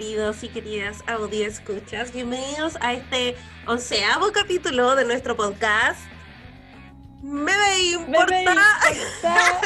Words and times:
queridos 0.00 0.42
y 0.42 0.48
queridas 0.48 1.04
audio 1.06 1.46
escuchas. 1.46 2.10
Bienvenidos 2.10 2.78
a 2.80 2.94
este 2.94 3.36
onceavo 3.66 4.32
capítulo 4.32 4.96
de 4.96 5.04
nuestro 5.04 5.36
podcast. 5.36 6.00
Me 7.22 7.52
me 7.54 7.78
importa, 7.92 8.34
Me 8.34 8.40
importa. 8.40 9.60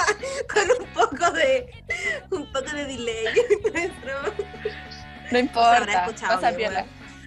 con 0.52 0.82
un 0.82 0.92
poco 0.92 1.30
de 1.30 1.84
un 2.32 2.52
poco 2.52 2.68
de 2.72 2.84
delay. 2.84 3.26
Nuestro- 3.72 4.34
No 5.30 5.38
importa, 5.38 6.12
pasa 6.20 6.50
bien. 6.50 6.72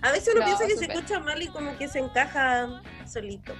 A 0.01 0.11
veces 0.11 0.33
uno 0.35 0.41
No, 0.41 0.45
piensa 0.47 0.67
que 0.67 0.75
se 0.75 0.91
escucha 0.91 1.21
mal 1.21 1.41
y 1.41 1.47
como 1.47 1.77
que 1.77 1.87
se 1.87 1.99
encaja 1.99 2.81
solito. 3.09 3.53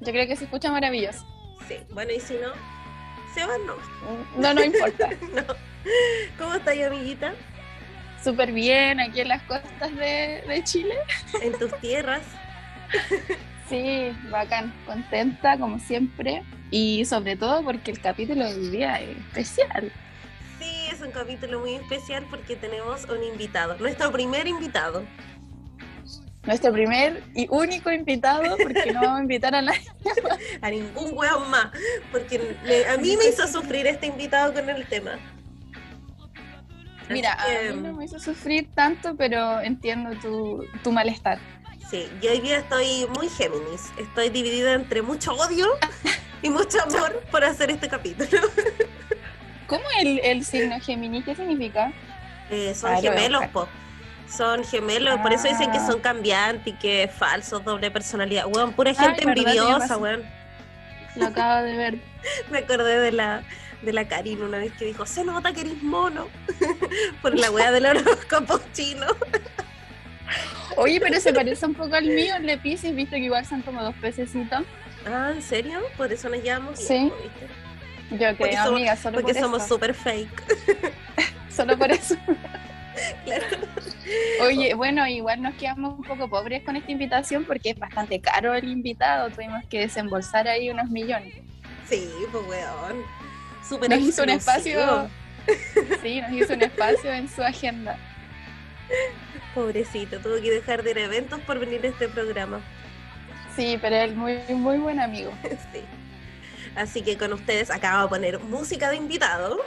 Yo 0.00 0.12
creo 0.12 0.26
que 0.26 0.34
se 0.36 0.44
escucha 0.44 0.70
maravilloso. 0.70 1.26
Sí, 1.68 1.76
bueno, 1.90 2.12
y 2.12 2.20
si 2.20 2.36
no, 2.36 2.52
se 3.34 3.44
van 3.44 3.66
no. 3.66 3.74
No, 4.38 4.54
no 4.54 4.64
importa. 4.64 5.10
no. 5.34 5.42
¿Cómo 6.38 6.54
estás, 6.54 6.78
amiguita? 6.78 7.34
Súper 8.22 8.52
bien 8.52 9.00
aquí 9.00 9.20
en 9.20 9.28
las 9.28 9.42
costas 9.42 9.94
de, 9.96 10.44
de 10.46 10.62
Chile. 10.64 10.94
En 11.42 11.58
tus 11.58 11.72
tierras. 11.80 12.22
Sí, 13.68 14.12
bacán, 14.30 14.72
contenta 14.86 15.58
como 15.58 15.78
siempre. 15.78 16.42
Y 16.70 17.04
sobre 17.04 17.36
todo 17.36 17.62
porque 17.64 17.90
el 17.90 18.00
capítulo 18.00 18.44
de 18.44 18.54
hoy 18.54 18.68
día 18.68 19.00
es 19.00 19.16
especial. 19.18 19.92
Sí, 20.58 20.88
es 20.92 21.00
un 21.00 21.10
capítulo 21.10 21.60
muy 21.60 21.74
especial 21.74 22.24
porque 22.30 22.54
tenemos 22.54 23.04
un 23.06 23.22
invitado, 23.24 23.76
nuestro 23.78 24.12
primer 24.12 24.46
invitado. 24.46 25.04
Nuestro 26.44 26.72
primer 26.72 27.22
y 27.34 27.46
único 27.50 27.90
invitado, 27.92 28.56
porque 28.56 28.92
no 28.92 29.00
vamos 29.00 29.18
a 29.18 29.22
invitar 29.22 29.54
a 29.54 29.62
nadie. 29.62 29.86
A 30.60 30.70
ningún 30.70 31.16
hueón 31.16 31.50
más, 31.50 31.68
porque 32.10 32.56
a 32.92 32.96
mí 32.96 33.16
me 33.16 33.26
hizo 33.26 33.46
sufrir 33.46 33.86
este 33.86 34.06
invitado 34.06 34.52
con 34.52 34.68
el 34.68 34.86
tema. 34.86 35.18
Mira, 37.08 37.36
que, 37.46 37.68
a 37.68 37.72
mí 37.72 37.80
no 37.80 37.92
me 37.94 38.04
hizo 38.04 38.18
sufrir 38.18 38.68
tanto, 38.74 39.14
pero 39.16 39.60
entiendo 39.60 40.10
tu, 40.20 40.64
tu 40.82 40.92
malestar. 40.92 41.38
Sí, 41.90 42.08
yo 42.22 42.30
hoy 42.30 42.40
día 42.40 42.58
estoy 42.58 43.06
muy 43.14 43.28
Géminis. 43.28 43.90
Estoy 43.98 44.30
dividida 44.30 44.72
entre 44.72 45.02
mucho 45.02 45.34
odio 45.34 45.66
y 46.42 46.48
mucho 46.48 46.82
amor 46.82 47.22
por 47.30 47.44
hacer 47.44 47.70
este 47.70 47.88
capítulo. 47.88 48.28
¿Cómo 49.66 49.84
el, 50.00 50.18
el 50.20 50.44
signo 50.44 50.78
Géminis? 50.80 51.24
¿Qué 51.24 51.34
significa? 51.34 51.92
Eh, 52.50 52.74
son 52.74 52.92
Ah, 52.94 53.00
gemelos, 53.00 53.46
po. 53.48 53.68
Son 54.28 54.64
gemelos, 54.64 55.18
por 55.20 55.32
eso 55.32 55.48
dicen 55.48 55.70
que 55.70 55.78
Ah. 55.78 55.86
son 55.86 56.00
cambiantes 56.00 56.66
y 56.66 56.76
que 56.76 57.04
es 57.04 57.12
falso, 57.14 57.60
doble 57.60 57.90
personalidad. 57.90 58.46
Weón, 58.46 58.72
pura 58.72 58.94
gente 58.94 59.24
envidiosa, 59.24 59.96
weón. 59.98 60.22
Lo 61.16 61.26
acabo 61.26 61.62
de 61.64 61.76
ver. 61.76 61.98
Me 62.50 62.58
acordé 62.58 62.98
de 63.00 63.12
la, 63.12 63.42
de 63.82 63.92
la 63.92 64.06
Karin 64.06 64.42
una 64.42 64.58
vez 64.58 64.72
que 64.74 64.86
dijo, 64.86 65.04
se 65.06 65.24
nota 65.24 65.52
que 65.52 65.62
eres 65.62 65.82
mono. 65.82 66.28
por 67.22 67.38
la 67.38 67.50
wea 67.50 67.70
del 67.72 67.86
horóscopo 67.86 68.60
chino. 68.72 69.06
Oye, 70.76 71.00
pero 71.00 71.20
se 71.20 71.32
parece 71.34 71.66
un 71.66 71.74
poco 71.74 71.94
al 71.94 72.04
mío, 72.06 72.34
el 72.36 72.46
de 72.46 72.58
Pisces, 72.58 72.94
viste 72.94 73.16
que 73.16 73.24
igual 73.24 73.44
son 73.46 73.62
como 73.62 73.82
dos 73.82 73.94
pececitos. 74.00 74.62
Ah, 75.06 75.32
¿en 75.34 75.42
serio? 75.42 75.80
Por 75.96 76.12
eso 76.12 76.28
nos 76.28 76.42
llamamos 76.42 76.78
Sí. 76.78 77.10
Yo 78.10 78.18
Porque 78.36 78.36
creo, 78.50 78.64
somos- 78.64 78.68
amiga, 78.78 78.96
solo 78.96 79.14
Porque 79.20 79.32
por 79.32 79.42
somos 79.42 79.66
súper 79.66 79.94
fake. 79.94 80.92
Solo 81.54 81.76
por 81.76 81.90
eso. 81.92 82.16
Claro. 83.26 83.44
Oye, 84.42 84.72
bueno, 84.74 85.06
igual 85.06 85.42
nos 85.42 85.54
quedamos 85.56 85.98
un 85.98 86.04
poco 86.04 86.28
pobres 86.30 86.62
con 86.62 86.76
esta 86.76 86.90
invitación 86.90 87.44
porque 87.44 87.70
es 87.70 87.78
bastante 87.78 88.20
caro 88.22 88.54
el 88.54 88.68
invitado. 88.70 89.28
Tuvimos 89.30 89.62
que 89.68 89.80
desembolsar 89.80 90.48
ahí 90.48 90.70
unos 90.70 90.88
millones. 90.88 91.34
Sí, 91.86 92.08
pues 92.30 92.44
weón. 92.46 93.02
Súper 93.72 93.88
Nos 93.88 94.00
hizo 94.00 94.22
un 94.22 94.28
espacio. 94.28 95.08
Sí, 96.02 96.20
nos 96.20 96.32
hizo 96.32 96.52
un 96.52 96.62
espacio 96.62 97.12
en 97.12 97.28
su 97.28 97.42
agenda. 97.42 97.98
Pobrecito, 99.54 100.20
tuvo 100.20 100.40
que 100.40 100.50
dejar 100.52 100.82
de 100.84 100.90
ir 100.92 100.98
a 100.98 101.04
eventos 101.04 101.40
por 101.40 101.58
venir 101.58 101.84
a 101.84 101.88
este 101.88 102.06
programa. 102.08 102.60
Sí, 103.56 103.78
pero 103.80 103.96
él 103.96 104.14
muy, 104.14 104.38
muy 104.50 104.76
buen 104.76 105.00
amigo. 105.00 105.32
Sí. 105.72 105.82
Así 106.76 107.02
que 107.02 107.16
con 107.16 107.32
ustedes 107.32 107.70
acabo 107.70 108.02
de 108.02 108.08
poner 108.08 108.40
música 108.40 108.90
de 108.90 108.96
invitado. 108.96 109.58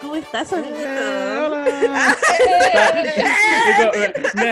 ¿Cómo 0.00 0.16
estás, 0.16 0.52
amiguito? 0.52 0.78
hola. 0.80 1.64
me, 4.34 4.44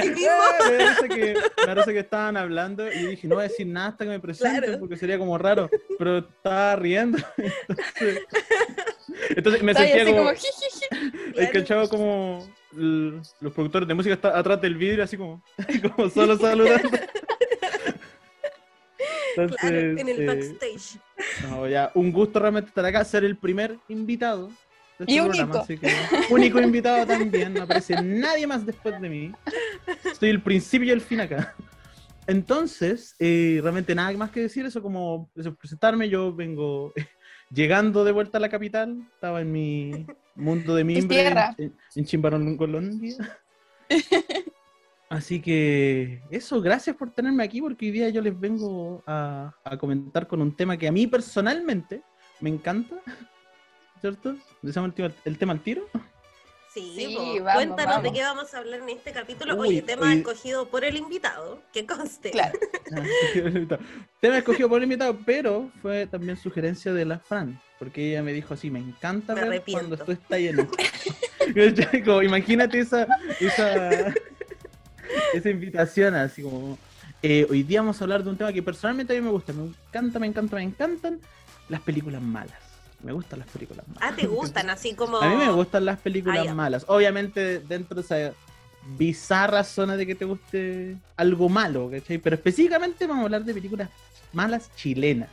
parece 0.59 1.09
que, 1.09 1.35
me 1.35 1.67
parece 1.67 1.93
que 1.93 1.99
estaban 2.01 2.37
hablando 2.37 2.91
y 2.93 3.07
dije, 3.07 3.27
no 3.29 3.37
voy 3.37 3.45
a 3.45 3.49
decir 3.49 3.67
nada 3.67 3.89
hasta 3.89 4.05
que 4.05 4.11
me 4.11 4.21
presenten 4.21 4.63
Claro. 4.63 4.79
porque 4.81 4.97
sería 4.97 5.19
como 5.19 5.39
raro, 5.39 5.71
pero 5.99 6.19
estaba 6.19 6.77
riendo. 6.77 7.19
Entonces, 7.99 8.27
entonces 9.31 9.63
me 9.63 9.75
sentía 9.75 10.05
como, 10.05 10.19
como 10.19 10.31
el 11.35 11.51
cachado 11.51 11.89
como 11.89 12.47
los 12.73 13.53
productores 13.55 13.89
de 13.89 13.95
música 13.95 14.15
están 14.15 14.37
atrás 14.37 14.61
del 14.61 14.77
vidrio, 14.77 15.03
así 15.05 15.17
como, 15.17 15.43
como 15.97 16.11
solo 16.11 16.37
saludando. 16.37 16.89
Entonces, 19.37 19.57
Claro, 19.61 19.77
en 19.79 20.09
el 20.09 20.21
eh, 20.23 20.27
backstage. 20.27 20.99
no, 21.49 21.67
ya, 21.69 21.91
un 21.95 22.13
gusto 22.13 22.39
realmente 22.39 22.69
estar 22.69 22.85
acá, 22.85 23.05
ser 23.05 23.25
el 23.25 23.37
primer 23.37 23.79
invitado. 23.89 24.51
Este 24.99 25.13
Y 25.13 25.21
único. 25.21 25.67
que, 25.67 25.79
único 26.31 26.61
invitado 26.61 27.07
también, 27.07 27.55
no 27.55 27.63
aparece 27.63 28.01
nadie 28.03 28.47
más 28.47 28.67
después 28.67 29.01
de 29.01 29.09
mí. 29.09 29.33
Estoy 30.05 30.31
el 30.31 30.43
principio 30.43 30.89
y 30.89 30.91
el 30.91 31.01
fin 31.01 31.21
acá. 31.21 31.55
Entonces, 32.27 33.17
eh, 33.19 33.59
realmente 33.63 33.95
nada 33.95 34.13
más 34.13 34.31
que 34.31 34.41
decir, 34.41 34.67
eso 34.67 34.83
como 34.83 35.31
eso, 35.35 35.55
presentarme, 35.55 36.09
yo 36.11 36.35
vengo 36.35 36.93
llegando 37.51 38.05
de 38.05 38.13
vuelta 38.13 38.37
a 38.39 38.41
la 38.41 38.51
capital, 38.51 39.01
estaba 39.15 39.41
en 39.41 39.51
mi 39.51 40.07
mundo 40.35 40.75
de 40.75 40.85
mimbre 40.85 41.29
en, 41.57 41.75
en 41.95 42.05
Chimbarongo, 42.05 42.57
Colombia. 42.57 43.17
Así 45.09 45.41
que 45.41 46.21
eso, 46.31 46.61
gracias 46.61 46.95
por 46.97 47.11
tenerme 47.11 47.43
aquí 47.43 47.63
porque 47.63 47.87
hoy 47.87 47.93
día 47.93 48.11
yo 48.11 48.21
les 48.21 48.39
vengo 48.39 49.03
a, 49.07 49.55
a 49.65 49.79
comentar 49.79 50.27
con 50.27 50.43
un 50.43 50.55
tema 50.55 50.77
que 50.77 50.87
a 50.87 50.93
mí 50.93 51.07
personalmente 51.07 52.03
me 52.41 52.51
encanta, 52.51 52.97
¿cierto? 54.01 54.35
¿Decimos 54.63 54.89
el, 54.89 54.95
tema- 54.95 55.15
el 55.25 55.39
tema 55.39 55.53
al 55.53 55.61
tiro? 55.61 55.89
Sí, 56.73 56.93
Sí, 56.95 57.15
po. 57.17 57.23
vamos, 57.45 57.55
cuéntanos 57.55 58.03
de 58.03 58.13
qué 58.13 58.23
vamos 58.23 58.53
a 58.55 58.59
hablar 58.59 58.81
en 58.81 58.89
este 58.91 59.11
capítulo. 59.13 59.57
Uy, 59.57 59.69
Oye, 59.69 59.83
tema 59.83 60.13
escogido 60.15 60.69
por 60.69 60.85
el 60.85 60.97
invitado, 60.97 61.61
que 61.73 61.87
conste. 61.87 62.31
Claro. 62.31 62.59
tema 64.21 64.39
escogido 64.39 64.69
por 64.69 64.79
el 64.79 64.85
invitado, 64.85 65.19
pero 65.27 65.71
fue 65.83 66.07
también 66.07 66.37
sugerencia 66.37 66.93
de 66.93 67.05
la 67.05 67.19
Fran, 67.19 67.61
porque 67.79 68.11
ella 68.11 68.23
me 68.23 68.33
dijo 68.33 68.55
así, 68.55 68.71
me 68.71 68.79
encanta 68.79 69.35
Me 69.35 69.41
ver 69.41 69.49
arrepiento. 69.51 69.87
cuando 69.89 70.05
tú 70.05 70.13
estás 70.13 70.39
lleno. 70.39 70.69
Como, 72.05 72.23
imagínate 72.23 72.79
esa, 72.81 73.07
esa, 73.41 74.13
esa 75.33 75.49
invitación 75.51 76.15
así 76.15 76.43
como... 76.43 76.77
eh, 77.23 77.47
hoy 77.49 77.63
día 77.63 77.81
vamos 77.81 77.99
a 78.01 78.05
hablar 78.05 78.23
de 78.23 78.29
un 78.31 78.37
tema 78.37 78.53
que 78.53 78.63
personalmente 78.63 79.15
a 79.17 79.17
mí 79.21 79.23
me 79.25 79.31
gusta, 79.31 79.55
me 79.55 79.65
encanta, 79.65 80.19
me 80.19 80.27
encanta, 80.27 80.57
me 80.57 80.63
encantan 80.63 81.21
las 81.71 81.81
películas 81.81 82.21
malas. 82.21 82.59
Me 83.03 83.13
gustan 83.13 83.39
las 83.41 83.49
películas 83.49 83.87
malas. 83.89 84.03
Ah, 84.03 84.15
¿te 84.17 84.27
gustan? 84.27 84.71
Así 84.71 84.95
como... 84.95 85.19
A 85.19 85.29
mí 85.29 85.37
me 85.37 85.51
gustan 85.53 85.85
las 85.85 86.01
películas 86.01 86.47
Ah, 86.49 86.55
malas. 86.55 86.85
Obviamente 86.89 87.61
dentro 87.61 87.95
de 87.95 88.01
esa 88.03 88.35
bizarra 88.97 89.65
zona 89.65 89.97
de 89.97 90.07
que 90.07 90.15
te 90.15 90.25
guste 90.25 90.97
algo 91.17 91.49
malo, 91.49 91.91
¿cachai? 91.91 92.19
Pero 92.19 92.37
específicamente 92.37 93.07
vamos 93.07 93.23
a 93.23 93.25
hablar 93.27 93.45
de 93.45 93.55
películas 93.55 93.91
malas 94.33 94.71
chilenas. 94.77 95.31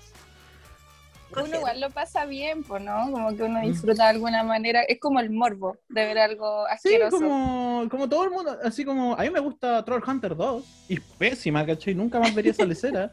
Uno 1.31 1.57
igual 1.57 1.81
lo 1.81 1.89
pasa 1.89 2.25
bien, 2.25 2.63
pues, 2.63 2.81
¿no? 2.81 3.11
Como 3.11 3.35
que 3.35 3.43
uno 3.43 3.59
Mm. 3.59 3.63
disfruta 3.67 4.03
de 4.03 4.09
alguna 4.09 4.43
manera. 4.43 4.83
Es 4.83 4.99
como 5.01 5.19
el 5.19 5.31
morbo 5.31 5.77
de 5.89 6.05
ver 6.05 6.17
algo 6.17 6.65
Sí, 6.81 6.95
asqueroso. 6.95 7.17
como, 7.19 7.87
como 7.89 8.07
todo 8.07 8.23
el 8.23 8.29
mundo, 8.29 8.57
así 8.63 8.85
como 8.85 9.15
a 9.17 9.21
mí 9.23 9.29
me 9.29 9.39
gusta 9.41 9.83
Troll 9.83 10.03
Hunter 10.05 10.35
2 10.35 10.63
y 10.87 10.93
es 10.95 11.01
pésima, 11.17 11.65
¿cachai? 11.65 11.93
Nunca 11.93 12.19
más 12.19 12.33
vería 12.33 12.51
esa 12.51 12.63
lecera. 12.65 13.11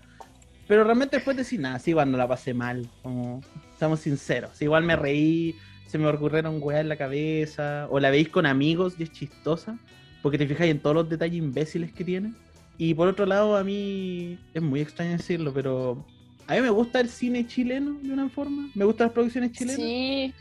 Pero 0.69 0.85
realmente 0.85 1.17
después 1.17 1.37
decir, 1.37 1.59
nada, 1.61 1.79
sí, 1.81 1.91
igual 1.91 2.11
no 2.13 2.17
la 2.19 2.29
pasé 2.29 2.55
mal, 2.55 2.89
como, 3.03 3.41
seamos 3.83 3.99
sinceros. 3.99 4.63
Igual 4.63 4.85
me 4.85 4.95
reí, 4.95 5.57
se 5.89 5.99
me 5.99 6.07
ocurrieron 6.07 6.59
weas 6.63 6.83
en 6.83 6.89
la 6.89 6.97
cabeza, 6.97 7.89
o 7.91 7.99
la 7.99 8.11
veis 8.11 8.29
con 8.29 8.47
amigos 8.47 8.95
y 8.97 9.03
es 9.03 9.11
chistosa, 9.11 9.77
porque 10.23 10.39
te 10.39 10.47
fijáis 10.47 10.71
en 10.71 10.79
todos 10.79 10.95
los 10.95 11.09
detalles 11.09 11.39
imbéciles 11.39 11.93
que 11.93 12.05
tiene. 12.05 12.33
Y 12.79 12.95
por 12.95 13.09
otro 13.09 13.27
lado, 13.27 13.57
a 13.57 13.65
mí, 13.65 14.39
es 14.55 14.63
muy 14.63 14.81
extraño 14.81 15.13
decirlo, 15.17 15.53
pero 15.53 16.07
a 16.47 16.55
mí 16.55 16.61
me 16.61 16.71
gusta 16.71 17.01
el 17.01 17.09
cine 17.09 17.45
chileno 17.49 17.99
de 18.01 18.13
una 18.13 18.29
forma, 18.29 18.71
me 18.77 18.85
gustan 18.85 19.09
las 19.09 19.15
producciones 19.15 19.51
chilenas. 19.51 19.77
Sí, 19.83 20.33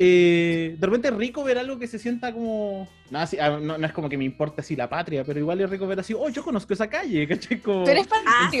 Eh, 0.00 0.76
de 0.78 0.86
repente 0.86 1.08
es 1.08 1.14
rico 1.14 1.42
ver 1.44 1.58
algo 1.58 1.78
que 1.78 1.86
se 1.88 1.98
sienta 1.98 2.32
como. 2.32 2.88
No, 3.10 3.18
así- 3.20 3.38
ah, 3.40 3.58
no, 3.60 3.78
no 3.78 3.84
es 3.86 3.92
como 3.92 4.08
que 4.08 4.16
me 4.16 4.24
importe 4.24 4.60
así 4.60 4.76
la 4.76 4.88
patria, 4.88 5.24
pero 5.24 5.38
igual 5.40 5.60
es 5.60 5.68
rico 5.70 5.86
ver 5.88 5.98
así, 6.00 6.14
oh, 6.14 6.28
yo 6.28 6.44
conozco 6.44 6.72
esa 6.72 6.88
calle, 6.88 7.26
¿cachai? 7.28 7.60
Como- 7.60 7.84
tú 7.84 7.90
eres 7.90 8.06
Ah, 8.26 8.48
sí. 8.50 8.58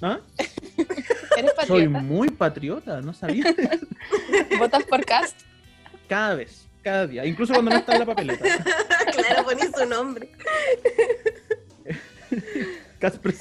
¿Ah? 0.00 0.20
Eres 1.36 1.52
Soy 1.66 1.84
patriota. 1.84 2.00
muy 2.00 2.30
patriota, 2.30 3.00
no 3.00 3.12
sabía. 3.12 3.44
Votas 4.58 4.84
por 4.84 5.04
cast. 5.04 5.40
cada 6.08 6.36
vez, 6.36 6.66
cada 6.82 7.06
día, 7.06 7.24
incluso 7.24 7.52
cuando 7.52 7.72
no 7.72 7.78
está 7.78 7.94
en 7.94 7.98
la 8.00 8.06
papeleta. 8.06 8.44
claro, 9.12 9.44
poní 9.44 9.62
su 9.76 9.86
nombre. 9.86 10.28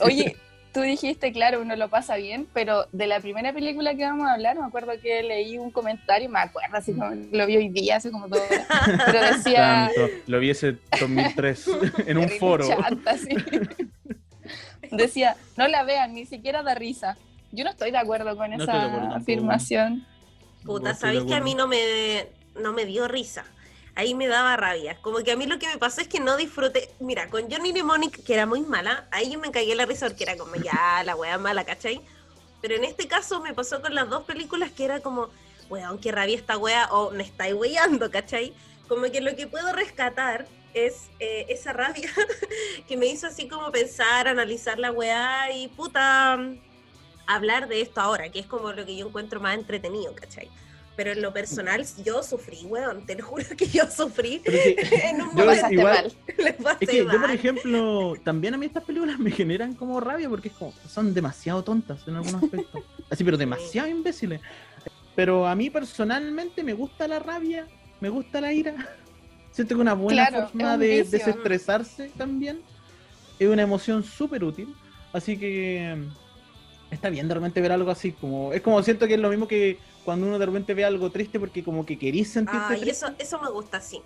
Oye, 0.02 0.36
tú 0.72 0.82
dijiste, 0.82 1.32
claro, 1.32 1.62
uno 1.62 1.76
lo 1.76 1.90
pasa 1.90 2.16
bien, 2.16 2.48
pero 2.54 2.86
de 2.92 3.08
la 3.08 3.20
primera 3.20 3.52
película 3.54 3.96
que 3.96 4.04
vamos 4.04 4.28
a 4.28 4.34
hablar, 4.34 4.58
me 4.58 4.66
acuerdo 4.66 4.94
que 5.02 5.24
leí 5.24 5.58
un 5.58 5.72
comentario, 5.72 6.30
me 6.30 6.40
acuerdo, 6.40 6.78
así 6.78 6.94
como 6.94 7.10
lo 7.32 7.48
vi 7.48 7.58
hoy 7.58 7.70
día, 7.70 7.96
hace 7.98 8.12
como 8.12 8.28
todo, 8.28 8.44
pero 9.06 9.20
decía... 9.36 9.92
Tanto, 9.96 10.14
lo 10.28 10.40
vi 10.40 10.52
ese 10.52 10.78
2003 11.00 11.70
en 12.06 12.18
un 12.18 12.30
foro. 12.30 12.68
chanta, 12.68 13.18
sí. 13.18 13.30
decía, 14.92 15.36
no 15.56 15.68
la 15.68 15.84
vean, 15.84 16.14
ni 16.14 16.26
siquiera 16.26 16.64
da 16.64 16.76
risa. 16.76 17.18
Yo 17.52 17.64
no 17.64 17.70
estoy 17.72 17.92
de 17.92 17.98
acuerdo 17.98 18.36
con 18.36 18.50
No 18.52 18.56
acuerdo 18.64 18.72
esa 18.82 18.92
tampoco. 18.92 19.16
afirmación. 19.16 20.06
Puta, 20.64 20.94
¿sabéis 20.94 21.24
que 21.26 21.34
a 21.34 21.38
acuerdo. 21.38 21.46
mí 21.46 21.56
no 21.56 21.68
me, 21.68 22.28
no 22.62 22.74
me 22.74 22.86
dio 22.86 23.08
risa? 23.08 23.46
Ahí 23.96 24.14
me 24.14 24.28
daba 24.28 24.56
rabia. 24.58 24.98
Como 25.02 25.20
que 25.20 25.32
a 25.32 25.36
mí 25.38 25.46
lo 25.48 25.58
que 25.58 25.68
me 25.68 25.78
pasó 25.78 26.02
es 26.02 26.08
que 26.08 26.20
no 26.20 26.38
disfruté. 26.38 26.92
Mira, 27.00 27.30
con 27.30 27.50
Johnny 27.50 27.72
Mnemonic, 27.72 28.24
que 28.24 28.34
era 28.34 28.46
muy 28.46 28.62
mala, 28.62 29.08
ahí 29.12 29.32
yo 29.32 29.40
me 29.40 29.50
cagué 29.50 29.74
la 29.76 29.86
risa 29.86 30.08
porque 30.08 30.24
era 30.24 30.38
como 30.38 30.56
ya 30.56 31.02
la 31.04 31.16
wea 31.16 31.38
mala, 31.38 31.64
¿cachai? 31.64 32.02
Pero 32.62 32.76
en 32.76 32.84
este 32.84 33.08
caso 33.08 33.42
me 33.42 33.54
pasó 33.54 33.82
con 33.82 33.96
las 33.96 34.10
dos 34.10 34.24
películas 34.24 34.72
que 34.72 34.86
era 34.86 35.00
como, 35.00 35.30
weón, 35.70 36.00
qué 36.00 36.12
rabia 36.12 36.36
esta 36.36 36.58
wea, 36.58 36.90
o 36.92 37.12
me 37.12 37.24
estáis 37.24 37.54
weyando, 37.56 38.12
¿cachai? 38.12 38.54
Como 38.88 39.04
que 39.12 39.22
lo 39.22 39.36
que 39.36 39.48
puedo 39.48 39.72
rescatar 39.74 40.48
es 40.86 41.10
eh, 41.20 41.46
esa 41.50 41.74
rabia 41.74 42.10
que 42.88 42.96
me 42.98 43.08
hizo 43.08 43.28
así 43.28 43.48
como 43.48 43.72
pensar, 43.72 44.28
analizar 44.28 44.78
la 44.80 44.92
weá 44.92 45.52
y 45.56 45.68
puta, 45.70 46.40
hablar 47.26 47.68
de 47.68 47.82
esto 47.82 48.00
ahora, 48.02 48.30
que 48.30 48.40
es 48.40 48.46
como 48.46 48.72
lo 48.72 48.86
que 48.86 48.96
yo 48.96 49.08
encuentro 49.08 49.40
más 49.40 49.56
entretenido, 49.58 50.14
¿cachai? 50.16 50.50
Pero 50.96 51.12
en 51.12 51.22
lo 51.22 51.32
personal, 51.32 51.86
yo 52.04 52.24
sufrí, 52.24 52.58
weón, 52.66 53.06
te 53.06 53.16
lo 53.16 53.24
juro 53.24 53.46
que 53.56 53.68
yo 53.68 53.84
sufrí 53.92 54.40
que- 54.40 54.76
en 55.10 55.22
un 55.22 55.30
Yo 55.38 55.46
momento. 55.46 55.72
igual- 55.72 56.12
mal. 56.64 56.78
Es 56.80 56.90
que 56.90 56.98
yo, 57.06 57.22
por 57.22 57.30
ejemplo, 57.30 58.14
también 58.24 58.56
a 58.56 58.58
mí 58.58 58.66
estas 58.66 58.84
películas 58.84 59.20
me 59.20 59.30
generan 59.30 59.76
como 59.76 60.00
rabia 60.00 60.28
porque 60.28 60.48
es 60.48 60.56
como, 60.56 60.74
son 60.90 61.14
demasiado 61.14 61.64
tontas 61.64 62.00
en 62.08 62.16
algunos 62.16 62.42
aspectos. 62.44 62.84
Así, 63.12 63.24
pero 63.24 63.38
demasiado 63.38 63.88
imbéciles. 63.88 64.42
Pero 65.16 65.48
a 65.48 65.54
mí 65.56 65.70
personalmente 65.70 66.64
me 66.64 66.74
gusta 66.74 67.08
la 67.08 67.20
rabia, 67.20 67.68
me 68.00 68.10
gusta 68.10 68.42
la 68.42 68.52
ira. 68.54 68.74
Siento 69.58 69.74
que 69.74 69.82
una 69.82 69.96
buena 69.96 70.28
Claro, 70.28 70.48
forma 70.50 70.76
un 70.76 70.80
de 70.82 71.02
vicio. 71.02 71.18
desestresarse 71.18 72.12
también 72.16 72.60
es 73.40 73.48
una 73.50 73.64
emoción 73.64 74.04
súper 74.04 74.44
útil. 74.44 74.68
Así 75.14 75.36
que 75.36 75.96
mm, 75.98 76.94
está 76.94 77.10
bien 77.10 77.28
de 77.28 77.34
repente 77.34 77.60
ver 77.60 77.72
algo 77.72 77.90
así. 77.90 78.12
como 78.12 78.54
Es 78.54 78.62
como 78.62 78.84
siento 78.84 79.08
que 79.08 79.16
es 79.16 79.20
lo 79.20 79.30
mismo 79.32 79.48
que 79.48 79.80
cuando 80.06 80.28
uno 80.28 80.38
de 80.38 80.46
repente 80.46 80.76
ve 80.76 80.86
algo 80.86 81.10
triste 81.10 81.40
porque 81.40 81.64
como 81.64 81.88
que 81.88 81.98
querís 81.98 82.30
sentirte 82.30 82.68
triste. 82.76 82.92
eso, 82.92 83.08
eso 83.18 83.42
me 83.42 83.50
gusta, 83.50 83.82
sí. 83.82 84.00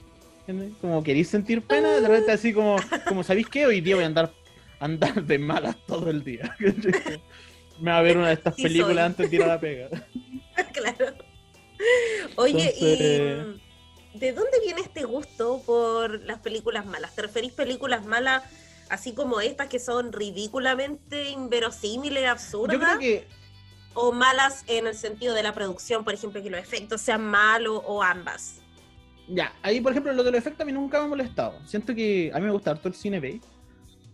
¿entiendes? 0.48 0.78
Como 0.80 1.04
queréis 1.04 1.28
sentir 1.28 1.62
pena, 1.64 1.90
de 1.90 2.08
repente 2.08 2.32
así 2.32 2.54
como, 2.54 2.78
como 3.06 3.22
¿sabéis 3.22 3.50
qué? 3.50 3.66
Hoy 3.66 3.82
día 3.82 3.96
voy 3.96 4.06
a 4.06 4.08
andar, 4.08 4.32
andar 4.80 5.22
de 5.26 5.38
malas 5.38 5.76
todo 5.86 6.10
el 6.10 6.24
día. 6.24 6.56
Me 7.82 7.92
va 7.92 7.98
a 7.98 8.02
ver 8.02 8.16
una 8.18 8.28
de 8.30 8.36
estas 8.36 8.56
Sí 8.56 8.64
películas 8.64 8.96
soy. 8.96 9.04
antes 9.06 9.30
de 9.30 9.36
ir 9.36 9.44
a 9.44 9.48
la 9.48 9.60
pega. 9.60 9.90
claro. 10.74 11.14
Oye, 12.38 12.74
Entonces- 12.74 13.58
¿y 13.58 13.61
de 14.22 14.34
dónde 14.34 14.60
viene 14.64 14.82
este 14.82 15.04
gusto 15.04 15.62
por 15.66 16.22
las 16.22 16.40
películas 16.40 16.86
malas? 16.86 17.14
¿Te 17.16 17.24
referís 17.24 17.52
películas 17.54 18.06
malas 18.06 18.44
así 18.88 19.14
como 19.14 19.42
estas 19.42 19.68
que 19.68 19.80
son 19.80 20.14
ridículamente 20.14 21.32
inverosímiles, 21.32 22.28
absurdas? 22.30 22.74
Yo 22.80 22.80
creo 22.80 23.00
que 23.00 23.28
¿O 23.94 24.14
malas 24.14 24.64
en 24.68 24.88
el 24.88 24.96
sentido 24.96 25.34
de 25.34 25.44
la 25.44 25.54
producción, 25.54 26.06
por 26.06 26.14
ejemplo, 26.14 26.42
que 26.42 26.50
los 26.50 26.62
efectos 26.62 27.02
sean 27.02 27.24
malos 27.26 27.82
o 27.86 28.02
ambas? 28.02 28.62
Ya, 29.28 29.54
ahí 29.64 29.82
por 29.82 29.92
ejemplo 29.92 30.14
lo 30.14 30.24
de 30.24 30.32
los 30.32 30.38
efectos 30.40 30.62
a 30.62 30.66
mí 30.66 30.72
nunca 30.72 31.00
me 31.00 31.06
ha 31.06 31.08
molestado. 31.10 31.60
Siento 31.66 31.94
que 31.94 32.32
a 32.34 32.40
mí 32.40 32.46
me 32.46 32.52
gusta 32.52 32.72
harto 32.72 32.88
el 32.88 32.94
cine 32.94 33.20
B, 33.20 33.42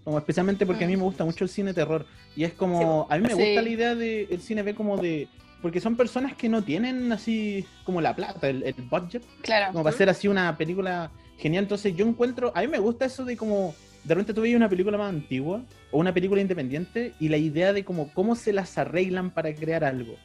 como 0.04 0.18
especialmente 0.18 0.66
porque 0.66 0.86
a 0.86 0.88
mí 0.88 0.96
me 0.98 1.04
gusta 1.04 1.26
mucho 1.26 1.44
el 1.44 1.50
cine 1.50 1.74
terror. 1.76 2.08
Y 2.36 2.44
es 2.44 2.54
como, 2.54 3.06
a 3.10 3.18
mí 3.18 3.22
me 3.24 3.36
Sí. 3.36 3.36
gusta 3.36 3.62
la 3.62 3.70
idea 3.70 3.94
del 3.94 4.42
cine 4.42 4.64
B 4.64 4.74
como 4.74 4.98
de... 4.98 5.28
Porque 5.62 5.82
son 5.82 5.96
personas 5.96 6.36
que 6.36 6.50
no 6.50 6.64
tienen 6.64 7.12
así 7.12 7.66
como 7.84 8.00
la 8.00 8.16
plata, 8.16 8.48
el, 8.48 8.62
el 8.64 8.74
budget, 8.76 9.24
Claro. 9.42 9.72
como 9.72 9.84
para 9.84 9.96
hacer 9.96 10.10
así 10.10 10.28
una 10.28 10.56
película 10.58 11.10
genial. 11.40 11.64
Entonces 11.64 11.96
yo 11.96 12.06
encuentro, 12.06 12.52
a 12.56 12.62
mí 12.62 12.68
me 12.68 12.78
gusta 12.80 13.06
eso 13.06 13.26
de 13.26 13.36
como, 13.36 13.74
de 14.04 14.14
repente 14.14 14.34
tú 14.34 14.42
veis 14.42 14.56
una 14.56 14.70
película 14.70 14.98
más 14.98 15.10
antigua 15.10 15.62
o 15.92 16.00
una 16.00 16.14
película 16.14 16.42
independiente 16.42 17.14
y 17.20 17.30
la 17.30 17.38
idea 17.38 17.74
de 17.74 17.84
como 17.84 18.14
cómo 18.14 18.36
se 18.36 18.54
las 18.54 18.78
arreglan 18.78 19.32
para 19.32 19.54
crear 19.56 19.84
algo, 19.84 20.16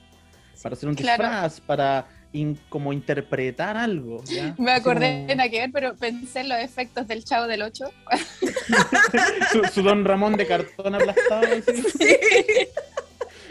para 0.62 0.74
hacer 0.74 0.88
un 0.88 0.94
Claro. 0.96 1.22
disfraz, 1.22 1.60
para 1.62 2.06
in- 2.34 2.58
como 2.68 2.92
interpretar 2.92 3.76
algo. 3.78 4.22
¿ya? 4.24 4.54
Me 4.58 4.72
acordé, 4.72 5.24
como- 5.26 5.34
nada 5.36 5.48
que 5.48 5.60
ver, 5.60 5.70
pero 5.72 5.96
pensé 5.96 6.40
en 6.40 6.50
los 6.50 6.58
efectos 6.58 7.08
del 7.08 7.24
Chavo 7.24 7.46
del 7.46 7.62
8. 7.62 7.86
su, 9.52 9.64
su 9.72 9.82
Don 9.82 10.04
Ramón 10.04 10.36
de 10.36 10.46
cartón 10.46 10.94
aplastado. 10.94 11.42
así, 11.42 11.82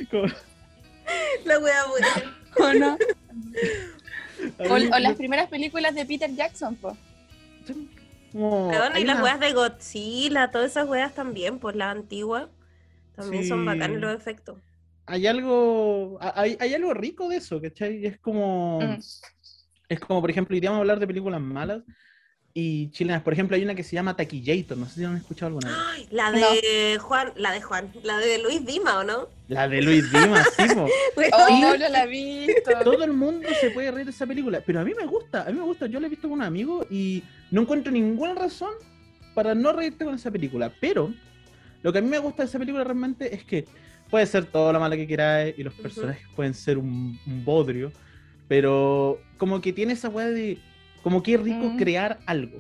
como- 0.11 0.27
La 1.45 1.59
wea 1.59 1.86
buena. 1.88 2.07
¿O 2.57 2.74
no? 2.74 2.98
O, 4.57 4.77
las 5.00 5.15
primeras 5.18 5.50
películas 5.50 5.94
de 5.94 6.03
Peter 6.03 6.33
Jackson, 6.33 6.75
po. 6.75 6.98
hay 8.33 9.03
y 9.03 9.06
las 9.06 9.15
una- 9.18 9.24
weas 9.24 9.39
de 9.39 9.53
Godzilla, 9.53 10.50
todas 10.50 10.71
esas 10.71 10.88
weas 10.89 11.13
también, 11.13 11.59
por 11.59 11.75
la 11.75 11.92
antigua. 11.92 12.50
También 13.15 13.48
son 13.48 13.63
bacanes 13.65 14.00
los 14.00 14.15
efectos. 14.15 14.57
hay 15.06 15.27
algo 15.27 16.18
hay, 16.21 16.57
hay 16.59 16.74
algo 16.74 16.94
rico 16.95 17.30
de 17.30 17.36
eso, 17.38 17.62
¿cachai? 17.62 18.03
Es 18.06 18.18
como 18.18 18.80
Mm. 18.81 18.98
es 19.89 20.00
como 20.00 20.21
por 20.21 20.31
ejemplo, 20.31 20.56
iríamos 20.56 20.77
a 20.77 20.81
hablar 20.81 21.00
de 21.00 21.06
películas 21.07 21.39
malas 21.42 21.83
y 22.53 22.89
chilenas, 22.92 23.21
por 23.21 23.33
ejemplo, 23.33 23.56
hay 23.56 23.63
una 23.63 23.75
que 23.75 23.83
se 23.83 23.95
llama 23.95 24.15
Taquillator, 24.15 24.77
no 24.77 24.86
sé 24.88 24.95
si 24.95 25.03
han 25.06 25.18
escuchado 25.18 25.48
alguna 25.48 25.69
vez. 25.69 25.77
Ay, 25.88 26.07
la 26.12 26.31
de 26.31 26.98
Juan, 27.00 27.31
la 27.36 27.51
de 27.51 27.62
Juan, 27.62 27.92
la 28.03 28.18
de 28.18 28.39
Luis 28.39 28.65
Dima, 28.65 29.00
¿o 29.00 29.03
no? 29.03 29.30
La 29.48 29.68
de 29.68 29.81
Luis 29.81 30.12
Dimas, 30.12 30.48
sí, 30.56 30.63
po. 30.74 30.88
Oh, 31.33 31.59
no 31.62 31.77
la 31.77 32.03
he 32.03 32.07
visto. 32.07 32.71
Todo 32.83 33.03
el 33.03 33.13
mundo 33.13 33.48
se 33.59 33.71
puede 33.71 33.92
reír 33.92 34.06
de 34.06 34.12
esa 34.12 34.27
película, 34.27 34.62
pero 34.65 34.81
a 34.81 34.83
mí 34.83 34.92
me 34.98 35.06
gusta, 35.06 35.44
a 35.44 35.45
mí 35.45 35.53
me 35.53 35.63
gusta, 35.63 35.88
yo 35.88 36.00
la 36.00 36.07
he 36.07 36.09
visto 36.09 36.27
con 36.27 36.39
un 36.39 36.44
amigo 36.44 36.86
y 36.89 37.24
no 37.51 37.62
encuentro 37.62 37.92
ninguna 37.92 38.33
razón 38.33 38.71
para 39.33 39.56
no 39.56 39.71
reírte 39.71 40.03
con 40.03 40.15
esa 40.15 40.30
película, 40.30 40.74
pero 40.81 41.13
lo 41.83 41.94
que 41.94 42.00
a 42.00 42.01
mí 42.01 42.09
me 42.09 42.19
gusta 42.19 42.44
de 42.44 42.50
esa 42.50 42.59
película 42.59 42.83
realmente 42.83 43.33
es 43.33 43.44
que 43.44 43.65
puede 44.09 44.25
ser 44.25 44.45
todo 44.45 44.74
lo 44.74 44.80
malo 44.80 44.95
que 44.95 45.07
queráis 45.07 45.57
y 45.57 45.63
los 45.63 45.74
personajes 45.74 46.27
pueden 46.36 46.53
ser 46.53 46.77
un, 46.77 47.18
un 47.25 47.45
bodrio, 47.45 47.94
pero 48.50 49.21
como 49.38 49.62
que 49.62 49.71
tiene 49.71 49.94
esa 49.94 50.09
weá 50.09 50.27
de, 50.27 50.59
como 51.03 51.21
que 51.24 51.36
es 51.36 51.42
rico 51.42 51.65
Mm. 51.65 51.77
crear 51.77 52.19
algo. 52.25 52.59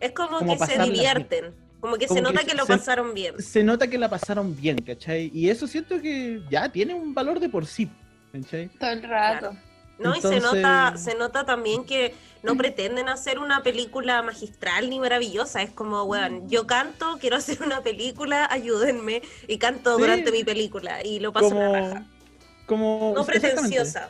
Es 0.00 0.12
como, 0.12 0.38
como 0.38 0.58
que 0.58 0.66
se 0.66 0.82
divierten. 0.82 1.54
Como 1.80 1.96
que 1.96 2.06
se 2.06 2.08
Como 2.08 2.20
nota 2.22 2.44
que, 2.44 2.54
lo 2.54 2.66
se- 2.66 2.76
pasaron 2.76 3.14
bien. 3.14 3.40
Se 3.40 3.64
nota 3.64 3.88
que 3.88 3.96
la 3.98 4.08
pasaron 4.10 4.54
bien, 4.54 4.78
¿cachai? 4.78 5.30
Y 5.34 5.48
eso 5.48 5.66
siento 5.66 6.00
que 6.00 6.42
ya 6.50 6.70
tiene 6.70 6.92
un 6.94 7.14
valor 7.14 7.40
de 7.40 7.48
por 7.48 7.64
sí, 7.66 7.88
¿cachai? 8.32 8.68
Todo 8.78 8.90
el 8.90 9.02
rato. 9.02 9.56
¿no? 9.98 10.16
Y 10.16 10.20
se 10.22 10.40
nota, 10.40 10.94
se 10.96 11.14
nota 11.14 11.44
también 11.44 11.84
que 11.84 12.14
no 12.42 12.56
pretenden 12.56 13.10
hacer 13.10 13.38
una 13.38 13.62
película 13.62 14.22
magistral 14.22 14.88
ni 14.88 14.98
maravillosa. 14.98 15.60
Es 15.60 15.70
como, 15.72 16.04
weón, 16.04 16.48
yo 16.48 16.66
canto, 16.66 17.18
quiero 17.20 17.36
hacer 17.36 17.62
una 17.62 17.82
película, 17.82 18.48
ayúdenme. 18.50 19.20
Y 19.46 19.58
canto 19.58 19.96
Sí. 19.96 20.00
durante 20.02 20.32
mi 20.32 20.42
película. 20.42 21.04
Y 21.04 21.18
lo 21.20 21.34
paso 21.34 21.50
la 21.50 21.54
Como, 21.54 21.72
raja. 21.74 22.06
como 22.64 23.12
No 23.14 23.24
pretenciosa. 23.26 24.08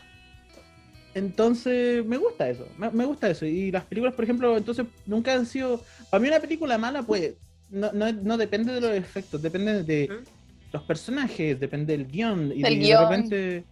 Entonces, 1.15 2.05
me 2.07 2.17
gusta 2.17 2.49
eso, 2.49 2.67
me, 2.79 2.91
me 2.91 3.05
gusta 3.05 3.29
eso. 3.31 3.45
Y 3.47 3.71
las 3.73 3.85
películas, 3.85 4.15
por 4.15 4.25
ejemplo, 4.25 4.57
entonces 4.57 4.87
nunca 5.07 5.33
han 5.35 5.47
sido. 5.47 5.83
Para 6.11 6.21
mí, 6.21 6.29
una 6.29 6.41
película 6.41 6.79
mala, 6.79 7.03
pues, 7.03 7.35
no, 7.71 7.91
no, 7.93 8.13
no 8.13 8.37
depende 8.37 8.73
de 8.73 8.81
los 8.81 8.91
efectos, 8.93 9.43
depende 9.43 9.83
de 9.83 10.09
¿Mm? 10.09 10.25
los 10.73 10.83
personajes, 10.85 11.59
depende 11.59 11.97
del 11.97 12.07
guion. 12.07 12.53
Y 12.55 12.63
Del 12.63 12.75
de, 12.75 12.81
guion. 12.81 13.01
de 13.03 13.09
repente. 13.17 13.65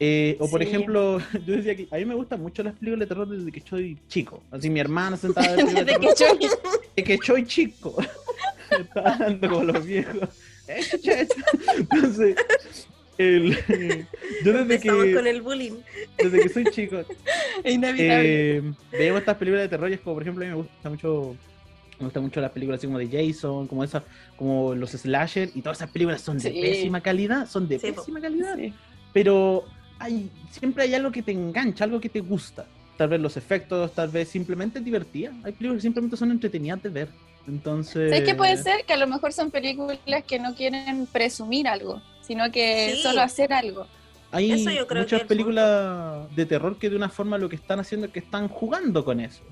eh, 0.00 0.36
o 0.40 0.48
por 0.48 0.62
Sí. 0.62 0.68
ejemplo, 0.68 1.18
yo 1.46 1.56
decía 1.56 1.74
que 1.76 1.88
a 1.90 1.96
mí 1.96 2.04
me 2.04 2.14
gustan 2.14 2.40
mucho 2.40 2.62
las 2.62 2.74
películas 2.74 3.00
de 3.00 3.06
terror 3.06 3.28
desde 3.28 3.50
que 3.52 3.60
soy 3.60 3.98
chico. 4.08 4.42
Así 4.50 4.70
mi 4.70 4.80
hermana 4.80 5.16
sentada 5.16 5.54
de 5.56 5.64
Desde 5.64 5.84
que 5.98 6.06
yo 6.16 6.26
desde 6.96 7.04
que 7.04 7.18
soy 7.24 7.44
chico. 7.44 7.96
Estaba 8.70 9.14
hablando 9.14 9.50
con 9.50 9.66
los 9.68 9.84
viejos. 9.84 10.28
Eh. 10.68 10.80
Entonces, 11.78 12.36
el, 13.18 13.50
yo 14.44 14.52
desde 14.52 14.60
Empezamos 14.74 15.04
que, 15.04 15.14
con 15.14 15.26
el 15.26 15.42
bullying. 15.42 15.72
desde 16.18 16.40
que 16.40 16.48
soy 16.48 16.64
chico, 16.70 16.96
inevitable. 17.64 18.56
eh, 18.58 18.62
veíamos 18.92 19.20
estas 19.20 19.36
películas 19.36 19.64
de 19.64 19.68
terror 19.68 19.90
y 19.90 19.94
es 19.94 20.00
como, 20.00 20.14
por 20.14 20.22
ejemplo, 20.22 20.44
a 20.44 20.48
mí 20.48 20.50
me 20.54 20.62
gusta 20.62 20.90
mucho 20.90 21.36
me 21.98 22.06
gustan 22.06 22.24
mucho 22.24 22.40
las 22.40 22.50
películas 22.50 22.78
así 22.78 22.88
como 22.88 22.98
de 22.98 23.06
Jason, 23.08 23.68
como 23.68 23.84
esas, 23.84 24.02
como 24.36 24.74
los 24.74 24.90
slasher 24.90 25.50
y 25.54 25.62
todas 25.62 25.78
esas 25.78 25.90
películas 25.90 26.20
son 26.20 26.38
de 26.38 26.50
pésima 26.50 27.00
calidad, 27.00 27.48
son 27.48 27.68
de 27.68 27.78
Sí, 27.78 27.92
pésima 27.92 28.20
calidad, 28.20 28.56
Sí. 28.56 28.72
pero 29.12 29.64
hay 30.00 30.28
siempre 30.50 30.82
hay 30.82 30.94
algo 30.94 31.12
que 31.12 31.22
te 31.22 31.30
engancha, 31.30 31.84
algo 31.84 32.00
que 32.00 32.08
te 32.08 32.18
gusta. 32.20 32.66
Tal 32.96 33.08
vez 33.08 33.20
los 33.20 33.36
efectos, 33.36 33.92
tal 33.92 34.08
vez 34.08 34.28
simplemente 34.28 34.78
es 34.80 34.84
divertida. 34.84 35.30
Hay 35.44 35.52
películas 35.52 35.76
que 35.76 35.82
simplemente 35.82 36.16
son 36.16 36.30
entretenidas 36.32 36.82
de 36.82 36.88
ver. 36.88 37.08
Entonces, 37.46 38.10
¿Sabes 38.10 38.24
qué 38.28 38.34
puede 38.34 38.56
ser? 38.56 38.84
Que 38.86 38.92
a 38.94 38.96
lo 38.96 39.06
mejor 39.06 39.32
son 39.32 39.50
películas 39.52 39.98
que 40.26 40.38
no 40.40 40.54
quieren 40.54 41.06
presumir 41.12 41.68
algo, 41.68 42.02
sino 42.26 42.50
que 42.50 42.92
Sí. 42.96 43.02
solo 43.02 43.20
hacer 43.22 43.52
algo. 43.52 43.86
Hay 44.30 44.50
Eso 44.52 44.70
yo 44.70 44.86
creo 44.86 44.86
que 44.86 44.94
es 44.94 45.00
muchas 45.12 45.20
el 45.22 45.26
películas 45.26 46.34
de 46.34 46.46
terror 46.46 46.76
que 46.78 46.90
de 46.90 46.96
una 46.96 47.08
forma 47.08 47.38
lo 47.38 47.48
que 47.48 47.56
están 47.56 47.78
haciendo 47.80 48.06
es 48.06 48.12
que 48.12 48.18
están 48.18 48.48
jugando 48.48 49.04
con 49.04 49.20
eso. 49.20 49.42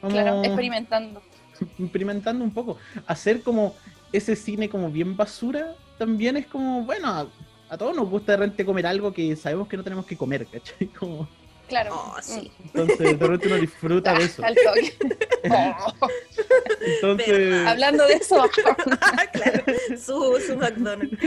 Como 0.00 0.12
Claro, 0.12 0.42
experimentando. 0.42 1.22
experimentando 1.78 2.44
un 2.44 2.50
poco. 2.52 2.76
Hacer 3.06 3.42
como 3.42 3.74
ese 4.12 4.34
cine 4.34 4.68
como 4.68 4.90
bien 4.90 5.16
basura, 5.16 5.74
también 5.98 6.36
es 6.36 6.46
como, 6.46 6.82
bueno, 6.82 7.08
a, 7.08 7.26
a 7.68 7.78
todos 7.78 7.94
nos 7.94 8.08
gusta 8.10 8.32
de 8.32 8.38
repente 8.38 8.64
comer 8.64 8.86
algo 8.86 9.12
que 9.12 9.36
sabemos 9.36 9.68
que 9.68 9.76
no 9.76 9.84
tenemos 9.84 10.04
que 10.06 10.16
comer, 10.16 10.46
¿cachai? 10.46 10.86
Como, 10.98 11.28
Claro. 11.72 11.90
Oh, 11.94 12.16
sí. 12.20 12.52
entonces 12.66 12.98
de 12.98 13.26
repente 13.26 13.46
uno 13.46 13.56
disfruta 13.56 14.12
de 14.12 14.24
eso. 14.24 14.44
Al 14.44 14.54
toque. 14.54 14.94
Oh, 15.50 16.08
Entonces, 16.86 17.66
hablando 17.66 18.06
de 18.06 18.14
eso, 18.14 18.48
claro, 19.32 19.64
su, 19.98 20.40
su 20.46 20.56
McDonald's. 20.56 21.18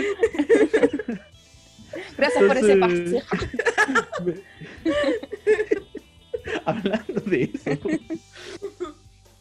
gracias 2.16 2.44
por 2.46 2.58
ese 2.58 2.78
pase. 2.78 3.24
Hablando 6.66 7.22
de 7.25 7.52
eso. 7.54 7.72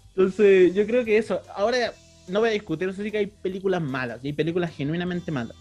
Entonces, 0.09 0.75
yo 0.75 0.87
creo 0.87 1.05
que 1.05 1.19
eso. 1.19 1.41
Ahora 1.55 1.93
no 2.27 2.41
voy 2.41 2.49
a 2.49 2.53
discutir, 2.53 2.89
eso 2.89 3.03
sí 3.03 3.13
que 3.13 3.19
hay 3.19 3.27
películas 3.27 3.81
malas 3.81 4.19
y 4.25 4.29
hay 4.29 4.33
películas 4.33 4.75
genuinamente 4.75 5.31
malas. 5.31 5.57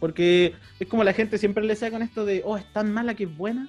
Porque 0.00 0.54
es 0.80 0.88
como 0.88 1.04
la 1.04 1.12
gente 1.12 1.38
siempre 1.38 1.64
le 1.64 1.76
saca 1.76 1.92
con 1.92 2.02
esto 2.02 2.24
de, 2.24 2.42
oh, 2.44 2.56
es 2.56 2.64
tan 2.72 2.92
mala 2.92 3.14
que 3.14 3.24
es 3.24 3.36
buena. 3.36 3.68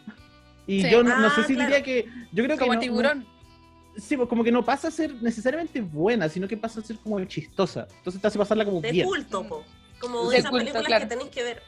Y 0.68 0.82
Sí. 0.84 0.90
yo 0.92 1.02
no, 1.02 1.18
no 1.20 1.28
Ah, 1.28 1.34
sé 1.36 1.44
si 1.46 1.54
claro. 1.56 1.70
diría 1.70 1.84
que. 1.84 2.06
Yo 2.32 2.44
creo 2.44 2.58
que. 2.58 2.62
Como 2.62 2.74
no- 2.76 2.80
tiburón. 2.80 3.20
no- 3.20 4.02
sí, 4.02 4.16
pues 4.18 4.30
como 4.30 4.44
que 4.44 4.52
no 4.52 4.64
pasa 4.64 4.90
a 4.90 4.92
ser 4.92 5.14
necesariamente 5.24 5.82
buena, 5.82 6.30
sino 6.30 6.48
que 6.48 6.58
pasa 6.58 6.82
a 6.82 6.84
ser 6.84 6.98
como 7.00 7.24
chistosa. 7.26 7.88
Entonces 7.98 8.22
te 8.22 8.28
hace 8.28 8.38
pasarla 8.38 8.66
como 8.66 8.82
De 8.82 8.92
bien. 8.92 9.08
culto, 9.08 9.48
po. 9.48 9.64
Como 10.00 10.30
De 10.30 10.38
esas 10.38 10.52
culto, 10.52 10.64
películas 10.66 10.86
claro. 10.88 11.04
que 11.06 11.10
tenéis 11.10 11.30
que 11.32 11.44
ver. 11.44 11.64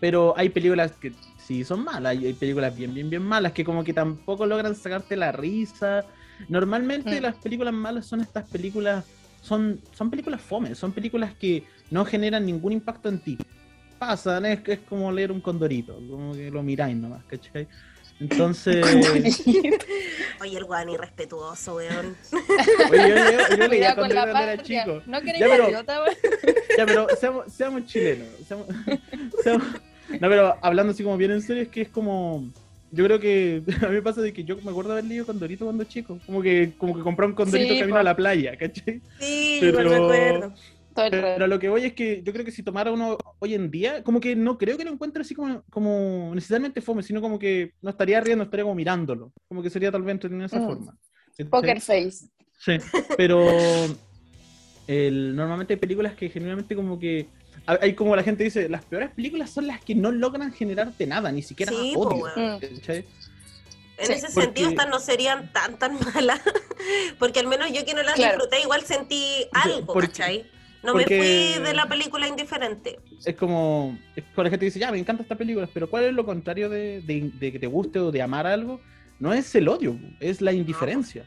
pero 0.00 0.34
hay 0.36 0.50
películas 0.50 0.92
que 0.92 1.12
sí 1.38 1.64
son 1.64 1.82
malas, 1.82 2.10
hay, 2.10 2.26
hay 2.26 2.32
películas 2.34 2.76
bien, 2.76 2.92
bien, 2.92 3.08
bien 3.08 3.22
malas 3.22 3.52
que 3.52 3.64
como 3.64 3.82
que 3.82 3.94
tampoco 3.94 4.44
logran 4.44 4.74
sacarte 4.74 5.16
la 5.16 5.32
risa. 5.32 6.04
Normalmente 6.48 7.18
Mm. 7.18 7.22
las 7.22 7.36
películas 7.36 7.72
malas 7.72 8.04
son 8.06 8.20
estas 8.20 8.46
películas, 8.50 9.04
son, 9.40 9.80
son 9.92 10.10
películas 10.10 10.42
fome, 10.42 10.74
son 10.74 10.92
películas 10.92 11.32
que 11.34 11.64
no 11.90 12.04
generan 12.04 12.44
ningún 12.44 12.72
impacto 12.72 13.08
en 13.08 13.18
ti. 13.18 13.38
Pasan, 13.98 14.44
es, 14.44 14.60
es 14.66 14.80
como 14.80 15.10
leer 15.10 15.32
un 15.32 15.40
condorito, 15.40 15.94
como 16.10 16.34
que 16.34 16.50
lo 16.50 16.62
miráis 16.62 16.96
nomás, 16.96 17.24
¿cachai? 17.24 17.66
Entonces, 18.20 18.84
Oye, 20.40 20.58
el 20.58 20.64
guan 20.64 20.88
irrespetuoso, 20.88 21.76
weón. 21.76 22.16
oye, 22.90 23.08
yo, 23.08 23.16
yo, 23.16 23.56
yo 23.56 23.68
leía 23.68 23.94
Cuidado 23.94 23.94
con 23.96 24.10
cuando 24.10 24.32
la 24.32 24.52
era 24.52 24.62
chico. 24.62 25.02
No 25.06 25.20
queréis 25.20 25.40
Ya, 25.40 25.46
pero- 25.50 25.68
idiota, 25.68 26.02
weón. 26.02 26.16
Ya, 26.78 26.86
pero 26.86 27.06
seamos, 27.18 27.52
seamos 27.52 27.86
chilenos. 27.86 28.28
Seamos, 28.46 28.66
seamos- 29.42 29.66
no, 30.10 30.28
pero 30.28 30.56
hablando 30.62 30.92
así 30.92 31.02
como 31.02 31.16
bien 31.16 31.30
en 31.32 31.42
serio, 31.42 31.62
es 31.62 31.68
que 31.68 31.82
es 31.82 31.88
como. 31.88 32.44
Yo 32.92 33.04
creo 33.04 33.18
que 33.18 33.62
a 33.82 33.86
mí 33.88 33.94
me 33.94 34.02
pasa 34.02 34.20
de 34.20 34.32
que 34.32 34.44
yo 34.44 34.56
me 34.62 34.70
acuerdo 34.70 34.92
haber 34.92 35.04
leído 35.04 35.26
Condorito 35.26 35.64
cuando 35.64 35.82
chico. 35.84 36.20
Como 36.26 36.40
que, 36.42 36.72
como 36.78 36.94
que 36.94 37.02
compré 37.02 37.26
un 37.26 37.32
Condorito 37.32 37.72
Sí, 37.74 37.80
camino 37.80 37.98
a 37.98 38.02
la 38.04 38.14
playa, 38.14 38.56
¿cachai? 38.56 39.00
Sí, 39.18 39.58
Pero- 39.60 39.90
me 39.90 39.96
acuerdo. 39.96 40.54
Todo 40.94 41.04
el 41.06 41.10
Pero 41.10 41.46
lo 41.46 41.58
que 41.58 41.68
voy 41.68 41.84
es 41.84 41.92
que 41.94 42.22
yo 42.22 42.32
creo 42.32 42.44
que 42.44 42.50
si 42.52 42.62
tomara 42.62 42.92
uno 42.92 43.18
hoy 43.40 43.54
en 43.54 43.70
día, 43.70 44.02
como 44.04 44.20
que 44.20 44.36
no 44.36 44.56
creo 44.58 44.76
que 44.78 44.84
lo 44.84 44.92
encuentre 44.92 45.22
así 45.22 45.34
como, 45.34 45.62
como 45.70 46.32
necesariamente 46.34 46.80
fome, 46.80 47.02
sino 47.02 47.20
como 47.20 47.38
que 47.38 47.72
no 47.82 47.90
estaría 47.90 48.20
riendo, 48.20 48.44
estaría 48.44 48.62
como 48.64 48.74
mirándolo. 48.76 49.32
Como 49.48 49.62
que 49.62 49.70
sería 49.70 49.90
tal 49.90 50.02
vez 50.02 50.12
entretenido 50.12 50.42
de 50.48 50.56
esa 50.56 50.60
Mm. 50.60 50.66
forma. 50.66 50.96
Poker 51.50 51.80
face. 51.80 52.28
Sí, 52.58 52.76
pero 53.16 53.44
el, 54.86 55.34
normalmente 55.34 55.74
hay 55.74 55.80
películas 55.80 56.14
que 56.14 56.28
genuinamente 56.28 56.76
como 56.76 56.98
que 56.98 57.26
hay 57.66 57.94
como 57.94 58.14
la 58.14 58.22
gente 58.22 58.44
dice, 58.44 58.68
las 58.68 58.84
peores 58.84 59.10
películas 59.10 59.50
son 59.50 59.66
las 59.66 59.80
que 59.82 59.94
no 59.94 60.10
logran 60.12 60.52
generarte 60.52 61.06
nada, 61.06 61.32
ni 61.32 61.42
siquiera 61.42 61.72
Sí, 61.72 61.94
odio. 61.96 62.26
En 62.36 62.60
Sí, 64.06 64.12
ese 64.12 64.26
porque- 64.26 64.42
sentido, 64.42 64.70
estas 64.70 64.88
no 64.88 64.98
serían 64.98 65.52
tan, 65.52 65.78
tan 65.78 65.96
malas. 66.14 66.40
Porque 67.18 67.40
al 67.40 67.46
menos 67.46 67.72
yo 67.72 67.84
que 67.84 67.94
no 67.94 68.02
las 68.02 68.14
Claro. 68.16 68.32
disfruté, 68.38 68.60
igual 68.62 68.82
sentí 68.82 69.46
algo, 69.52 69.86
porque- 69.86 70.08
¿cachai? 70.08 70.50
No 70.84 70.92
porque- 70.92 71.18
me 71.18 71.54
fui 71.56 71.64
de 71.64 71.74
la 71.74 71.88
película 71.88 72.28
indiferente. 72.28 72.98
Es 73.24 73.34
como, 73.36 73.98
es 74.14 74.24
como 74.34 74.44
la 74.44 74.50
gente 74.50 74.64
dice, 74.66 74.78
ya, 74.78 74.90
me 74.92 74.98
encanta 74.98 75.22
esta 75.22 75.34
película, 75.36 75.68
pero 75.72 75.88
¿cuál 75.88 76.04
es 76.04 76.12
lo 76.12 76.24
contrario 76.24 76.68
de, 76.68 77.00
de- 77.02 77.30
de 77.38 77.52
que 77.52 77.58
te 77.58 77.66
guste 77.66 77.98
o 78.00 78.10
de 78.12 78.22
amar 78.22 78.46
algo? 78.46 78.80
No 79.18 79.32
es 79.32 79.54
el 79.54 79.68
odio, 79.68 79.98
es 80.20 80.40
la 80.40 80.52
indiferencia. 80.52 81.24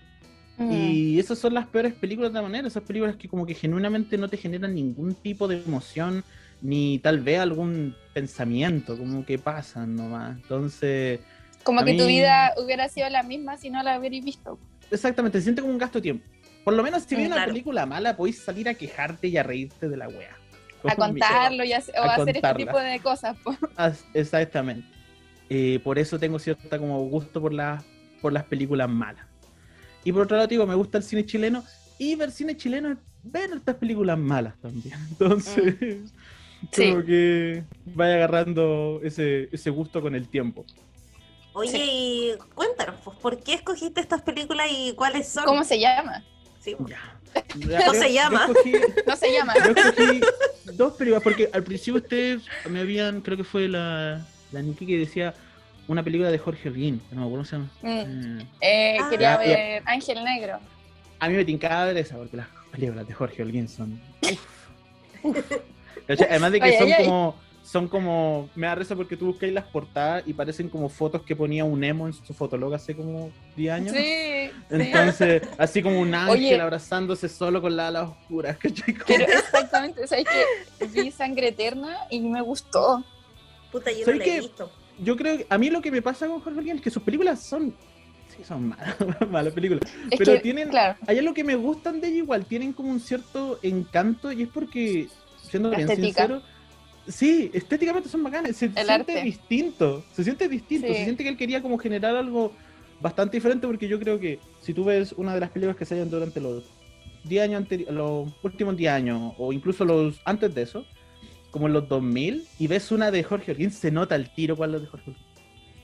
Mm. 0.57 0.71
Y 0.71 1.19
esas 1.19 1.37
son 1.39 1.53
las 1.53 1.67
peores 1.67 1.93
películas 1.93 2.31
de 2.31 2.35
la 2.37 2.41
manera, 2.43 2.67
esas 2.67 2.83
películas 2.83 3.15
que 3.15 3.27
como 3.27 3.45
que 3.45 3.53
genuinamente 3.53 4.17
no 4.17 4.27
te 4.27 4.37
generan 4.37 4.73
ningún 4.75 5.13
tipo 5.15 5.47
de 5.47 5.61
emoción, 5.61 6.23
ni 6.61 6.97
tal 6.99 7.19
vez 7.19 7.39
algún 7.39 7.95
pensamiento, 8.13 8.97
como 8.97 9.23
que 9.25 9.37
pasan 9.37 9.95
nomás. 9.95 10.35
Entonces, 10.37 11.19
Como 11.63 11.83
que 11.83 11.93
tu 11.93 12.05
mí- 12.05 12.17
vida 12.17 12.53
hubiera 12.57 12.89
sido 12.89 13.07
la 13.09 13.21
misma 13.23 13.57
si 13.57 13.69
no 13.69 13.83
la 13.83 13.99
hubierais 13.99 14.23
visto. 14.25 14.57
exactamente, 14.89 15.37
se 15.39 15.43
siente 15.43 15.61
como 15.61 15.73
un 15.73 15.79
gasto 15.79 15.99
de 15.99 16.03
tiempo. 16.03 16.25
Por 16.67 16.74
lo 16.74 16.83
menos 16.83 17.03
si 17.03 17.15
Mm, 17.15 17.17
ves 17.19 17.27
una 17.27 17.36
claro. 17.38 17.51
película 17.53 17.86
mala, 17.86 18.17
podéis 18.17 18.39
salir 18.43 18.67
a 18.67 18.74
quejarte 18.74 19.29
y 19.29 19.38
a 19.38 19.43
reírte 19.43 19.88
de 19.88 19.95
la 19.95 20.09
wea. 20.09 20.36
A 20.83 20.97
contarlo 20.97 21.63
y 21.63 21.71
o 21.71 21.75
a 21.75 21.77
hacer 21.77 21.93
este 21.95 22.33
contarla. 22.33 22.57
tipo 22.57 22.77
de 22.77 23.00
cosas. 23.00 23.38
As- 23.77 24.03
Exactamente. 24.13 24.86
Eh, 25.50 25.79
por 25.81 25.97
eso 25.97 26.19
tengo 26.19 26.38
cierta 26.39 26.77
como 26.77 27.00
gusto 27.07 27.39
por, 27.39 27.53
las 27.53 27.86
por 28.21 28.33
las 28.33 28.43
películas 28.43 28.89
malas. 28.89 29.25
Y 30.03 30.12
por 30.12 30.24
otro 30.24 30.36
lado, 30.36 30.50
digo, 30.50 30.67
me 30.67 30.75
gusta 30.75 30.97
el 30.97 31.05
cine 31.05 31.25
chileno 31.25 31.63
y 32.00 32.15
ver 32.15 32.31
cine 32.31 32.57
chileno 32.57 32.91
es 32.91 32.97
ver 33.24 33.50
estas 33.55 33.75
películas 33.75 34.17
malas 34.17 34.55
también. 34.62 34.97
Entonces, 35.12 35.75
Sí. 36.74 36.89
como 36.91 37.05
que 37.05 37.63
vaya 37.86 38.15
agarrando 38.15 39.00
ese, 39.05 39.47
ese 39.53 39.69
gusto 39.69 40.01
con 40.01 40.15
el 40.15 40.27
tiempo. 40.27 40.65
Oye, 41.53 41.69
Sí. 41.71 41.79
y 41.81 42.31
cuéntanos, 42.55 42.95
pues, 43.05 43.17
¿por 43.19 43.41
qué 43.41 43.53
escogiste 43.53 44.01
estas 44.01 44.21
películas 44.21 44.67
y 44.69 44.91
cuáles 44.95 45.29
son? 45.29 45.45
¿Cómo 45.45 45.63
se 45.63 45.79
llama? 45.79 46.25
Sí. 46.67 46.75
Ya. 46.88 47.79
¿Cómo 47.86 47.93
se 47.93 48.12
llama? 48.13 48.45
Escogí, 48.47 48.71
No 49.05 49.15
se 49.15 49.31
llama. 49.31 49.53
yo 49.63 49.71
escogí 49.71 50.21
dos 50.74 50.93
películas, 50.93 51.24
porque 51.24 51.50
al 51.53 51.63
principio 51.63 52.01
ustedes 52.01 52.41
me 52.69 52.79
habían, 52.81 53.21
creo 53.21 53.38
que 53.38 53.43
fue 53.43 53.67
la, 53.67 54.25
la 54.51 54.62
Niki 54.62 54.86
que 54.86 54.97
decía 54.97 55.33
una 55.88 56.03
película 56.03 56.29
de 56.31 56.38
Jorge 56.38 56.67
Olguín, 56.69 57.01
no 57.12 57.21
me 57.21 57.25
acuerdo 57.27 57.29
cómo 57.29 57.45
se 57.45 57.55
llama. 57.55 57.69
Mm. 58.05 58.39
Eh, 58.39 58.45
Eh, 58.62 58.97
Ah. 59.00 59.07
quería 59.09 59.38
Ya, 59.38 59.43
ya. 59.45 59.50
ver 59.57 59.83
Ángel 59.86 60.24
Negro. 60.24 60.59
A 61.19 61.29
mí 61.29 61.36
me 61.36 61.45
tincaba 61.45 61.86
ver 61.86 61.97
esa, 61.97 62.15
porque 62.17 62.38
las 62.38 62.47
películas 62.71 63.07
de 63.07 63.13
Jorge 63.13 63.41
Holguín 63.41 63.67
son. 63.69 64.00
Además 66.29 66.51
de 66.51 66.59
que 66.59 66.77
son 66.77 66.91
como. 67.03 67.36
Son 67.63 67.88
como. 67.89 68.50
Me 68.55 68.65
da 68.67 68.75
risa 68.75 68.95
porque 68.95 69.17
tú 69.17 69.25
buscáis 69.27 69.51
las 69.53 69.65
portadas 69.65 70.24
y 70.25 70.33
parecen 70.33 70.69
como 70.69 70.88
fotos 70.88 71.21
que 71.24 71.36
ponía 71.36 71.65
un 71.65 71.83
emo 71.83 72.07
en 72.07 72.13
su 72.13 72.33
fotolog 72.33 72.74
hace 72.74 72.95
como 72.95 73.29
10 73.57 73.74
años. 73.74 73.91
Sí. 73.95 74.03
Entonces, 74.69 75.41
así 75.57 75.81
como 75.81 75.99
un 75.99 76.13
ángel 76.13 76.35
Oye. 76.35 76.61
abrazándose 76.61 77.29
solo 77.29 77.61
con 77.61 77.75
las 77.75 77.87
alas 77.89 78.09
oscuras, 78.09 78.57
Pero 79.07 79.25
exactamente, 79.25 80.07
¿sabes 80.07 80.25
que 80.79 80.85
Vi 80.87 81.11
Sangre 81.11 81.49
Eterna 81.49 81.97
y 82.09 82.19
me 82.21 82.41
gustó. 82.41 83.03
Puta, 83.71 83.91
yo 83.91 83.99
no 83.99 84.05
¿Sabes 84.05 84.19
la 84.19 84.25
he 84.25 84.39
visto. 84.39 84.71
Yo 84.99 85.15
creo 85.15 85.37
que 85.37 85.47
a 85.49 85.57
mí 85.57 85.69
lo 85.69 85.81
que 85.81 85.91
me 85.91 86.01
pasa 86.01 86.27
con 86.27 86.39
Jorge 86.41 86.71
es 86.71 86.81
que 86.81 86.89
sus 86.89 87.03
películas 87.03 87.41
son. 87.43 87.73
Sí, 88.35 88.43
son 88.43 88.67
malas, 88.69 88.95
malas 89.29 89.53
películas. 89.53 89.81
Es 90.09 90.17
Pero 90.19 90.33
que, 90.33 90.39
tienen- 90.39 90.69
claro, 90.69 90.97
Hay 91.07 91.17
algo 91.19 91.33
que 91.33 91.43
me 91.43 91.55
gustan 91.55 92.01
de 92.01 92.07
ella 92.07 92.17
igual, 92.17 92.45
tienen 92.45 92.73
como 92.73 92.91
un 92.91 92.99
cierto 92.99 93.59
encanto 93.61 94.31
y 94.31 94.43
es 94.43 94.49
porque, 94.49 95.07
siendo 95.49 95.69
La 95.69 95.77
bien 95.77 95.89
estética. 95.89 96.23
sincero, 96.27 96.41
sí, 97.07 97.49
estéticamente 97.53 98.09
son 98.09 98.23
bacanes, 98.23 98.57
se 98.57 98.69
siente 98.69 98.91
arte. 98.91 99.21
distinto, 99.23 100.03
se 100.13 100.23
siente 100.23 100.47
distinto, 100.49 100.87
Sí. 100.87 100.93
se 100.93 101.03
siente 101.03 101.23
que 101.23 101.29
él 101.29 101.37
quería 101.37 101.61
como 101.61 101.77
generar 101.77 102.15
algo 102.15 102.51
bastante 103.01 103.38
diferente 103.38 103.68
porque 103.68 103.88
yo 103.88 104.00
creo 104.00 104.20
que 104.20 104.39
si 104.62 104.74
tú 104.74 104.84
ves 104.86 105.13
una 105.18 105.34
de 105.34 105.39
las 105.39 105.50
películas 105.51 105.77
que 105.77 105.86
se 105.86 105.96
hayan 105.96 106.10
durante 106.10 106.39
los 106.42 106.63
10 107.25 107.44
años 107.44 107.66
los 107.92 108.30
últimos 108.44 108.75
10 108.77 108.92
años 108.92 109.34
o 109.38 109.51
incluso 109.54 109.86
los 109.86 110.20
antes 110.25 110.54
de 110.56 110.62
eso, 110.63 110.86
como 111.51 111.68
en 111.68 111.74
los 111.74 111.88
2000 111.89 112.46
y 112.60 112.68
ves 112.68 112.92
una 112.92 113.12
de 113.12 113.24
Jorge 113.24 113.51
Olguín, 113.51 113.72
se 113.72 113.92
nota 113.92 114.16
el 114.16 114.30
tiro 114.34 114.56
cuál 114.56 114.75
es 114.75 114.82
de 114.82 114.88
Jorge 114.88 115.13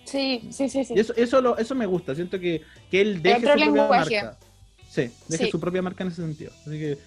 sí, 0.06 0.42
sí, 0.52 0.70
sí, 0.70 0.84
sí. 0.86 0.94
Y 0.96 1.00
eso, 1.00 1.14
eso, 1.16 1.42
lo- 1.42 1.58
eso 1.58 1.76
me 1.76 1.86
gusta, 1.86 2.14
siento 2.16 2.40
que, 2.40 2.62
que 2.92 3.02
él 3.02 3.22
deje 3.22 3.40
su 3.40 3.46
propia 3.46 3.66
lenguaje. 3.66 4.22
marca. 4.24 4.38
Sí, 4.90 5.10
deje 5.28 5.46
Sí. 5.46 5.52
su 5.52 5.60
propia 5.60 5.82
marca 5.82 6.04
en 6.04 6.10
ese 6.12 6.22
sentido. 6.22 6.52
Así 6.68 6.78
que 6.78 6.98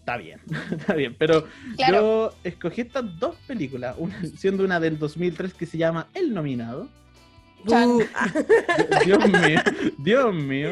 está 0.00 0.16
bien, 0.16 0.40
está 0.78 0.94
bien. 0.94 1.14
Pero 1.18 1.46
Claro. 1.76 2.00
yo 2.00 2.34
escogí 2.44 2.80
estas 2.82 3.18
dos 3.18 3.34
películas, 3.46 3.96
una- 3.98 4.22
siendo 4.36 4.64
una 4.64 4.78
del 4.80 4.98
2003 4.98 5.52
que 5.54 5.66
se 5.66 5.78
llama 5.78 6.06
El 6.14 6.32
Nominado. 6.32 6.88
Chan. 7.66 7.98
Dios 9.04 9.28
mío, 9.28 9.60
Dios 9.98 10.34
mío. 10.34 10.70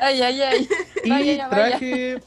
Ay, 0.00 0.22
ay, 0.22 0.40
ay. 0.40 0.68
Y 1.04 1.10
Vaya, 1.10 1.32
ya, 1.36 1.48
vaya. 1.48 1.68
traje, 1.78 2.20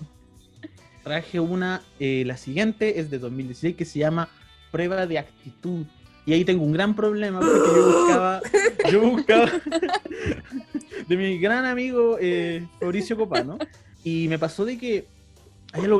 traje 1.03 1.39
una, 1.39 1.81
eh, 1.99 2.23
la 2.25 2.37
siguiente 2.37 2.99
es 2.99 3.09
de 3.09 3.19
2016 3.19 3.75
que 3.75 3.85
se 3.85 3.99
llama 3.99 4.29
Prueba 4.71 5.05
de 5.05 5.19
Actitud. 5.19 5.85
Y 6.25 6.33
ahí 6.33 6.43
tengo 6.43 6.63
un 6.65 6.73
gran 6.73 6.93
problema 6.95 7.39
porque 7.39 7.69
yo 7.73 7.85
buscaba, 7.85 8.41
yo 8.91 9.01
buscaba 9.11 9.51
de 11.07 11.15
mi 11.17 11.37
gran 11.39 11.65
amigo 11.65 12.17
eh, 12.19 12.67
Fabricio 12.79 13.15
Copano. 13.15 13.57
Y 14.03 14.27
me 14.27 14.37
pasó 14.37 14.65
de 14.65 14.77
que 14.77 15.05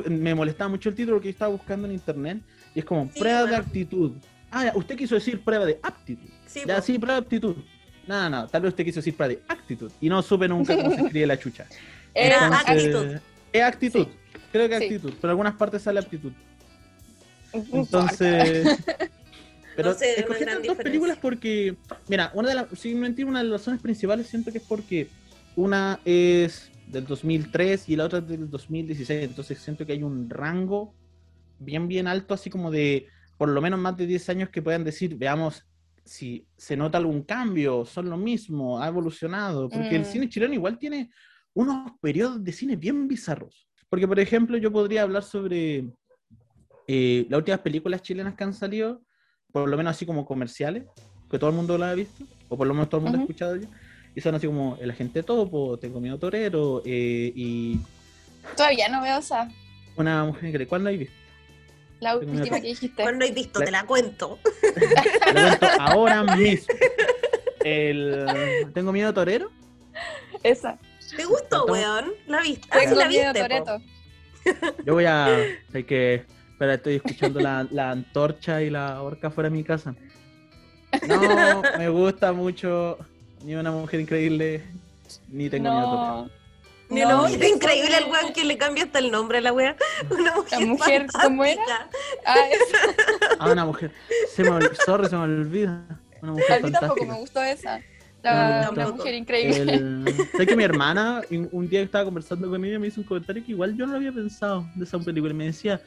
me 0.10 0.34
molestaba 0.36 0.70
mucho 0.70 0.90
el 0.90 0.96
título 0.96 1.20
que 1.20 1.26
yo 1.28 1.32
estaba 1.32 1.52
buscando 1.52 1.88
en 1.88 1.94
internet. 1.94 2.40
Y 2.76 2.80
es 2.80 2.86
como 2.86 3.10
Sí, 3.14 3.20
prueba 3.20 3.40
de 3.44 3.48
bueno. 3.50 3.64
actitud. 3.64 4.12
Ah, 4.52 4.72
usted 4.76 4.96
quiso 4.98 5.16
decir 5.16 5.40
prueba 5.42 5.66
de 5.66 5.80
aptitud. 5.82 6.30
sí, 6.46 6.62
Ya, 6.66 6.78
po. 6.78 6.82
sí, 6.82 7.00
prueba 7.00 7.20
de 7.20 7.26
aptitud. 7.26 7.56
No, 8.08 8.30
no, 8.30 8.48
tal 8.48 8.62
vez 8.62 8.70
usted 8.70 8.86
quiso 8.86 9.00
decir 9.00 9.16
prueba 9.16 9.34
de 9.34 9.42
actitud. 9.48 9.92
Y 10.00 10.10
no 10.10 10.22
supe 10.22 10.48
nunca 10.48 10.76
cómo 10.76 10.96
se 10.96 11.02
escribe 11.02 11.28
la 11.28 11.38
chucha. 11.38 11.68
Era 12.14 12.46
Entonces, 12.46 12.70
actitud. 12.70 13.22
Es 13.54 13.62
actitud. 13.64 14.08
Creo 14.52 14.70
que 14.70 14.76
actitud. 14.76 15.14
Pero 15.16 15.28
en 15.28 15.30
algunas 15.32 15.56
partes 15.56 15.82
sale 15.82 16.00
aptitud. 16.00 16.32
Entonces. 17.54 18.78
Pero 19.76 19.92
No 19.92 19.96
sé, 19.96 20.20
escogí 20.20 20.40
diferencia. 20.40 20.76
películas 20.76 21.18
porque, 21.22 21.76
mira, 22.08 22.32
una 22.34 22.50
de 22.50 22.56
las, 22.56 22.66
sin 22.80 23.00
mentir, 23.00 23.28
una 23.28 23.44
de 23.44 23.46
las 23.46 23.62
razones 23.62 23.80
principales 23.80 24.26
siento 24.26 24.52
que 24.52 24.58
es 24.58 24.64
porque 24.64 25.08
una 25.56 26.00
es 26.04 26.72
del 26.88 27.06
2003 27.06 27.88
y 27.88 27.96
la 27.96 28.06
otra 28.06 28.20
es 28.20 28.28
del 28.28 28.50
2016, 28.50 29.24
entonces 29.24 29.60
siento 29.60 29.86
que 29.86 29.92
hay 29.94 30.02
un 30.02 30.32
rango 30.32 30.96
bien, 31.60 31.88
bien 31.88 32.08
alto, 32.08 32.34
así 32.34 32.50
como 32.50 32.72
de 32.72 33.06
por 33.38 33.50
lo 33.50 33.62
menos 33.62 33.80
más 33.80 33.96
de 33.96 34.08
10 34.08 34.30
años 34.30 34.50
que 34.50 34.64
puedan 34.64 34.84
decir, 34.84 35.16
veamos 35.16 35.64
si 36.08 36.48
se 36.58 36.76
nota 36.78 36.98
algún 36.98 37.24
cambio, 37.24 37.86
son 37.86 38.10
lo 38.10 38.18
mismo, 38.18 38.82
ha 38.82 38.88
evolucionado, 38.88 39.70
porque 39.70 39.96
el 39.96 40.02
Mm. 40.02 40.06
cine 40.06 40.30
chileno 40.30 40.54
igual 40.54 40.80
tiene 40.80 41.10
unos 41.54 41.92
periodos 42.02 42.44
de 42.44 42.52
cine 42.52 42.76
bien 42.76 43.08
bizarros. 43.08 43.68
Porque, 43.90 44.08
por 44.08 44.20
ejemplo, 44.20 44.58
yo 44.58 44.72
podría 44.72 45.04
hablar 45.04 45.24
sobre 45.24 45.88
eh, 46.88 47.26
las 47.30 47.38
últimas 47.40 47.60
películas 47.62 48.02
chilenas 48.02 48.36
que 48.36 48.44
han 48.44 48.54
salido, 48.54 49.02
por 49.52 49.68
lo 49.68 49.76
menos 49.78 49.92
así 49.92 50.06
como 50.06 50.26
comerciales, 50.26 50.86
que 51.30 51.38
todo 51.38 51.50
el 51.50 51.56
mundo 51.56 51.78
las 51.78 51.92
ha 51.92 51.96
visto, 51.96 52.26
o 52.48 52.58
por 52.58 52.66
lo 52.66 52.74
menos 52.74 52.90
todo 52.90 53.00
el 53.00 53.04
mundo 53.04 53.18
ha 53.18 53.22
escuchado 53.22 53.56
ya, 53.58 53.68
y 54.16 54.22
son 54.22 54.36
así 54.36 54.48
como 54.48 54.78
El 54.80 54.92
Agente 54.92 55.22
Topo, 55.24 55.78
Tengo 55.78 56.00
Miedo 56.00 56.18
Torero, 56.18 56.82
eh, 56.86 57.32
y 57.36 57.78
Todavía 58.56 58.88
no 58.88 59.02
veo 59.02 59.18
esa. 59.18 59.50
Una 59.98 60.24
Mujer. 60.24 60.66
¿Cuál 60.68 60.84
no 60.84 60.90
hay 60.90 60.98
visto? 60.98 61.16
La 62.00 62.18
última 62.18 62.44
que 62.44 62.62
dijiste. 62.62 63.04
Cuando 63.04 63.26
he 63.26 63.32
visto, 63.32 63.60
La- 63.60 63.66
te 63.66 63.72
la 63.72 63.86
cuento. 63.86 64.40
Ahora 65.80 66.24
mismo. 66.24 66.68
El 67.64 68.68
Tengo 68.74 68.92
Miedo 68.92 69.14
Torero. 69.14 69.52
Esa. 70.44 70.78
¿Te 71.16 71.26
gustó, 71.26 71.66
weón? 71.66 72.12
¿La 72.28 72.42
viste? 72.42 72.68
Ah, 72.72 72.80
sí, 72.88 72.96
la 72.96 73.08
miedo, 73.08 73.34
viste. 73.34 74.74
Yo 74.86 74.94
voy 74.94 75.06
a. 75.06 75.28
Hay 75.74 75.84
que. 75.84 76.26
Espera, 76.52 76.76
estoy 76.76 76.96
escuchando 76.96 77.40
la, 77.40 77.68
la 77.72 77.92
antorcha 77.92 78.62
y 78.62 78.70
la 78.70 79.02
horca 79.02 79.30
fuera 79.30 79.50
de 79.50 79.56
mi 79.56 79.64
casa. 79.64 79.96
No, 81.08 81.62
me 81.78 81.90
gusta 81.90 82.32
mucho. 82.34 82.98
Ni 83.44 83.56
una 83.56 83.72
mujer 83.72 84.00
increíble. 84.00 84.64
Ni 85.30 85.50
tengo 85.50 85.72
miedo 85.72 85.86
torero. 85.92 86.30
No. 86.90 86.96
Ni 86.96 87.02
No, 87.02 87.08
una 87.08 87.18
mujer 87.30 87.44
increíble 87.50 87.98
el 87.98 88.06
weón 88.06 88.34
que 88.34 88.44
le 88.46 88.58
cambia 88.58 88.84
hasta 88.86 89.00
el 89.00 89.12
nombre 89.12 89.40
a 89.40 89.42
la 89.42 89.54
wea. 89.54 89.76
Una 90.10 90.36
mujer, 90.36 90.60
La 90.60 90.66
mujer, 90.66 91.08
¿cómo 91.22 91.44
era? 91.46 91.90
Ah, 92.26 92.38
esa. 92.52 93.36
Ah, 93.40 93.52
una 93.52 93.66
mujer. 93.66 93.92
Se 94.34 94.44
me 94.44 94.50
olvidó. 94.52 94.76
Sorry, 94.86 95.10
se 95.10 95.16
me 95.16 95.24
olvida. 95.24 95.84
Una 96.22 96.32
mujer 96.34 96.52
A 96.54 96.60
mí 96.66 96.72
tampoco 96.72 96.80
fantástica. 97.02 97.14
me 97.14 97.20
gustó 97.20 97.44
esa. 97.44 97.82
La, 98.24 98.34
no, 98.34 98.72
la 98.72 98.84
tampoco. 98.84 98.98
mujer 98.98 99.14
increíble. 99.16 99.74
El... 99.74 100.06
Sé 100.36 100.48
que 100.48 100.56
mi 100.56 100.64
hermana, 100.72 101.22
un 101.30 101.50
un 101.52 101.70
día 101.70 101.80
que 101.82 101.86
estaba 101.86 102.06
conversando 102.06 102.50
con 102.50 102.64
ella, 102.66 102.80
me 102.80 102.88
hizo 102.88 103.02
un 103.02 103.08
comentario 103.08 103.44
que 103.46 103.52
igual 103.52 103.76
yo 103.76 103.86
no 103.86 103.92
lo 103.94 103.98
había 103.98 104.12
pensado 104.12 104.66
de 104.76 104.84
esa 104.86 104.98
película. 105.00 105.34
Y 105.34 105.38
me 105.38 105.46
decía, 105.46 105.82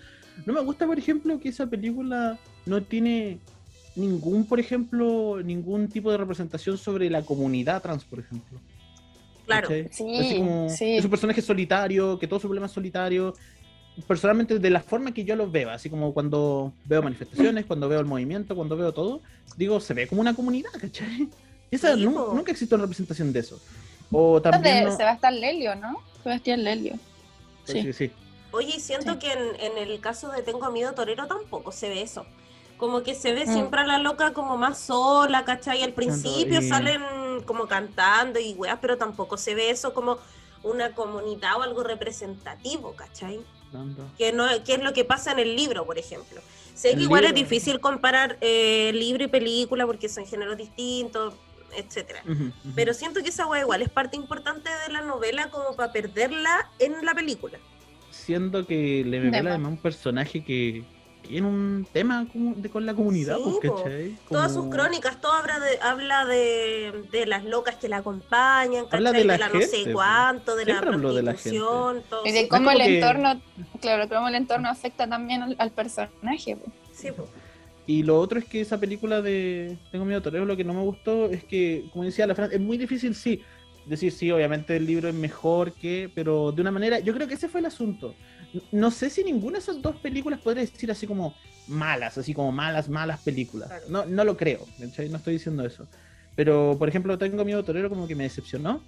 no 0.47 0.53
me 0.53 0.61
gusta, 0.61 0.87
por 0.87 0.99
ejemplo, 0.99 1.39
que 1.41 1.49
esa 1.49 1.67
película 1.67 2.39
no 2.67 2.83
tiene 2.83 3.39
ningún, 3.97 4.47
por 4.47 4.61
ejemplo, 4.61 5.41
ningún 5.43 5.89
tipo 5.89 6.11
de 6.11 6.19
representación 6.19 6.79
sobre 6.79 7.11
la 7.11 7.23
comunidad 7.23 7.83
trans, 7.83 8.05
por 8.05 8.21
ejemplo. 8.21 8.59
Claro. 9.51 9.69
¿Cachai? 9.69 9.89
Sí, 9.91 10.17
Así 10.19 10.37
como, 10.39 10.69
sí. 10.69 10.97
Es 10.97 11.05
un 11.05 11.11
personaje 11.11 11.43
solitario, 11.43 12.19
que 12.19 12.27
todo 12.27 12.39
su 12.41 12.47
problema 12.49 12.67
es 12.67 12.73
solitario. 12.73 13.35
Personalmente, 14.07 14.59
de 14.59 14.71
la 14.71 14.81
forma 14.81 15.13
que 15.13 15.25
yo 15.25 15.37
lo 15.37 15.51
veo, 15.51 15.71
así 15.71 15.91
como 15.91 16.15
cuando 16.15 16.73
veo 16.85 17.03
manifestaciones, 17.03 17.67
cuando 17.67 17.89
veo 17.89 18.01
el 18.01 18.07
movimiento, 18.07 18.55
cuando 18.57 18.77
veo 18.77 18.93
todo, 18.95 19.21
digo, 19.57 19.81
se 19.81 19.93
ve 19.95 20.07
como 20.07 20.21
una 20.21 20.35
comunidad, 20.35 20.71
¿cachai? 20.81 21.29
Esa 21.71 21.95
Sí, 21.97 22.05
nunca 22.05 22.51
existe 22.53 22.75
una 22.75 22.83
representación 22.83 23.33
de 23.33 23.41
eso. 23.41 23.61
O 24.11 24.41
también. 24.41 24.85
de 24.85 24.91
no- 24.91 24.97
Sebastián 24.97 25.41
Lelio, 25.41 25.75
¿no? 25.77 25.99
Sebastián 26.23 26.65
Lelio. 26.65 26.95
Sí, 27.65 27.83
Sí. 27.83 27.93
sí. 27.93 28.11
Oye, 28.53 28.81
siento 28.81 29.13
Sí. 29.13 29.19
que 29.19 29.33
en, 29.33 29.61
en 29.61 29.79
el 29.89 30.01
caso 30.01 30.31
de 30.31 30.43
Tengo 30.43 30.71
Miedo 30.73 30.93
Torero 30.95 31.27
tampoco 31.27 31.71
se 31.71 31.89
ve 31.89 32.03
eso. 32.03 32.25
Como 32.79 33.03
que 33.03 33.15
se 33.15 33.33
ve 33.35 33.45
Mm. 33.47 33.53
siempre 33.53 33.81
a 33.83 33.87
la 33.87 33.99
loca 33.99 34.33
como 34.33 34.57
más 34.57 34.79
sola, 34.79 35.45
¿cachai? 35.45 35.83
Al 35.83 35.93
principio 35.93 36.61
y- 36.61 36.69
salen 36.69 37.03
como 37.45 37.67
cantando 37.67 38.39
y 38.41 38.55
weas, 38.55 38.79
pero 38.81 38.97
tampoco 38.97 39.37
se 39.37 39.55
ve 39.55 39.71
eso 39.71 39.93
como 39.95 40.19
una 40.63 40.93
comunidad 40.95 41.59
o 41.59 41.63
algo 41.63 41.83
representativo, 41.83 42.95
¿cachai? 42.95 43.41
Que, 44.19 44.33
no, 44.33 44.47
que 44.65 44.75
es 44.75 44.83
lo 44.83 44.93
que 44.93 45.05
pasa 45.05 45.33
en 45.33 45.39
el 45.39 45.55
libro, 45.57 45.87
por 45.87 45.97
ejemplo. 45.99 46.41
Sé 46.75 46.95
que 46.97 47.03
igual 47.03 47.25
es 47.25 47.35
difícil 47.35 47.81
comparar 47.81 48.37
eh, 48.41 48.91
libro 48.95 49.23
y 49.25 49.29
película 49.29 49.87
porque 49.87 50.09
son 50.09 50.27
géneros 50.27 50.57
distintos, 50.57 51.35
etcétera. 51.77 52.23
Pero 52.75 52.95
siento 52.95 53.23
que 53.23 53.29
esa 53.29 53.47
wea 53.47 53.61
igual 53.63 53.83
es 53.83 53.89
parte 53.89 54.17
importante 54.17 54.69
de 54.87 54.93
la 54.93 55.03
novela 55.03 55.51
como 55.51 55.77
para 55.77 55.93
perderla 55.93 56.69
en 56.79 57.05
la 57.05 57.15
película. 57.15 57.59
siendo 58.11 58.67
que 58.67 59.05
le 59.05 59.21
me 59.21 59.31
De 59.31 59.31
vela 59.31 59.43
más. 59.43 59.51
además 59.51 59.73
un 59.73 59.79
personaje 59.79 60.45
que 60.45 60.85
tiene 61.31 61.47
un 61.47 61.87
tema 61.93 62.27
como 62.33 62.55
de, 62.55 62.69
con 62.69 62.85
la 62.85 62.95
comunidad, 62.95 63.37
Sí, 63.37 63.43
pues. 63.63 63.73
¿cachai? 63.83 64.17
Todas 64.29 64.53
sus 64.53 64.67
crónicas, 64.67 65.21
todo 65.21 65.33
habla 65.33 65.59
de, 65.61 65.79
habla 65.81 66.25
de, 66.27 67.05
de 67.11 67.27
las 67.27 67.45
locas 67.45 67.77
que 67.77 67.89
la 67.89 67.99
acompañan, 67.99 68.85
Habla 68.91 69.13
de 69.13 69.25
la 69.25 69.39
no 69.39 69.45
gente, 69.51 69.67
sé 69.67 69.85
po. 69.87 69.93
cuánto, 69.95 70.57
de 70.57 70.65
la 70.67 70.73
Siempre 70.73 70.95
habló 70.95 71.15
de 71.15 71.23
la 71.23 71.33
gente. 71.35 71.59
prostitución, 71.59 72.03
todo. 72.11 72.27
Y 72.27 72.33
de 72.33 72.49
cómo 72.49 72.71
el 72.71 72.79
que- 72.79 72.95
entorno, 72.99 73.41
claro, 73.81 74.09
cómo 74.09 74.29
el 74.29 74.35
entorno 74.35 74.69
afecta 74.69 75.07
también 75.09 75.43
al, 75.43 75.57
al 75.59 75.71
personaje. 75.71 76.57
sí. 76.93 77.09
Y 77.87 78.05
lo 78.05 78.21
otro 78.21 78.39
es 78.39 78.45
que 78.45 78.61
esa 78.61 78.79
película 78.79 79.21
de 79.21 79.77
Tengo 79.91 80.05
miedo 80.05 80.23
torero, 80.23 80.45
lo 80.45 80.57
que 80.57 80.63
no 80.63 80.75
me 80.75 80.83
gustó 80.83 81.27
es 81.29 81.43
que, 81.43 81.87
como 81.93 82.05
decía 82.05 82.25
la 82.27 82.37
Fran, 82.37 82.53
es 82.53 82.61
muy 82.61 82.79
difícil, 82.79 83.17
sí, 83.17 83.43
decir 83.87 84.13
sí, 84.13 84.31
obviamente 84.31 84.77
el 84.77 84.87
libro 84.87 85.09
es 85.09 85.15
mejor 85.15 85.73
que, 85.73 86.09
pero 86.15 86.53
de 86.53 86.61
una 86.63 86.71
manera, 86.71 87.01
yo 87.01 87.13
creo 87.15 87.27
que 87.27 87.35
ese 87.35 87.49
fue 87.49 87.59
el 87.61 87.67
asunto. 87.67 88.15
No 88.73 88.91
sé 88.91 89.11
si 89.11 89.23
ninguna 89.25 89.55
de 89.55 89.59
esas 89.61 89.81
dos 89.81 89.97
películas 89.97 90.41
podría 90.41 90.63
decir 90.65 90.91
así 90.91 91.07
como 91.07 91.35
malas, 91.69 92.19
así 92.19 92.35
como 92.35 92.51
malas, 92.53 92.89
malas 92.89 93.21
películas. 93.21 93.69
Claro. 93.69 93.85
No, 93.89 94.05
no 94.07 94.25
lo 94.25 94.37
creo, 94.37 94.67
no 94.79 94.87
estoy 94.87 95.35
diciendo 95.35 95.65
eso. 95.65 95.87
Pero, 96.37 96.77
por 96.79 96.89
ejemplo, 96.89 97.17
Tengo 97.19 97.45
miedo 97.45 97.63
torero 97.65 97.89
como 97.89 98.07
que 98.07 98.15
me 98.15 98.25
decepcionó. 98.25 98.83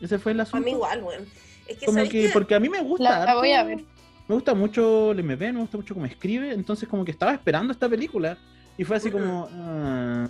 Ese 0.00 0.18
fue 0.18 0.32
el 0.32 0.40
A 0.40 0.42
asunto. 0.44 0.64
mí 0.64 0.72
igual, 0.72 1.02
weón. 1.02 1.26
Es 1.66 1.78
que, 1.78 1.86
como 1.86 1.96
¿sabes 1.98 2.10
que, 2.10 2.30
porque 2.32 2.54
a 2.54 2.60
mí 2.60 2.68
me 2.68 2.80
gusta. 2.82 3.18
La- 3.20 3.24
la 3.26 3.34
voy 3.34 3.52
a 3.52 3.60
harto- 3.60 3.68
ver. 3.76 3.84
Me 4.28 4.34
gusta 4.34 4.54
mucho 4.54 5.12
el 5.12 5.20
MP, 5.20 5.52
me 5.52 5.60
gusta 5.60 5.76
mucho 5.78 5.94
cómo 5.94 6.04
escribe, 6.06 6.52
entonces 6.52 6.86
como 6.88 7.02
que 7.04 7.10
estaba 7.12 7.32
esperando 7.32 7.72
esta 7.72 7.88
película 7.88 8.36
y 8.76 8.84
fue 8.84 8.96
así 8.96 9.08
Ujú. 9.08 9.18
como... 9.18 9.48
ah, 9.50 10.28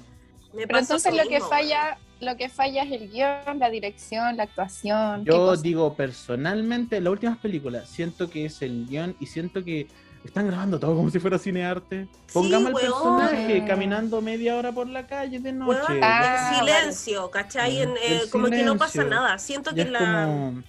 Me 0.54 0.66
Pero 0.68 0.78
entonces 0.78 1.12
lo 1.16 1.28
que 1.28 1.40
falla, 1.40 1.98
lo 2.20 2.36
que 2.36 2.48
falla 2.48 2.82
es 2.82 2.92
el 2.92 3.10
guion, 3.10 3.58
la 3.58 3.70
dirección, 3.70 4.36
la 4.36 4.44
actuación. 4.44 5.24
¿qué 5.24 5.30
yo 5.30 5.56
digo 5.56 5.94
personalmente, 5.94 7.00
las 7.00 7.12
últimas 7.12 7.38
películas, 7.38 7.88
siento 7.88 8.28
que 8.28 8.46
es 8.46 8.60
el 8.62 8.86
guion 8.86 9.16
y 9.20 9.26
siento 9.26 9.64
que 9.64 9.86
están 10.24 10.46
grabando 10.46 10.78
todo 10.78 10.96
como 10.96 11.10
si 11.10 11.18
fuera 11.20 11.38
cinearte. 11.38 12.08
Pongamos 12.32 12.68
al 12.68 12.74
weón. 12.74 12.90
personaje 12.90 13.64
caminando 13.66 14.20
media 14.20 14.56
hora 14.56 14.72
por 14.72 14.88
la 14.88 15.06
calle 15.06 15.38
de 15.38 15.52
noche. 15.52 15.80
Weón, 15.88 16.00
Ah, 16.02 16.50
en 16.52 16.66
silencio, 16.66 17.30
¿cachai? 17.30 17.82
En, 17.82 17.90
eh, 18.02 18.22
como 18.30 18.48
que 18.48 18.62
no 18.62 18.76
pasa 18.76 19.04
nada. 19.04 19.38
Siento 19.38 19.70
Y 19.70 19.76
que 19.76 19.84
la, 19.86 20.24
como... 20.26 20.62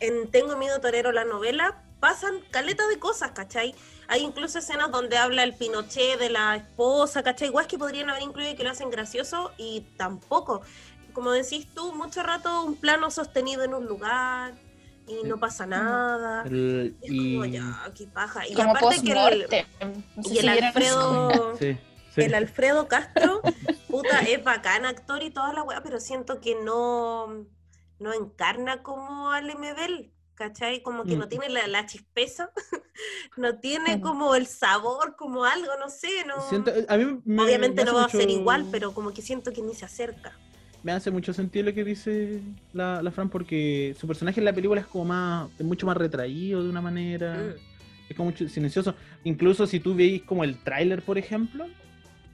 en 0.00 0.28
Tengo 0.30 0.56
Miedo 0.56 0.80
Torero, 0.80 1.12
la 1.12 1.24
novela, 1.24 1.82
pasan 2.00 2.36
caletas 2.50 2.88
de 2.88 2.98
cosas, 2.98 3.32
¿cachai? 3.32 3.74
Hay 4.10 4.24
incluso 4.24 4.58
escenas 4.58 4.90
donde 4.90 5.16
habla 5.16 5.44
el 5.44 5.54
Pinochet 5.54 6.18
de 6.18 6.30
la 6.30 6.56
esposa, 6.56 7.22
¿cachai? 7.22 7.46
Igual 7.46 7.68
que 7.68 7.78
podrían 7.78 8.10
haber 8.10 8.22
incluido 8.24 8.50
y 8.50 8.56
que 8.56 8.64
lo 8.64 8.70
hacen 8.70 8.90
gracioso 8.90 9.52
y 9.56 9.82
tampoco. 9.96 10.62
Como 11.12 11.30
decís 11.30 11.68
tú, 11.72 11.94
mucho 11.94 12.20
rato 12.24 12.64
un 12.64 12.74
plano 12.74 13.12
sostenido 13.12 13.62
en 13.62 13.72
un 13.72 13.86
lugar 13.86 14.54
y 15.06 15.22
no 15.28 15.38
pasa 15.38 15.64
nada. 15.64 16.42
el- 16.44 16.96
Es 17.02 17.08
y... 17.12 17.34
como 17.34 17.44
ya, 17.46 17.92
qué 17.96 18.08
paja. 18.08 18.48
Y 18.48 18.54
como 18.54 18.70
aparte 18.72 19.00
que 19.00 19.12
el, 19.12 19.46
post-mortem. 19.46 19.66
No 20.16 20.22
sé 20.24 20.34
y 20.34 20.38
el 20.38 20.44
si 20.44 20.50
vieron 20.50 20.82
eso. 20.82 21.28
Alfredo... 21.28 21.56
Sí, 21.58 21.78
sí. 22.12 22.20
El 22.22 22.34
Alfredo 22.34 22.88
Castro, 22.88 23.40
puta, 23.88 24.18
es 24.22 24.42
bacán 24.42 24.86
actor 24.86 25.22
y 25.22 25.30
toda 25.30 25.52
la 25.52 25.62
weá, 25.62 25.84
pero 25.84 26.00
siento 26.00 26.40
que 26.40 26.56
no, 26.56 27.46
no 28.00 28.12
encarna 28.12 28.82
como 28.82 29.30
al 29.30 29.46
MBL, 29.56 30.10
¿cachai? 30.44 30.82
Como 30.82 31.04
que 31.04 31.16
no 31.16 31.26
Mm. 31.26 31.28
tiene 31.28 31.48
la, 31.50 31.66
la 31.68 31.84
chispeza, 31.84 32.50
no 33.36 33.58
tiene 33.58 34.00
como 34.00 34.34
el 34.34 34.46
sabor, 34.46 35.14
como 35.16 35.44
algo, 35.44 35.70
no 35.78 35.90
sé, 35.90 36.08
no. 36.26 36.40
Siento- 36.48 36.72
a 36.88 36.96
mí 36.96 37.20
me- 37.26 37.42
Obviamente 37.42 37.84
me 37.84 37.90
no 37.90 37.96
va 37.98 38.06
a 38.06 38.08
ser 38.08 38.30
igual, 38.30 38.66
pero 38.70 38.94
como 38.94 39.12
que 39.12 39.20
siento 39.20 39.52
que 39.52 39.60
ni 39.60 39.74
se 39.74 39.84
acerca. 39.84 40.32
me 40.82 40.92
hace 40.92 41.10
mucho 41.10 41.34
sentido 41.34 41.66
lo 41.66 41.74
que 41.74 41.84
dice 41.84 42.40
la, 42.72 43.02
la 43.02 43.10
Fran 43.10 43.28
porque 43.28 43.94
su 44.00 44.06
personaje 44.06 44.40
en 44.40 44.46
la 44.46 44.54
película 44.54 44.80
es 44.80 44.86
como 44.86 45.04
más, 45.04 45.50
es 45.58 45.66
mucho 45.66 45.84
más 45.86 45.94
retraído 45.98 46.62
de 46.62 46.70
una 46.70 46.80
manera, 46.80 47.34
Mm. 47.36 48.08
es 48.10 48.16
como 48.16 48.30
mucho 48.30 48.48
silencioso. 48.48 48.94
Incluso 49.24 49.66
si 49.66 49.78
tú 49.78 49.94
veis 49.94 50.22
como 50.22 50.42
el 50.42 50.56
tráiler, 50.64 51.02
por 51.02 51.18
ejemplo, 51.18 51.66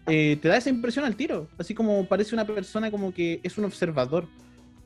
eh, 0.07 0.38
te 0.40 0.47
da 0.47 0.57
esa 0.59 0.71
impresión 0.71 1.05
al 1.05 1.16
tiro, 1.16 1.49
así 1.59 1.75
como 1.75 2.07
parece 2.07 2.37
una 2.37 2.47
persona 2.47 2.92
como 2.92 3.12
que 3.12 3.40
es 3.42 3.59
un 3.59 3.64
observador, 3.64 4.29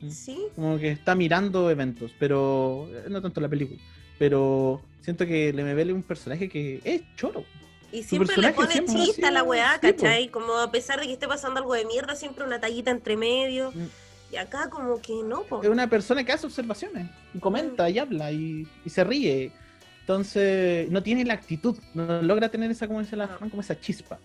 Sí, 0.09 0.39
como 0.55 0.79
que 0.79 0.91
está 0.91 1.15
mirando 1.15 1.71
eventos, 1.71 2.13
pero 2.19 2.89
eh, 2.91 3.05
no 3.09 3.21
tanto 3.21 3.41
la 3.41 3.49
película. 3.49 3.79
Pero 4.19 4.81
siento 5.01 5.27
que 5.27 5.51
el 5.51 5.57
MBL 5.57 5.91
es 5.91 5.95
un 5.95 6.03
personaje 6.03 6.49
que 6.49 6.81
es 6.85 7.03
choro. 7.17 7.45
y 7.93 8.03
siempre 8.03 8.37
le 8.37 8.53
pone 8.53 8.73
siempre 8.73 8.95
ha 8.95 9.05
chiste 9.05 9.27
a 9.27 9.31
la 9.31 9.43
weá. 9.43 9.79
¿cachai? 9.81 10.29
Como 10.29 10.55
a 10.55 10.71
pesar 10.71 11.01
de 11.01 11.07
que 11.07 11.13
esté 11.13 11.29
pasando 11.29 11.61
algo 11.61 11.75
de 11.75 11.85
mierda, 11.85 12.15
siempre 12.15 12.45
una 12.45 12.61
tallita 12.61 12.91
entre 12.91 13.17
medio. 13.17 13.73
Mm. 13.73 13.87
Y 14.33 14.37
acá 14.37 14.71
como 14.71 15.01
que 15.01 15.15
no, 15.25 15.43
po. 15.43 15.63
Es 15.63 15.69
una 15.69 15.89
persona 15.89 16.25
que 16.25 16.33
hace 16.33 16.47
observaciones 16.47 17.09
y 17.35 17.39
comenta 17.39 17.91
y 17.91 17.99
habla 17.99 18.31
y, 18.31 18.67
y 18.85 18.91
se 18.91 19.05
ríe. 19.05 19.53
Entonces, 20.01 20.91
no 20.91 21.03
tiene 21.03 21.25
la 21.25 21.35
actitud, 21.35 21.79
no 21.95 22.23
logra 22.23 22.49
tener 22.49 22.71
esa, 22.71 22.87
como 22.87 23.01
dice 23.01 23.17
la 23.17 23.27
No. 23.27 23.37
Fran, 23.37 23.51
como 23.51 23.63
esa 23.63 23.79
chispa. 23.79 24.19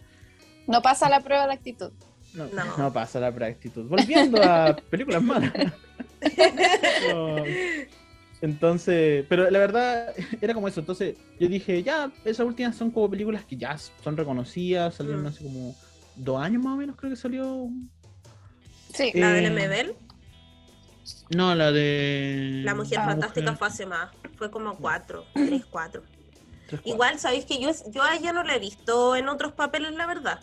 No 0.68 0.82
pasa 0.82 1.10
la 1.10 1.22
prueba 1.22 1.48
de 1.48 1.54
actitud. 1.54 1.92
No, 2.36 2.48
No. 2.48 2.78
no 2.78 2.94
pasa 2.94 3.20
la 3.20 3.28
actitud. 3.28 3.86
Volviendo 3.86 4.42
a 4.44 4.76
películas 4.90 5.22
malas. 5.24 5.52
No. 7.14 7.44
Entonces, 8.42 9.26
pero 9.30 9.50
la 9.50 9.60
verdad 9.60 10.14
era 10.42 10.54
como 10.54 10.68
eso. 10.68 10.80
Entonces, 10.80 11.16
yo 11.40 11.48
dije, 11.48 11.82
ya, 11.84 12.12
esas 12.26 12.46
últimas 12.46 12.76
son 12.76 12.92
como 12.92 13.10
películas 13.10 13.44
que 13.46 13.56
ya 13.58 13.78
son 14.04 14.18
reconocidas, 14.18 14.96
salieron 14.96 15.24
Mm. 15.24 15.28
hace 15.28 15.44
como 15.44 15.76
dos 16.16 16.42
años 16.42 16.64
más 16.64 16.74
o 16.74 16.78
menos, 16.78 16.96
creo 16.96 17.12
que 17.12 17.16
salió. 17.16 17.70
Sí. 18.94 19.12
La 19.16 19.32
Eh, 19.38 19.42
del 19.42 19.52
MBL, 19.54 19.96
No, 21.36 21.54
la 21.56 21.72
de. 21.72 22.62
La 22.64 22.74
Mujer 22.76 23.00
Ah, 23.02 23.06
Fantástica 23.06 23.52
Mujer- 23.52 23.58
fue 23.58 23.68
hace 23.68 23.86
más. 23.86 24.10
Fue 24.38 24.50
como 24.52 24.76
cuatro, 24.76 25.26
tres, 25.34 25.66
cuatro. 25.70 26.02
tres, 26.68 26.82
cuatro. 26.82 26.82
Igual, 26.92 27.20
sabéis 27.20 27.46
que 27.46 27.60
yo, 27.62 27.70
yo 27.92 28.04
a 28.04 28.16
ella 28.16 28.34
no 28.34 28.44
la 28.44 28.56
he 28.56 28.60
visto 28.60 29.16
en 29.16 29.30
otros 29.30 29.54
papeles, 29.54 29.94
la 29.94 30.06
verdad. 30.08 30.40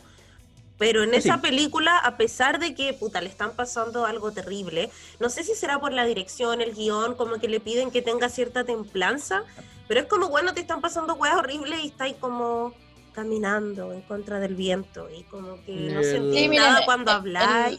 Pero 0.82 1.04
en 1.04 1.14
esa 1.14 1.40
película, 1.40 1.96
a 1.96 2.16
pesar 2.16 2.58
de 2.58 2.74
que, 2.74 2.92
puta, 2.92 3.20
le 3.20 3.28
están 3.28 3.52
pasando 3.54 4.04
algo 4.04 4.32
terrible, 4.32 4.90
no 5.20 5.28
sé 5.28 5.44
si 5.44 5.54
será 5.54 5.78
por 5.78 5.92
la 5.92 6.04
dirección, 6.04 6.60
el 6.60 6.74
guion, 6.74 7.14
como 7.14 7.36
que 7.38 7.46
le 7.46 7.60
piden 7.60 7.92
que 7.92 8.02
tenga 8.02 8.28
cierta 8.28 8.64
templanza, 8.64 9.44
pero 9.86 10.00
es 10.00 10.06
como, 10.06 10.28
bueno, 10.28 10.54
te 10.54 10.60
están 10.60 10.80
pasando 10.80 11.14
weas 11.14 11.36
horribles 11.36 11.84
y 11.84 11.86
estáis 11.86 12.16
como 12.16 12.72
caminando 13.12 13.92
en 13.92 14.00
contra 14.00 14.40
del 14.40 14.56
viento 14.56 15.08
y 15.16 15.22
como 15.22 15.62
que 15.64 15.72
no 15.72 16.00
El- 16.00 16.04
sentí 16.04 16.38
Sí, 16.38 16.48
miren, 16.48 16.64
nada 16.66 16.78
el- 16.80 16.84
cuando 16.84 17.12
habláis. 17.12 17.78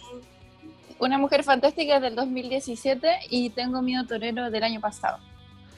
Una 0.97 1.17
mujer 1.17 1.43
fantástica 1.43 1.97
es 1.97 2.01
del 2.03 2.15
2017 2.15 3.09
y 3.29 3.49
Tengo 3.49 3.81
miedo 3.81 4.05
torero 4.07 4.49
del 4.49 4.63
año 4.63 4.79
pasado. 4.79 5.17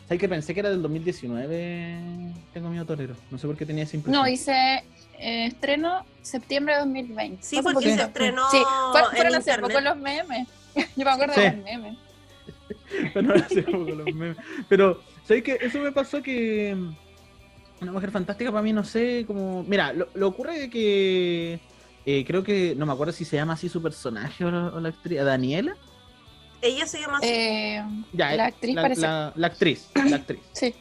¿Sabes 0.08 0.20
que 0.20 0.30
pensé 0.30 0.54
que 0.54 0.60
era 0.60 0.70
del 0.70 0.84
2019? 0.84 2.34
Tengo 2.54 2.70
miedo 2.70 2.86
torero. 2.86 3.16
No 3.32 3.40
sé 3.40 3.48
por 3.48 3.58
qué 3.58 3.66
tenía 3.66 3.86
esa 3.86 3.96
impresión. 3.96 4.22
No, 4.22 4.30
hice 4.30 4.84
eh, 5.26 5.46
estreno 5.48 6.06
septiembre 6.22 6.74
de 6.76 6.80
2020. 6.82 7.44
Sí, 7.44 7.56
Hace 7.58 7.64
porque 7.64 7.74
poquito. 7.76 7.96
se 7.96 8.04
estrenó 8.04 8.50
Sí, 8.52 8.58
fueron 9.12 9.36
hace 9.36 9.52
internet. 9.52 9.62
poco 9.62 9.82
los 9.82 9.98
memes. 9.98 10.48
Yo 10.96 11.06
me 11.06 11.12
acuerdo 11.12 11.34
Sí. 11.36 11.42
de 11.42 11.52
los 11.54 11.64
memes. 11.64 11.98
Pero, 13.14 13.66
como 13.66 13.86
con 13.86 13.98
los 13.98 14.06
memes. 14.14 14.38
Pero, 14.70 15.02
¿sabes 15.28 15.44
qué? 15.44 15.58
Eso 15.62 15.80
me 15.80 15.92
pasó 15.92 16.22
que. 16.22 16.76
mm, 16.76 16.96
Una 17.82 17.92
mujer 17.92 18.12
fantástica 18.12 18.52
para 18.52 18.62
mí, 18.64 18.74
no 18.74 18.84
sé, 18.84 19.24
como. 19.28 19.64
Mira, 19.64 19.94
lo, 19.94 20.08
lo 20.14 20.28
ocurre 20.28 20.60
de 20.60 20.70
que. 20.70 21.60
eh, 22.06 22.24
creo 22.26 22.44
que. 22.44 22.74
No 22.76 22.86
me 22.86 22.94
acuerdo 22.94 23.14
si 23.14 23.26
se 23.26 23.36
llama 23.36 23.54
así 23.54 23.70
su 23.70 23.82
personaje 23.82 24.44
o 24.46 24.52
la, 24.52 24.68
o 24.68 24.80
la 24.80 24.90
actriz. 24.90 25.24
¿Daniela? 25.24 25.76
Ella 26.62 26.86
se 26.88 27.00
llama 27.00 27.18
así. 27.18 27.28
Eh, 27.30 27.84
Ya, 28.14 28.36
la 28.36 28.44
eh, 28.46 28.48
actriz 28.48 28.76
la, 28.76 28.82
parece. 28.82 29.02
la- 29.02 29.34
la 29.36 29.48
actriz. 29.48 29.90
La 30.10 30.16
actriz. 30.18 30.40
Sí. 30.54 30.74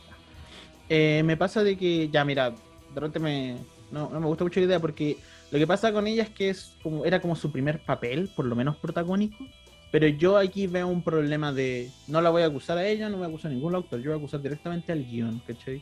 Eh, 0.88 1.22
me 1.24 1.37
pasa 1.37 1.62
de 1.62 1.76
que. 1.76 2.09
Ya, 2.11 2.24
mira, 2.24 2.50
de 2.50 2.57
repente 2.94 3.18
me. 3.18 3.57
No, 3.94 4.11
no 4.11 4.18
me 4.18 4.26
gusta 4.26 4.42
mucho 4.42 4.59
la 4.59 4.66
idea 4.66 4.80
porque 4.80 5.18
lo 5.52 5.59
que 5.59 5.68
pasa 5.68 5.92
con 5.92 6.09
ella 6.09 6.24
es 6.24 6.30
que 6.30 6.50
es 6.50 6.72
como, 6.83 7.04
era 7.04 7.20
como 7.20 7.37
su 7.37 7.52
primer 7.52 7.78
papel, 7.78 8.28
por 8.35 8.44
lo 8.44 8.57
menos 8.57 8.76
protagónico. 8.76 9.46
Pero 9.92 10.09
yo 10.09 10.37
aquí 10.37 10.66
veo 10.66 10.88
un 10.88 11.02
problema 11.02 11.52
de. 11.52 11.88
No 12.09 12.20
la 12.20 12.30
voy 12.30 12.42
a 12.42 12.46
acusar 12.46 12.76
a 12.76 12.85
ella, 12.85 13.09
no 13.09 13.18
voy 13.18 13.26
a 13.26 13.28
acusar 13.28 13.52
a 13.52 13.54
ningún 13.54 13.72
autor, 13.72 14.00
yo 14.00 14.11
voy 14.11 14.14
a 14.14 14.18
acusar 14.18 14.42
directamente 14.42 14.90
al 14.90 15.04
guion, 15.04 15.40
¿cachai? 15.46 15.80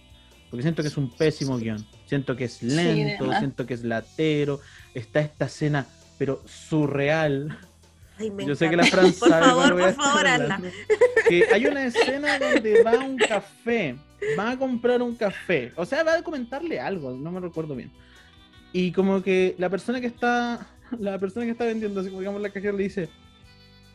Porque 0.51 0.63
siento 0.63 0.83
que 0.83 0.89
es 0.89 0.97
un 0.99 1.11
pésimo 1.11 1.57
guion. 1.57 1.87
Siento 2.05 2.37
que 2.37 2.45
es 2.45 2.63
lento, 2.63 3.25
además. 3.25 3.39
siento 3.39 3.65
que 3.65 3.73
es 3.73 3.83
latero. 3.83 4.61
Está 4.93 5.21
esta 5.21 5.47
escena, 5.47 5.87
pero 6.19 6.43
surreal. 6.45 7.59
Ay, 8.19 8.31
Yo 8.47 8.55
sé 8.55 8.69
que 8.69 8.77
la 8.77 8.85
Fran 8.85 9.11
Por 9.15 9.31
sabe 9.31 9.47
favor, 9.47 9.81
por 9.81 9.95
favor, 9.95 10.27
hazla. 10.27 10.61
Que 11.31 11.47
hay 11.51 11.65
una 11.65 11.87
escena 11.87 12.39
donde 12.39 12.83
va 12.83 12.93
a 12.93 12.99
un 12.99 13.17
café, 13.17 13.97
va 14.39 14.51
a 14.51 14.59
comprar 14.59 15.03
un 15.03 15.15
café, 15.15 15.73
o 15.77 15.85
sea, 15.85 16.03
va 16.03 16.15
a 16.15 16.23
comentarle 16.23 16.81
algo, 16.81 17.13
no 17.13 17.31
me 17.33 17.41
recuerdo 17.41 17.75
bien. 17.75 17.91
Y 18.73 18.93
como 18.93 19.23
que 19.23 19.55
la 19.59 19.69
persona 19.69 20.01
que 20.01 20.07
está, 20.07 20.67
la 20.99 21.19
persona 21.19 21.45
que 21.45 21.53
está 21.53 21.65
vendiendo, 21.65 22.01
así 22.01 22.09
como 22.09 22.21
digamos 22.21 22.41
la 22.43 22.51
cajera 22.51 22.73
le 22.73 22.85
dice, 22.85 23.09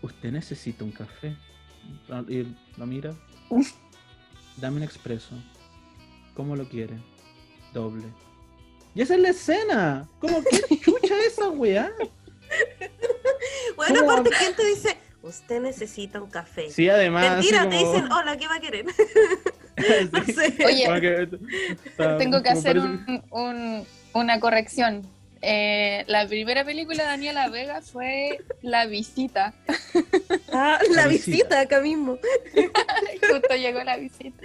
usted 0.01 0.31
necesita 0.31 0.83
un 0.83 0.91
café. 0.91 1.35
Y 2.27 2.45
lo 2.77 2.85
mira, 2.85 3.15
dame 4.57 4.77
un 4.77 4.83
expreso. 4.83 5.35
¿Cómo 6.33 6.55
lo 6.55 6.67
quiere? 6.67 6.95
Doble. 7.73 8.05
Y 8.93 9.01
esa 9.01 9.15
es 9.15 9.21
la 9.21 9.29
escena. 9.29 10.09
¿Cómo 10.19 10.43
que 10.43 10.77
chucha 10.81 11.15
esa 11.25 11.49
weá? 11.49 11.91
Bueno, 13.75 14.01
aparte, 14.01 14.31
¿quién 14.37 14.55
te 14.55 14.65
dice? 14.67 14.97
Usted 15.21 15.61
necesita 15.61 16.21
un 16.21 16.29
café. 16.29 16.69
Sí, 16.69 16.89
además. 16.89 17.37
Mentira, 17.37 17.67
te 17.69 17.77
como- 17.77 17.91
dicen, 17.93 18.11
hola, 18.11 18.37
¿qué 18.37 18.47
va 18.47 18.55
a 18.55 18.59
querer? 18.59 18.85
Sí. 20.25 20.63
Oye, 20.65 20.85
Como 20.85 20.99
que 21.01 21.29
está- 21.85 22.17
tengo 22.17 22.41
que 22.41 22.49
hacer 22.49 22.77
parece 22.77 22.87
un, 22.87 23.23
un- 23.31 23.85
una 24.13 24.39
corrección. 24.39 25.03
Eh, 25.41 26.03
la 26.07 26.27
primera 26.27 26.65
película 26.65 27.03
de 27.03 27.09
Daniela 27.09 27.47
Vega 27.49 27.81
fue 27.83 28.39
La 28.63 28.87
Visita. 28.87 29.53
Ah, 30.51 30.79
La 30.89 31.03
la 31.03 31.07
visita. 31.07 31.31
visita 31.31 31.59
acá 31.59 31.79
mismo. 31.81 32.17
Justo 33.31 33.55
llegó 33.55 33.83
la 33.83 33.97
visita. 33.97 34.43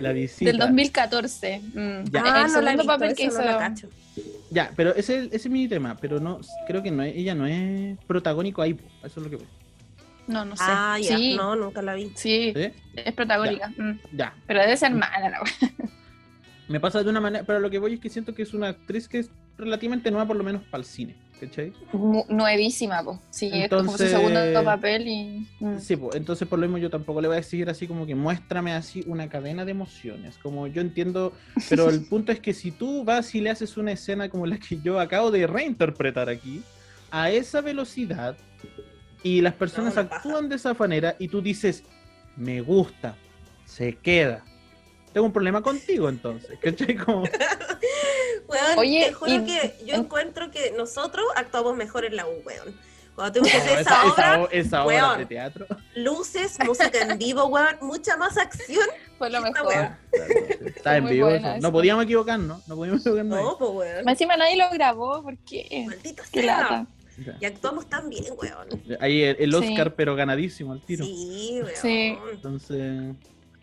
La 0.00 0.12
visita. 0.12 0.50
Del 0.50 0.58
2014. 0.58 1.60
Mm. 1.74 2.04
Ya. 2.10 2.22
Ah, 2.24 2.36
el 2.38 2.42
no 2.44 2.48
segundo 2.48 2.70
visto, 2.72 2.86
papel 2.86 3.14
que 3.14 3.24
hizo. 3.24 3.42
no. 3.42 3.74
Ya, 4.50 4.70
pero 4.76 4.94
ese, 4.94 5.24
ese 5.26 5.36
es 5.36 5.48
mi 5.50 5.66
tema, 5.68 5.96
pero 6.00 6.20
no, 6.20 6.40
creo 6.66 6.82
que 6.82 6.90
no 6.90 7.02
es- 7.02 7.14
ella 7.16 7.34
no 7.34 7.46
es 7.46 7.98
protagónico 8.06 8.62
ahí, 8.62 8.76
eso 9.02 9.20
es 9.20 9.24
lo 9.24 9.30
que 9.30 9.36
voy. 9.36 9.46
No, 10.26 10.44
no 10.44 10.56
sé. 10.56 10.64
Ah, 10.66 10.98
ya, 11.00 11.16
sí, 11.16 11.34
no, 11.36 11.54
nunca 11.56 11.82
la 11.82 11.94
vi. 11.94 12.10
sí, 12.14 12.52
¿Sí? 12.54 12.70
es 12.96 13.12
protagónica. 13.14 13.68
Mm. 13.76 13.98
Ya, 14.12 14.34
Pero 14.46 14.60
debe 14.60 14.76
ser 14.76 14.92
mala 14.92 15.28
la 15.28 15.42
wea. 15.42 15.70
me 16.68 16.80
pasa 16.80 17.02
de 17.02 17.10
una 17.10 17.20
manera, 17.20 17.44
pero 17.44 17.60
lo 17.60 17.68
que 17.70 17.78
voy 17.78 17.94
es 17.94 18.00
que 18.00 18.08
siento 18.08 18.34
que 18.34 18.42
es 18.42 18.54
una 18.54 18.68
actriz 18.68 19.08
que 19.08 19.18
es 19.18 19.30
relativamente 19.58 20.10
nueva, 20.10 20.26
por 20.26 20.36
lo 20.36 20.42
menos 20.44 20.62
para 20.64 20.80
el 20.80 20.84
cine, 20.86 21.14
¿cachai? 21.38 21.72
Nuevísima, 22.28 23.02
po. 23.04 23.20
Sí, 23.30 23.50
es 23.52 23.68
como 23.68 23.96
su 23.96 24.02
Entonces- 24.02 24.10
segundo 24.10 24.64
papel 24.64 25.06
y. 25.08 25.46
mm. 25.60 25.78
Sí, 25.78 25.96
pues, 25.96 26.16
entonces 26.16 26.48
por 26.48 26.58
lo 26.58 26.66
mismo 26.66 26.78
yo 26.78 26.90
tampoco 26.90 27.20
le 27.20 27.28
voy 27.28 27.36
a 27.36 27.40
exigir 27.40 27.68
así 27.68 27.86
como 27.86 28.06
que 28.06 28.14
muéstrame 28.14 28.72
así 28.72 29.04
una 29.06 29.28
cadena 29.28 29.64
de 29.64 29.70
emociones, 29.72 30.38
como 30.38 30.66
yo 30.66 30.80
entiendo, 30.80 31.32
pero 31.68 31.88
el 31.90 32.04
punto 32.08 32.32
es 32.32 32.40
que 32.40 32.54
si 32.54 32.70
tú 32.70 33.04
vas 33.04 33.34
y 33.34 33.40
le 33.42 33.50
haces 33.50 33.76
una 33.76 33.92
escena 33.92 34.28
como 34.28 34.46
la 34.46 34.58
que 34.58 34.80
yo 34.80 34.98
acabo 34.98 35.30
de 35.30 35.46
reinterpretar 35.46 36.28
aquí, 36.28 36.62
a 37.10 37.30
esa 37.30 37.60
velocidad, 37.60 38.36
y 39.24 39.40
las 39.40 39.54
personas 39.54 39.96
No, 39.96 40.02
actúan 40.02 40.48
de 40.48 40.54
esa 40.56 40.72
manera, 40.74 41.16
y 41.18 41.26
tú 41.26 41.42
dices, 41.42 41.82
me 42.36 42.60
gusta, 42.60 43.16
se 43.64 43.96
queda. 43.96 44.44
Tengo 45.12 45.26
un 45.26 45.32
problema 45.32 45.62
contigo 45.62 46.08
entonces, 46.08 46.56
¿cachai? 46.60 46.94
Como, 47.04 47.22
Weón, 48.48 48.78
Oye, 48.78 49.06
te 49.06 49.12
juro 49.14 49.32
y- 49.32 49.44
que 49.46 49.74
yo 49.86 49.94
en- 49.94 50.00
encuentro 50.02 50.50
que 50.50 50.70
nosotros 50.76 51.24
actuamos 51.36 51.76
mejor 51.76 52.04
en 52.04 52.16
la 52.16 52.26
U, 52.26 52.42
weón. 52.44 52.78
Cuando 53.14 53.32
tenemos 53.40 53.52
que 53.52 53.58
hacer 53.58 53.78
esa, 53.80 54.02
esa 54.02 54.12
esa 54.12 54.38
obra, 54.42 54.48
esa 54.52 54.84
obra 54.84 54.96
weón. 55.06 55.18
de 55.18 55.26
teatro. 55.26 55.66
luces, 55.94 56.58
música 56.66 56.98
en 56.98 57.16
vivo, 57.18 57.46
weón, 57.46 57.76
mucha 57.80 58.16
más 58.16 58.36
acción. 58.36 58.86
Fue 59.16 59.30
lo 59.30 59.40
mejor. 59.40 59.72
Está 60.74 60.96
en 60.96 61.06
vivo 61.06 61.28
buena 61.28 61.52
eso. 61.56 61.62
No 61.62 61.72
podíamos 61.72 62.04
equivocarnos, 62.04 62.66
no 62.68 62.74
podíamos 62.76 63.00
equivocarnos. 63.02 63.40
No, 63.40 63.56
pues, 63.58 63.70
weón. 63.70 64.08
Encima 64.08 64.36
nadie 64.36 64.56
lo 64.56 64.68
grabó, 64.70 65.22
¿por 65.22 65.38
qué? 65.38 65.84
Maldita 65.86 66.24
Qué 66.32 66.42
sea. 66.42 66.60
lata. 66.60 66.86
Ya. 67.24 67.36
Y 67.40 67.44
actuamos 67.44 67.88
tan 67.88 68.08
bien, 68.10 68.24
weón. 68.40 68.82
Ahí 69.00 69.22
el, 69.22 69.36
el 69.38 69.50
Sí. 69.52 69.56
Oscar, 69.56 69.94
pero 69.94 70.16
ganadísimo 70.16 70.72
al 70.72 70.80
tiro. 70.82 71.04
Sí, 71.04 71.60
weón. 71.62 71.68
Sí. 71.80 72.16
Entonces, 72.32 73.14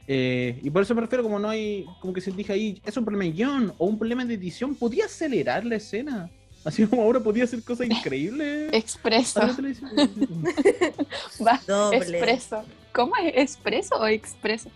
eh, 0.07 0.59
y 0.63 0.69
por 0.69 0.81
eso 0.83 0.95
me 0.95 1.01
refiero, 1.01 1.23
como 1.23 1.39
no 1.39 1.49
hay, 1.49 1.85
como 1.99 2.13
que 2.13 2.21
se 2.21 2.31
dije 2.31 2.53
ahí, 2.53 2.81
es 2.85 2.95
un 2.97 3.03
problema 3.05 3.25
de 3.25 3.31
guion 3.31 3.73
o 3.77 3.85
un 3.85 3.97
problema 3.97 4.23
de 4.25 4.35
edición, 4.35 4.75
podía 4.75 5.05
acelerar 5.05 5.65
la 5.65 5.75
escena. 5.75 6.29
Así 6.63 6.85
como 6.85 7.01
ahora 7.01 7.19
podía 7.19 7.43
hacer 7.45 7.63
cosas 7.63 7.87
increíbles. 7.89 8.69
Expreso. 8.71 9.41
Va, 11.45 11.59
Doble. 11.67 11.97
expreso. 11.97 12.63
¿Cómo 12.93 13.15
es? 13.17 13.33
¿Expreso 13.35 13.95
o 13.95 14.05
expreso? 14.07 14.69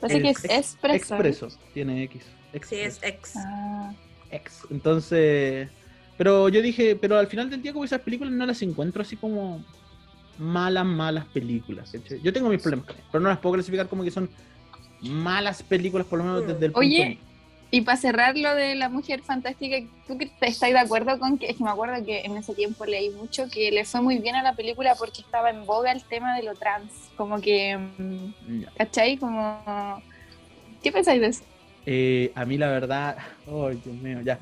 Parece 0.00 0.22
que 0.22 0.30
es 0.30 0.44
Ex- 0.44 0.54
expreso. 0.54 0.96
Expreso, 0.96 1.48
tiene 1.74 2.02
X. 2.04 2.22
Sí, 2.68 2.76
es 2.76 2.98
Expreso, 3.02 3.06
ex. 3.06 3.32
Ah, 3.36 3.92
X. 4.30 4.60
Entonces, 4.70 5.68
pero 6.18 6.48
yo 6.48 6.60
dije, 6.60 6.96
pero 6.96 7.16
al 7.16 7.28
final 7.28 7.48
del 7.48 7.62
día, 7.62 7.72
como 7.72 7.84
esas 7.84 8.00
películas 8.00 8.32
no 8.34 8.44
las 8.44 8.60
encuentro 8.60 9.00
así 9.00 9.16
como 9.16 9.64
malas, 10.36 10.84
malas 10.84 11.24
películas. 11.26 11.92
Yo 12.22 12.32
tengo 12.32 12.48
mis 12.48 12.60
problemas, 12.60 12.86
pero 13.10 13.22
no 13.22 13.28
las 13.28 13.38
puedo 13.38 13.54
clasificar 13.54 13.88
como 13.88 14.02
que 14.02 14.10
son 14.10 14.28
malas 15.00 15.62
películas, 15.62 16.06
por 16.06 16.18
lo 16.18 16.24
menos 16.24 16.40
desde 16.42 16.66
el 16.66 16.72
punto 16.72 16.80
Oye. 16.80 17.18
Y 17.70 17.82
para 17.82 17.98
cerrar 17.98 18.36
lo 18.36 18.54
de 18.54 18.74
la 18.74 18.88
mujer 18.88 19.20
fantástica, 19.20 19.76
¿tú 20.06 20.16
que 20.16 20.26
te 20.26 20.48
estás 20.48 20.70
de 20.70 20.78
acuerdo 20.78 21.18
con 21.18 21.36
que, 21.36 21.50
es 21.50 21.56
que 21.56 21.64
me 21.64 21.70
acuerdo 21.70 22.02
que 22.04 22.22
en 22.22 22.36
ese 22.38 22.54
tiempo 22.54 22.86
leí 22.86 23.10
mucho 23.10 23.44
que 23.50 23.70
le 23.70 23.84
fue 23.84 24.00
muy 24.00 24.18
bien 24.18 24.36
a 24.36 24.42
la 24.42 24.54
película 24.54 24.94
porque 24.98 25.20
estaba 25.20 25.50
en 25.50 25.66
boga 25.66 25.92
el 25.92 26.02
tema 26.02 26.34
de 26.34 26.44
lo 26.44 26.54
trans? 26.54 26.90
Como 27.16 27.40
que. 27.40 27.78
¿cachai? 28.76 29.18
Como, 29.18 30.02
¿qué 30.82 30.90
pensáis 30.90 31.20
de 31.20 31.26
eso? 31.26 31.42
Eh, 31.84 32.32
a 32.34 32.46
mí 32.46 32.56
la 32.56 32.68
verdad, 32.68 33.18
ay 33.46 33.80
Dios 33.84 33.96
mío, 33.96 34.20
ya. 34.22 34.38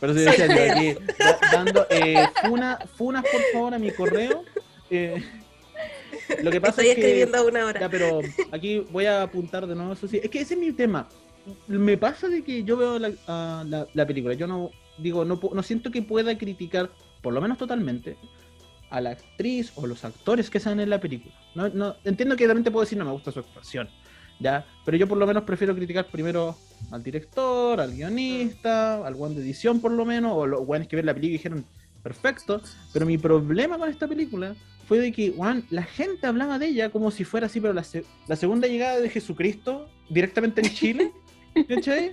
Pero 0.00 0.12
eso 0.12 0.20
decía 0.30 0.46
yo 0.46 0.72
aquí, 0.72 0.94
da- 1.18 1.38
dando 1.52 1.86
eh, 1.90 2.26
funa, 2.42 2.78
funas 2.96 3.24
por 3.30 3.40
favor 3.52 3.74
a 3.74 3.78
mi 3.78 3.90
correo. 3.90 4.44
Eh, 4.90 5.22
lo 6.42 6.50
que 6.50 6.60
pasa 6.60 6.82
Estoy 6.82 6.88
es 6.88 6.94
que, 6.96 7.00
escribiendo 7.00 7.46
una 7.46 7.64
hora. 7.66 7.80
ya, 7.80 7.88
pero 7.88 8.20
aquí 8.52 8.80
voy 8.90 9.06
a 9.06 9.22
apuntar 9.22 9.66
de 9.66 9.74
nuevo 9.74 9.92
eso 9.92 10.06
sí. 10.08 10.20
Es 10.22 10.30
que 10.30 10.40
ese 10.40 10.54
es 10.54 10.60
mi 10.60 10.72
tema. 10.72 11.08
me 11.68 11.96
pasa 11.96 12.28
de 12.28 12.42
que 12.42 12.64
yo 12.64 12.76
veo 12.76 12.98
la, 12.98 13.10
ah, 13.28 13.64
la- 13.66 13.86
la 13.94 14.06
película, 14.06 14.34
yo 14.34 14.46
no 14.46 14.70
digo, 14.98 15.24
no, 15.24 15.38
no 15.52 15.62
siento 15.62 15.90
que 15.90 16.02
pueda 16.02 16.36
criticar, 16.38 16.90
por 17.22 17.32
lo 17.34 17.40
menos 17.40 17.56
totalmente, 17.58 18.16
a 18.90 19.00
la 19.00 19.10
actriz 19.10 19.72
o 19.76 19.86
los 19.86 20.04
actores 20.04 20.48
que 20.50 20.60
salen 20.60 20.80
en 20.80 20.90
la 20.90 21.00
película. 21.00 21.34
No, 21.54 21.68
no, 21.68 21.96
entiendo 22.04 22.36
que 22.36 22.44
realmente 22.44 22.70
puedo 22.70 22.84
decir 22.84 22.98
no 22.98 23.04
me 23.04 23.12
gusta 23.12 23.30
su 23.32 23.40
actuación, 23.40 23.88
¿ya? 24.40 24.66
Pero 24.84 24.96
yo 24.96 25.06
por 25.08 25.18
lo 25.18 25.26
menos 25.26 25.44
prefiero 25.44 25.74
criticar 25.74 26.06
primero 26.06 26.56
al 26.90 27.02
director, 27.02 27.80
al 27.80 27.92
guionista, 27.92 29.06
al 29.06 29.14
buen 29.14 29.34
de 29.34 29.42
edición 29.42 29.80
por 29.80 29.92
lo 29.92 30.04
menos, 30.04 30.32
o 30.34 30.46
los 30.46 30.66
buenos 30.66 30.88
que 30.88 30.96
ven 30.96 31.06
la 31.06 31.14
película 31.14 31.34
y 31.34 31.38
dijeron, 31.38 31.64
perfecto, 32.02 32.60
pero 32.92 33.06
mi 33.06 33.18
problema 33.18 33.78
con 33.78 33.88
esta 33.88 34.06
película 34.06 34.54
fue 34.86 35.00
de 35.00 35.10
que, 35.10 35.32
Juan, 35.36 35.64
la 35.70 35.82
gente 35.82 36.26
hablaba 36.28 36.58
de 36.60 36.68
ella 36.68 36.90
como 36.90 37.10
si 37.10 37.24
fuera 37.24 37.46
así, 37.46 37.60
pero 37.60 37.72
la, 37.72 37.82
se- 37.82 38.04
la 38.28 38.36
segunda 38.36 38.68
llegada 38.68 39.00
de 39.00 39.10
Jesucristo 39.10 39.88
directamente 40.08 40.60
en 40.60 40.72
Chile, 40.72 41.12
¿cachai? 41.68 42.12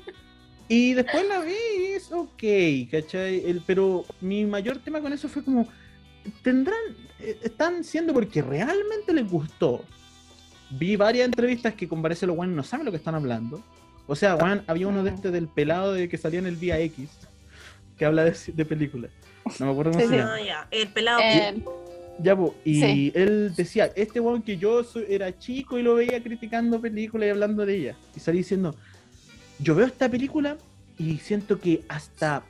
Y 0.68 0.94
después 0.94 1.28
la 1.28 1.42
vi 1.42 1.52
y 1.52 1.84
es 1.92 2.12
ok, 2.12 2.90
¿cachai? 2.90 3.44
El, 3.46 3.62
pero 3.68 4.06
mi 4.22 4.46
mayor 4.46 4.80
tema 4.80 5.02
con 5.02 5.14
eso 5.14 5.28
fue 5.30 5.44
como, 5.44 5.68
tendrán, 6.42 6.80
eh, 7.20 7.38
están 7.44 7.84
siendo 7.84 8.14
porque 8.14 8.42
realmente 8.42 9.14
les 9.14 9.30
gustó. 9.30 9.84
Vi 10.78 10.96
varias 10.96 11.26
entrevistas 11.26 11.74
que 11.74 11.88
con 11.88 12.02
parece 12.02 12.26
los 12.26 12.36
Juan 12.36 12.56
no 12.56 12.64
saben 12.64 12.86
lo 12.86 12.92
que 12.92 12.98
están 12.98 13.16
hablando. 13.16 13.62
O 14.08 14.16
sea, 14.16 14.36
Juan, 14.38 14.64
había 14.68 14.88
uno 14.88 15.04
de 15.04 15.12
este 15.12 15.32
del 15.32 15.48
pelado 15.48 15.94
de 15.94 16.10
que 16.10 16.18
salía 16.18 16.40
en 16.40 16.46
el 16.48 16.60
día 16.60 16.80
X, 16.80 17.10
que 17.98 18.06
habla 18.06 18.24
de, 18.26 18.36
de 18.54 18.66
películas. 18.66 19.12
No 19.60 19.66
me 19.68 19.72
acuerdo 19.72 19.92
cómo 19.92 20.04
Sí, 20.04 20.10
se 20.10 20.18
llama. 20.18 20.36
Ah, 20.36 20.42
ya. 20.42 20.68
El 20.72 20.88
pelado. 20.90 21.20
Eh, 21.22 21.64
Ya, 22.20 22.36
po, 22.36 22.54
y 22.64 22.80
Sí. 22.80 23.12
él 23.16 23.54
decía, 23.56 23.92
este 23.96 24.20
weón 24.20 24.44
que 24.44 24.58
yo 24.58 24.84
soy- 24.84 25.06
era 25.10 25.36
chico 25.40 25.80
y 25.80 25.84
lo 25.84 25.96
veía 25.96 26.22
criticando 26.22 26.80
películas 26.80 27.26
y 27.28 27.30
hablando 27.32 27.66
de 27.66 27.76
ella. 27.76 27.96
Y 28.16 28.20
salí 28.20 28.38
diciendo, 28.40 28.76
yo 29.60 29.74
veo 29.74 29.88
esta 29.88 30.08
película 30.10 30.58
y 31.00 31.18
siento 31.18 31.60
que 31.60 31.84
hasta 31.90 32.44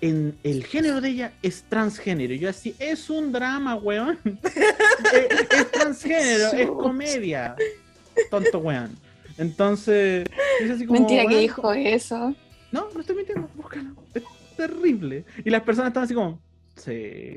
en 0.00 0.36
el 0.42 0.64
género 0.64 1.00
de 1.00 1.10
ella 1.10 1.32
es 1.42 1.64
transgénero. 1.64 2.34
Yo 2.34 2.48
así, 2.48 2.74
es 2.78 3.10
un 3.10 3.32
drama, 3.32 3.76
weón. 3.76 4.18
es, 4.24 5.50
es 5.50 5.70
transgénero, 5.72 6.52
es 6.52 6.68
comedia. 6.68 7.56
Tonto 8.30 8.58
weón. 8.58 8.90
Entonces, 9.38 10.26
es 10.60 10.70
así 10.70 10.86
como... 10.86 11.00
mentira 11.00 11.26
que 11.26 11.38
dijo 11.38 11.72
eso. 11.72 12.34
no, 12.72 12.88
no 12.92 13.00
estoy 13.00 13.16
mintiendo, 13.16 13.48
búscalo. 13.54 13.94
Es 14.14 14.22
terrible. 14.56 15.24
Y 15.44 15.50
las 15.50 15.62
personas 15.62 15.90
estaban 15.90 16.04
así 16.04 16.14
como, 16.14 16.40
sí, 16.76 17.36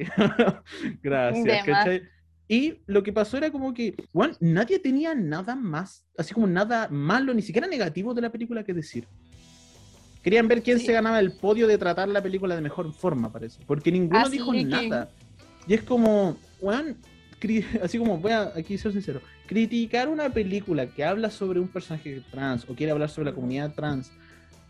gracias. 1.04 1.66
¿cachai? 1.66 2.04
Y 2.48 2.82
lo 2.88 3.04
que 3.04 3.14
pasó 3.14 3.38
era 3.38 3.52
como 3.52 3.74
que, 3.74 3.96
bueno, 4.12 4.36
nadie 4.40 4.80
tenía 4.80 5.14
nada 5.14 5.56
más, 5.56 6.08
así 6.18 6.34
como 6.34 6.48
nada 6.48 6.88
malo, 6.90 7.34
ni 7.34 7.44
siquiera 7.44 7.68
negativo 7.68 8.14
de 8.16 8.22
la 8.22 8.32
película 8.32 8.64
que 8.64 8.74
decir. 8.74 9.08
Querían 10.24 10.48
ver 10.48 10.62
quién 10.64 10.80
Sí. 10.80 10.86
se 10.88 10.92
ganaba 10.94 11.20
el 11.20 11.32
podio 11.32 11.66
de 11.68 11.78
tratar 11.78 12.10
la 12.10 12.22
película 12.22 12.56
de 12.56 12.62
mejor 12.62 12.92
forma, 12.94 13.32
parece. 13.32 13.60
Porque 13.66 13.92
ninguno 13.92 14.20
Así 14.20 14.34
dijo 14.34 14.52
que- 14.52 14.66
nada. 14.66 15.10
Y 15.68 15.74
es 15.74 15.84
como, 15.84 16.38
weón, 16.62 16.98
así 17.84 17.98
como, 17.98 18.18
voy 18.18 18.32
a 18.32 18.52
aquí 18.56 18.78
ser 18.78 18.92
sincero, 18.92 19.22
criticar 19.48 20.10
una 20.10 20.30
película 20.30 20.88
que 20.88 21.04
habla 21.06 21.30
sobre 21.32 21.60
un 21.60 21.68
personaje 21.70 22.22
trans 22.32 22.66
o 22.70 22.76
quiere 22.76 22.92
hablar 22.92 23.10
sobre 23.10 23.30
la 23.30 23.36
comunidad 23.36 23.74
trans, 23.74 24.12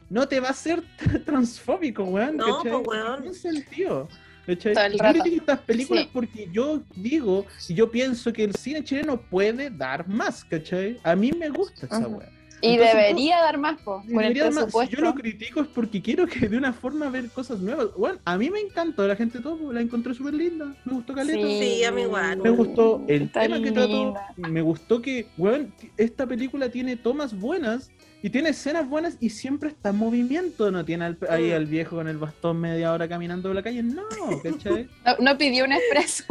no 0.09 0.27
te 0.27 0.39
va 0.39 0.47
a 0.49 0.51
hacer 0.51 0.83
transfóbico, 1.25 2.03
weón. 2.03 2.37
No, 2.37 2.57
¿cachai? 2.57 2.71
pues, 2.71 2.87
weón. 2.87 3.07
No 3.11 3.17
tiene 3.21 3.33
sentido. 3.35 4.07
Yo 4.47 4.55
critico 4.57 5.35
estas 5.35 5.59
películas 5.59 6.03
Sí. 6.05 6.09
porque 6.11 6.49
yo 6.51 6.81
digo 6.95 7.45
y 7.67 7.75
yo 7.75 7.91
pienso 7.91 8.33
que 8.33 8.43
el 8.45 8.55
cine 8.55 8.83
chileno 8.83 9.21
puede 9.21 9.69
dar 9.69 10.07
más, 10.07 10.43
¿cachai? 10.43 10.99
A 11.03 11.15
mí 11.15 11.31
me 11.31 11.49
gusta 11.49 11.85
esa 11.85 11.99
Ujú. 12.07 12.19
Y 12.61 12.73
Entonces, 12.73 12.95
debería 12.95 13.39
dar 13.41 13.57
más, 13.57 13.79
po, 13.81 14.01
por 14.01 14.23
el 14.23 14.33
Debería 14.33 14.43
dar 14.45 14.53
más. 14.53 14.59
Si 14.65 14.65
presupuesto. 14.65 14.95
yo 14.97 15.01
lo 15.03 15.13
critico 15.15 15.61
es 15.61 15.67
porque 15.67 16.01
quiero 16.01 16.27
que 16.27 16.47
de 16.49 16.57
una 16.57 16.73
forma 16.73 17.09
ver 17.09 17.29
cosas 17.29 17.59
nuevas. 17.59 17.87
Bueno, 17.97 18.19
a 18.25 18.37
mí 18.37 18.49
me 18.49 18.59
encantó 18.59 19.07
la 19.07 19.15
gente 19.15 19.39
todo, 19.39 19.71
la 19.71 19.81
encontré 19.81 20.13
súper 20.13 20.33
linda, 20.33 20.75
me 20.85 20.93
gustó 20.93 21.13
caleta. 21.13 21.39
Sí, 21.47 21.83
a 21.83 21.91
mí 21.91 22.01
igual. 22.01 22.39
Me 22.41 22.49
gustó 22.49 23.03
el 23.07 23.23
Está 23.23 23.41
tema 23.41 23.61
que 23.61 23.71
trató. 23.71 24.13
Me 24.37 24.61
gustó 24.61 25.01
que, 25.01 25.27
weón, 25.37 25.73
esta 25.97 26.27
película 26.27 26.69
tiene 26.69 26.95
tomas 26.97 27.37
buenas 27.39 27.91
y 28.21 28.29
tiene 28.31 28.49
escenas 28.49 28.89
buenas 28.89 29.15
y 29.21 29.29
siempre 29.29 29.69
está 29.69 29.91
en 29.91 29.95
movimiento. 29.95 30.69
No 30.71 30.83
tiene 30.83 31.05
al- 31.05 31.17
ahí 31.29 31.51
Mm. 31.51 31.55
al 31.55 31.65
viejo 31.67 31.95
con 31.95 32.07
el 32.09 32.17
bastón 32.17 32.59
media 32.59 32.91
hora 32.91 33.07
caminando 33.07 33.47
por 33.47 33.55
la 33.55 33.63
calle. 33.63 33.81
No, 33.83 34.03
¿cachai? 34.43 34.89
No, 35.05 35.15
no 35.21 35.37
pidió 35.37 35.63
un 35.63 35.71
expreso. 35.71 36.25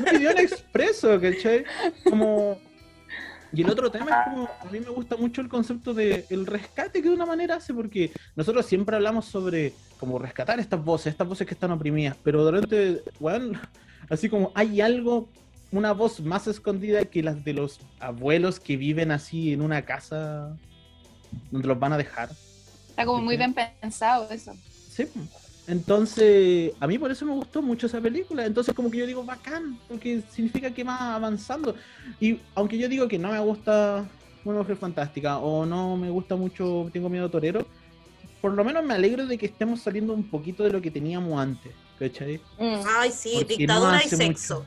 No 0.00 0.04
pidió 0.10 0.30
un 0.32 0.38
expreso, 0.38 1.20
¿cachai? 1.20 1.64
Como. 2.02 2.58
Y 3.52 3.62
el 3.62 3.70
otro 3.70 3.90
tema 3.90 4.06
es 4.06 4.32
como, 4.32 4.48
a 4.60 4.64
mí 4.72 4.80
me 4.80 4.88
gusta 4.88 5.16
mucho 5.16 5.42
el 5.42 5.48
concepto 5.48 5.92
de 5.92 6.24
el 6.30 6.46
rescate 6.46 7.02
que 7.02 7.08
de 7.08 7.14
una 7.14 7.26
manera 7.26 7.56
hace, 7.56 7.74
porque 7.74 8.10
nosotros 8.34 8.64
siempre 8.64 8.96
hablamos 8.96 9.26
sobre 9.26 9.74
como 9.98 10.18
rescatar 10.18 10.58
estas 10.58 10.82
voces, 10.82 11.08
estas 11.08 11.28
voces 11.28 11.46
que 11.46 11.54
están 11.54 11.70
oprimidas, 11.70 12.16
pero 12.22 12.50
repente, 12.50 13.02
weón, 13.20 13.60
así 14.08 14.28
como 14.28 14.52
hay 14.54 14.80
algo, 14.80 15.28
una 15.70 15.92
voz 15.92 16.20
más 16.20 16.46
escondida 16.46 17.04
que 17.04 17.22
las 17.22 17.44
de 17.44 17.52
los 17.52 17.80
abuelos 18.00 18.58
que 18.58 18.76
viven 18.76 19.10
así 19.10 19.52
en 19.52 19.60
una 19.60 19.82
casa 19.82 20.56
donde 21.50 21.68
los 21.68 21.78
van 21.78 21.92
a 21.92 21.98
dejar. 21.98 22.30
Está 22.88 23.04
como 23.04 23.22
muy 23.22 23.36
bien 23.36 23.54
pensado 23.54 24.28
eso. 24.30 24.54
Sí. 24.90 25.06
Entonces, 25.68 26.72
a 26.80 26.86
mí 26.86 26.98
por 26.98 27.10
eso 27.10 27.24
me 27.24 27.32
gustó 27.32 27.62
mucho 27.62 27.86
esa 27.86 28.00
película. 28.00 28.44
Entonces, 28.44 28.74
como 28.74 28.90
que 28.90 28.98
yo 28.98 29.06
digo, 29.06 29.24
bacán, 29.24 29.78
porque 29.88 30.22
significa 30.30 30.70
que 30.72 30.84
va 30.84 31.14
avanzando. 31.14 31.74
Y 32.20 32.38
aunque 32.54 32.78
yo 32.78 32.88
digo 32.88 33.06
que 33.08 33.18
no 33.18 33.30
me 33.30 33.38
gusta 33.40 34.04
Una 34.44 34.58
Mujer 34.58 34.76
Fantástica 34.76 35.38
o 35.38 35.64
no 35.64 35.96
me 35.96 36.10
gusta 36.10 36.34
mucho 36.34 36.90
Tengo 36.92 37.08
Miedo 37.08 37.30
Torero, 37.30 37.64
por 38.40 38.54
lo 38.54 38.64
menos 38.64 38.84
me 38.84 38.94
alegro 38.94 39.26
de 39.26 39.38
que 39.38 39.46
estemos 39.46 39.80
saliendo 39.80 40.12
un 40.12 40.24
poquito 40.24 40.64
de 40.64 40.70
lo 40.70 40.82
que 40.82 40.90
teníamos 40.90 41.40
antes, 41.40 41.72
¿cachai? 41.98 42.40
Mm. 42.58 42.80
Ay, 42.98 43.10
sí, 43.12 43.34
Porque 43.36 43.66
no 43.66 43.74
dictadura 43.74 44.04
y 44.04 44.08
sexo. 44.08 44.54
mucho. 44.60 44.66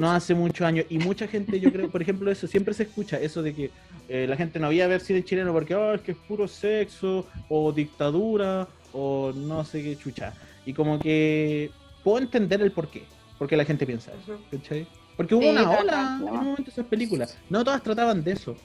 No 0.00 0.10
hace 0.10 0.34
muchos 0.34 0.66
años. 0.66 0.84
Y 0.90 0.98
mucha 0.98 1.26
gente, 1.28 1.58
yo 1.60 1.72
creo, 1.72 1.88
por 1.90 2.02
ejemplo, 2.02 2.30
eso, 2.30 2.46
siempre 2.46 2.74
se 2.74 2.82
escucha, 2.82 3.18
eso 3.20 3.40
de 3.42 3.54
que 3.54 3.70
eh, 4.08 4.26
la 4.28 4.36
gente 4.36 4.58
no 4.58 4.66
había 4.66 4.86
ver 4.88 5.00
cine 5.00 5.24
chileno 5.24 5.52
porque 5.52 5.74
"Ah, 5.74 5.94
es 5.94 6.00
que 6.02 6.12
es 6.12 6.18
puro 6.18 6.46
sexo, 6.48 7.26
o 7.48 7.72
dictadura, 7.72 8.66
o 8.92 9.32
no 9.34 9.64
sé 9.64 9.82
qué 9.82 9.96
chucha. 9.96 10.34
Y 10.66 10.72
como 10.74 10.98
que 10.98 11.70
puedo 12.04 12.18
entender 12.18 12.60
el 12.62 12.72
por 12.72 12.88
qué, 12.88 13.04
porque 13.38 13.56
la 13.56 13.64
gente 13.64 13.86
piensa 13.86 14.12
eso. 14.22 14.38
¿cachai? 14.50 14.86
Porque 15.16 15.34
hubo 15.34 15.42
Sí, 15.42 15.48
una 15.48 15.70
ola 15.70 16.18
en 16.20 16.28
un 16.28 16.44
momento 16.44 16.70
esas 16.70 16.86
películas. 16.86 17.36
No 17.50 17.64
todas 17.64 17.82
trataban 17.82 18.22
de 18.22 18.32
eso. 18.32 18.56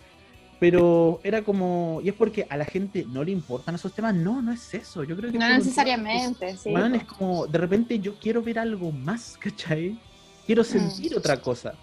Pero 0.59 1.19
era 1.23 1.43
como. 1.43 1.99
Y 2.03 2.09
es 2.09 2.15
porque 2.15 2.47
a 2.49 2.55
la 2.55 2.63
gente 2.63 3.05
no 3.09 3.23
le 3.23 3.31
importan 3.31 3.75
esos 3.75 3.91
temas. 3.91 4.15
No, 4.15 4.41
no 4.41 4.53
es 4.53 4.73
eso. 4.73 5.03
Yo 5.03 5.17
creo 5.17 5.31
que 5.31 5.37
No 5.37 5.45
es 5.45 5.57
necesariamente, 5.57 6.55
sí. 6.55 6.73
Es 6.73 7.03
como, 7.05 7.47
de 7.47 7.57
repente 7.57 7.99
yo 7.99 8.15
quiero 8.17 8.41
ver 8.41 8.59
algo 8.59 8.91
más, 8.91 9.35
¿cachai? 9.39 9.97
Quiero 10.45 10.63
sentir 10.63 11.17
otra 11.17 11.41
cosa. 11.41 11.73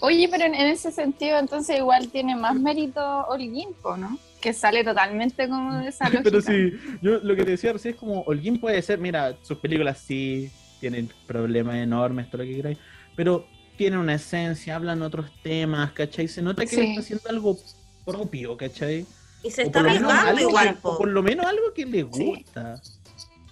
Oye, 0.00 0.28
pero 0.28 0.44
en, 0.44 0.54
en 0.54 0.68
ese 0.68 0.90
sentido, 0.90 1.38
entonces 1.38 1.78
igual 1.78 2.08
tiene 2.08 2.34
más 2.34 2.54
mérito 2.56 3.00
Holguín, 3.28 3.74
po, 3.82 3.96
¿no? 3.96 4.18
Que 4.40 4.52
sale 4.52 4.82
totalmente 4.84 5.48
como 5.48 5.78
de 5.78 5.88
esa 5.88 6.04
lógica. 6.08 6.22
Pero 6.22 6.40
sí, 6.40 6.72
yo 7.02 7.18
lo 7.18 7.36
que 7.36 7.44
te 7.44 7.50
decía 7.52 7.72
recién 7.72 7.94
es 7.94 8.00
como, 8.00 8.22
Holguín 8.22 8.58
puede 8.58 8.80
ser, 8.82 8.98
mira, 8.98 9.36
sus 9.42 9.58
películas 9.58 9.98
sí 9.98 10.50
tienen 10.80 11.10
problemas 11.26 11.76
enormes, 11.76 12.30
todo 12.30 12.42
lo 12.42 12.48
que 12.48 12.56
queráis, 12.56 12.78
pero 13.16 13.46
tienen 13.76 13.98
una 13.98 14.14
esencia, 14.14 14.76
hablan 14.76 15.02
otros 15.02 15.30
temas, 15.42 15.92
¿cachai? 15.92 16.28
Se 16.28 16.40
nota 16.42 16.62
que 16.62 16.68
Sí. 16.68 16.80
él 16.80 16.86
está 16.88 17.00
haciendo 17.00 17.28
algo 17.28 17.58
propio, 18.04 18.56
¿cachai? 18.56 19.06
Y 19.42 19.50
se 19.50 19.62
O 19.62 19.66
está 19.66 19.80
por 19.80 19.88
lo 19.88 19.94
menos 19.94 20.10
arriesgando 20.12 20.38
algo 20.38 20.48
igual, 20.50 20.68
que- 20.74 20.80
o 20.82 20.98
por 20.98 21.08
lo 21.08 21.22
menos 21.22 21.46
algo 21.46 21.72
que 21.74 21.86
le 21.86 21.98
Sí. 22.12 22.24
gusta. 22.26 22.80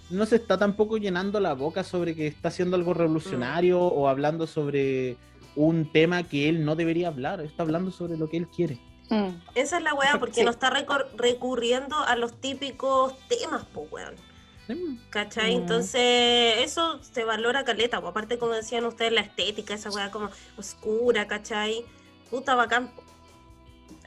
No 0.09 0.25
se 0.25 0.37
está 0.37 0.57
tampoco 0.57 0.97
llenando 0.97 1.39
la 1.39 1.53
boca 1.53 1.83
sobre 1.83 2.15
que 2.15 2.25
está 2.27 2.47
haciendo 2.47 2.75
algo 2.75 2.95
revolucionario 2.95 3.79
o 3.79 4.07
hablando 4.07 4.47
sobre 4.47 5.17
un 5.55 5.91
tema 5.91 6.23
que 6.23 6.49
él 6.49 6.65
no 6.65 6.75
debería 6.75 7.09
hablar. 7.09 7.41
Está 7.41 7.61
hablando 7.63 7.91
sobre 7.91 8.17
lo 8.17 8.27
que 8.27 8.37
él 8.37 8.47
quiere. 8.47 8.79
Mm. 9.09 9.29
Esa 9.55 9.77
es 9.77 9.83
la 9.83 9.93
weá, 9.93 10.17
porque 10.19 10.35
Sí. 10.35 10.43
no 10.43 10.51
está 10.51 10.69
recurriendo 11.17 11.97
a 11.97 12.15
los 12.15 12.39
típicos 12.39 13.15
temas, 13.27 13.65
po, 13.65 13.87
weón. 13.91 14.15
¿Cachai? 15.09 15.55
Mm. 15.55 15.61
Entonces, 15.61 16.57
eso 16.59 17.01
se 17.01 17.23
valora 17.23 17.63
caleta, 17.63 17.99
po. 18.01 18.09
aparte 18.09 18.37
como 18.37 18.53
decían 18.53 18.85
ustedes, 18.85 19.11
la 19.11 19.21
estética, 19.21 19.73
esa 19.73 19.89
weá 19.89 20.11
como 20.11 20.29
oscura, 20.57 21.27
¿cachai? 21.27 21.83
Puta 22.29 22.53
bacán. 22.55 22.89
po. 22.89 23.03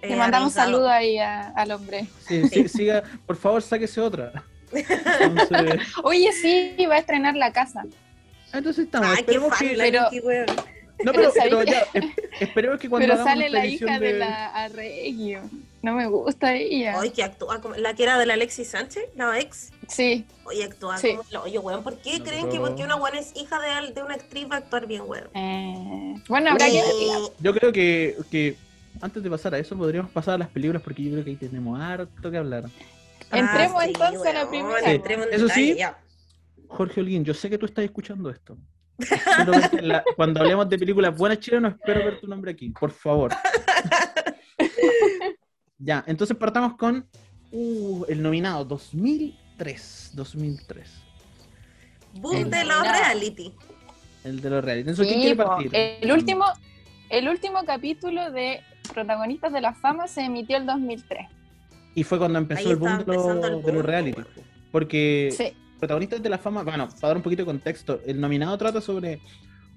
Le 0.03 0.15
Eh, 0.15 0.17
mandamos 0.17 0.57
arriesgado. 0.57 0.71
saludos 0.73 0.91
ahí 0.91 1.19
a- 1.19 1.49
al 1.51 1.71
hombre. 1.73 2.07
Sí, 2.27 2.49
sí, 2.49 2.69
siga, 2.69 3.03
por 3.27 3.37
favor, 3.37 3.61
sáquese 3.63 4.01
otra. 4.01 4.45
Entonces, 4.73 5.81
Oye, 6.05 6.33
sí, 6.33 6.77
va 6.87 6.95
a 6.95 6.99
estrenar 6.99 7.35
la 7.37 7.53
casa. 7.53 7.83
entonces 8.53 8.85
estamos. 8.87 9.09
Ay, 9.17 9.25
qué 9.25 9.41
fan 9.41 9.51
que, 9.59 9.77
la 9.77 9.85
Pero- 9.85 10.11
Vicky, 10.11 10.27
weón. 10.27 10.47
No, 11.05 11.13
pero 11.13 11.33
ya, 11.65 11.87
es- 11.95 12.05
esperemos 12.41 12.79
que 12.81 12.89
cuando 12.91 13.09
Pero 13.09 13.23
sale 13.25 13.49
la 13.51 13.65
hija 13.67 13.87
edición 13.87 14.01
de 14.01 14.13
la 14.15 14.47
Arregio. 14.65 15.41
No 15.83 15.95
me 15.95 16.07
gusta 16.07 16.55
ella. 16.55 17.01
Ay, 17.01 17.11
que 17.11 17.25
actúa 17.25 17.61
como 17.61 17.75
la 17.75 17.95
que 17.95 18.05
era 18.05 18.17
de 18.17 18.25
la 18.27 18.35
Alexis 18.35 18.69
Sánchez, 18.69 19.03
la 19.17 19.39
ex. 19.41 19.73
Sí, 19.89 20.25
Oye, 20.45 20.65
actúa 20.65 20.97
Sí. 20.99 21.11
como 21.17 21.25
el 21.29 21.37
hoyo, 21.39 21.61
weón. 21.61 21.83
¿Por 21.83 21.97
qué 21.99 22.19
No, 22.19 22.25
creen 22.25 22.49
que 22.51 22.61
porque 22.61 22.85
una 22.85 22.95
weón 22.97 23.17
es 23.17 23.33
hija 23.35 23.59
de, 23.61 23.93
de 23.93 24.03
una 24.03 24.15
actriz 24.15 24.47
va 24.51 24.57
a 24.57 24.59
actuar 24.59 24.87
bien, 24.87 25.03
weón? 25.07 25.29
eh, 25.35 26.15
bueno, 26.29 26.51
habrá 26.51 26.67
que. 26.67 26.79
Eh, 26.79 26.83
Yo 27.41 27.53
creo 27.55 27.73
que, 27.73 28.17
que 28.31 28.57
antes 29.01 29.23
de 29.23 29.31
pasar 29.31 29.55
a 29.55 29.59
eso, 29.59 29.77
podríamos 29.77 30.11
pasar 30.13 30.35
a 30.35 30.39
las 30.39 30.49
películas 30.49 30.83
porque 30.83 31.03
yo 31.03 31.11
creo 31.13 31.25
que 31.25 31.31
ahí 31.31 31.37
tenemos 31.37 31.81
harto 31.81 32.31
que 32.31 32.37
hablar. 32.37 32.65
Entremos 33.33 33.77
Ah, 33.83 33.85
sí, 33.87 33.93
entonces 33.95 34.27
a 34.27 34.33
la 34.35 34.49
primera. 34.49 34.81
Sí. 34.85 34.91
entremos 34.91 35.27
Eso 35.33 35.49
sí. 35.49 35.77
Jorge 36.69 37.01
Holguín, 37.01 37.25
yo 37.25 37.35
sé 37.35 37.51
que 37.51 37.59
tú 37.59 37.67
estás 37.67 37.85
escuchando 37.85 38.31
esto. 38.31 38.57
La- 39.83 40.05
cuando 40.17 40.41
hablemos 40.41 40.69
de 40.69 40.79
películas 40.79 41.17
buenas 41.17 41.39
chilenas, 41.41 41.75
espero 41.75 42.05
ver 42.05 42.21
tu 42.21 42.27
nombre 42.27 42.53
aquí, 42.53 42.71
por 42.71 42.91
favor. 42.91 43.33
ya, 45.79 46.05
entonces 46.07 46.37
partamos 46.37 46.77
con 46.77 47.07
uh, 47.53 48.05
el 48.09 48.23
nominado 48.23 48.65
2003. 48.65 50.13
2003. 50.15 50.91
Boom 52.15 52.37
El 52.37 52.51
de 52.51 52.65
los 52.65 52.83
reality. 52.83 53.55
El 54.25 54.41
de 54.41 54.51
los 54.51 54.65
reality. 54.65 54.91
Entonces, 54.91 55.07
¿quién 55.07 55.21
Sí, 55.21 55.27
quiere 55.27 55.37
partir? 55.37 55.71
el 55.75 56.13
último, 56.13 56.45
el 57.11 57.29
último 57.29 57.65
capítulo 57.65 58.31
de 58.31 58.61
Protagonistas 58.93 59.53
de 59.53 59.61
la 59.61 59.75
Fama 59.75 60.07
se 60.09 60.23
emitió 60.23 60.57
el 60.57 60.67
2003. 60.67 61.27
Y 61.95 62.05
fue 62.05 62.19
cuando 62.19 62.39
empezó 62.39 62.61
Ahí 62.61 62.71
el 62.71 62.77
boom 62.77 63.05
de, 63.05 63.15
los- 63.15 63.65
de 63.65 63.73
los 63.73 63.85
reality. 63.85 64.23
po. 64.23 64.29
Porque 64.71 65.31
Sí. 65.37 65.55
Protagonistas 65.87 66.23
de 66.23 66.29
la 66.29 66.39
fama, 66.39 66.63
bueno, 66.63 66.89
para 66.89 67.09
dar 67.09 67.17
un 67.17 67.25
poquito 67.25 67.43
de 67.43 67.47
contexto, 67.47 68.01
el 68.07 68.21
nominado 68.21 68.57
trata 68.57 68.81
sobre 68.81 69.21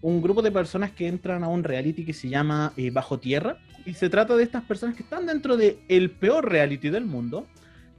un 0.04 0.22
grupo 0.22 0.44
de 0.44 0.52
personas 0.52 0.91
que 0.91 1.08
entran 1.08 1.44
a 1.44 1.48
un 1.48 1.63
reality 1.63 2.06
que 2.06 2.13
se 2.13 2.30
llama 2.30 2.74
eh, 2.78 2.91
Bajo 2.91 3.18
Tierra. 3.20 3.58
Y 3.88 3.96
se 3.96 4.08
trata 4.08 4.36
de 4.36 4.44
estas 4.44 4.63
personas 4.65 4.96
que 4.96 5.02
están 5.02 5.26
dentro 5.26 5.58
del 5.58 5.80
el 5.89 6.12
peor 6.12 6.48
reality 6.48 6.89
del 6.91 7.06
mundo. 7.06 7.48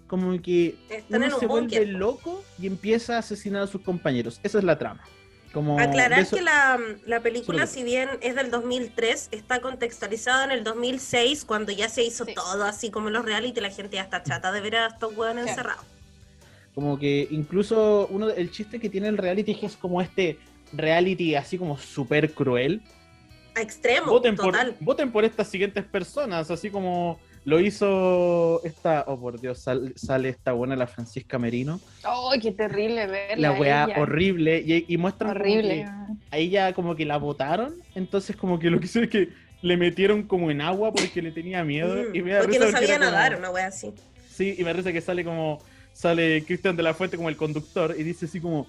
Como 0.07 0.41
que 0.41 0.77
Están 0.89 1.17
uno 1.21 1.27
en 1.27 1.33
un 1.35 1.41
se 1.41 1.47
vuelve 1.47 1.79
búnker. 1.79 1.89
loco 1.89 2.45
y 2.61 2.69
empieza 2.69 3.17
a 3.17 3.19
asesinar 3.19 3.63
a 3.63 3.67
sus 3.67 3.81
compañeros. 3.83 4.39
Esa 4.45 4.59
es 4.59 4.65
la 4.65 4.79
trama. 4.79 5.03
Como 5.53 5.81
Aclarar 5.81 6.21
eso- 6.21 6.37
que 6.37 6.43
la, 6.43 6.79
la 7.07 7.19
película, 7.21 7.67
si 7.67 7.83
bien 7.83 8.09
es 8.21 8.37
del 8.37 8.53
2003, 8.53 9.31
está 9.33 9.61
contextualizada 9.61 10.45
en 10.45 10.53
el 10.53 10.63
2006, 10.63 11.45
cuando 11.45 11.73
ya 11.73 11.89
se 11.89 12.05
hizo 12.05 12.25
Sí. 12.25 12.35
todo 12.37 12.63
así 12.63 12.93
como 12.93 13.11
los 13.11 13.25
reality, 13.25 13.61
la 13.61 13.71
gente 13.71 13.97
ya 13.97 14.03
está 14.03 14.23
chata 14.23 14.53
de 14.53 14.61
ver 14.61 14.77
a 14.77 14.87
estos 14.87 15.17
hueones 15.17 15.45
Sí. 15.47 15.51
encerrados. 15.51 15.85
Como 16.77 16.99
que 16.99 17.27
incluso 17.31 18.07
uno 18.11 18.29
el 18.29 18.51
chiste 18.51 18.79
que 18.79 18.91
tiene 18.91 19.09
el 19.09 19.17
reality 19.17 19.53
es 19.53 19.59
que 19.61 19.65
es 19.65 19.77
como 19.79 20.03
este 20.03 20.37
reality 20.75 21.35
así 21.35 21.57
como 21.57 21.79
súper 21.79 22.33
cruel. 22.35 22.83
A 23.55 23.63
extremo, 23.63 24.09
voten 24.13 24.37
por, 24.37 24.53
total. 24.53 24.77
voten 24.81 25.11
por 25.11 25.25
estas 25.25 25.49
siguientes 25.49 25.83
personas, 25.87 26.51
así 26.51 26.69
como 26.69 27.19
lo 27.47 27.61
hizo 27.61 28.61
esta, 28.63 29.05
oh 29.07 29.19
por 29.19 29.41
Dios, 29.41 29.59
sal- 29.61 29.95
sale 29.97 30.29
esta 30.29 30.53
buena 30.53 30.77
la 30.77 30.87
Francisca 30.87 31.39
Merino, 31.39 31.81
¡Ay, 32.05 32.41
qué 32.41 32.53
terrible 32.53 33.07
verla! 33.07 33.53
la 33.53 33.59
weá 33.59 33.89
horrible, 33.97 34.63
y, 34.67 34.85
y 34.87 34.99
muestran 34.99 35.33
como 35.33 35.41
Horrible. 35.45 35.87
que 35.87 36.17
a 36.31 36.37
ella 36.37 36.75
como 36.75 36.95
que 36.95 37.07
la 37.07 37.17
votaron, 37.17 37.73
entonces 37.95 38.37
como 38.37 38.59
que 38.59 38.69
lo 38.69 38.79
que 38.81 38.85
hizo 38.85 39.01
es 39.01 39.09
que 39.09 39.31
le 39.63 39.79
metieron 39.79 40.25
como 40.25 40.51
en 40.51 40.61
agua 40.61 40.93
porque 40.93 41.23
le 41.23 41.33
tenía 41.33 41.65
miedo, 41.65 41.95
Mm, 42.11 42.15
y 42.17 42.21
me 42.21 42.33
da 42.33 42.41
porque 42.41 42.59
risa 42.59 42.67
no 42.71 42.73
sabía 42.73 42.99
como- 42.99 43.11
nadar, 43.11 43.37
una 43.39 43.49
wea 43.49 43.69
así. 43.69 43.95
Sí, 44.31 44.55
y 44.59 44.65
me 44.65 44.73
parece 44.73 44.93
que 44.93 45.01
sale 45.01 45.25
como, 45.25 45.61
sale 45.97 46.45
Cristian 46.45 46.77
de 46.77 46.83
la 46.83 46.93
Fuente 46.93 47.17
como 47.17 47.31
el 47.31 47.37
conductor, 47.37 47.95
y 47.97 48.03
dice 48.03 48.27
así 48.27 48.39
como, 48.39 48.67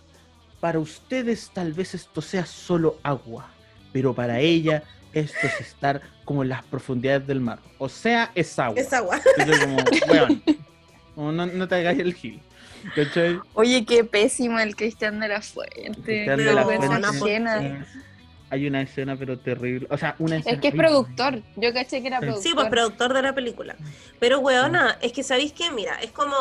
para 0.62 0.80
ustedes 0.80 1.52
tal 1.54 1.74
vez 1.74 1.94
esto 1.94 2.22
sea 2.22 2.46
solo 2.46 2.98
agua, 3.04 3.50
pero 3.92 4.14
para 4.14 4.40
ella 4.40 4.84
esto 5.12 5.46
es 5.48 5.60
estar 5.60 6.02
como 6.24 6.44
en 6.44 6.50
las 6.50 6.64
profundidades 6.64 7.28
del 7.28 7.42
mar. 7.42 7.60
O 7.80 7.90
sea, 7.90 8.32
es 8.34 8.58
agua. 8.58 8.80
Es 8.80 8.94
agua. 8.94 9.20
Entonces, 9.38 9.66
como, 9.66 9.78
weón, 11.18 11.36
no, 11.36 11.46
no 11.46 11.68
te 11.68 11.76
hagas 11.76 12.00
el 12.00 12.14
gil. 12.14 12.40
¿Cachai? 12.96 13.40
Oye, 13.56 13.84
qué 13.86 14.04
pésimo 14.04 14.60
el 14.60 14.76
Cristian 14.76 15.20
de 15.20 15.28
la 15.28 15.42
Fuente. 15.42 16.02
Cristian 16.04 16.38
de 16.38 16.54
la 16.54 16.64
Fuente. 17.14 17.86
Hay 18.50 18.66
una 18.68 18.82
escena, 18.82 19.18
pero 19.18 19.38
terrible. 19.38 19.88
O 19.90 19.98
sea, 19.98 20.16
una 20.20 20.38
escena. 20.38 20.56
Es 20.56 20.62
que 20.62 20.70
es 20.70 20.76
productor. 20.76 21.42
Yo 21.58 21.74
caché 21.74 22.02
que 22.02 22.08
era 22.08 22.20
Sí. 22.20 22.26
productor. 22.28 22.44
Sí, 22.44 22.56
pues 22.56 22.70
productor 22.70 23.14
de 23.14 23.22
la 23.22 23.36
película. 23.36 23.76
Pero, 24.20 24.40
weona, 24.40 24.98
es 25.02 25.12
que 25.12 25.24
sabéis 25.24 25.52
que, 25.52 25.70
mira, 25.72 25.96
es 26.02 26.12
como, 26.12 26.34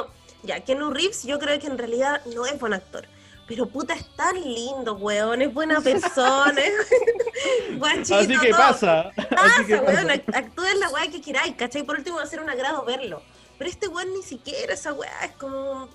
ya, 0.46 0.61
Keanu 0.61 0.90
Reeves, 0.90 1.24
yo 1.24 1.38
creo 1.38 1.59
que 1.59 1.66
en 1.66 1.76
realidad 1.78 2.20
no 2.35 2.46
es 2.46 2.59
buen 2.59 2.72
actor. 2.72 3.06
Pero 3.48 3.66
puta, 3.66 3.94
es 3.94 4.09
tan 4.16 4.35
lindo, 4.42 4.94
weón, 4.94 5.40
es 5.40 5.54
buena 5.54 5.80
persona, 5.80 6.61
es 6.61 6.74
guachito, 7.78 8.16
Así 8.16 8.38
que 8.40 8.48
todo. 8.50 8.59
pasa. 8.59 9.00
Así 9.16 9.66
que 9.66 9.76
Pasa, 9.78 10.04
weón, 10.04 10.20
pasa. 10.26 10.38
actúa 10.38 10.70
en 10.72 10.80
la 10.80 10.88
weá 10.90 11.09
que 11.11 11.20
queráis, 11.20 11.54
¿cachai? 11.54 11.82
Por 11.85 11.96
último 11.98 12.16
va 12.16 12.22
a 12.24 12.26
ser 12.26 12.40
un 12.40 12.50
agrado 12.50 12.85
verlo. 12.85 13.22
Pero 13.59 13.70
este 13.70 13.88
weón 13.88 14.12
ni 14.14 14.22
siquiera 14.22 14.74
esa 14.74 14.92
weá, 14.92 15.24
es 15.24 15.32
como... 15.32 15.88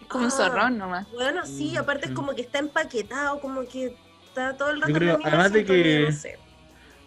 Es 0.00 0.06
como 0.08 0.24
un 0.24 0.30
Ah, 0.30 0.34
zorrón 0.34 0.78
nomás. 0.78 1.06
Bueno, 1.12 1.44
sí, 1.44 1.72
Mm, 1.74 1.78
aparte 1.78 2.06
es 2.06 2.12
mm. 2.12 2.14
como 2.14 2.34
que 2.34 2.42
está 2.42 2.58
empaquetado, 2.60 3.40
como 3.40 3.66
que 3.66 3.94
está 4.28 4.56
todo 4.56 4.70
el 4.70 4.80
rato 4.80 4.90
Yo 4.92 4.96
en 4.96 5.02
creo, 5.02 5.18
además 5.22 5.52
de 5.52 5.64
que- 5.64 5.74
sintonía, 5.74 6.10
no 6.10 6.16
sé. 6.16 6.38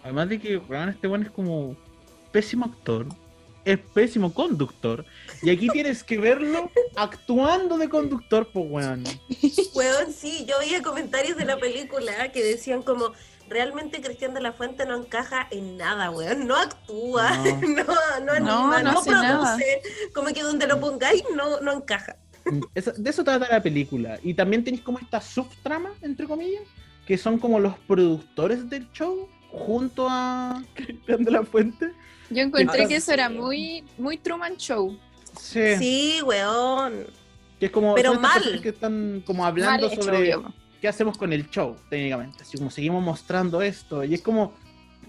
Además 0.03 0.29
de 0.29 0.39
que, 0.39 0.57
weón, 0.57 0.89
este 0.89 1.07
weón 1.07 1.23
es 1.23 1.31
como 1.31 1.75
pésimo 2.31 2.65
actor. 2.65 3.07
Es 3.65 3.77
pésimo 3.79 4.33
conductor. 4.33 5.03
Y 5.41 5.49
aquí 5.49 5.67
tienes 5.69 6.03
que 6.03 6.17
verlo 6.17 6.69
actuando 6.95 7.77
de 7.77 7.87
conductor, 7.89 8.49
pues, 8.51 8.65
weón. 8.69 9.03
Weón, 9.73 10.13
sí, 10.13 10.45
yo 10.47 10.59
veía 10.59 10.81
comentarios 10.81 11.37
de 11.37 11.45
la 11.45 11.57
película 11.57 12.31
que 12.31 12.43
decían 12.43 12.81
como, 12.83 13.13
realmente 13.49 14.01
Cristian 14.01 14.33
de 14.33 14.41
la 14.41 14.53
Fuente 14.53 14.85
no 14.85 14.95
encaja 14.97 15.47
en 15.51 15.77
nada, 15.77 16.11
weón, 16.11 16.45
no 16.47 16.55
actúa, 16.57 17.31
No. 17.37 17.59
no, 17.61 18.25
no, 18.25 18.31
anima, 18.33 18.83
no 18.83 18.91
no, 18.93 18.99
hace 18.99 19.11
nada. 19.11 19.55
produce, 19.55 19.81
como 20.13 20.27
que 20.33 20.43
donde 20.43 20.67
lo 20.67 20.79
pongáis 20.79 21.23
no, 21.35 21.59
no 21.61 21.73
encaja. 21.73 22.17
Esa- 22.75 22.91
de 22.91 23.09
eso 23.09 23.23
trata 23.23 23.47
la 23.49 23.61
película. 23.61 24.19
Y 24.23 24.33
también 24.33 24.63
tenéis 24.63 24.83
como 24.83 24.99
esta 24.99 25.21
subtrama, 25.21 25.91
entre 26.01 26.25
comillas, 26.27 26.63
que 27.05 27.17
son 27.17 27.39
como 27.39 27.59
los 27.59 27.77
productores 27.79 28.69
del 28.69 28.91
show 28.91 29.27
junto 29.51 30.07
a 30.09 30.61
Cristian 30.73 31.23
de 31.23 31.31
la 31.31 31.43
Fuente. 31.43 31.91
Yo 32.29 32.41
encontré 32.43 32.87
que 32.87 32.97
eso 32.97 33.11
era 33.11 33.29
muy, 33.29 33.83
muy 33.97 34.17
Truman 34.17 34.55
Show. 34.57 34.97
Sí. 35.39 35.75
Sí, 35.77 36.21
weón. 36.23 37.05
Que 37.59 37.65
es 37.67 37.71
como 37.71 37.95
Pero 37.95 38.13
mal. 38.19 38.59
que 38.61 38.69
están 38.69 39.23
como 39.25 39.45
hablando 39.45 39.87
hecho, 39.87 40.01
sobre 40.03 40.17
obvio. 40.35 40.53
qué 40.81 40.87
hacemos 40.87 41.17
con 41.17 41.33
el 41.33 41.49
show, 41.49 41.75
técnicamente. 41.89 42.43
Así 42.43 42.57
como 42.57 42.71
seguimos 42.71 43.03
mostrando 43.03 43.61
esto. 43.61 44.03
Y 44.03 44.13
es 44.13 44.21
como, 44.21 44.53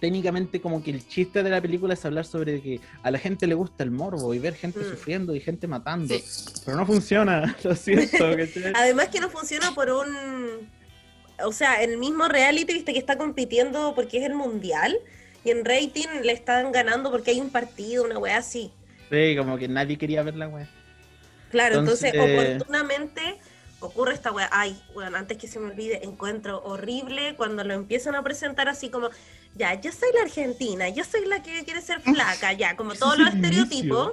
técnicamente, 0.01 0.61
como 0.61 0.83
que 0.83 0.90
el 0.90 1.07
chiste 1.07 1.43
de 1.43 1.51
la 1.51 1.61
película 1.61 1.95
es 1.95 2.05
hablar 2.05 2.25
sobre 2.27 2.61
que 2.61 2.81
a 3.03 3.11
la 3.11 3.19
gente 3.19 3.47
le 3.47 3.55
gusta 3.55 3.85
el 3.85 3.90
morbo 3.90 4.35
y 4.35 4.38
ver 4.38 4.55
gente 4.55 4.81
Mm. 4.81 4.90
sufriendo 4.90 5.35
y 5.35 5.40
gente 5.40 5.66
matando. 5.69 6.14
Sí. 6.14 6.25
Pero 6.64 6.77
no 6.79 6.87
funciona, 6.87 7.57
lo 7.64 7.75
siento. 7.77 8.16
Además 8.75 9.09
que 9.09 9.21
no 9.21 9.29
funciona 9.31 9.73
por 9.75 9.90
un... 9.90 10.69
O 11.45 11.53
sea, 11.53 11.83
el 11.83 11.97
mismo 11.99 12.29
reality, 12.29 12.73
viste 12.75 12.93
que 12.93 12.99
está 12.99 13.16
compitiendo 13.16 13.95
porque 13.95 14.19
es 14.19 14.25
el 14.25 14.35
mundial 14.35 14.99
y 15.45 15.51
en 15.51 15.64
rating 15.64 16.07
le 16.23 16.33
están 16.33 16.71
ganando 16.73 17.11
porque 17.11 17.31
hay 17.31 17.40
un 17.40 17.49
partido, 17.51 18.05
una 18.05 18.19
weá 18.19 18.37
así. 18.38 18.73
Sí, 19.11 19.35
como 19.37 19.59
que 19.59 19.68
nadie 19.68 19.99
quería 19.99 20.23
ver 20.23 20.37
la 20.37 20.49
wea. 20.49 20.68
Claro, 21.51 21.79
entonces, 21.81 22.14
Entonces- 22.14 22.55
oportunamente 22.57 23.38
ocurre 23.81 24.14
esta 24.14 24.31
weá. 24.31 24.49
Ay, 24.53 24.81
bueno, 24.94 25.16
antes 25.16 25.37
que 25.38 25.49
se 25.49 25.59
me 25.59 25.70
olvide, 25.70 26.05
encuentro 26.05 26.62
horrible 26.62 27.35
cuando 27.37 27.64
lo 27.64 27.75
empiezan 27.75 28.14
a 28.14 28.23
presentar 28.23 28.68
así 28.68 28.88
como, 28.90 29.09
ya, 29.57 29.81
yo 29.81 29.90
soy 29.90 30.11
la 30.14 30.23
argentina, 30.23 30.88
yo 30.90 31.03
soy 31.03 31.27
la 31.27 31.42
que 31.42 31.64
quiere 31.64 31.81
ser 31.81 32.01
flaca, 32.01 32.53
ya, 32.53 32.77
como 32.77 32.94
todos 32.94 33.18
los 33.18 33.31
el 33.31 33.37
estereotipos. 33.37 34.12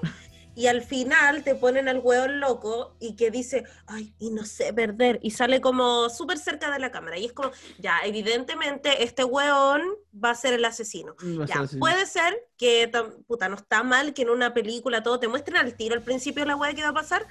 Y 0.57 0.65
al 0.65 0.81
final 0.81 1.43
te 1.43 1.53
ponen 1.53 1.87
al 1.87 1.99
weón 1.99 2.39
loco 2.39 2.95
y 2.99 3.15
que 3.15 3.29
dice, 3.29 3.63
ay, 3.85 4.11
y 4.17 4.31
no 4.31 4.43
sé 4.43 4.73
perder. 4.73 5.19
Y 5.21 5.29
sale 5.29 5.61
como 5.61 6.09
súper 6.09 6.39
cerca 6.39 6.71
de 6.71 6.79
la 6.79 6.89
cámara. 6.91 7.19
Y 7.19 7.25
es 7.25 7.31
como, 7.33 7.51
ya, 7.77 7.99
evidentemente 8.03 9.03
este 9.03 9.23
weón 9.23 9.83
va 10.11 10.31
a 10.31 10.35
ser 10.35 10.53
el 10.55 10.65
asesino. 10.65 11.13
Ya, 11.45 11.45
ser 11.47 11.57
así. 11.61 11.77
puede 11.77 12.07
ser 12.07 12.35
que, 12.57 12.91
puta, 13.27 13.49
no 13.49 13.55
está 13.55 13.83
mal 13.83 14.15
que 14.15 14.23
en 14.23 14.31
una 14.31 14.55
película 14.55 15.03
todo 15.03 15.19
te 15.19 15.27
muestren 15.27 15.57
al 15.57 15.75
tiro 15.75 15.93
al 15.93 16.01
principio 16.01 16.43
la 16.43 16.55
weá 16.55 16.73
que 16.73 16.81
va 16.81 16.89
a 16.89 16.93
pasar, 16.93 17.27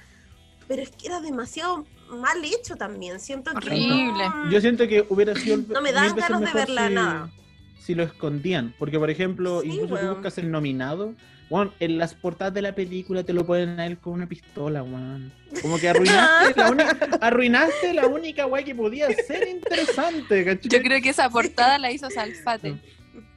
pero 0.69 0.81
es 0.81 0.91
que 0.91 1.07
era 1.07 1.19
demasiado 1.19 1.83
mal 2.09 2.43
hecho 2.45 2.77
también. 2.77 3.19
Siento 3.19 3.51
que. 3.51 3.67
Horrible. 3.67 4.29
no- 4.29 4.49
Yo 4.51 4.61
siento 4.61 4.87
que 4.87 5.05
hubiera 5.09 5.35
sido 5.35 5.57
No 5.67 5.81
me 5.81 5.91
dan 5.91 6.15
ganas 6.15 6.39
de 6.39 6.53
verla, 6.53 6.87
si, 6.87 6.93
nada. 6.93 7.29
si 7.81 7.93
lo 7.93 8.03
escondían. 8.03 8.73
Porque, 8.79 8.97
por 8.97 9.09
ejemplo, 9.09 9.59
Sí, 9.61 9.67
incluso 9.67 9.87
tú 9.87 9.93
weón. 9.95 10.13
buscas 10.13 10.37
el 10.37 10.49
nominado. 10.49 11.13
Bueno, 11.49 11.73
en 11.79 11.97
las 11.97 12.13
portadas 12.13 12.53
de 12.53 12.61
la 12.61 12.75
película 12.75 13.23
te 13.23 13.31
lo 13.31 13.45
ponen 13.45 13.79
a 13.79 13.85
él 13.85 13.97
con 13.97 14.13
una 14.13 14.27
pistola, 14.27 14.83
weón. 14.83 15.31
Como 15.61 15.79
que 15.79 15.87
arruinaste 15.89 16.59
la 16.59 16.69
única, 16.71 16.97
arruinaste 17.21 17.93
la 17.93 18.07
única 18.07 18.45
weá 18.45 18.63
que 18.63 18.75
podía 18.75 19.07
ser 19.25 19.47
interesante, 19.47 20.43
¿cachai? 20.43 20.69
Yo 20.69 20.81
creo 20.81 21.01
que 21.01 21.09
esa 21.09 21.29
portada 21.29 21.77
la 21.77 21.91
hizo 21.91 22.09
Salfate. 22.09 22.75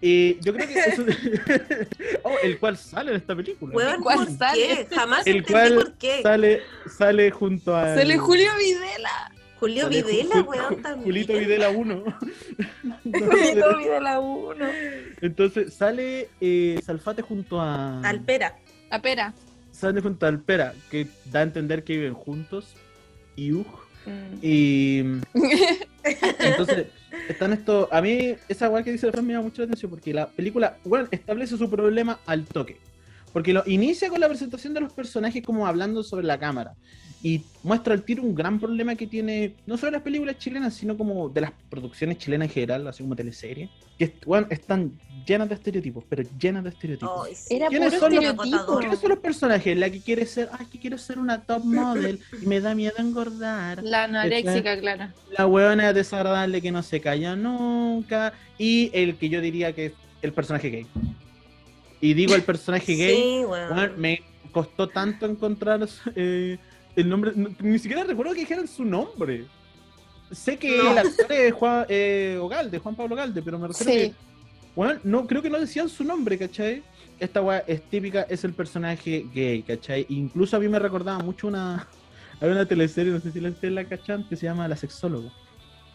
Y 0.00 0.40
yo 0.44 0.52
creo 0.52 0.66
que 0.66 0.78
eso... 0.78 1.04
oh, 2.24 2.34
el 2.42 2.58
cual 2.58 2.76
sale 2.76 3.12
en 3.12 3.18
esta 3.18 3.36
película. 3.36 3.76
Weón, 3.76 4.02
¿Cuál 4.02 4.16
¿por 4.18 4.36
sale? 4.36 4.86
qué? 4.88 4.94
Jamás 4.94 5.26
El 5.26 5.36
entendí 5.36 5.52
cual 5.52 5.74
por 5.74 5.92
qué. 5.94 6.22
Sale, 6.22 6.62
sale 6.98 7.30
junto 7.30 7.76
a... 7.76 7.94
Sale 7.94 8.18
Julio 8.18 8.50
Videla. 8.58 9.32
Julio 9.60 9.82
sale 9.84 10.02
Videla, 10.02 10.34
Ju- 10.36 10.48
weón, 10.48 10.82
también. 10.82 11.04
Julito 11.04 11.32
Videla 11.34 11.70
1. 11.70 12.04
Julio 13.04 13.78
Videla 13.78 14.20
1. 14.20 14.66
Entonces 15.20 15.74
sale 15.74 16.28
eh, 16.40 16.80
Salfate 16.84 17.22
junto 17.22 17.60
a... 17.60 18.00
Alpera. 18.00 18.58
La 18.90 19.00
pera. 19.00 19.34
Sale 19.70 20.00
junto 20.00 20.26
a 20.26 20.30
Alpera, 20.30 20.74
que 20.90 21.06
da 21.26 21.40
a 21.40 21.42
entender 21.42 21.84
que 21.84 21.92
viven 21.94 22.14
juntos. 22.14 22.74
Y 23.36 23.52
Mm. 24.06 24.38
Y 24.42 24.98
entonces, 26.40 26.86
están 27.28 27.52
estos. 27.52 27.88
A 27.92 28.00
mí, 28.00 28.34
esa 28.48 28.68
weá 28.70 28.82
que 28.82 28.92
dice 28.92 29.06
el 29.06 29.12
Fran 29.12 29.26
me 29.26 29.32
llama 29.34 29.44
mucho 29.44 29.62
la 29.62 29.66
atención 29.66 29.90
porque 29.90 30.14
la 30.14 30.26
película, 30.28 30.78
bueno, 30.84 31.06
establece 31.10 31.56
su 31.58 31.68
problema 31.70 32.18
al 32.26 32.46
toque. 32.46 32.78
Porque 33.32 33.52
lo 33.52 33.62
inicia 33.66 34.08
con 34.08 34.18
la 34.20 34.28
presentación 34.28 34.74
de 34.74 34.80
los 34.80 34.92
personajes 34.92 35.42
como 35.44 35.66
hablando 35.66 36.02
sobre 36.02 36.26
la 36.26 36.38
cámara. 36.38 36.74
Y 37.22 37.42
muestra 37.62 37.92
al 37.92 38.02
tiro 38.02 38.22
un 38.22 38.34
gran 38.34 38.58
problema 38.58 38.94
que 38.94 39.06
tiene, 39.06 39.54
no 39.66 39.76
solo 39.76 39.92
las 39.92 40.02
películas 40.02 40.38
chilenas, 40.38 40.72
sino 40.72 40.96
como 40.96 41.28
de 41.28 41.42
las 41.42 41.52
producciones 41.68 42.16
chilenas 42.16 42.48
en 42.48 42.54
general, 42.54 42.86
así 42.88 43.02
como 43.02 43.14
teleseries, 43.14 43.68
que 43.98 44.14
weón, 44.24 44.46
están 44.48 44.92
llenas 45.26 45.50
de 45.50 45.54
estereotipos, 45.56 46.02
pero 46.08 46.22
llenas 46.38 46.64
de 46.64 46.70
estereotipos. 46.70 47.26
Ay, 47.28 47.34
sí. 47.34 47.56
Era 47.56 47.68
¿Quiénes 47.68 47.94
puro 47.94 48.00
son 48.00 48.14
los-. 48.14 48.78
¿Quiénes 48.80 48.98
son 48.98 49.10
los 49.10 49.18
personajes? 49.18 49.76
La 49.76 49.90
que 49.90 50.00
quiere 50.00 50.24
ser, 50.24 50.48
ay, 50.58 50.66
que 50.72 50.78
quiero 50.78 50.96
ser 50.96 51.18
una 51.18 51.42
top 51.42 51.62
model 51.64 52.20
y 52.40 52.46
me 52.46 52.60
da 52.60 52.74
miedo 52.74 52.94
engordar. 52.96 53.82
La 53.84 54.04
anoréxica, 54.04 54.80
claro. 54.80 55.08
La 55.36 55.46
huevona 55.46 55.92
desagradable 55.92 56.62
que 56.62 56.72
no 56.72 56.82
se 56.82 57.02
calla 57.02 57.36
nunca. 57.36 58.32
Y 58.56 58.90
el 58.94 59.16
que 59.16 59.28
yo 59.28 59.42
diría 59.42 59.74
que 59.74 59.86
es 59.86 59.92
el 60.22 60.32
personaje 60.32 60.70
gay. 60.70 60.86
Y 62.00 62.14
digo 62.14 62.34
el 62.34 62.42
personaje 62.42 62.94
gay, 62.94 63.14
Sí, 63.14 63.44
weón. 63.44 63.72
weón, 63.76 63.92
me 64.00 64.22
costó 64.52 64.88
tanto 64.88 65.26
encontrar 65.26 65.86
eh, 66.16 66.58
el 66.96 67.08
nombre. 67.08 67.32
no- 67.34 67.50
ni 67.60 67.78
siquiera 67.78 68.04
recuerdo 68.04 68.32
que 68.34 68.40
dijeran 68.40 68.66
su 68.68 68.84
nombre. 68.84 69.46
Sé 70.32 70.56
que 70.58 70.76
No. 70.78 70.92
el 70.92 70.98
actor 70.98 71.32
es 71.32 71.52
Juan 71.54 71.86
eh, 71.88 72.38
Ogalde, 72.40 72.78
Juan 72.78 72.94
Pablo 72.94 73.14
Ogalde, 73.14 73.42
pero 73.42 73.58
me 73.58 73.68
refiero 73.68 73.92
Sí. 73.92 73.98
que 74.10 74.14
bueno, 74.76 75.00
no, 75.02 75.26
creo 75.26 75.42
que 75.42 75.50
no 75.50 75.58
decían 75.58 75.88
su 75.88 76.04
nombre, 76.04 76.38
¿cachai? 76.38 76.82
Esta 77.18 77.42
weá 77.42 77.64
es 77.66 77.82
típica, 77.82 78.22
es 78.22 78.44
el 78.44 78.52
personaje 78.52 79.26
gay, 79.34 79.62
¿cachai? 79.62 80.06
Incluso 80.08 80.56
a 80.56 80.60
mí 80.60 80.68
me 80.68 80.78
recordaba 80.78 81.18
mucho 81.18 81.48
una. 81.48 81.86
Hay 82.40 82.48
una 82.48 82.64
teleserie, 82.64 83.12
no 83.12 83.20
sé 83.20 83.32
si 83.32 83.40
la 83.40 83.52
la 83.62 83.84
cachan, 83.84 84.26
que 84.28 84.36
se 84.36 84.46
llama 84.46 84.66
La 84.68 84.76
Sexóloga. 84.76 85.30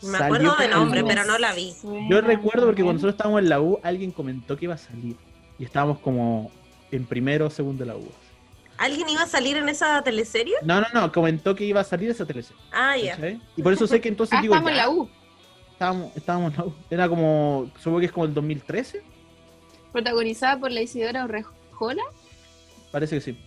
Me 0.04 0.10
Salió 0.12 0.26
acuerdo 0.26 0.56
de 0.60 0.70
con- 0.70 0.80
nombre, 0.80 1.04
pero 1.06 1.24
no 1.26 1.38
la 1.40 1.54
vi. 1.56 1.74
Yo 2.10 2.22
recuerdo 2.22 2.66
porque 2.68 2.84
cuando 2.84 2.96
nosotros 3.02 3.14
estábamos 3.14 3.42
en 3.42 3.50
la 3.50 3.62
U, 3.62 3.80
alguien 3.82 4.12
comentó 4.12 4.56
que 4.58 4.66
iba 4.66 4.76
a 4.76 4.78
salir. 4.78 5.16
Y 5.58 5.64
estábamos 5.64 5.98
como 6.00 6.52
en 6.92 7.06
primero 7.06 7.48
o 7.48 7.50
segundo 7.50 7.84
de 7.84 7.88
la 7.88 7.96
U. 7.96 8.06
¿Alguien 8.78 9.08
iba 9.10 9.22
a 9.24 9.28
salir 9.28 9.58
en 9.58 9.70
esa 9.70 10.02
teleserie? 10.04 10.56
No, 10.64 10.82
no, 10.82 10.88
no, 10.94 11.12
comentó 11.12 11.56
que 11.56 11.64
iba 11.66 11.82
a 11.82 11.84
salir 11.84 12.10
esa 12.10 12.26
teleserie. 12.26 12.62
Ah, 12.72 12.98
ya. 12.98 13.16
¿cachai? 13.16 13.42
Y 13.56 13.62
por 13.64 13.74
eso 13.74 13.88
sé 13.88 14.02
que 14.02 14.10
entonces 14.10 14.38
Ah, 14.38 14.42
digo. 14.42 14.54
estamos 14.54 14.72
en 14.72 14.78
la 14.78 14.90
U. 14.90 15.10
Estábamos, 15.72 16.16
estábamos 16.16 16.52
en 16.54 16.58
la 16.58 16.66
U. 16.66 16.76
Era 16.90 17.10
como, 17.10 17.72
supongo 17.78 18.00
que 18.00 18.06
es 18.08 18.12
como 18.12 18.26
el 18.26 18.34
2013. 18.34 19.02
Protagonizada 19.92 20.60
por 20.60 20.72
la 20.72 20.82
Isidora 20.82 21.24
Orrejola. 21.24 22.04
Parece 22.92 23.16
que 23.16 23.22
sí. 23.22 23.38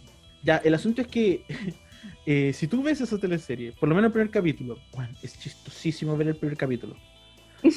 Ya, 0.42 0.56
el 0.58 0.72
asunto 0.74 1.02
es 1.02 1.08
que 1.08 1.44
eh, 2.26 2.52
si 2.54 2.66
tú 2.66 2.82
ves 2.82 3.00
esa 3.00 3.18
teleserie, 3.18 3.72
por 3.72 3.88
lo 3.88 3.94
menos 3.94 4.08
el 4.08 4.12
primer 4.12 4.30
capítulo, 4.30 4.78
bueno, 4.92 5.12
es 5.22 5.38
chistosísimo 5.38 6.16
ver 6.16 6.28
el 6.28 6.36
primer 6.36 6.56
capítulo. 6.56 6.96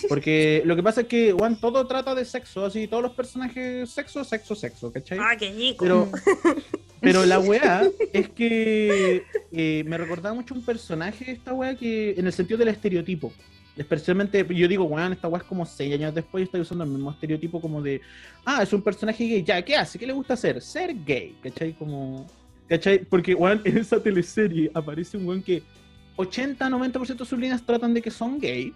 Porque 0.08 0.62
lo 0.66 0.76
que 0.76 0.84
pasa 0.84 1.02
es 1.02 1.08
que, 1.08 1.32
Juan, 1.32 1.60
todo 1.60 1.86
trata 1.88 2.14
de 2.14 2.26
sexo, 2.26 2.66
así, 2.66 2.88
todos 2.88 3.04
los 3.04 3.14
personajes, 3.14 3.90
sexo, 3.90 4.24
sexo, 4.24 4.56
sexo, 4.56 4.92
¿cachai? 4.92 5.18
Ah, 5.20 5.36
qué 5.38 5.52
rico. 5.52 5.84
Pero, 5.84 6.12
pero 7.02 7.26
la 7.26 7.40
weá 7.40 7.84
es 8.14 8.30
que 8.30 9.24
eh, 9.52 9.84
me 9.88 9.98
recordaba 9.98 10.36
mucho 10.36 10.54
un 10.54 10.64
personaje 10.64 11.32
esta 11.32 11.54
weá 11.54 11.76
que, 11.76 12.12
en 12.18 12.28
el 12.28 12.34
sentido 12.34 12.60
del 12.60 12.70
estereotipo. 12.70 13.34
Especialmente, 13.78 14.46
yo 14.50 14.68
digo, 14.68 14.84
weón, 14.84 15.14
esta 15.14 15.28
weá 15.28 15.42
es 15.42 15.48
como 15.48 15.66
seis 15.66 15.94
años 15.94 16.14
después 16.14 16.42
y 16.42 16.46
estoy 16.46 16.62
usando 16.62 16.84
el 16.84 16.90
mismo 16.90 17.12
estereotipo 17.12 17.60
como 17.62 17.82
de, 17.82 18.02
ah, 18.46 18.62
es 18.62 18.72
un 18.74 18.82
personaje 18.82 19.24
gay, 19.24 19.44
ya, 19.44 19.62
¿qué 19.64 19.76
hace? 19.76 19.98
¿Qué 19.98 20.06
le 20.06 20.14
gusta 20.14 20.34
hacer? 20.34 20.62
Ser 20.62 20.94
gay, 21.04 21.36
¿cachai? 21.42 21.74
Como, 21.74 22.28
¿cachai? 22.68 23.00
Porque, 23.00 23.34
weón, 23.34 23.62
en 23.64 23.78
esa 23.78 24.02
teleserie 24.02 24.70
aparece 24.74 25.18
un 25.18 25.28
weón 25.28 25.42
que 25.42 25.64
80-90% 26.18 27.18
de 27.18 27.26
sus 27.26 27.40
líneas 27.40 27.66
tratan 27.66 27.94
de 27.94 28.02
que 28.02 28.12
son 28.12 28.40
gay. 28.40 28.74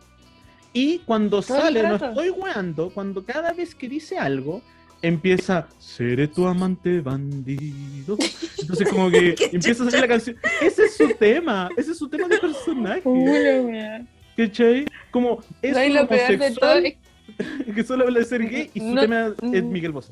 Y 0.76 1.00
cuando 1.00 1.42
Todo 1.42 1.58
sale, 1.62 1.82
no 1.84 1.96
estoy 1.96 2.32
weando, 2.32 2.90
cuando 2.90 3.24
cada 3.24 3.54
vez 3.54 3.74
que 3.74 3.88
dice 3.88 4.18
algo, 4.18 4.62
empieza, 5.02 5.70
seré 5.80 6.28
tu 6.28 6.46
amante 6.46 7.00
bandido. 7.00 8.18
Entonces 8.60 8.90
como 8.90 9.10
que 9.10 9.36
empieza 9.54 9.84
a 9.84 9.86
salir 9.86 10.02
la 10.02 10.08
canción. 10.10 10.36
Ese 10.62 10.84
es 10.84 10.98
su 10.98 11.08
tema, 11.18 11.70
ese 11.78 11.92
es 11.94 11.98
su 11.98 12.10
tema 12.10 12.28
de 12.28 12.40
personaje. 12.40 14.06
¿Cachai? 14.36 14.86
Como 15.12 15.40
es 15.62 15.74
No, 15.74 15.80
un 16.02 16.08
todo 16.08 16.18
homosexual 16.18 16.86
es 16.86 16.96
que 17.76 17.84
solo 17.86 18.04
habla 18.04 18.20
de 18.20 18.26
ser 18.26 18.50
gay 18.50 18.70
y 18.74 18.80
su 18.82 18.94
No, 18.94 19.02
tema 19.02 19.34
es. 19.54 19.64
Miguel 19.64 19.94
Bosé. 19.94 20.12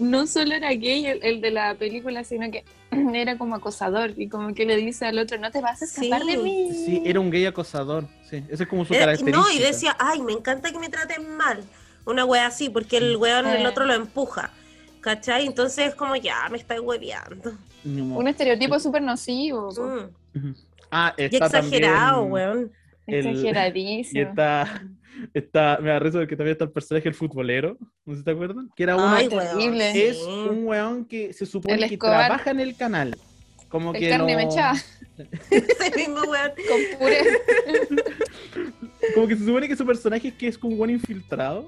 No 0.00 0.26
solo 0.26 0.54
era 0.54 0.70
gay 0.70 1.06
el, 1.06 1.20
el 1.22 1.40
de 1.40 1.50
la 1.50 1.74
película, 1.74 2.24
sino 2.24 2.50
que 2.50 2.64
era 3.14 3.38
como 3.38 3.54
acosador 3.54 4.12
y 4.16 4.28
como 4.28 4.54
que 4.54 4.64
le 4.66 4.76
dice 4.76 5.06
al 5.06 5.18
otro, 5.18 5.38
no 5.38 5.50
te 5.50 5.60
vas 5.60 5.82
a 5.82 5.84
escapar 5.84 6.22
Sí. 6.22 6.30
de 6.32 6.38
mí. 6.38 6.70
Sí, 6.72 7.02
era 7.04 7.20
un 7.20 7.30
gay 7.30 7.46
acosador. 7.46 8.06
Sí, 8.28 8.42
esa 8.48 8.64
es 8.64 8.68
como 8.68 8.84
su 8.84 8.94
Era- 8.94 9.06
característica. 9.06 9.38
no, 9.38 9.50
y 9.50 9.58
decía, 9.60 9.96
ay, 9.98 10.22
me 10.22 10.32
encanta 10.32 10.72
que 10.72 10.78
me 10.78 10.88
traten 10.88 11.36
mal. 11.36 11.62
Una 12.06 12.24
wea 12.24 12.46
así, 12.46 12.70
porque 12.70 12.96
el 12.96 13.16
weón, 13.16 13.46
el 13.46 13.62
Eh. 13.62 13.68
otro 13.68 13.84
lo 13.84 13.94
empuja. 13.94 14.50
¿Cachai? 15.00 15.46
Entonces 15.46 15.88
es 15.88 15.94
como, 15.94 16.14
ya, 16.16 16.48
me 16.50 16.58
estáis 16.58 16.80
hueveando. 16.80 17.52
Un 17.84 18.28
estereotipo 18.28 18.78
súper 18.78 19.00
nocivo. 19.02 19.70
Mm. 20.34 20.50
Ah, 20.90 21.14
Y 21.16 21.22
está 21.24 21.46
exagerado, 21.46 22.22
también- 22.22 22.32
weón. 22.32 22.72
el- 23.06 23.26
Y 23.26 23.28
exageradísimo. 23.30 24.28
está, 24.28 24.82
está, 25.34 25.78
me 25.80 25.90
da 25.90 25.98
risa 25.98 26.18
porque 26.18 26.36
también 26.36 26.52
está 26.52 26.64
el 26.64 26.72
personaje 26.72 27.08
el 27.08 27.14
futbolero, 27.14 27.76
no 28.04 28.12
sé 28.14 28.18
si 28.20 28.24
te 28.24 28.30
acuerdan, 28.30 28.70
que 28.76 28.82
era 28.82 28.96
uno, 28.96 29.08
Ay, 29.08 29.28
terrible. 29.28 29.92
weón. 29.92 29.96
es 29.96 30.18
un 30.22 30.64
weón 30.66 31.04
que 31.04 31.32
se 31.32 31.46
supone 31.46 31.88
que 31.88 31.96
trabaja 31.96 32.50
en 32.50 32.60
el 32.60 32.76
canal, 32.76 33.16
como 33.68 33.92
El 33.94 34.00
que 34.00 34.08
carne 34.10 34.32
no- 34.36 34.38
mechada 34.46 34.74
Ese 35.50 35.96
mismo 35.96 36.20
weón. 36.28 36.50
con 36.68 36.98
puré. 36.98 37.20
como 39.14 39.26
que 39.28 39.36
se 39.36 39.44
supone 39.44 39.68
que 39.68 39.76
su 39.76 39.86
personaje 39.86 40.28
es 40.28 40.34
que 40.34 40.48
es 40.48 40.58
como 40.58 40.72
un 40.72 40.78
buen 40.78 40.90
infiltrado. 40.90 41.66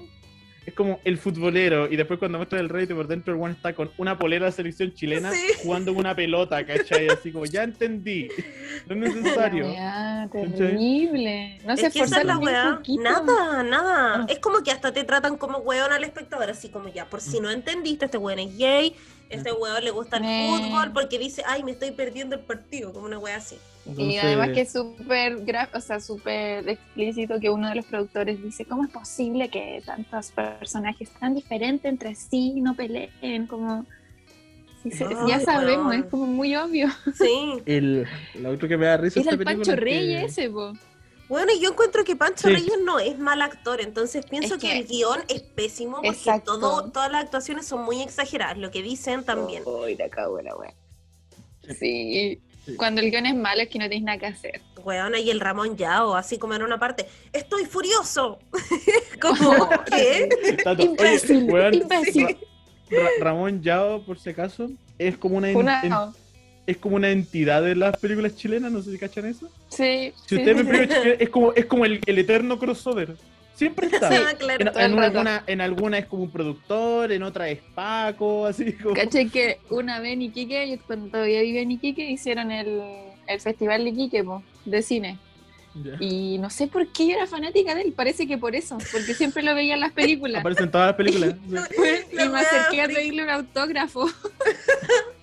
Es 0.65 0.73
como 0.73 0.99
el 1.03 1.17
futbolero, 1.17 1.91
y 1.91 1.97
después 1.97 2.19
cuando 2.19 2.37
muestra 2.37 2.59
el 2.59 2.69
rey 2.69 2.85
por 2.85 3.05
dentro, 3.07 3.33
el 3.33 3.41
one 3.41 3.53
está 3.53 3.73
con 3.73 3.91
una 3.97 4.17
polera 4.17 4.45
de 4.45 4.51
selección 4.53 4.93
chilena 4.93 5.31
Sí. 5.31 5.39
jugando 5.61 5.91
una 5.91 6.15
pelota, 6.15 6.65
¿cachai? 6.65 7.09
Así 7.09 7.31
como, 7.33 7.45
ya 7.45 7.63
entendí, 7.63 8.29
no 8.87 9.05
es 9.05 9.15
necesario. 9.15 9.67
Weá, 9.67 10.29
terrible. 10.31 11.59
No 11.65 11.75
se 11.75 11.87
es 11.87 11.93
que 11.93 11.99
esa 11.99 12.05
es 12.05 12.11
esforzaron 12.23 12.27
la 12.27 12.37
weá. 12.37 12.81
Nada, 12.99 13.63
nada. 13.63 14.15
Ah. 14.21 14.25
Es 14.29 14.39
como 14.39 14.63
que 14.63 14.71
hasta 14.71 14.93
te 14.93 15.03
tratan 15.03 15.37
como 15.37 15.57
weón 15.59 15.91
al 15.91 16.03
espectador, 16.03 16.49
así 16.49 16.69
como 16.69 16.87
ya, 16.87 17.05
por 17.05 17.19
si 17.21 17.39
no 17.39 17.51
entendiste, 17.51 18.05
este 18.05 18.17
weón 18.17 18.39
es 18.39 18.57
gay, 18.57 18.95
este 19.33 19.51
weón 19.53 19.83
le 19.83 19.91
gusta 19.91 20.17
el 20.17 20.23
Eh. 20.25 20.47
fútbol, 20.49 20.91
porque 20.93 21.19
dice, 21.19 21.43
ay, 21.45 21.63
me 21.63 21.71
estoy 21.71 21.91
perdiendo 21.91 22.35
el 22.35 22.41
partido, 22.41 22.93
como 22.93 23.05
una 23.05 23.19
weá 23.19 23.37
así. 23.37 23.57
Y 23.97 24.15
además 24.17 24.51
que 24.53 24.61
es 24.61 24.71
súper 24.71 25.43
o 25.73 25.81
sea, 25.81 25.99
súper 25.99 26.69
explícito 26.69 27.37
que 27.41 27.49
uno 27.49 27.67
de 27.67 27.75
los 27.75 27.85
productores 27.85 28.41
dice, 28.41 28.63
¿cómo 28.63 28.85
es 28.85 28.89
posible 28.89 29.49
que 29.49 29.81
tantos 29.85 30.31
personajes 30.31 31.09
tan 31.19 31.35
diferentes 31.35 31.83
entre 31.91 32.15
sí 32.15 32.61
no 32.61 32.75
peleen? 32.75 33.45
Como 33.47 33.85
si 34.81 34.91
se- 34.91 35.03
Ay, 35.05 35.15
ya 35.27 35.39
sabemos, 35.41 35.93
es 35.93 36.05
como 36.05 36.25
muy 36.27 36.55
obvio. 36.55 36.87
Sí. 37.17 37.61
el, 37.65 38.07
lo 38.39 38.51
otro 38.51 38.69
que 38.69 38.77
me 38.77 38.85
da 38.85 38.95
risa 38.97 39.19
esta 39.19 39.31
el 39.35 39.43
Pancho 39.43 39.61
es 39.61 39.67
que- 39.69 39.75
Reyes 39.75 40.31
ese, 40.31 40.49
po. 40.49 40.73
Bueno, 41.33 41.51
y 41.51 41.59
yo 41.59 41.71
encuentro 41.71 42.03
que 42.03 42.15
Pancho 42.15 42.47
Sí. 42.47 42.53
Reyes 42.53 42.77
no 42.83 42.99
es 42.99 43.17
mal 43.17 43.41
actor, 43.41 43.81
entonces 43.81 44.23
pienso 44.23 44.53
Es 44.53 44.61
que, 44.61 44.67
que- 44.69 44.77
el 44.77 44.85
guion 44.85 45.23
es 45.29 45.41
pésimo 45.41 45.95
porque 45.95 46.09
Exacto. 46.09 46.59
todo, 46.59 46.91
todas 46.91 47.11
las 47.11 47.23
actuaciones 47.23 47.65
son 47.65 47.83
muy 47.83 48.03
exageradas, 48.03 48.59
lo 48.59 48.69
que 48.69 48.83
dicen 48.83 49.23
también. 49.23 49.63
Uy, 49.65 49.95
la 49.95 50.09
cago 50.09 50.39
la 50.43 50.55
wea. 50.55 50.75
Sí. 51.79 52.39
Sí. 52.67 52.75
Cuando 52.75 53.01
el 53.01 53.09
guion 53.09 53.25
es 53.25 53.35
malo 53.35 53.63
es 53.63 53.69
que 53.69 53.79
no 53.79 53.89
tienes 53.89 54.05
nada 54.05 54.19
que 54.19 54.27
hacer. 54.27 54.61
Weona, 54.83 55.17
y 55.19 55.31
el 55.31 55.39
Ramón 55.39 55.75
Yao, 55.75 56.15
así 56.15 56.37
como 56.37 56.53
en 56.53 56.61
una 56.61 56.77
parte, 56.77 57.07
¡estoy 57.33 57.65
furioso! 57.65 58.37
como, 59.19 59.69
¿qué? 59.89 60.29
Tato, 60.63 60.83
Imbécil, 60.83 61.37
oye, 61.45 61.51
weón, 61.51 61.73
imbécil. 61.73 62.37
Ra- 62.91 63.09
Ramón 63.21 63.63
Yao, 63.63 64.05
por 64.05 64.19
si 64.19 64.29
acaso, 64.29 64.69
es 64.99 65.17
como 65.17 65.37
una, 65.37 65.49
en- 65.49 65.57
es 66.65 66.77
como 66.77 66.95
una 66.95 67.09
entidad 67.09 67.61
de 67.61 67.75
las 67.75 67.97
películas 67.97 68.35
chilenas, 68.35 68.71
no 68.71 68.81
sé 68.81 68.91
si 68.91 68.97
cachan 68.97 69.25
eso. 69.25 69.49
Sí. 69.69 70.13
Si 70.25 70.35
sí, 70.35 70.35
ustedes 70.35 70.55
ven 70.55 70.65
sí. 70.65 70.71
películas 70.71 71.01
chilenas, 71.01 71.21
es 71.21 71.29
como, 71.29 71.53
es 71.53 71.65
como 71.65 71.85
el, 71.85 71.99
el 72.05 72.19
eterno 72.19 72.57
crossover. 72.57 73.15
Siempre 73.55 73.87
está. 73.87 74.07
Ah, 74.07 74.33
claro. 74.37 74.71
En, 74.75 74.93
en 74.93 74.99
alguna, 74.99 75.43
en 75.45 75.61
alguna 75.61 75.97
es 75.99 76.05
como 76.07 76.23
un 76.23 76.31
productor, 76.31 77.11
en 77.11 77.21
otra 77.21 77.49
es 77.49 77.59
Paco, 77.75 78.47
así 78.47 78.73
como. 78.73 78.95
Caché 78.95 79.29
que 79.29 79.59
una 79.69 79.99
vez 79.99 80.13
en 80.13 80.23
Iquique, 80.23 80.69
yo 80.71 80.77
cuando 80.87 81.09
todavía 81.09 81.41
vivía 81.41 81.61
en 81.61 81.71
Iquique, 81.71 82.09
hicieron 82.09 82.51
el, 82.51 82.81
el 83.27 83.39
festival 83.39 83.83
de 83.83 83.91
Iquique, 83.91 84.23
po, 84.23 84.43
de 84.65 84.81
cine. 84.81 85.19
Ya. 85.75 85.97
Y 85.99 86.37
no 86.37 86.49
sé 86.49 86.67
por 86.67 86.87
qué 86.87 87.07
yo 87.07 87.13
era 87.15 87.27
fanática 87.27 87.73
de 87.73 87.81
él, 87.81 87.93
parece 87.93 88.27
que 88.27 88.37
por 88.37 88.55
eso, 88.55 88.77
porque 88.91 89.13
siempre 89.15 89.41
lo 89.43 89.55
veía 89.55 89.73
en 89.75 89.79
las 89.79 89.91
películas. 89.91 90.41
Aparece 90.41 90.63
en 90.63 90.71
todas 90.71 90.87
las 90.87 90.95
películas. 90.95 91.35
y 92.11 92.15
La 92.15 92.25
me 92.25 92.31
wea 92.31 92.41
acerqué 92.41 92.81
a 92.81 92.87
pedirle 92.87 93.23
un 93.23 93.29
autógrafo. 93.29 94.07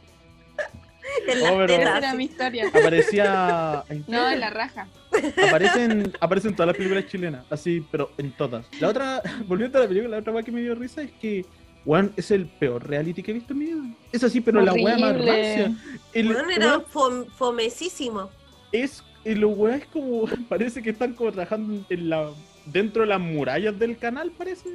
En 1.26 1.40
las 1.40 1.52
Oh. 1.52 1.64
Esa 1.64 1.98
era 1.98 2.14
mi 2.14 2.24
historia. 2.24 2.68
Aparecía. 2.68 3.84
¿en? 3.88 4.04
No, 4.08 4.30
en 4.30 4.40
la 4.40 4.50
raja. 4.50 4.88
Aparecen, 5.48 6.12
aparecen 6.20 6.54
todas 6.54 6.68
las 6.68 6.76
películas 6.76 7.06
chilenas, 7.08 7.44
así, 7.50 7.84
pero 7.90 8.10
en 8.18 8.32
todas. 8.32 8.66
La 8.80 8.88
otra, 8.88 9.22
volviendo 9.46 9.78
a 9.78 9.82
la 9.82 9.88
película, 9.88 10.10
la 10.16 10.18
otra 10.18 10.32
weá 10.32 10.42
que 10.42 10.52
me 10.52 10.60
dio 10.62 10.74
risa 10.74 11.02
es 11.02 11.10
que 11.20 11.44
Juan 11.84 12.12
es 12.16 12.30
el 12.30 12.46
peor 12.46 12.86
reality 12.88 13.22
que 13.22 13.30
he 13.30 13.34
visto 13.34 13.52
en 13.52 13.58
mi 13.58 13.64
vida. 13.66 13.82
Es 14.12 14.22
así, 14.24 14.40
pero 14.40 14.60
la 14.60 14.72
weá 14.72 14.98
más 14.98 15.16
rancia. 15.16 15.72
El- 16.12 16.28
Weón, 16.30 16.50
era 16.50 16.66
weón, 16.78 16.84
fom- 16.86 17.26
fomesísimo. 17.30 18.30
es 18.72 19.02
Y 19.24 19.34
los 19.34 19.56
weones 19.56 19.86
como, 19.86 20.26
parece 20.48 20.82
que 20.82 20.90
están 20.90 21.14
como 21.14 21.32
trabajando 21.32 21.84
en 21.90 22.08
la, 22.08 22.30
dentro 22.66 23.02
de 23.02 23.08
las 23.08 23.20
murallas 23.20 23.78
del 23.78 23.96
canal, 23.98 24.30
parece. 24.30 24.68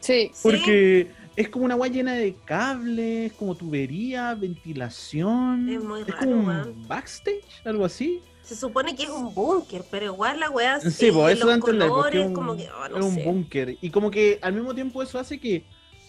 Sí. 0.00 0.30
Sí. 0.32 1.08
Es 1.36 1.48
como 1.48 1.64
una 1.64 1.76
weá 1.76 1.90
llena 1.90 2.14
de 2.14 2.34
cables, 2.44 3.32
como 3.34 3.54
tubería, 3.54 4.34
ventilación. 4.34 5.68
Es 5.68 5.82
muy 5.82 6.04
raro, 6.04 6.26
como 6.26 6.50
un 6.50 6.88
backstage, 6.88 7.44
algo 7.64 7.84
así. 7.84 8.20
Se 8.42 8.56
supone 8.56 8.96
que 8.96 9.04
es 9.04 9.10
un 9.10 9.32
búnker, 9.32 9.84
pero 9.90 10.06
igual 10.06 10.40
la 10.40 10.50
weá 10.50 10.80
Sí, 10.80 10.90
sí, 10.90 11.10
pues 11.12 11.36
eso 11.36 11.46
los 11.46 11.58
colores, 11.58 12.20
es 12.20 12.26
un, 12.26 12.34
como 12.34 12.56
que, 12.56 12.68
oh, 12.68 12.88
no 12.88 12.98
es 12.98 13.04
un 13.04 13.24
búnker. 13.24 13.78
Y 13.80 13.90
como 13.90 14.10
que 14.10 14.38
al 14.42 14.54
mismo 14.54 14.74
tiempo 14.74 15.02
eso 15.02 15.18
hace 15.18 15.38
que 15.38 15.64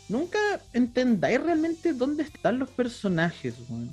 nunca 0.10 0.40
entendáis 0.74 1.42
realmente 1.42 1.94
dónde 1.94 2.24
están 2.24 2.58
los 2.58 2.70
personajes, 2.70 3.56
weón. 3.70 3.90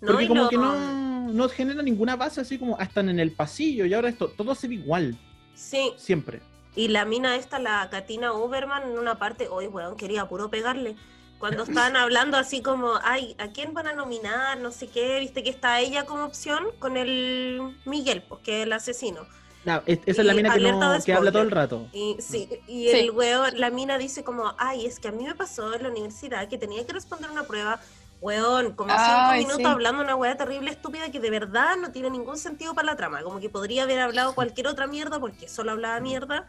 No, 0.00 0.12
Porque 0.12 0.28
como 0.28 0.48
que 0.48 0.56
no, 0.56 1.32
no 1.32 1.48
genera 1.48 1.82
ninguna 1.82 2.16
base 2.16 2.40
así 2.40 2.58
como 2.58 2.76
ah, 2.78 2.84
están 2.84 3.08
en 3.08 3.18
el 3.18 3.32
pasillo 3.32 3.86
y 3.86 3.94
ahora 3.94 4.08
esto, 4.08 4.28
todo 4.28 4.54
se 4.54 4.68
ve 4.68 4.74
igual, 4.74 5.16
Sí, 5.56 5.92
siempre. 5.96 6.40
Y 6.76 6.88
la 6.88 7.04
mina 7.04 7.34
esta, 7.36 7.58
la 7.58 7.88
Katina 7.90 8.32
Uberman, 8.32 8.84
en 8.84 8.98
una 8.98 9.18
parte, 9.18 9.48
hoy 9.48 9.66
weón, 9.66 9.96
quería 9.96 10.28
puro 10.28 10.50
pegarle. 10.50 10.94
Cuando 11.38 11.64
estaban 11.64 11.96
hablando 11.96 12.36
así 12.36 12.62
como, 12.62 12.92
ay, 13.02 13.34
¿a 13.38 13.48
quién 13.48 13.74
van 13.74 13.88
a 13.88 13.92
nominar? 13.94 14.58
No 14.58 14.70
sé 14.70 14.86
qué, 14.86 15.18
viste 15.18 15.42
que 15.42 15.50
está 15.50 15.80
ella 15.80 16.04
como 16.06 16.24
opción 16.24 16.64
con 16.78 16.96
el 16.96 17.76
Miguel, 17.84 18.22
pues 18.22 18.42
que 18.42 18.60
es 18.60 18.66
el 18.66 18.72
asesino. 18.72 19.26
No, 19.64 19.82
es- 19.86 19.98
esa 20.06 20.20
es 20.20 20.26
la 20.26 20.34
mina 20.34 20.54
que, 20.54 20.60
no- 20.60 20.98
que 21.04 21.12
habla 21.12 21.32
todo 21.32 21.42
el 21.42 21.50
rato. 21.50 21.88
Y 21.92 22.16
sí, 22.20 22.48
y 22.68 22.88
Sí. 22.90 22.98
el 22.98 23.10
weón, 23.10 23.58
la 23.58 23.70
mina 23.70 23.98
dice 23.98 24.22
como, 24.22 24.54
ay, 24.58 24.86
es 24.86 25.00
que 25.00 25.08
a 25.08 25.12
mí 25.12 25.24
me 25.24 25.34
pasó 25.34 25.74
en 25.74 25.82
la 25.82 25.88
universidad 25.88 26.46
que 26.48 26.56
tenía 26.56 26.86
que 26.86 26.92
responder 26.92 27.30
una 27.30 27.42
prueba, 27.44 27.80
weón, 28.20 28.74
como 28.74 28.90
cinco 28.96 29.32
minutos 29.32 29.56
sí. 29.58 29.64
hablando 29.66 30.02
una 30.02 30.14
weá 30.14 30.36
terrible, 30.36 30.70
estúpida, 30.70 31.10
que 31.10 31.20
de 31.20 31.30
verdad 31.30 31.76
no 31.76 31.90
tiene 31.90 32.10
ningún 32.10 32.38
sentido 32.38 32.74
para 32.74 32.86
la 32.86 32.96
trama, 32.96 33.22
como 33.22 33.40
que 33.40 33.48
podría 33.50 33.82
haber 33.82 33.98
hablado 34.00 34.34
cualquier 34.36 34.68
otra 34.68 34.86
mierda 34.86 35.18
porque 35.18 35.48
solo 35.48 35.72
hablaba 35.72 35.98
mierda, 36.00 36.48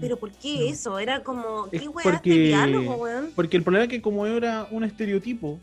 pero 0.00 0.18
¿por 0.18 0.30
qué 0.32 0.54
No. 0.60 0.72
eso? 0.72 0.98
Era 0.98 1.22
como, 1.22 1.68
Es 1.72 1.82
¿qué 1.82 1.88
weá 1.88 2.04
porque- 2.04 2.30
este 2.30 2.38
diálogo, 2.48 2.94
weón? 2.96 3.30
Porque 3.34 3.56
el 3.56 3.62
problema 3.62 3.84
es 3.84 3.90
que 3.90 4.00
como 4.02 4.26
era 4.26 4.66
un 4.70 4.84
estereotipo 4.84 5.58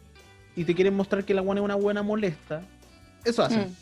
y 0.55 0.63
te 0.65 0.75
quieren 0.75 0.93
mostrar 0.95 1.23
que 1.23 1.34
la 1.34 1.41
buena 1.41 1.61
es 1.61 1.65
una 1.65 1.75
buena 1.75 2.03
molesta, 2.03 2.63
eso 3.23 3.43
hacen. 3.43 3.61
Mm. 3.69 3.75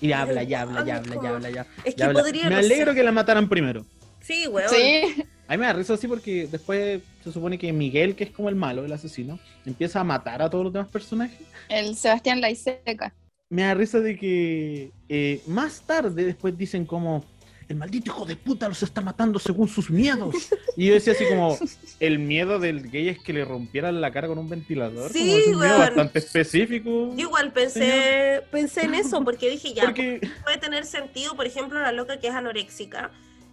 Y 0.00 0.08
Pero 0.08 0.16
habla, 0.20 0.42
ya 0.42 0.62
habla, 0.62 0.84
ya 0.84 0.96
igual, 0.96 0.98
habla, 0.98 1.22
ya 1.22 1.34
habla, 1.36 1.50
ya. 1.50 1.66
Es 1.84 1.94
que 1.94 2.02
habla. 2.04 2.20
podría, 2.20 2.48
Me 2.48 2.56
alegro 2.56 2.94
que 2.94 3.02
la 3.02 3.12
mataran 3.12 3.48
primero. 3.48 3.84
Sí, 4.20 4.46
weón. 4.48 4.68
Sí. 4.70 5.22
A 5.46 5.52
mí 5.52 5.58
me 5.58 5.66
da 5.66 5.72
risa 5.74 5.94
así 5.94 6.08
porque 6.08 6.46
después 6.50 7.02
se 7.22 7.32
supone 7.32 7.58
que 7.58 7.72
Miguel, 7.72 8.14
que 8.16 8.24
es 8.24 8.30
como 8.30 8.48
el 8.48 8.54
malo, 8.54 8.84
el 8.84 8.92
asesino, 8.92 9.38
empieza 9.66 10.00
a 10.00 10.04
matar 10.04 10.40
a 10.42 10.48
todos 10.50 10.64
los 10.64 10.72
demás 10.72 10.88
personajes. 10.90 11.38
El 11.68 11.94
Sebastián 11.96 12.40
Laiseca. 12.40 13.14
Me 13.50 13.62
da 13.62 13.74
risa 13.74 14.00
de 14.00 14.16
que 14.18 14.90
eh, 15.08 15.42
más 15.46 15.82
tarde 15.82 16.24
después 16.24 16.56
dicen 16.56 16.86
como 16.86 17.24
el 17.68 17.76
maldito 17.76 18.10
hijo 18.10 18.24
de 18.26 18.36
puta 18.36 18.68
los 18.68 18.82
está 18.82 19.00
matando 19.00 19.38
según 19.38 19.68
sus 19.68 19.90
miedos. 19.90 20.34
Y 20.76 20.86
yo 20.88 20.94
decía 20.94 21.12
así 21.12 21.24
como 21.26 21.56
el 22.00 22.18
miedo 22.18 22.58
del 22.58 22.90
gay 22.90 23.08
es 23.08 23.20
que 23.20 23.32
le 23.32 23.44
rompieran 23.44 24.00
la 24.00 24.10
cara 24.12 24.26
con 24.26 24.38
un 24.38 24.48
ventilador. 24.48 25.12
Sí, 25.12 25.20
como 25.20 25.38
es 25.38 25.46
un 25.46 25.60
miedo 25.60 25.78
bastante 25.78 26.18
específico. 26.18 27.12
Yo 27.14 27.20
igual 27.28 27.52
pensé, 27.52 28.42
pensé 28.50 28.82
en 28.82 28.94
eso, 28.94 29.22
porque 29.22 29.48
dije, 29.50 29.72
ya, 29.72 29.84
Porque 29.84 30.20
puede 30.42 30.58
tener 30.58 30.84
sentido, 30.84 31.36
por 31.36 31.46
ejemplo, 31.46 31.78
la 31.80 31.92
loca 31.92 32.18
que 32.18 32.26
es 32.26 32.34
anoréxica, 32.34 33.12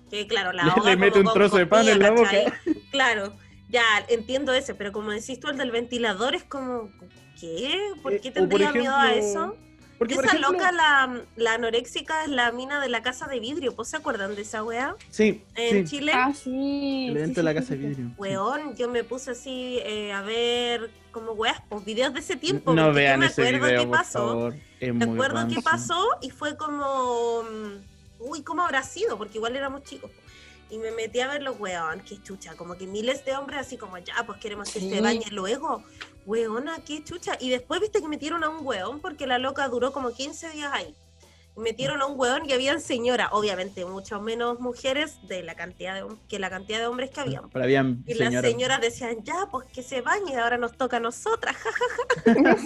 que 0.10 0.26
claro, 0.26 0.52
la 0.52 0.64
Le- 0.64 0.72
ahoga 0.72 0.90
le 0.90 0.98
mete 0.98 1.20
como 1.20 1.28
un 1.30 1.34
trozo 1.36 1.58
de 1.58 1.68
pan 1.68 1.88
en 1.88 2.00
la 2.00 2.10
boca. 2.10 2.24
¿cachai? 2.24 2.46
Claro, 2.92 3.34
ya 3.70 3.84
entiendo 4.10 4.52
ese, 4.54 4.74
pero 4.74 4.92
como 4.92 5.12
decís 5.12 5.40
tú, 5.40 5.48
el 5.50 5.58
del 5.58 5.70
ventilador 5.70 6.34
es 6.34 6.44
como, 6.44 6.90
¿qué? 7.40 7.78
¿Por 8.02 8.14
Eh, 8.14 8.20
qué 8.20 8.32
por 8.32 8.50
tendría 8.50 8.72
miedo 8.74 8.96
a 8.96 9.14
eso? 9.14 9.56
Porque, 10.02 10.16
por 10.16 10.26
esa 10.26 10.36
ejemplo- 10.36 10.54
loca, 10.54 10.72
la, 10.72 11.22
la 11.36 11.54
anoréxica, 11.54 12.24
es 12.24 12.30
la 12.32 12.52
mina 12.52 12.80
de 12.82 12.90
la 12.90 13.04
casa 13.04 13.28
de 13.28 13.40
vidrio, 13.40 13.76
¿pues 13.76 13.90
se 13.90 13.98
acuerdan 13.98 14.34
de 14.34 14.42
esa 14.42 14.64
weá? 14.64 14.96
Sí, 15.12 15.44
En 15.54 15.86
sí. 15.86 15.98
Chile. 15.98 16.12
Ah, 16.16 16.34
sí. 16.34 17.06
El 17.10 17.18
evento 17.18 17.34
sí, 17.34 17.36
de 17.36 17.44
la 17.44 17.54
casa 17.54 17.68
sí, 17.68 17.76
de 17.78 17.88
vidrio. 17.90 18.12
Weón, 18.18 18.76
yo 18.76 18.90
me 18.90 19.04
puse 19.04 19.30
así 19.30 19.78
eh, 19.84 20.12
a 20.12 20.24
ver 20.24 20.90
como 21.12 21.34
weas, 21.34 21.62
pues 21.70 21.86
videos 21.86 22.16
de 22.16 22.20
ese 22.22 22.36
tiempo. 22.36 22.74
No 22.74 22.92
vean 22.94 23.20
me 23.20 23.28
ese 23.28 23.44
acuerdo 23.44 23.66
video, 23.68 23.82
qué 23.82 23.88
por 23.90 23.98
pasó. 23.98 24.18
favor. 24.28 24.56
Es 24.80 24.96
Me 24.96 25.06
acuerdo 25.06 25.48
qué 25.48 25.62
pasó 25.62 26.04
y 26.24 26.32
fue 26.32 26.58
como. 26.58 27.44
mm, 27.44 27.92
Uy, 28.24 28.42
¿cómo 28.44 28.64
habrá 28.64 28.82
sido? 28.84 29.18
Porque 29.20 29.38
igual 29.38 29.56
éramos 29.56 29.84
chicos. 29.84 30.10
Y 30.72 30.78
me 30.80 30.90
metí 30.92 31.20
a 31.20 31.28
ver 31.28 31.44
los 31.44 31.60
weón, 31.60 32.00
qué 32.00 32.22
chucha. 32.24 32.56
Como 32.56 32.78
que 32.78 32.88
miles 32.88 33.24
de 33.26 33.36
hombres 33.36 33.60
así 33.60 33.78
como, 33.78 33.98
ya, 33.98 34.16
pues 34.26 34.40
queremos 34.40 34.72
que 34.72 34.80
Sí. 34.80 34.90
se 34.90 35.02
bañe 35.02 35.26
luego. 35.32 35.84
Weona, 36.26 36.80
qué 36.86 37.04
chucha. 37.04 37.34
Y 37.40 37.50
después 37.50 37.82
viste 37.82 38.02
que 38.02 38.08
metieron 38.08 38.44
a 38.44 38.50
un 38.50 38.66
weón 38.66 39.02
porque 39.02 39.28
la 39.28 39.38
loca 39.38 39.68
duró 39.68 39.92
como 39.92 40.12
15 40.14 40.50
días 40.52 40.72
ahí. 40.74 40.96
Metieron 41.58 42.02
a 42.02 42.06
un 42.06 42.18
weón 42.18 42.50
y 42.50 42.54
habían 42.54 42.80
señoras, 42.80 43.28
obviamente 43.34 43.84
mucho 43.86 44.22
menos 44.22 44.62
mujeres 44.62 45.18
de 45.28 45.44
la 45.44 45.56
cantidad 45.56 45.94
de, 45.96 46.06
que 46.30 46.40
la 46.40 46.50
cantidad 46.50 46.80
de 46.80 46.86
hombres 46.88 47.10
que 47.10 47.20
habían. 47.20 47.50
Pero 47.50 47.66
habían 47.66 48.04
Y 48.08 48.14
las 48.14 48.34
señoras. 48.42 48.80
decían, 48.80 49.22
ya, 49.26 49.48
pues 49.52 49.68
que 49.68 49.84
se 49.84 50.00
bañe, 50.00 50.38
ahora 50.38 50.58
nos 50.58 50.78
toca 50.78 50.98
a 50.98 51.00
nosotras. 51.02 51.58
jaja 52.26 52.62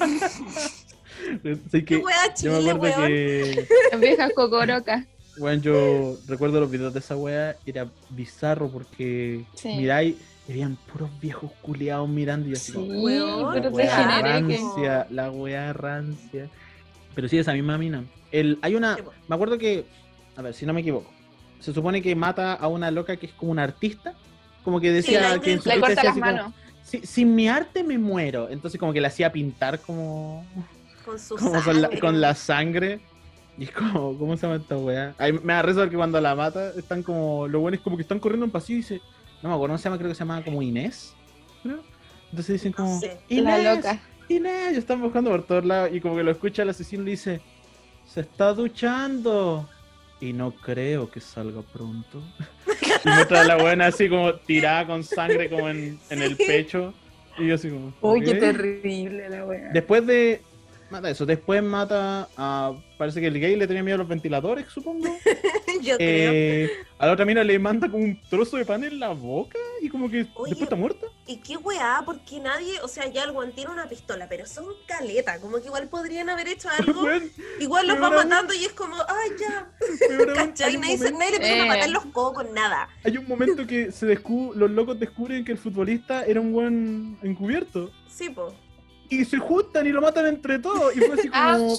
Así 1.65 1.69
Qué 1.71 1.85
que 1.85 1.97
wea 1.97 2.27
yo 2.27 2.33
chile, 2.35 2.61
me 2.61 2.71
acuerdo 2.71 2.97
weón. 2.99 3.07
que 3.09 3.67
viejas 3.99 4.31
cocorocas. 4.35 5.05
Bueno, 5.37 5.61
yo 5.61 6.17
recuerdo 6.27 6.59
los 6.59 6.71
videos 6.71 6.93
de 6.93 6.99
esa 6.99 7.15
wea, 7.17 7.55
era 7.65 7.87
bizarro 8.09 8.69
porque 8.69 9.45
Sí. 9.55 9.69
miráis, 9.75 10.15
y 10.47 10.51
habían 10.51 10.75
puros 10.91 11.09
viejos 11.19 11.51
culiados 11.61 12.07
mirando 12.07 12.47
y 12.49 12.53
así 12.53 12.71
Sí, 12.71 12.77
Weón, 12.77 13.61
la 13.61 13.69
wea 13.69 13.97
que. 14.17 14.21
rancia, 14.21 15.07
la 15.09 15.31
wea 15.31 15.73
rancia. 15.73 16.49
Pero 17.15 17.27
sí, 17.27 17.37
esa 17.37 17.53
misma 17.53 17.77
mina. 17.77 18.03
El, 18.31 18.59
hay 18.61 18.75
una, 18.75 18.97
me 19.27 19.35
acuerdo 19.35 19.57
que, 19.57 19.85
a 20.35 20.41
ver, 20.41 20.53
si 20.53 20.65
no 20.65 20.73
me 20.73 20.81
equivoco, 20.81 21.09
se 21.59 21.73
supone 21.73 22.01
que 22.01 22.15
mata 22.15 22.53
a 22.53 22.67
una 22.67 22.91
loca 22.91 23.15
que 23.17 23.25
es 23.27 23.33
como 23.33 23.51
una 23.51 23.63
artista, 23.63 24.13
como 24.63 24.79
que 24.79 24.91
decía 24.91 25.39
que 25.39 25.53
en 25.53 25.61
su 25.61 25.69
Le 25.69 25.75
corta 25.79 25.89
decía 25.89 26.03
las 26.03 26.11
así 26.11 26.19
como, 26.21 26.31
manos. 26.33 26.53
"Si- 26.83 27.05
sin 27.05 27.33
mi 27.35 27.47
arte 27.47 27.83
me 27.83 27.97
muero. 27.97 28.49
Entonces 28.49 28.79
como 28.79 28.93
que 28.93 29.01
la 29.01 29.07
hacía 29.07 29.31
pintar 29.31 29.79
como 29.79 30.45
Con 31.03 31.17
su 31.19 31.35
como 31.35 31.61
con 31.63 31.81
la, 31.81 31.87
sangre. 31.87 31.99
con 31.99 32.21
la 32.21 32.35
sangre. 32.35 32.99
Y 33.57 33.63
es 33.65 33.71
como, 33.71 34.17
¿cómo 34.17 34.35
se 34.35 34.45
llama 34.45 34.61
esta 34.61 34.77
weá? 34.77 35.15
Ahí 35.17 35.31
me 35.31 35.53
da 35.53 35.61
risa 35.61 35.79
porque 35.79 35.95
cuando 35.95 36.19
la 36.19 36.35
mata, 36.35 36.73
están 36.77 37.03
como, 37.03 37.47
lo 37.47 37.61
bueno 37.61 37.75
es 37.75 37.81
como 37.81 37.95
que 37.95 38.01
están 38.01 38.19
corriendo 38.19 38.45
en 38.45 38.51
pasillo 38.51 38.79
y 38.79 38.81
dice, 38.81 39.01
no 39.41 39.49
me 39.49 39.55
acuerdo, 39.55 39.73
¿cómo 39.73 39.77
se 39.77 39.83
llama? 39.85 39.97
Creo 39.97 40.09
que 40.09 40.15
se 40.15 40.19
llama 40.19 40.43
como 40.43 40.61
Inés. 40.61 41.15
Entonces 41.63 42.47
dicen 42.53 42.71
No 42.71 42.77
como, 42.77 42.99
sé. 42.99 43.17
Inés, 43.29 43.63
La 43.63 43.75
loca. 43.75 44.01
Inés, 44.27 44.73
y 44.73 44.77
están 44.77 45.01
buscando 45.01 45.29
por 45.29 45.43
todos 45.43 45.65
lados. 45.65 45.91
Y 45.93 46.01
como 46.01 46.15
que 46.15 46.23
lo 46.23 46.31
escucha 46.31 46.63
el 46.63 46.69
asesino 46.69 47.03
y 47.03 47.05
le 47.05 47.11
dice, 47.11 47.41
se 48.05 48.21
está 48.21 48.53
duchando. 48.53 49.69
Y 50.19 50.33
no 50.33 50.51
creo 50.51 51.09
que 51.09 51.19
salga 51.19 51.61
pronto. 51.61 52.21
y 53.05 53.09
muestra 53.09 53.41
a 53.41 53.43
la 53.43 53.57
buena 53.57 53.87
así 53.87 54.09
como 54.09 54.33
tirada 54.33 54.87
con 54.87 55.03
sangre 55.03 55.49
como 55.49 55.69
en, 55.69 55.99
en 56.09 56.21
el 56.21 56.35
pecho. 56.35 56.93
Y 57.37 57.47
yo 57.47 57.55
así 57.55 57.69
como, 57.69 57.93
Uy, 58.01 58.23
qué 58.23 58.35
terrible 58.35 59.29
la 59.29 59.45
wea. 59.45 59.69
Después 59.73 60.05
de. 60.05 60.41
Mata 60.89 61.09
eso. 61.09 61.25
Después 61.25 61.63
mata 61.63 62.29
a. 62.37 62.73
Parece 62.97 63.19
que 63.19 63.27
el 63.27 63.39
gay 63.39 63.55
le 63.55 63.67
tenía 63.67 63.83
miedo 63.83 63.95
a 63.95 63.97
los 63.99 64.07
ventiladores, 64.07 64.67
supongo. 64.71 65.05
Yo 65.81 65.97
creo. 65.97 65.97
Eh, 65.99 66.71
a 66.97 67.07
la 67.07 67.13
otra 67.13 67.25
mina 67.25 67.43
le 67.43 67.59
manda 67.59 67.89
como 67.89 68.03
un 68.03 68.21
trozo 68.29 68.55
de 68.55 68.65
pan 68.65 68.83
en 68.85 68.99
la 68.99 69.09
boca 69.09 69.57
y 69.81 69.89
como 69.89 70.09
que 70.09 70.21
Oye. 70.35 70.49
después 70.51 70.61
está 70.61 70.75
muerta. 70.77 71.05
¿Y 71.27 71.37
qué 71.37 71.57
weá? 71.57 72.01
Porque 72.05 72.39
nadie, 72.39 72.79
o 72.81 72.87
sea, 72.87 73.07
ya 73.07 73.23
el 73.23 73.31
weón 73.31 73.51
tiene 73.51 73.71
una 73.71 73.89
pistola, 73.89 74.27
pero 74.29 74.45
son 74.45 74.65
caleta, 74.87 75.39
como 75.39 75.57
que 75.59 75.65
igual 75.65 75.89
podrían 75.89 76.29
haber 76.29 76.47
hecho 76.47 76.69
algo. 76.79 77.05
Igual 77.59 77.87
los 77.87 78.01
va 78.01 78.09
matando 78.11 78.53
y 78.53 78.63
es 78.63 78.71
como, 78.71 78.95
ay, 78.95 79.31
ya. 79.39 79.69
¿Cachai? 80.35 80.75
un 80.75 80.81
Nadie, 80.81 80.97
momento, 80.97 81.17
nadie 81.19 81.31
le 81.31 81.35
empieza 81.37 81.55
a 81.55 81.65
Eh. 81.65 81.67
matar 81.67 81.89
los 81.89 82.05
cocos, 82.07 82.45
nada. 82.53 82.87
hay 83.03 83.17
un 83.17 83.27
momento 83.27 83.67
que 83.67 83.91
se 83.91 84.07
descu- 84.07 84.53
los 84.53 84.71
locos 84.71 84.97
descubren 84.99 85.43
que 85.43 85.51
el 85.51 85.57
futbolista 85.57 86.23
era 86.25 86.39
un 86.39 86.53
buen 86.53 87.17
encubierto. 87.23 87.91
Sí, 88.07 88.29
po. 88.29 88.53
Y 89.09 89.23
se 89.25 89.37
juntan 89.37 89.85
y 89.85 89.89
lo 89.89 90.01
matan 90.01 90.25
entre 90.27 90.59
todos. 90.59 90.95
Y 90.95 90.99
fue 90.99 91.13
así 91.19 91.29
Ah. 91.33 91.55
como. 91.57 91.77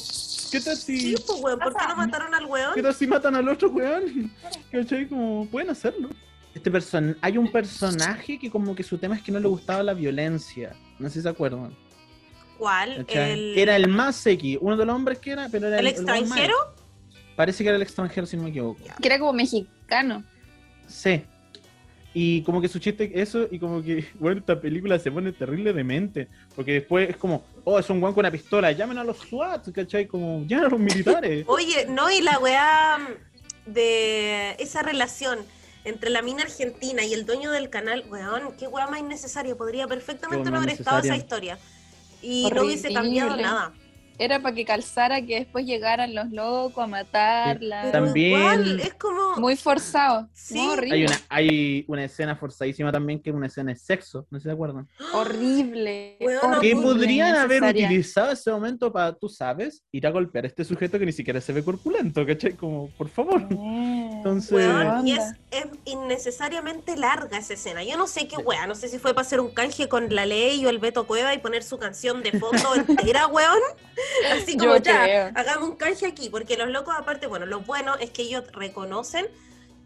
¿Qué 0.51 0.61
tal 0.61 0.77
Sí, 0.77 1.01
si.? 1.01 1.15
pues, 1.27 1.41
weón, 1.43 1.59
¿por 1.59 1.75
qué 1.77 1.87
no 1.89 1.97
mataron 1.97 2.35
al 2.35 2.45
weón? 2.47 2.75
¿Qué 2.75 2.83
tal 2.83 2.95
si 2.95 3.07
matan 3.07 3.35
al 3.35 3.49
otro 3.49 3.69
weón? 3.71 4.31
¿Cachai? 4.73 5.09
Como, 5.09 5.47
pueden 5.51 5.71
hacerlo. 5.71 6.09
Este 6.55 6.71
person 6.71 7.19
hay 7.21 7.37
un 7.37 7.51
personaje 7.53 8.39
que 8.39 8.51
como 8.51 8.75
que 8.75 8.83
su 8.83 8.97
tema 8.97 9.17
es 9.17 9.23
que 9.23 9.31
no 9.33 9.39
le 9.41 9.49
gustaba 9.49 9.83
la 9.83 9.93
violencia. 9.93 10.75
No 10.99 11.09
sé 11.09 11.15
si 11.17 11.23
se 11.23 11.29
acuerdan. 11.29 11.77
¿Cuál? 12.59 13.05
El, 13.09 13.59
Era 13.59 13.77
el 13.77 13.89
más 13.89 14.17
sequi, 14.17 14.57
uno 14.61 14.77
de 14.79 14.87
los 14.87 14.95
hombres 14.95 15.19
que 15.19 15.33
era, 15.33 15.49
pero 15.51 15.67
era 15.69 15.79
¿El 15.81 15.89
el, 15.89 15.93
extranjero? 15.93 16.55
Parece 17.37 17.63
que 17.63 17.69
era 17.69 17.77
el 17.77 17.83
extranjero, 17.83 18.27
si 18.27 18.39
no 18.39 18.45
me 18.45 18.49
equivoco. 18.51 18.81
Que 19.03 19.09
era 19.09 19.19
como 19.19 19.35
mexicano. 19.35 20.25
Sí. 20.87 21.23
Y 22.19 22.41
como 22.45 22.63
que 22.63 22.69
su 22.69 22.79
chiste 22.79 23.11
es 23.13 23.29
eso, 23.29 23.47
y 23.51 23.59
como 23.59 23.83
que, 23.83 24.07
bueno, 24.19 24.41
esta 24.41 24.59
película 24.59 24.99
se 24.99 25.13
pone 25.13 25.33
terrible 25.33 25.75
de 25.75 25.85
mente. 25.85 26.29
Porque 26.55 26.73
después 26.73 27.11
es 27.11 27.19
como, 27.19 27.45
oh, 27.63 27.79
es 27.79 27.91
un 27.91 28.01
guan 28.01 28.15
con 28.15 28.23
una 28.23 28.31
pistola, 28.31 28.73
llamen 28.73 28.97
a 28.97 29.05
los 29.05 29.19
SWAT, 29.19 29.71
¿cachai? 29.71 30.07
Como, 30.07 30.43
llamen 30.49 30.65
a 30.65 30.69
los 30.71 30.81
militares. 30.81 31.45
Oye, 31.49 31.85
no, 31.91 32.11
y 32.11 32.23
la 32.23 32.39
weá 32.39 33.07
de 33.67 34.53
esa 34.59 34.81
relación 34.81 35.41
entre 35.85 36.09
la 36.09 36.23
mina 36.23 36.45
argentina 36.45 37.05
y 37.05 37.13
el 37.13 37.27
dueño 37.27 37.51
del 37.51 37.69
canal, 37.69 38.07
weón, 38.09 38.57
qué 38.59 38.67
weá 38.67 38.87
más 38.87 39.01
innecesaria. 39.01 39.55
Podría 39.55 39.87
perfectamente 39.87 40.51
no 40.51 40.57
haber 40.57 40.71
estado 40.71 41.01
esa 41.01 41.17
historia. 41.17 41.59
Y 42.23 42.49
no 42.51 42.63
hubiese 42.63 42.95
cambiado 42.95 43.37
nada. 43.37 43.75
Era 44.19 44.41
para 44.41 44.55
que 44.55 44.65
calzara 44.65 45.21
que 45.23 45.37
después 45.41 45.67
llegaran 45.67 46.15
los 46.15 46.31
locos 46.31 46.83
a 46.83 46.87
matarla. 46.87 47.81
Pero 47.91 48.05
También- 48.05 48.39
igual, 48.39 48.81
es 48.81 48.95
como. 48.95 49.37
Muy 49.37 49.57
forzado. 49.57 50.29
Sí. 50.33 50.55
muy 50.59 50.69
horrible. 50.75 50.95
Hay 50.95 51.05
una, 51.05 51.21
hay 51.29 51.85
una 51.89 52.05
escena 52.05 52.37
forzadísima 52.37 52.91
también 52.93 53.21
que 53.21 53.31
es 53.31 53.37
una 53.37 53.47
escena 53.47 53.73
de 53.73 53.79
sexo, 53.79 54.27
no 54.31 54.39
sé 54.39 54.45
si 54.45 54.49
se 54.49 54.53
acuerdan. 54.53 54.89
Horrible. 55.13 56.17
Weona, 56.21 56.61
Que 56.61 56.75
podrían 56.75 57.37
haber 57.37 57.63
utilizado 57.63 58.33
ese 58.33 58.51
momento 58.51 58.93
para, 58.93 59.13
tú 59.15 59.29
sabes, 59.29 59.83
ir 59.93 60.07
a 60.07 60.11
golpear 60.11 60.45
a 60.45 60.49
este 60.49 60.65
sujeto 60.65 60.99
que 60.99 61.07
ni 61.07 61.13
siquiera 61.13 61.41
se 61.41 61.53
ve 61.53 61.63
corpulento, 61.63 62.25
¿cachai? 62.27 62.53
Como, 62.55 62.89
por 62.97 63.09
favor. 63.09 63.43
Eh, 63.51 64.11
Entonces- 64.15 64.53
Weón, 64.53 65.07
y 65.07 65.13
es, 65.13 65.25
es 65.51 65.67
innecesariamente 65.85 66.97
larga 66.97 67.39
esa 67.39 67.55
escena. 67.55 67.83
Yo 67.85 67.97
no 67.97 68.07
sé 68.07 68.27
qué 68.29 68.37
weá, 68.37 68.67
no 68.67 68.75
sé 68.75 68.89
si 68.89 68.99
fue 68.99 69.15
para 69.15 69.27
hacer 69.27 69.41
un 69.41 69.51
canje 69.51 69.89
con 69.89 70.15
la 70.15 70.27
ley 70.27 70.65
o 70.65 70.71
el 70.71 70.79
Beto 70.79 71.07
Cueva 71.07 71.35
y 71.35 71.39
poner 71.39 71.63
su 71.63 71.79
canción 71.79 72.23
de 72.23 72.33
fondo 72.39 72.75
entera, 73.15 73.27
weón. 73.27 73.59
Así 74.33 74.57
como 74.59 74.77
Yo 74.77 74.83
ya, 74.83 75.03
creo. 75.05 75.31
hagamos 75.35 75.69
un 75.71 75.77
canje 75.77 76.07
aquí, 76.07 76.29
porque 76.31 76.57
los 76.57 76.69
locos 76.69 76.95
aparte, 76.99 77.27
bueno, 77.27 77.47
lo 77.47 77.61
bueno 77.61 77.97
es 77.97 78.11
que 78.11 78.23
ellos 78.23 78.45
reconocen 78.53 79.27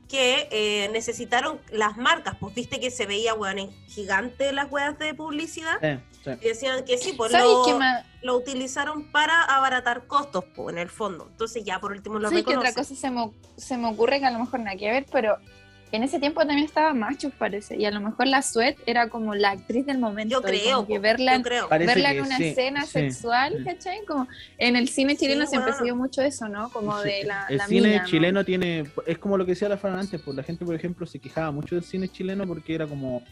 que 0.08 0.48
eh, 0.50 0.88
necesitaron 0.92 1.60
las 1.70 1.96
marcas, 1.96 2.34
pues 2.40 2.52
viste 2.52 2.80
que 2.80 2.90
se 2.90 3.06
veía, 3.06 3.32
weón, 3.34 3.60
en 3.60 3.70
gigante 3.86 4.52
las 4.52 4.70
weas 4.70 4.98
de 4.98 5.14
publicidad. 5.14 5.78
Sí. 6.24 6.30
Y 6.42 6.48
decían 6.48 6.84
que 6.84 6.98
sí, 6.98 7.12
pues 7.12 7.30
¿Sabes 7.30 7.46
lo, 7.46 7.78
más? 7.78 8.04
lo 8.20 8.36
utilizaron 8.36 9.10
para 9.12 9.40
abaratar 9.44 10.08
costos, 10.08 10.44
pues, 10.56 10.72
en 10.74 10.78
el 10.80 10.88
fondo. 10.90 11.28
Entonces 11.30 11.62
ya 11.64 11.78
por 11.78 11.92
último 11.92 12.18
lo 12.18 12.28
¿Sabes 12.28 12.44
qué 12.44 12.56
otra 12.56 12.70
reconocen. 12.70 12.96
cosa 12.96 13.00
se 13.00 13.10
me, 13.10 13.30
se 13.56 13.78
me 13.78 13.88
ocurre 13.88 14.18
que 14.18 14.26
a 14.26 14.30
lo 14.32 14.40
mejor 14.40 14.58
nada 14.60 14.76
que 14.76 14.90
ver, 14.90 15.06
pero 15.12 15.38
en 15.93 16.03
ese 16.03 16.20
tiempo 16.20 16.41
también 16.41 16.64
estaba 16.64 16.95
Machos, 16.95 17.32
parece, 17.36 17.76
y 17.76 17.84
a 17.84 17.91
lo 17.91 18.01
mejor 18.01 18.26
la 18.26 18.43
Sweat 18.43 18.76
era 18.86 19.09
como 19.09 19.34
la 19.34 19.51
actriz 19.51 19.86
del 19.86 19.99
momento. 19.99 20.36
Yo 20.36 20.43
creo, 20.43 20.86
que 20.86 20.99
verla, 20.99 21.36
yo 21.36 21.43
creo. 21.43 21.68
Verla 21.68 22.12
que 22.12 22.18
en 22.18 22.24
una 22.24 22.36
sí, 22.36 22.45
escena 22.45 22.84
sí. 22.84 22.93
sexual, 22.93 23.57
sí. 23.59 23.64
¿cachai? 23.64 24.05
Como 24.07 24.28
en 24.59 24.76
el 24.76 24.88
cine 24.88 25.16
chileno 25.16 25.47
Sí, 25.47 25.51
siempre 25.51 25.72
se 25.72 25.84
dio 25.84 25.97
mucho 25.97 26.22
eso, 26.22 26.49
¿no? 26.49 26.70
Como 26.70 27.01
Sí, 27.03 27.09
de 27.09 27.24
la, 27.24 27.47
el 27.49 27.57
la 27.57 27.66
cine 27.66 27.88
mina, 27.88 28.03
¿no? 28.03 28.09
chileno 28.09 28.45
tiene, 28.45 28.84
es 29.07 29.18
como 29.18 29.36
lo 29.36 29.45
que 29.45 29.53
decía 29.53 29.68
la 29.68 29.76
Fran 29.76 29.99
antes, 29.99 30.20
pues 30.20 30.36
la 30.36 30.43
gente, 30.43 30.64
por 30.64 30.74
ejemplo, 30.74 31.07
se 31.07 31.18
quejaba 31.18 31.51
mucho 31.51 31.74
del 31.74 31.84
cine 31.84 32.09
chileno 32.09 32.47
porque 32.47 32.74
era 32.74 32.86
como 32.86 33.22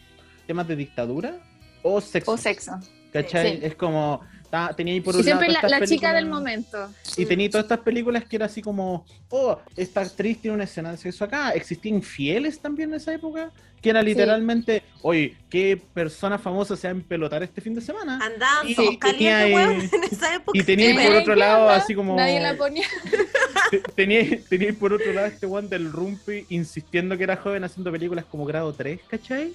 temas 0.45 0.67
de 0.67 0.75
dictadura 0.75 1.35
o 1.83 2.01
sexo. 2.01 2.31
O 2.31 2.37
sexo. 2.37 2.79
¿Cachai? 3.13 3.57
Sí. 3.57 3.59
Es 3.63 3.75
como, 3.75 4.21
ta- 4.49 4.73
tenía 4.75 4.93
ahí 4.93 5.01
por 5.01 5.15
un 5.15 5.25
lado 5.25 5.39
siempre 5.39 5.69
la, 5.69 5.85
chica 5.85 6.13
del 6.13 6.25
momento. 6.25 6.89
Y 7.17 7.25
tenía 7.25 7.49
todas 7.49 7.65
estas 7.65 7.79
películas 7.79 8.25
que 8.25 8.35
era 8.35 8.45
así 8.45 8.61
como, 8.61 9.05
oh, 9.29 9.57
esta 9.75 10.01
actriz 10.01 10.41
tiene 10.41 10.55
una 10.55 10.63
escena 10.63 10.91
de 10.91 10.97
sexo 10.97 11.23
acá. 11.23 11.51
Existían 11.51 11.95
infieles 11.95 12.59
también 12.59 12.89
en 12.89 12.95
esa 12.95 13.13
época, 13.13 13.51
que 13.81 13.89
era 13.89 14.01
literalmente, 14.01 14.83
oye, 15.01 15.35
¿qué 15.49 15.81
persona 15.93 16.37
famosa 16.37 16.75
se 16.75 16.87
va 16.87 16.91
a 16.91 16.95
empelotar 16.95 17.41
este 17.43 17.61
fin 17.61 17.73
de 17.75 17.81
semana? 17.81 18.19
Andaban 18.21 18.67
Y 18.67 18.75
todos 18.75 18.99
tenía 18.99 19.39
calientes, 19.39 19.93
en 19.93 20.03
esa 20.03 20.35
época. 20.35 20.57
Y 20.59 20.63
tenía 20.63 20.91
Eh, 20.91 21.07
por 21.07 21.15
otro 21.17 21.33
¿qué 21.33 21.39
lado 21.39 21.69
así 21.69 21.95
como... 21.95 22.15
Nadie 22.15 22.39
la 22.41 22.55
ponía. 22.57 22.85
te- 23.71 23.79
Tenía, 23.95 24.39
tenía 24.49 24.73
por 24.73 24.93
otro 24.93 25.13
lado 25.13 25.27
este 25.27 25.45
one 25.45 25.67
del 25.67 25.91
Rumpi 25.91 26.45
insistiendo 26.49 27.17
que 27.17 27.23
era 27.23 27.37
joven 27.37 27.63
haciendo 27.63 27.91
películas 27.91 28.25
como 28.25 28.45
grado 28.45 28.73
3, 28.73 28.99
¿cachai? 29.07 29.53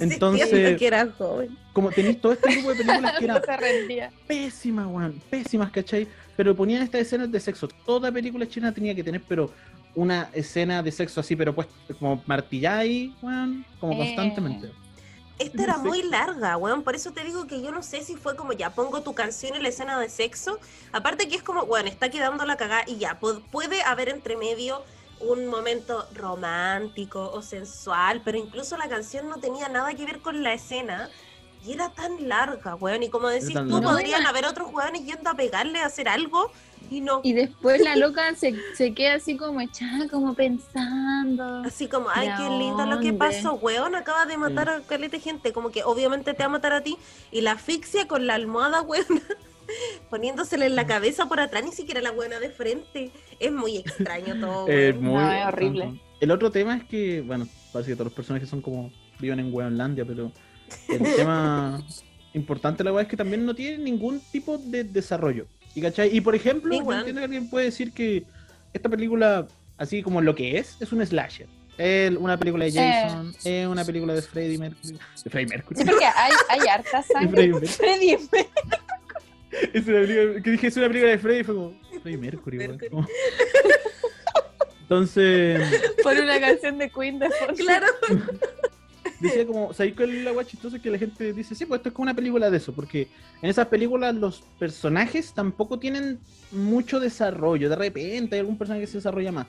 Entonces- 0.00 0.76
que 0.78 0.86
era 0.86 1.06
joven. 1.18 1.56
Como 1.72 1.90
tenéis 1.90 2.20
todo 2.20 2.32
este 2.32 2.48
tipo 2.54 2.70
de 2.72 2.76
películas 2.84 3.18
que 3.18 3.24
eran 3.24 3.42
No 3.46 4.10
pésimas, 4.26 4.86
weón, 4.86 5.20
pésimas, 5.28 5.70
¿cachai? 5.70 6.06
Pero 6.36 6.54
ponían 6.54 6.82
estas 6.82 7.02
escenas 7.02 7.30
de 7.30 7.40
sexo. 7.40 7.68
Toda 7.84 8.10
película 8.12 8.46
china 8.48 8.72
tenía 8.72 8.94
que 8.94 9.02
tener, 9.04 9.20
pero 9.28 9.50
una 9.96 10.30
escena 10.32 10.82
de 10.84 10.92
sexo 10.92 11.18
así, 11.20 11.34
pero 11.34 11.52
pues 11.54 11.66
como 11.98 12.22
martillada 12.26 12.78
ahí, 12.78 13.12
weón, 13.22 13.64
como 13.80 13.94
Eh. 13.94 13.96
constantemente. 13.98 14.70
Esta 15.38 15.62
era 15.64 15.76
muy 15.78 16.02
larga, 16.02 16.56
weón. 16.56 16.82
Por 16.82 16.94
eso 16.94 17.10
te 17.12 17.22
digo 17.24 17.46
que 17.46 17.60
yo 17.60 17.70
no 17.72 17.82
sé 17.82 18.02
si 18.02 18.14
fue 18.16 18.36
como 18.36 18.52
ya 18.54 18.70
pongo 18.70 19.02
tu 19.02 19.14
canción 19.14 19.54
en 19.56 19.62
la 19.62 19.68
escena 19.68 19.98
de 19.98 20.08
sexo. 20.08 20.58
Aparte 20.92 21.28
que 21.28 21.34
es 21.36 21.42
como, 21.42 21.66
bueno, 21.66 21.88
está 21.90 22.08
quedando 22.10 22.44
la 22.46 22.56
cagada 22.56 22.84
y 22.86 22.96
ya. 22.96 23.18
pu- 23.20 23.42
puede 23.50 23.82
haber 23.82 24.08
entre 24.08 24.36
medio 24.36 24.82
un 25.20 25.46
momento 25.46 26.06
romántico 26.14 27.30
o 27.32 27.42
sensual, 27.42 28.22
pero 28.24 28.38
incluso 28.38 28.76
la 28.78 28.88
canción 28.88 29.28
no 29.28 29.36
tenía 29.38 29.68
nada 29.68 29.92
que 29.94 30.04
ver 30.06 30.20
con 30.20 30.42
la 30.42 30.52
escena. 30.54 31.08
Y 31.66 31.72
era 31.72 31.90
tan 31.90 32.28
larga, 32.28 32.74
weón. 32.76 33.02
Y 33.02 33.08
como 33.08 33.28
decís 33.28 33.48
tú, 33.48 33.54
larga. 33.54 33.80
podrían 33.80 34.22
No, 34.22 34.28
haber 34.28 34.44
otros 34.46 34.72
weones 34.72 35.04
yendo 35.04 35.28
a 35.30 35.34
pegarle 35.34 35.80
a 35.80 35.86
hacer 35.86 36.08
algo 36.08 36.50
y 36.90 37.00
no. 37.00 37.20
Y 37.24 37.32
después 37.32 37.80
la 37.82 37.96
loca 37.96 38.34
se, 38.36 38.54
se 38.76 38.94
queda 38.94 39.14
así 39.14 39.36
como 39.36 39.60
echada, 39.60 40.08
como 40.08 40.34
pensando. 40.34 41.62
Así 41.64 41.88
como, 41.88 42.06
ay, 42.14 42.28
¿De 42.28 42.34
qué 42.36 42.48
lindo 42.50 42.86
lo 42.86 43.00
que 43.00 43.12
pasó, 43.12 43.54
weón, 43.54 43.94
acaba 43.96 44.26
de 44.26 44.36
matar 44.36 44.68
a 44.68 44.80
caleta 44.82 45.18
gente, 45.18 45.52
como 45.52 45.70
que 45.70 45.82
obviamente 45.82 46.32
te 46.34 46.38
va 46.42 46.46
a 46.46 46.50
matar 46.50 46.72
a 46.72 46.82
ti, 46.82 46.96
y 47.32 47.40
la 47.40 47.52
asfixia 47.52 48.06
con 48.06 48.26
la 48.28 48.34
almohada, 48.34 48.82
weón, 48.82 49.04
poniéndosela 50.10 50.66
en 50.66 50.76
la 50.76 50.86
cabeza 50.86 51.26
por 51.26 51.40
atrás, 51.40 51.64
ni 51.64 51.72
siquiera 51.72 52.00
la 52.00 52.12
buena 52.12 52.38
de 52.38 52.50
frente, 52.50 53.10
es 53.40 53.52
muy 53.52 53.78
extraño 53.78 54.38
todo, 54.40 54.68
Eh, 54.68 54.90
weón. 54.92 55.04
muy- 55.04 55.14
No, 55.14 55.32
es 55.32 55.46
horrible. 55.46 56.00
El 56.20 56.30
otro 56.30 56.50
tema 56.50 56.76
es 56.76 56.84
que, 56.84 57.20
bueno, 57.20 57.46
parece 57.72 57.90
que 57.90 57.96
todos 57.96 58.06
los 58.06 58.14
personajes 58.14 58.48
son 58.48 58.62
como 58.62 58.90
viven 59.18 59.40
en 59.40 59.52
Weonlandia, 59.52 60.04
pero 60.04 60.30
el 60.88 61.02
tema 61.16 61.82
importante 62.34 62.84
la 62.84 62.92
weá 62.92 63.02
es 63.02 63.08
que 63.08 63.16
también 63.16 63.44
no 63.46 63.54
tiene 63.54 63.78
ningún 63.78 64.20
tipo 64.32 64.58
de 64.58 64.84
desarrollo. 64.84 65.46
¿Y, 65.74 65.80
cachai? 65.82 66.14
y 66.16 66.20
por 66.20 66.34
ejemplo, 66.34 66.72
Sí, 66.74 66.80
weón. 66.80 67.00
entiendo 67.00 67.20
que 67.20 67.24
alguien 67.26 67.50
puede 67.50 67.66
decir 67.66 67.92
que 67.92 68.24
esta 68.72 68.88
película, 68.88 69.46
así 69.78 70.02
como 70.02 70.20
lo 70.20 70.34
que 70.34 70.58
es, 70.58 70.76
es 70.80 70.92
un 70.92 71.04
slasher. 71.06 71.46
Es 71.78 72.10
una 72.16 72.38
película 72.38 72.64
de 72.64 72.72
Jason, 72.72 73.34
es 73.44 73.66
una 73.66 73.84
película 73.84 74.14
de 74.14 74.22
Freddie 74.22 74.56
Mercury. 74.58 74.98
De 75.24 75.30
Freddie 75.30 75.46
Mercury. 75.48 75.76
Sí, 75.78 75.84
porque 75.84 76.06
hay, 76.06 76.32
hay 76.48 76.60
harta 76.68 76.98
De 76.98 77.04
sangre. 77.04 77.52
Freddie 77.66 78.18
Mercury. 78.32 78.48
Es 79.74 79.86
una 79.86 80.00
película, 80.00 80.42
que 80.42 80.50
dije, 80.50 80.66
es 80.68 80.76
una 80.78 80.86
película 80.88 81.10
de 81.12 81.18
Freddie 81.18 81.40
y 81.40 81.44
fue 81.44 81.54
como, 81.54 81.72
Freddie 82.02 82.18
Mercury. 82.18 82.58
Mercury. 82.58 82.88
Como- 82.90 83.06
Entonces, 84.82 85.60
por 86.02 86.16
una 86.16 86.40
canción 86.40 86.78
de 86.78 86.90
Queen 86.90 87.18
de 87.18 87.28
fondo. 87.30 87.54
Claro, 87.56 87.86
decía 89.20 89.46
como, 89.46 89.72
¿sabéis 89.72 89.94
cuál 89.96 90.10
es 90.14 90.24
la 90.24 90.30
guay 90.32 90.46
chistosa? 90.46 90.78
Que 90.78 90.90
la 90.90 90.98
gente 90.98 91.32
dice, 91.32 91.54
sí, 91.54 91.66
pues 91.66 91.78
esto 91.78 91.88
es 91.90 91.94
como 91.94 92.04
una 92.04 92.14
película 92.14 92.50
de 92.50 92.56
eso, 92.56 92.72
porque 92.72 93.08
en 93.42 93.50
esas 93.50 93.66
películas 93.68 94.14
los 94.14 94.42
personajes 94.58 95.32
tampoco 95.32 95.78
tienen 95.78 96.18
mucho 96.52 97.00
desarrollo, 97.00 97.68
de 97.68 97.76
repente 97.76 98.36
hay 98.36 98.40
algún 98.40 98.58
personaje 98.58 98.82
que 98.82 98.86
se 98.88 98.98
desarrolla 98.98 99.32
más, 99.32 99.46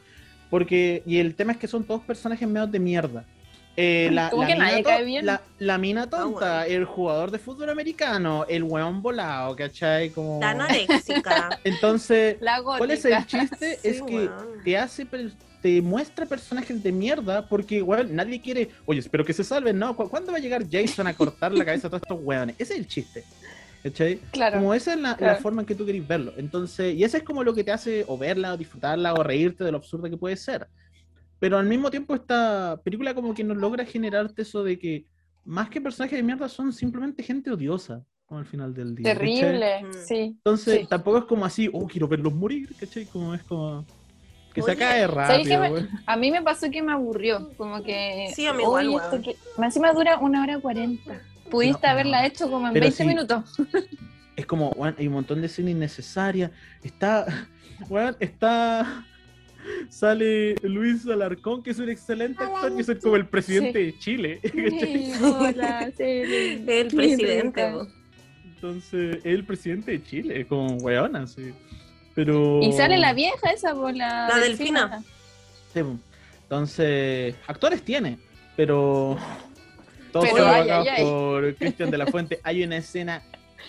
porque, 0.49 1.03
y 1.05 1.17
el 1.17 1.35
tema 1.35 1.51
es 1.53 1.57
que 1.57 1.67
son 1.67 1.83
todos 1.83 2.01
personajes 2.03 2.47
medios 2.47 2.71
de 2.71 2.79
mierda. 2.79 3.25
Eh, 3.79 4.09
la, 4.11 4.31
que 4.31 4.55
mina 4.55 4.81
cae 4.81 5.05
bien. 5.05 5.23
la- 5.23 5.43
la 5.59 5.77
mina 5.77 6.09
tonta, 6.09 6.61
bueno. 6.61 6.73
el 6.75 6.85
jugador 6.85 7.29
de 7.29 7.37
fútbol 7.37 7.69
americano, 7.69 8.43
el 8.49 8.63
weón 8.63 9.03
volado, 9.03 9.55
¿cachai? 9.55 10.09
Como... 10.09 10.39
tan. 11.21 11.51
Entonces. 11.63 12.37
¿cuál 12.63 12.89
es 12.89 13.05
el 13.05 13.23
chiste? 13.27 13.77
Sí, 13.83 13.87
es 13.87 14.01
que 14.01 14.15
weón. 14.15 14.63
te 14.63 14.77
hace 14.79 15.05
te 15.61 15.81
muestra 15.81 16.25
personajes 16.25 16.81
de 16.83 16.91
mierda 16.91 17.47
porque 17.47 17.75
igual 17.75 18.15
nadie 18.15 18.39
quiere 18.41 18.69
oye 18.85 18.99
espero 18.99 19.25
que 19.25 19.33
se 19.33 19.43
salven 19.43 19.77
no 19.79 19.95
¿Cu- 19.95 20.09
¿cuándo 20.09 20.31
va 20.31 20.37
a 20.37 20.41
llegar 20.41 20.63
Jason 20.69 21.07
a 21.07 21.13
cortar 21.15 21.51
la 21.51 21.65
cabeza 21.65 21.87
a 21.87 21.89
todos 21.89 22.03
estos 22.03 22.19
hueones? 22.21 22.55
ese 22.59 22.73
es 22.73 22.79
el 22.79 22.87
chiste 22.87 23.23
¿cachai? 23.83 24.19
Claro. 24.31 24.57
como 24.57 24.73
esa 24.73 24.93
es 24.93 24.99
la, 24.99 25.09
la 25.11 25.17
claro. 25.17 25.39
forma 25.41 25.61
en 25.61 25.65
que 25.67 25.75
tú 25.75 25.85
querés 25.85 26.07
verlo 26.07 26.33
entonces 26.37 26.95
y 26.95 27.03
ese 27.03 27.17
es 27.17 27.23
como 27.23 27.43
lo 27.43 27.53
que 27.53 27.63
te 27.63 27.71
hace 27.71 28.05
o 28.07 28.17
verla 28.17 28.53
o 28.53 28.57
disfrutarla 28.57 29.13
o 29.13 29.23
reírte 29.23 29.63
de 29.63 29.71
lo 29.71 29.77
absurda 29.77 30.09
que 30.09 30.17
puede 30.17 30.35
ser 30.37 30.67
pero 31.39 31.57
al 31.57 31.65
mismo 31.67 31.89
tiempo 31.91 32.15
esta 32.15 32.79
película 32.83 33.13
como 33.13 33.33
que 33.33 33.43
nos 33.43 33.57
logra 33.57 33.85
generarte 33.85 34.41
eso 34.43 34.63
de 34.63 34.77
que 34.79 35.05
más 35.45 35.69
que 35.69 35.79
personajes 35.81 36.17
de 36.17 36.23
mierda 36.23 36.49
son 36.49 36.73
simplemente 36.73 37.23
gente 37.23 37.49
odiosa 37.51 38.03
como 38.25 38.39
al 38.41 38.45
final 38.45 38.73
del 38.73 38.93
día 38.95 39.13
¿cachai? 39.13 39.35
Terrible, 39.39 39.83
Mm. 39.83 39.93
sí. 40.05 40.15
entonces 40.37 40.79
Sí. 40.81 40.87
tampoco 40.89 41.19
es 41.19 41.25
como 41.25 41.45
así 41.45 41.69
oh 41.71 41.87
quiero 41.87 42.07
verlos 42.07 42.33
morir 42.33 42.69
¿cachai? 42.79 43.05
como 43.05 43.33
es 43.33 43.43
como 43.43 43.85
que 44.57 44.63
se 44.63 44.71
Oye, 44.71 44.79
cae 44.79 45.07
¿sabes 45.07 45.47
qué 45.47 45.55
rápido 45.55 45.81
me-. 45.83 45.87
A 46.07 46.17
mí 46.17 46.31
me 46.31 46.41
pasó 46.41 46.71
que 46.71 46.81
me 46.81 46.91
aburrió, 46.91 47.51
como 47.57 47.83
que... 47.83 48.31
Sí, 48.33 48.47
a 48.47 48.53
mí 48.53 48.63
igual, 48.63 48.91
esto 48.95 49.21
que-". 49.21 49.35
Más 49.57 49.67
Encima 49.67 49.93
dura 49.93 50.17
una 50.17 50.41
hora 50.41 50.59
cuarenta. 50.59 51.21
Pudiste 51.51 51.85
No, 51.85 51.93
haberla 51.93 52.21
no. 52.21 52.27
hecho 52.27 52.49
como 52.49 52.65
en 52.67 52.73
Pero 52.73 52.85
20 52.85 52.97
sí. 53.03 53.07
minutos. 53.07 53.55
es 54.35 54.45
como, 54.47 54.69
weón, 54.71 54.95
hay 54.97 55.05
un 55.05 55.13
montón 55.13 55.41
de 55.41 55.45
escenas 55.45 55.71
innecesarias. 55.71 56.49
Está, 56.81 57.27
weón, 57.89 58.17
está, 58.19 59.05
sale 59.89 60.55
Luis 60.63 61.07
Alarcón, 61.07 61.61
que 61.61 61.69
es 61.69 61.77
un 61.77 61.89
excelente 61.89 62.43
actor, 62.43 62.75
que 62.75 62.81
es 62.81 62.99
como 62.99 63.15
el 63.15 63.27
presidente 63.27 63.77
de 63.77 63.99
Chile. 63.99 64.39
Hola, 65.21 65.91
sí. 65.95 66.03
El 66.03 66.87
presidente. 66.87 67.73
Entonces, 68.55 69.17
es 69.17 69.25
el 69.25 69.45
presidente 69.45 69.91
de 69.91 70.03
Chile, 70.03 70.47
como 70.47 70.77
weón, 70.77 71.15
así. 71.15 71.53
Pero... 72.17 72.61
Y 72.63 72.73
sale 72.73 72.97
la 72.97 73.13
vieja 73.13 73.51
esa, 73.53 73.75
por 73.75 73.95
la, 73.95 74.27
La 74.27 74.39
delfina. 74.39 75.03
Sí, 75.71 75.83
po. 75.83 75.97
Entonces, 76.41 77.35
actores 77.45 77.83
tiene, 77.83 78.17
pero... 78.55 79.17
Ay. 80.15 81.03
por 81.03 81.55
Cristian 81.57 81.91
de 81.91 81.97
la 81.99 82.07
Fuente. 82.07 82.39
Hay 82.43 82.63
una 82.63 82.77
escena 82.77 83.21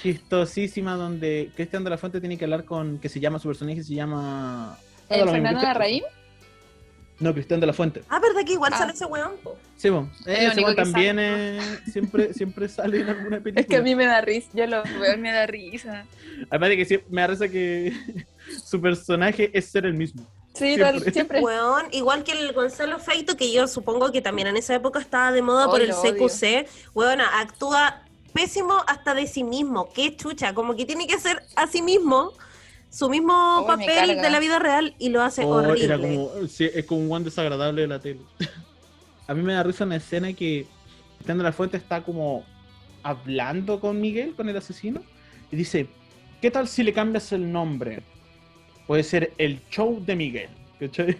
chistosísima 0.02 0.94
donde 0.94 1.50
Cristian 1.56 1.84
de 1.84 1.90
la 1.90 1.98
Fuente 1.98 2.20
tiene 2.20 2.38
que 2.38 2.44
hablar 2.46 2.64
con, 2.64 2.98
que 2.98 3.10
se 3.10 3.20
llama, 3.20 3.38
su 3.38 3.48
personaje 3.48 3.82
se 3.84 3.94
llama... 3.94 4.78
¿El 5.10 5.28
Fernando 5.28 5.60
¿qué- 5.60 5.66
Larraín? 5.66 6.02
No, 7.20 7.34
Cristian 7.34 7.60
de 7.60 7.66
la 7.66 7.72
Fuente. 7.74 8.02
Ah, 8.08 8.18
¿verdad 8.20 8.46
que 8.46 8.52
igual 8.52 8.72
Ah. 8.74 8.78
sale 8.78 8.92
ese 8.94 9.04
weón? 9.04 9.32
Sí, 9.76 9.90
po. 9.90 10.08
El 10.24 10.32
Ese 10.36 10.46
único 10.46 10.60
weón 10.68 10.76
que 10.76 10.82
también 10.82 11.16
sale. 11.16 11.58
eh, 11.58 11.60
siempre, 11.90 12.32
siempre 12.32 12.68
sale 12.68 13.00
en 13.00 13.08
alguna 13.10 13.40
película. 13.40 13.60
Es 13.60 13.66
que 13.66 13.76
a 13.76 13.82
mí 13.82 13.94
me 13.94 14.06
da 14.06 14.20
risa, 14.22 14.48
yo 14.54 14.66
lo 14.68 14.82
veo, 14.84 15.14
y 15.14 15.18
me 15.18 15.32
da 15.32 15.44
risa. 15.46 16.06
Además 16.48 16.68
de 16.70 16.76
que 16.78 16.84
siempre- 16.86 17.08
me 17.10 17.20
da 17.20 17.26
risa 17.26 17.48
que 17.48 17.92
su 18.64 18.80
personaje 18.80 19.50
es 19.56 19.66
ser 19.66 19.86
el 19.86 19.94
mismo. 19.94 20.22
Sí, 20.54 20.74
Siempre. 20.74 21.00
tal- 21.00 21.12
siempre. 21.12 21.40
Weón, 21.40 21.86
igual 21.92 22.24
que 22.24 22.32
el 22.32 22.52
Gonzalo 22.52 22.98
Feito, 22.98 23.36
que 23.36 23.52
yo 23.52 23.68
supongo 23.68 24.10
que 24.12 24.20
también 24.22 24.48
en 24.48 24.56
esa 24.56 24.74
época 24.74 24.98
estaba 24.98 25.30
de 25.32 25.42
moda 25.42 25.66
por 25.66 25.80
el. 25.80 25.92
CQC. 25.92 26.66
Weón, 26.94 27.20
actúa 27.20 28.02
pésimo 28.32 28.74
hasta 28.86 29.14
de 29.14 29.26
sí 29.26 29.44
mismo. 29.44 29.88
Qué 29.92 30.16
chucha, 30.16 30.54
como 30.54 30.74
que 30.76 30.84
tiene 30.86 31.06
que 31.06 31.14
hacer 31.14 31.42
a 31.56 31.66
sí 31.66 31.82
mismo 31.82 32.32
su 32.90 33.08
mismo 33.10 33.64
papel 33.66 34.20
de 34.20 34.30
la 34.30 34.40
vida 34.40 34.58
real 34.58 34.94
y 34.98 35.10
lo 35.10 35.22
hace 35.22 35.44
Oh, 35.44 35.48
horrible. 35.56 35.84
era 35.84 35.98
como, 35.98 36.30
sí, 36.48 36.70
es 36.72 36.84
como 36.86 37.02
un 37.02 37.12
one 37.12 37.24
desagradable 37.26 37.82
de 37.82 37.86
la 37.88 38.00
tele. 38.00 38.20
A 39.26 39.34
mí 39.34 39.42
me 39.42 39.52
da 39.52 39.62
risa 39.62 39.84
una 39.84 39.96
escena 39.96 40.32
que 40.32 40.66
de 41.24 41.34
la 41.34 41.52
Fuente 41.52 41.76
está 41.76 42.02
como 42.02 42.44
hablando 43.02 43.78
con 43.80 44.00
Miguel, 44.00 44.34
con 44.34 44.48
el 44.48 44.56
asesino, 44.56 45.02
y 45.52 45.56
dice, 45.56 45.86
¿qué 46.40 46.50
tal 46.50 46.66
si 46.66 46.82
le 46.82 46.92
cambias 46.94 47.30
el 47.32 47.50
nombre? 47.52 48.02
Puede 48.88 49.04
ser 49.04 49.32
el 49.38 49.60
show 49.70 50.02
de 50.04 50.16
Miguel. 50.16 50.48
¿Cachai? 50.80 51.16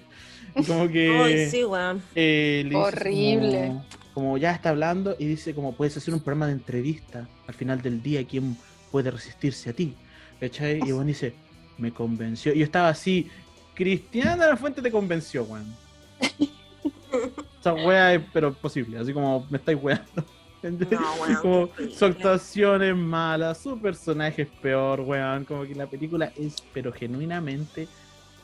Como 0.67 0.89
que... 0.89 1.11
Ay, 1.23 1.51
sí, 1.51 1.63
weón. 1.65 2.03
eh, 2.17 2.69
Horrible. 2.75 3.67
Como, 3.69 3.85
como 4.15 4.39
ya 4.39 4.53
está 4.53 4.71
hablando 4.71 5.15
y 5.19 5.27
dice 5.27 5.55
como 5.55 5.75
puedes 5.75 5.97
hacer 5.97 6.13
un 6.15 6.21
programa 6.21 6.47
de 6.47 6.53
entrevista 6.55 7.29
al 7.47 7.55
final 7.55 7.81
del 7.83 8.03
día, 8.03 8.25
¿quién 8.27 8.57
puede 8.91 9.11
resistirse 9.11 9.71
a 9.71 9.73
ti? 9.75 9.95
¿Cachai? 10.41 10.79
Y 10.79 10.93
bueno 10.93 11.09
dice, 11.09 11.35
me 11.77 11.93
convenció. 11.93 12.53
Y 12.55 12.59
yo 12.61 12.65
estaba 12.65 12.89
así, 12.89 13.29
Cristiana 13.75 14.45
de 14.45 14.51
la 14.51 14.57
Fuente 14.57 14.81
te 14.83 14.91
convenció, 14.91 15.45
weón. 15.45 15.73
Esa 17.61 17.75
wea 17.75 18.15
es 18.15 18.23
pero 18.33 18.53
posible, 18.55 18.99
así 18.99 19.13
como 19.13 19.47
me 19.51 19.59
estáis 19.59 19.79
weando. 19.81 20.25
No, 20.63 21.15
weón, 21.21 21.37
como 21.43 21.69
su 21.95 22.05
actuación 22.05 22.83
es 22.83 22.97
mala, 22.97 23.55
su 23.55 23.79
personaje 23.79 24.43
es 24.43 24.49
peor, 24.49 25.01
weón. 25.01 25.45
Como 25.45 25.63
que 25.65 25.75
la 25.75 25.87
película 25.87 26.33
es, 26.37 26.57
pero 26.73 26.93
genuinamente 26.93 27.87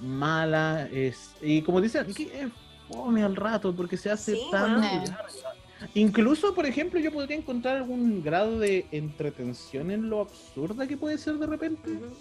mala. 0.01 0.89
Es, 0.93 1.33
y 1.43 1.63
como 1.63 1.81
dicen, 1.81 2.07
que 2.15 2.25
es 2.25 2.49
fome 2.89 3.23
al 3.23 3.35
rato 3.37 3.75
porque 3.75 3.97
se 3.97 4.11
hace 4.11 4.35
Sí, 4.35 4.43
tan 4.51 4.81
larga. 4.81 5.25
Incluso, 5.95 6.55
por 6.55 6.67
ejemplo, 6.67 6.99
yo 7.01 7.13
podría 7.13 7.37
encontrar 7.37 7.77
algún 7.77 8.23
grado 8.23 8.59
de 8.59 8.87
entretención 8.91 9.91
en 9.91 10.09
lo 10.09 10.21
absurda 10.23 10.87
que 10.87 10.97
puede 10.97 11.19
ser 11.19 11.35
de 11.35 11.47
repente. 11.47 11.91
Ujú. 11.91 12.15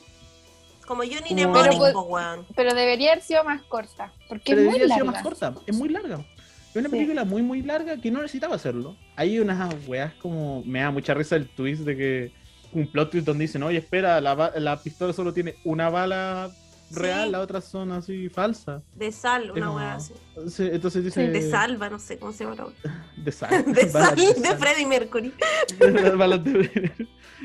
Como 0.88 1.04
Johnny 1.04 1.16
Como- 1.30 1.34
Mnemonic, 1.34 1.64
Pero, 1.72 1.78
pues, 1.78 1.94
weón. 2.10 2.46
Pero 2.56 2.74
debería 2.74 3.12
haber 3.14 3.24
sido 3.24 3.44
más 3.46 3.62
corta, 3.64 4.12
porque 4.28 4.54
Pero 4.56 4.62
es 4.62 4.68
muy 4.70 4.80
larga. 4.88 5.04
más 5.06 5.24
corta, 5.24 5.54
es 5.66 5.76
muy 5.78 5.88
larga. 5.90 6.26
Es 6.74 6.78
una 6.78 6.90
Sí. 6.90 6.96
película 6.96 7.24
muy, 7.24 7.42
muy 7.42 7.62
larga 7.62 7.98
que 7.98 8.10
no 8.10 8.22
necesitaba 8.22 8.56
hacerlo. 8.56 8.96
Hay 9.16 9.40
unas 9.40 9.76
weas 9.88 10.14
como. 10.16 10.64
Me 10.66 10.80
da 10.82 10.90
mucha 10.92 11.14
risa 11.14 11.36
el 11.36 11.48
twist 11.48 11.84
de 11.84 11.96
que. 11.98 12.32
Un 12.74 12.88
plot 12.88 13.12
twist 13.12 13.28
donde 13.28 13.44
dicen, 13.44 13.62
oye, 13.62 13.78
espera, 13.78 14.20
la, 14.20 14.52
la 14.58 14.82
pistola 14.82 15.14
solo 15.14 15.32
tiene 15.32 15.54
una 15.64 15.90
bala 15.92 16.50
real, 16.90 17.26
Sí. 17.28 17.32
las 17.32 17.42
otras 17.42 17.66
son 17.66 17.92
así 17.92 18.30
falsas. 18.30 18.82
De 18.96 19.12
sal, 19.12 19.52
una 19.52 19.66
como- 19.68 19.78
weá 19.78 19.94
así. 19.96 20.14
Sí, 20.50 20.70
Entonces 20.72 21.04
dice. 21.04 21.28
De 21.30 21.50
salva, 21.52 21.90
no 21.92 22.00
sé 22.00 22.18
cómo 22.18 22.34
se 22.34 22.44
llama 22.46 22.56
la 22.56 22.66
weá. 22.66 23.06
De 23.18 23.32
sal. 23.32 23.66
De 23.74 23.88
sal, 23.90 24.16
de 24.16 24.34
sal. 24.34 24.58
Freddie 24.58 24.88
Mercury. 24.88 25.32
Balas 26.18 26.44
de- 26.44 26.92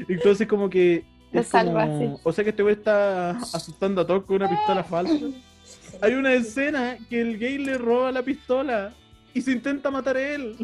Entonces, 0.09 0.49
como 0.49 0.71
que. 0.71 1.05
De 1.33 1.41
como- 1.41 1.43
salva, 1.45 1.87
sí. 1.99 2.09
O 2.25 2.33
sea 2.33 2.43
que 2.45 2.51
este 2.51 2.63
güey 2.63 2.75
está 2.77 3.33
asustando 3.33 4.01
a 4.01 4.07
todos 4.07 4.25
con 4.25 4.37
una 4.37 4.49
pistola 4.49 4.83
falsa. 4.83 5.27
Hay 6.01 6.15
una 6.15 6.33
escena 6.33 6.97
que 7.11 7.21
el 7.21 7.39
gay 7.39 7.59
le 7.59 7.77
roba 7.77 8.13
la 8.13 8.23
pistola 8.23 8.95
y 9.39 9.43
se 9.43 9.53
intenta 9.53 9.91
matar 9.91 10.17
a 10.17 10.35
él. 10.35 10.57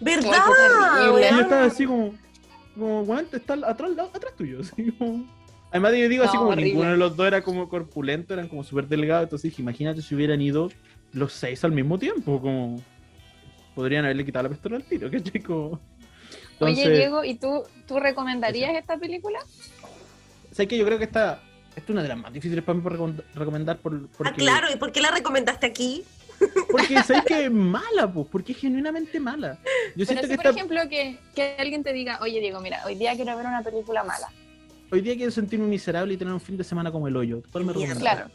¿Verdad? 0.00 0.32
Y 1.32 1.40
estaba 1.40 1.64
así 1.64 1.86
como, 1.86 2.14
como, 2.74 3.02
weón, 3.02 3.26
está 3.32 3.54
atrás, 3.54 3.90
atrás 4.12 4.34
tuyo. 4.36 4.60
así 4.62 4.92
como- 4.92 5.24
Además, 5.70 5.92
yo 5.96 6.08
digo 6.08 6.22
así 6.24 6.34
No, 6.34 6.40
como 6.40 6.50
horrible. 6.52 6.70
ninguno 6.70 6.90
de 6.92 6.96
los 6.96 7.16
dos 7.16 7.26
era 7.26 7.42
como 7.42 7.68
corpulento, 7.68 8.32
eran 8.34 8.46
como 8.48 8.62
súper 8.62 8.86
delgados. 8.86 9.24
Entonces 9.24 9.50
dije, 9.50 9.62
imagínate 9.62 10.02
si 10.02 10.14
hubieran 10.14 10.40
ido 10.40 10.70
los 11.12 11.32
seis 11.32 11.64
al 11.64 11.72
mismo 11.72 11.98
tiempo, 11.98 12.40
como 12.40 12.80
podrían 13.74 14.04
haberle 14.04 14.24
quitado 14.24 14.44
la 14.44 14.48
pistola 14.50 14.76
al 14.76 14.84
tiro, 14.84 15.10
¿qué 15.10 15.20
chico? 15.22 15.80
Oye, 16.60 16.88
Diego, 16.90 17.24
¿y 17.24 17.34
tú, 17.34 17.64
tú 17.88 17.98
recomendarías 17.98 18.76
esta 18.76 18.96
película? 18.98 19.40
¿sabes 20.52 20.68
qué? 20.68 20.78
Yo 20.78 20.84
creo 20.86 20.98
que 20.98 21.04
esta, 21.04 21.42
esta 21.70 21.80
es 21.82 21.90
una 21.90 22.02
de 22.02 22.08
las 22.08 22.18
más 22.18 22.32
difíciles 22.32 22.62
para 22.64 22.76
mí 22.76 22.82
por 22.82 22.96
recom- 22.96 23.22
recomendar. 23.34 23.78
Por, 23.78 24.06
porque, 24.10 24.30
Ah, 24.32 24.36
claro, 24.36 24.68
¿y 24.72 24.76
por 24.76 24.92
qué 24.92 25.00
la 25.00 25.10
recomendaste 25.10 25.66
aquí? 25.66 26.04
Porque 26.70 27.02
sabes 27.02 27.24
que 27.24 27.44
es 27.44 27.50
mala, 27.50 28.12
pues, 28.12 28.26
porque 28.30 28.52
es 28.52 28.58
genuinamente 28.58 29.20
mala. 29.20 29.58
Yo 29.96 30.04
Pero 30.04 30.06
siento 30.06 30.22
si, 30.24 30.30
que 30.30 30.36
por 30.36 30.46
esta, 30.46 30.58
ejemplo, 30.58 30.80
que, 30.88 31.18
que 31.34 31.56
alguien 31.58 31.82
te 31.82 31.92
diga, 31.92 32.18
oye, 32.20 32.40
Diego, 32.40 32.60
mira, 32.60 32.80
hoy 32.84 32.94
día 32.96 33.14
quiero 33.14 33.36
ver 33.36 33.46
una 33.46 33.62
película 33.62 34.02
mala. 34.04 34.28
hoy 34.90 35.00
día 35.00 35.14
quiero 35.16 35.30
sentirme 35.30 35.66
miserable 35.66 36.14
y 36.14 36.16
tener 36.16 36.34
un 36.34 36.40
fin 36.40 36.56
de 36.56 36.64
semana 36.64 36.90
como 36.90 37.08
el 37.08 37.16
hoyo. 37.16 37.42
¿Cuál 37.52 37.64
me 37.64 37.72
recomiendas? 37.72 38.00
Claro. 38.00 38.30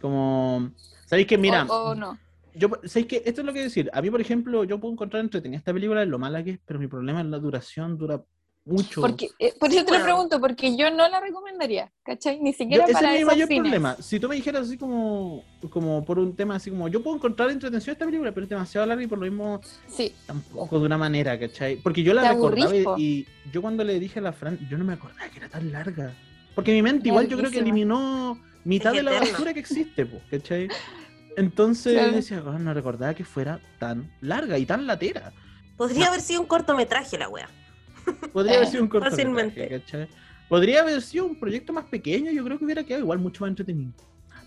Como, 0.00 0.70
¿sabéis 1.06 1.26
que 1.26 1.36
mira? 1.38 1.64
o, 1.64 1.90
o 1.90 1.94
no. 1.94 2.18
Yo, 2.54 2.68
¿sabéis 2.84 3.06
que 3.06 3.22
Esto 3.24 3.42
es 3.42 3.46
lo 3.46 3.52
que 3.52 3.62
decir. 3.62 3.90
A 3.92 4.02
mí, 4.02 4.10
por 4.10 4.20
ejemplo, 4.20 4.64
yo 4.64 4.80
puedo 4.80 4.92
encontrar 4.92 5.22
entretenida 5.22 5.58
esta 5.58 5.72
película, 5.72 6.04
lo 6.04 6.18
mala 6.18 6.42
que 6.42 6.52
es, 6.52 6.58
pero 6.64 6.78
mi 6.80 6.86
problema 6.88 7.20
es 7.20 7.26
la 7.26 7.38
duración, 7.38 7.96
dura 7.96 8.22
mucho. 8.70 9.00
Porque, 9.00 9.28
eh, 9.38 9.52
por 9.58 9.68
eso 9.70 9.80
te 9.80 9.86
Bueno. 9.90 9.98
lo 9.98 10.04
pregunto, 10.04 10.40
porque 10.40 10.76
yo 10.76 10.90
no 10.90 11.08
la 11.08 11.20
recomendaría, 11.20 11.90
¿cachai? 12.04 12.38
Ni 12.40 12.52
Yo- 12.52 12.58
siquiera 12.58 12.84
ese 12.84 12.92
para 12.92 13.12
es 13.14 13.18
mi 13.20 13.24
mayor 13.24 13.48
fines. 13.48 13.62
problema. 13.62 13.96
Si 14.00 14.20
tú 14.20 14.28
me 14.28 14.36
dijeras 14.36 14.66
así 14.68 14.78
como, 14.78 15.42
como 15.70 16.04
por 16.04 16.18
un 16.18 16.34
tema 16.36 16.54
así 16.56 16.70
como, 16.70 16.88
yo 16.88 17.02
puedo 17.02 17.16
encontrar 17.16 17.50
entretención 17.50 17.92
esta 17.92 18.04
película, 18.06 18.32
pero 18.32 18.44
es 18.44 18.50
demasiado 18.50 18.86
larga 18.86 19.02
y 19.02 19.06
por 19.06 19.18
lo 19.18 19.24
mismo 19.26 19.60
Sí, 19.88 20.14
tampoco 20.26 20.78
de 20.78 20.86
una 20.86 20.96
manera, 20.98 21.38
¿cachai? 21.38 21.76
Porque 21.76 22.02
yo 22.02 22.14
la 22.14 22.22
Te 22.22 22.28
recordaba 22.30 22.74
y, 22.98 23.26
yo 23.52 23.60
cuando 23.60 23.82
le 23.84 23.98
dije 23.98 24.20
a 24.20 24.22
la 24.22 24.32
Fran, 24.32 24.58
yo 24.70 24.78
no 24.78 24.84
me 24.84 24.92
acordaba 24.94 25.28
que 25.28 25.38
era 25.38 25.48
tan 25.48 25.70
larga. 25.72 26.14
Porque 26.54 26.72
mi 26.72 26.82
mente 26.82 27.08
igual 27.08 27.26
yo 27.28 27.36
creo 27.38 27.50
que 27.50 27.58
eliminó 27.60 28.40
mitad 28.64 28.92
Es 28.92 28.98
de 28.98 29.02
la 29.02 29.18
basura 29.18 29.52
que 29.54 29.60
existe, 29.60 30.06
po, 30.06 30.20
¿cachai? 30.30 30.68
Entonces 31.36 31.94
Claro. 31.94 32.12
decía, 32.12 32.42
"Oh, 32.44 32.58
no 32.58 32.74
recordaba 32.74 33.14
que 33.14 33.24
fuera 33.24 33.60
tan 33.78 34.10
larga 34.20 34.58
y 34.58 34.66
tan 34.66 34.86
latera. 34.86 35.32
Podría 35.76 36.00
No. 36.00 36.06
haber 36.08 36.20
sido 36.20 36.40
un 36.42 36.46
cortometraje 36.46 37.16
la 37.18 37.28
wea. 37.28 37.48
Podría 38.32 38.54
haber 38.56 38.68
Eh, 38.68 38.70
sido 38.70 38.82
un 38.82 38.88
cortometraje. 38.88 39.82
Podría 40.48 40.80
haber 40.82 41.00
sido 41.02 41.26
un 41.26 41.36
proyecto 41.38 41.72
más 41.72 41.84
pequeño, 41.84 42.30
yo 42.32 42.44
creo 42.44 42.58
que 42.58 42.64
hubiera 42.64 42.82
quedado 42.84 43.02
igual 43.04 43.18
mucho 43.18 43.44
más 43.44 43.50
entretenido. 43.50 43.92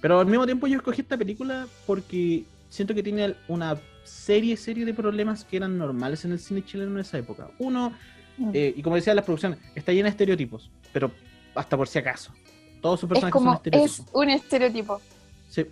Pero 0.01 0.19
al 0.19 0.25
mismo 0.25 0.45
tiempo 0.45 0.67
yo 0.67 0.77
escogí 0.77 1.01
esta 1.01 1.17
película 1.17 1.65
porque 1.87 2.43
siento 2.69 2.93
que 2.93 3.01
tiene 3.03 3.35
una 3.47 3.77
serie, 4.03 4.57
serie 4.57 4.83
de 4.83 4.93
problemas 4.93 5.45
que 5.45 5.55
eran 5.57 5.77
normales 5.77 6.25
en 6.25 6.33
el 6.33 6.39
cine 6.39 6.63
chileno 6.65 6.91
en 6.91 6.99
esa 6.99 7.17
época. 7.17 7.49
Uno, 7.57 7.93
Mm. 8.37 8.49
eh, 8.53 8.73
y 8.75 8.81
como 8.81 8.95
decía 8.97 9.13
las 9.13 9.23
producciones, 9.23 9.59
está 9.75 9.91
llena 9.93 10.05
de 10.05 10.09
estereotipos, 10.09 10.69
pero 10.91 11.11
hasta 11.55 11.77
por 11.77 11.87
si 11.87 11.99
acaso. 11.99 12.33
Todos 12.81 12.99
sus 12.99 13.07
es 13.07 13.09
personajes 13.09 13.31
son 13.33 13.43
como, 13.43 13.53
estereotipos. 13.55 13.99
es 13.99 14.05
un 14.13 14.29
estereotipo. 14.29 15.01
Sí. 15.49 15.65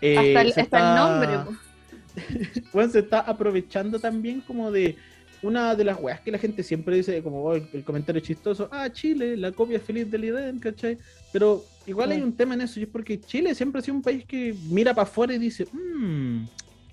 Eh, 0.00 0.16
hasta 0.16 0.40
el, 0.40 0.48
hasta 0.48 0.60
el 0.60 0.64
está- 0.64 0.94
nombre. 0.94 1.38
po. 1.44 1.56
bueno, 2.72 2.92
se 2.92 3.00
está 3.00 3.20
aprovechando 3.20 3.98
también 3.98 4.40
como 4.40 4.70
de 4.70 4.96
una 5.46 5.74
de 5.74 5.84
las 5.84 6.00
weas 6.00 6.20
que 6.20 6.30
la 6.30 6.38
gente 6.38 6.62
siempre 6.62 6.96
dice, 6.96 7.22
como 7.22 7.42
oh, 7.42 7.54
el, 7.54 7.68
el 7.72 7.84
comentario 7.84 8.20
chistoso, 8.20 8.68
ah, 8.70 8.90
Chile, 8.90 9.36
la 9.36 9.52
copia 9.52 9.80
feliz 9.80 10.10
del 10.10 10.24
Edén, 10.24 10.58
¿cachai? 10.58 10.98
Pero 11.32 11.64
igual 11.86 12.12
hay 12.12 12.20
un 12.20 12.32
tema 12.32 12.54
en 12.54 12.62
eso, 12.62 12.80
y 12.80 12.84
es 12.84 12.88
porque 12.88 13.20
Chile 13.20 13.54
siempre 13.54 13.80
ha 13.80 13.82
sido 13.82 13.96
un 13.96 14.02
país 14.02 14.24
que 14.24 14.54
mira 14.68 14.94
para 14.94 15.08
afuera 15.08 15.34
y 15.34 15.38
dice, 15.38 15.66
mmm, 15.72 16.44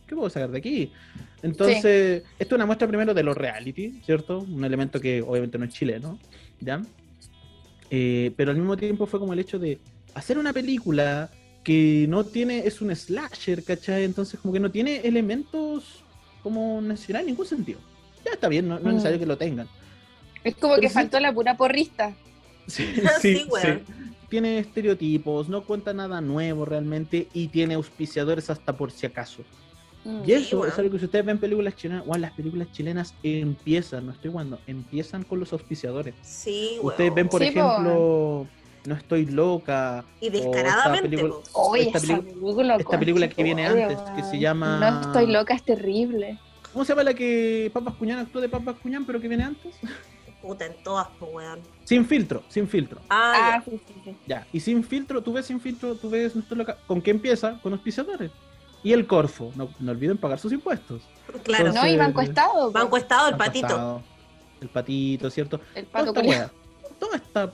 ¿qué 0.07 0.15
puedo 0.15 0.29
sacar 0.29 0.51
de 0.51 0.57
aquí? 0.57 0.91
Entonces, 1.41 2.23
esto 2.39 2.55
es 2.55 2.57
una 2.57 2.65
muestra 2.65 2.87
primero 2.87 3.13
de 3.13 3.23
los 3.23 3.35
reality, 3.35 4.01
¿cierto? 4.05 4.39
Un 4.39 4.63
elemento 4.63 4.99
que 4.99 5.21
obviamente 5.21 5.57
no 5.57 5.65
es 5.65 5.73
chileno, 5.73 6.19
¿ya? 6.61 6.81
Eh, 7.89 8.31
pero 8.37 8.51
al 8.51 8.57
mismo 8.57 8.77
tiempo 8.77 9.05
fue 9.05 9.19
como 9.19 9.33
el 9.33 9.39
hecho 9.39 9.59
de 9.59 9.79
hacer 10.13 10.37
una 10.37 10.53
película 10.53 11.29
que 11.63 12.05
no 12.09 12.23
tiene, 12.23 12.65
es 12.65 12.81
un 12.81 12.95
slasher, 12.95 13.63
¿cachai? 13.63 14.03
Entonces 14.03 14.39
como 14.39 14.53
que 14.53 14.59
no 14.59 14.71
tiene 14.71 14.97
elementos 14.97 16.03
como 16.41 16.81
nacional 16.81 17.21
en 17.21 17.27
ningún 17.27 17.45
sentido. 17.45 17.79
Ya 18.26 18.32
está 18.32 18.47
bien, 18.47 18.67
no, 18.67 18.76
no 18.76 18.80
es 18.80 18.86
Mm. 18.86 18.89
necesario 18.95 19.19
que 19.19 19.26
lo 19.26 19.38
tengan. 19.38 19.67
Es 20.43 20.55
como 20.55 20.74
Pero 20.76 20.82
que 20.82 20.89
sí- 20.89 20.93
faltó 20.93 21.19
la 21.19 21.34
pura 21.34 21.55
porrista. 21.57 22.13
Sí, 22.67 22.86
Sí, 23.21 23.45
sí. 23.61 23.67
Tiene 24.30 24.57
estereotipos, 24.57 25.47
no 25.47 25.63
cuenta 25.63 25.93
nada 25.93 26.19
nuevo 26.21 26.65
realmente 26.65 27.28
y 27.34 27.47
tiene 27.49 27.76
auspiciadores 27.76 28.49
hasta 28.49 28.76
por 28.76 28.91
si 28.91 29.05
acaso. 29.05 29.43
Mm. 30.05 30.21
Y 30.26 30.32
eso 30.34 30.65
es 30.65 30.78
algo 30.80 30.91
que 30.91 30.99
si 30.99 31.05
ustedes 31.05 31.24
ven 31.26 31.38
películas 31.38 31.76
chilenas, 31.76 32.05
bueno, 32.05 32.21
las 32.21 32.32
películas 32.32 32.67
chilenas 32.71 33.13
empiezan, 33.21 34.05
no 34.07 34.11
estoy 34.11 34.32
jugando, 34.32 34.59
empiezan 34.67 35.24
con 35.24 35.39
los 35.39 35.53
auspiciadores. 35.53 36.15
Sí. 36.24 36.78
Ustedes 36.82 37.13
ven, 37.13 37.30
por 37.30 37.41
ejemplo, 37.43 38.47
No 38.86 38.95
estoy 38.95 39.26
loca. 39.28 40.03
Y 40.19 40.26
esta 40.28 40.39
descaradamente, 40.39 41.07
película- 41.07 41.36
esta 41.78 41.97
esa 41.99 42.07
pelicu- 42.17 42.24
película, 42.26 42.76
esta 42.76 42.99
película 42.99 43.30
que 43.30 43.43
viene 43.43 43.65
antes, 43.65 43.97
que 44.13 44.24
se 44.24 44.39
llama- 44.39 44.78
No 44.80 44.99
estoy 45.01 45.28
loca, 45.32 45.53
es 45.53 45.63
terrible. 45.63 46.38
¿Cómo 46.74 46.84
se 46.86 46.91
llama 46.91 47.03
la 47.03 47.13
que 47.13 47.69
Papas 47.74 47.93
Cuñán 47.95 48.19
actuó 48.19 48.41
de 48.41 48.49
Papas 48.49 48.76
Cuñán, 48.82 49.05
pero 49.05 49.21
que 49.21 49.28
viene 49.28 49.43
antes? 49.43 49.76
Puta, 50.41 50.65
en 50.65 50.84
todas, 50.84 51.07
po, 51.19 51.28
weón. 51.28 51.59
Sin 51.86 52.05
filtro, 52.05 52.43
sin 52.49 52.67
filtro. 52.67 52.99
Ah, 53.09 53.55
Ah, 53.57 53.61
sí, 53.63 53.80
sí, 53.88 53.93
sí. 54.03 54.15
Ya, 54.28 54.45
y 54.51 54.59
sin 54.59 54.84
filtro, 54.84 55.21
tú 55.21 55.32
ves 55.32 55.45
sin 55.45 55.61
filtro, 55.61 55.95
tú 55.95 56.09
ves 56.09 56.36
No 56.36 56.41
estoy 56.41 56.57
loca. 56.57 56.78
¿Con 56.86 57.01
qué 57.01 57.11
empieza? 57.11 57.59
Con 57.61 57.71
auspiciadores. 57.74 58.32
Y 58.84 58.91
el 58.91 59.07
Corfo, 59.07 59.53
no, 59.55 59.69
no 59.80 59.91
olviden 59.91 60.17
pagar 60.17 60.39
sus 60.39 60.51
impuestos. 60.51 61.03
Claro. 61.43 61.67
Entonces- 61.67 61.82
No, 61.82 61.88
y 61.88 61.95
Banco 61.97 62.21
Estado. 62.21 62.65
po. 62.67 62.71
Banco 62.71 62.97
Estado, 62.97 63.28
el 63.28 63.32
Banco 63.34 63.45
patito. 63.45 63.67
Estado, 63.67 64.03
el 64.59 64.67
patito, 64.69 65.30
¿cierto? 65.30 65.61
El 65.76 65.86
Toda 65.86 65.91
pato 66.05 66.09
esta 66.09 66.21
culiao. 66.21 66.39
wea, 66.41 66.51
toda 66.99 67.15
esta 67.17 67.53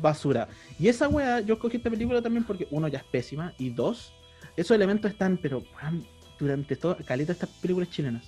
basura. 0.00 0.48
Y 0.78 0.86
esa 0.86 1.08
wea, 1.08 1.40
yo 1.40 1.54
escogí 1.54 1.78
esta 1.78 1.90
película 1.90 2.22
también 2.22 2.44
porque, 2.44 2.68
uno, 2.70 2.86
ya 2.86 2.98
es 2.98 3.04
pésima, 3.04 3.52
y 3.58 3.70
dos, 3.70 4.12
esos 4.56 4.76
elementos 4.76 5.10
están, 5.10 5.36
pero 5.42 5.64
weón, 5.82 6.06
durante 6.38 6.76
toda 6.76 6.94
caleta 6.98 7.28
de 7.28 7.32
estas 7.32 7.48
películas 7.60 7.90
chilenas. 7.90 8.24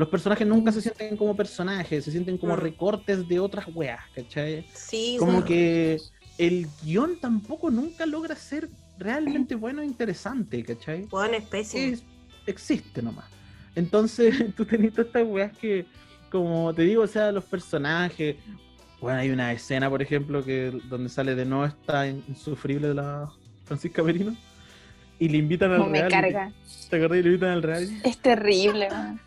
Los 0.00 0.08
personajes 0.08 0.46
nunca 0.46 0.72
se 0.72 0.80
sienten 0.80 1.14
como 1.14 1.36
personajes, 1.36 2.06
se 2.06 2.10
sienten 2.10 2.38
como 2.38 2.56
recortes 2.56 3.28
de 3.28 3.38
otras 3.38 3.66
weas, 3.74 4.00
¿cachai? 4.14 4.64
Sí, 4.72 5.16
Como 5.18 5.44
que 5.44 5.98
el 6.38 6.66
guion 6.82 7.20
tampoco 7.20 7.70
nunca 7.70 8.06
logra 8.06 8.34
ser 8.34 8.70
realmente 8.98 9.54
bueno 9.54 9.82
e 9.82 9.84
interesante, 9.84 10.64
¿cachai? 10.64 11.06
Weón, 11.12 11.34
es 11.34 11.44
pésimo. 11.44 11.92
es- 11.92 12.02
existe 12.46 13.02
nomás. 13.02 13.26
Entonces, 13.74 14.34
tú 14.56 14.64
tenés 14.64 14.92
todas 14.92 15.08
estas 15.08 15.26
weas 15.26 15.54
que, 15.58 15.84
como 16.30 16.72
te 16.72 16.80
digo, 16.82 17.02
o 17.02 17.06
sea, 17.06 17.30
los 17.30 17.44
personajes. 17.44 18.36
Bueno, 19.02 19.18
hay 19.18 19.28
una 19.28 19.52
escena, 19.52 19.90
por 19.90 20.00
ejemplo, 20.00 20.42
que 20.42 20.72
donde 20.88 21.10
sale 21.10 21.34
de 21.34 21.44
nuevo 21.44 21.66
esta 21.66 22.06
insufrible 22.06 22.88
de 22.88 22.94
la 22.94 23.30
Francisca 23.66 24.02
Merino. 24.02 24.34
Y 25.18 25.28
le 25.28 25.36
invitan 25.36 25.72
al 25.72 25.78
Como 25.80 25.90
me 25.90 25.98
reality. 26.08 26.32
carga. 26.32 26.52
¿Te 26.88 26.96
acordás? 26.96 27.18
Y 27.18 27.22
le 27.22 27.28
invitan 27.28 27.50
al 27.50 27.62
reality. 27.62 27.96
Es 28.02 28.16
terrible, 28.16 28.88
man. 28.88 29.20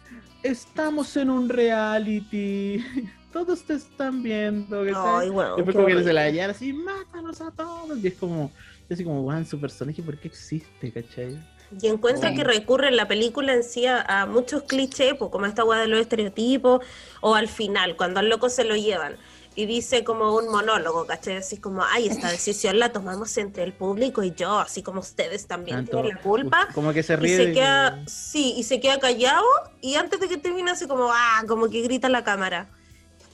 Estamos 0.44 1.16
en 1.18 1.30
un 1.30 1.50
reality. 1.50 2.84
Todos 3.34 3.64
te 3.64 3.74
están 3.74 4.22
viendo. 4.22 4.82
Ay, 4.82 5.30
weón. 5.30 5.56
Después 5.56 5.76
como 5.76 5.88
que 5.88 6.04
se 6.04 6.14
la 6.14 6.22
hallan 6.24 6.52
así, 6.52 6.72
mátalos 6.72 7.42
a 7.42 7.50
todos. 7.50 7.98
Y 8.04 8.08
es 8.08 8.14
como, 8.14 8.52
yo 8.88 8.94
así 8.94 9.04
como, 9.04 9.22
weón, 9.24 9.46
su 9.46 9.60
personaje, 9.60 10.04
¿por 10.04 10.18
qué 10.20 10.28
existe, 10.28 10.92
cachai? 10.92 11.40
Y 11.82 11.88
encuentro 11.88 12.30
Sí. 12.30 12.36
que 12.36 12.44
recurre 12.44 12.90
en 12.90 12.98
la 12.98 13.08
película 13.08 13.54
en 13.54 13.64
sí 13.64 13.88
a, 13.88 14.02
a 14.02 14.26
muchos 14.28 14.64
clichés, 14.64 15.16
pues, 15.18 15.32
como 15.32 15.48
esta 15.48 15.64
weá 15.64 15.80
de 15.80 15.88
los 15.88 16.00
estereotipos, 16.00 16.86
o 17.22 17.34
al 17.34 17.48
final, 17.48 17.96
cuando 17.96 18.20
al 18.20 18.30
loco 18.30 18.50
se 18.50 18.64
lo 18.64 18.76
llevan. 18.76 19.16
Y 19.56 19.66
dice 19.68 20.04
como 20.04 20.36
un 20.36 20.50
monólogo, 20.50 21.06
¿cachai? 21.06 21.38
Así 21.38 21.58
como, 21.58 21.84
ay, 21.84 22.08
esta 22.08 22.30
decisión 22.32 22.80
la 22.80 22.92
tomamos 22.92 23.38
entre 23.38 23.64
el 23.64 23.74
público 23.74 24.24
y 24.24 24.34
yo, 24.34 24.60
así 24.60 24.82
como 24.82 25.00
ustedes 25.02 25.46
también 25.48 25.78
Tanto- 25.78 25.92
tienen 25.92 26.16
la 26.16 26.22
culpa. 26.22 26.68
Como 26.74 26.92
que 26.94 27.04
se 27.04 27.14
Y 27.14 27.18
ríe. 27.18 27.38
se 27.38 27.46
de 27.48 27.54
queda, 27.54 27.96
que- 28.04 28.10
sí, 28.10 28.54
y 28.58 28.64
se 28.64 28.80
queda 28.80 29.00
callado, 29.00 29.46
y 29.82 29.96
antes 29.96 30.20
de 30.20 30.28
que 30.28 30.38
termine 30.38 30.72
así 30.72 30.88
como, 30.88 31.10
ah, 31.12 31.44
como 31.48 31.70
que 31.70 31.82
grita 31.82 32.10
la 32.10 32.24
cámara. 32.24 32.68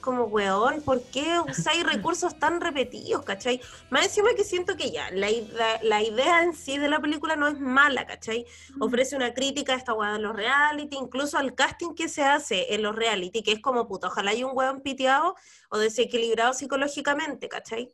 Como, 0.00 0.24
weón, 0.24 0.82
¿por 0.82 1.02
qué 1.02 1.38
usáis 1.40 1.84
recursos 1.84 2.38
tan 2.38 2.60
repetidos, 2.60 3.24
cachai? 3.24 3.60
Más 3.90 4.06
encima 4.06 4.30
que 4.34 4.44
siento 4.44 4.76
que 4.76 4.90
ya, 4.90 5.10
la 5.10 5.30
idea, 5.30 5.80
la 5.82 6.02
idea 6.02 6.42
en 6.42 6.54
sí 6.54 6.78
de 6.78 6.88
la 6.88 7.00
película 7.00 7.36
no 7.36 7.48
es 7.48 7.60
mala, 7.60 8.06
cachai? 8.06 8.46
Ofrece 8.80 9.16
una 9.16 9.34
crítica 9.34 9.74
a 9.74 9.76
esta 9.76 9.92
weá 9.92 10.12
de 10.14 10.20
los 10.20 10.34
reality, 10.34 10.96
incluso 10.96 11.36
al 11.38 11.54
casting 11.54 11.94
que 11.94 12.08
se 12.08 12.22
hace 12.22 12.74
en 12.74 12.82
los 12.82 12.96
reality, 12.96 13.42
que 13.42 13.52
es 13.52 13.60
como, 13.60 13.86
puta, 13.86 14.08
ojalá 14.08 14.30
haya 14.30 14.46
un 14.46 14.56
weón 14.56 14.80
piteado 14.80 15.34
o 15.68 15.78
desequilibrado 15.78 16.54
psicológicamente, 16.54 17.48
cachai? 17.48 17.92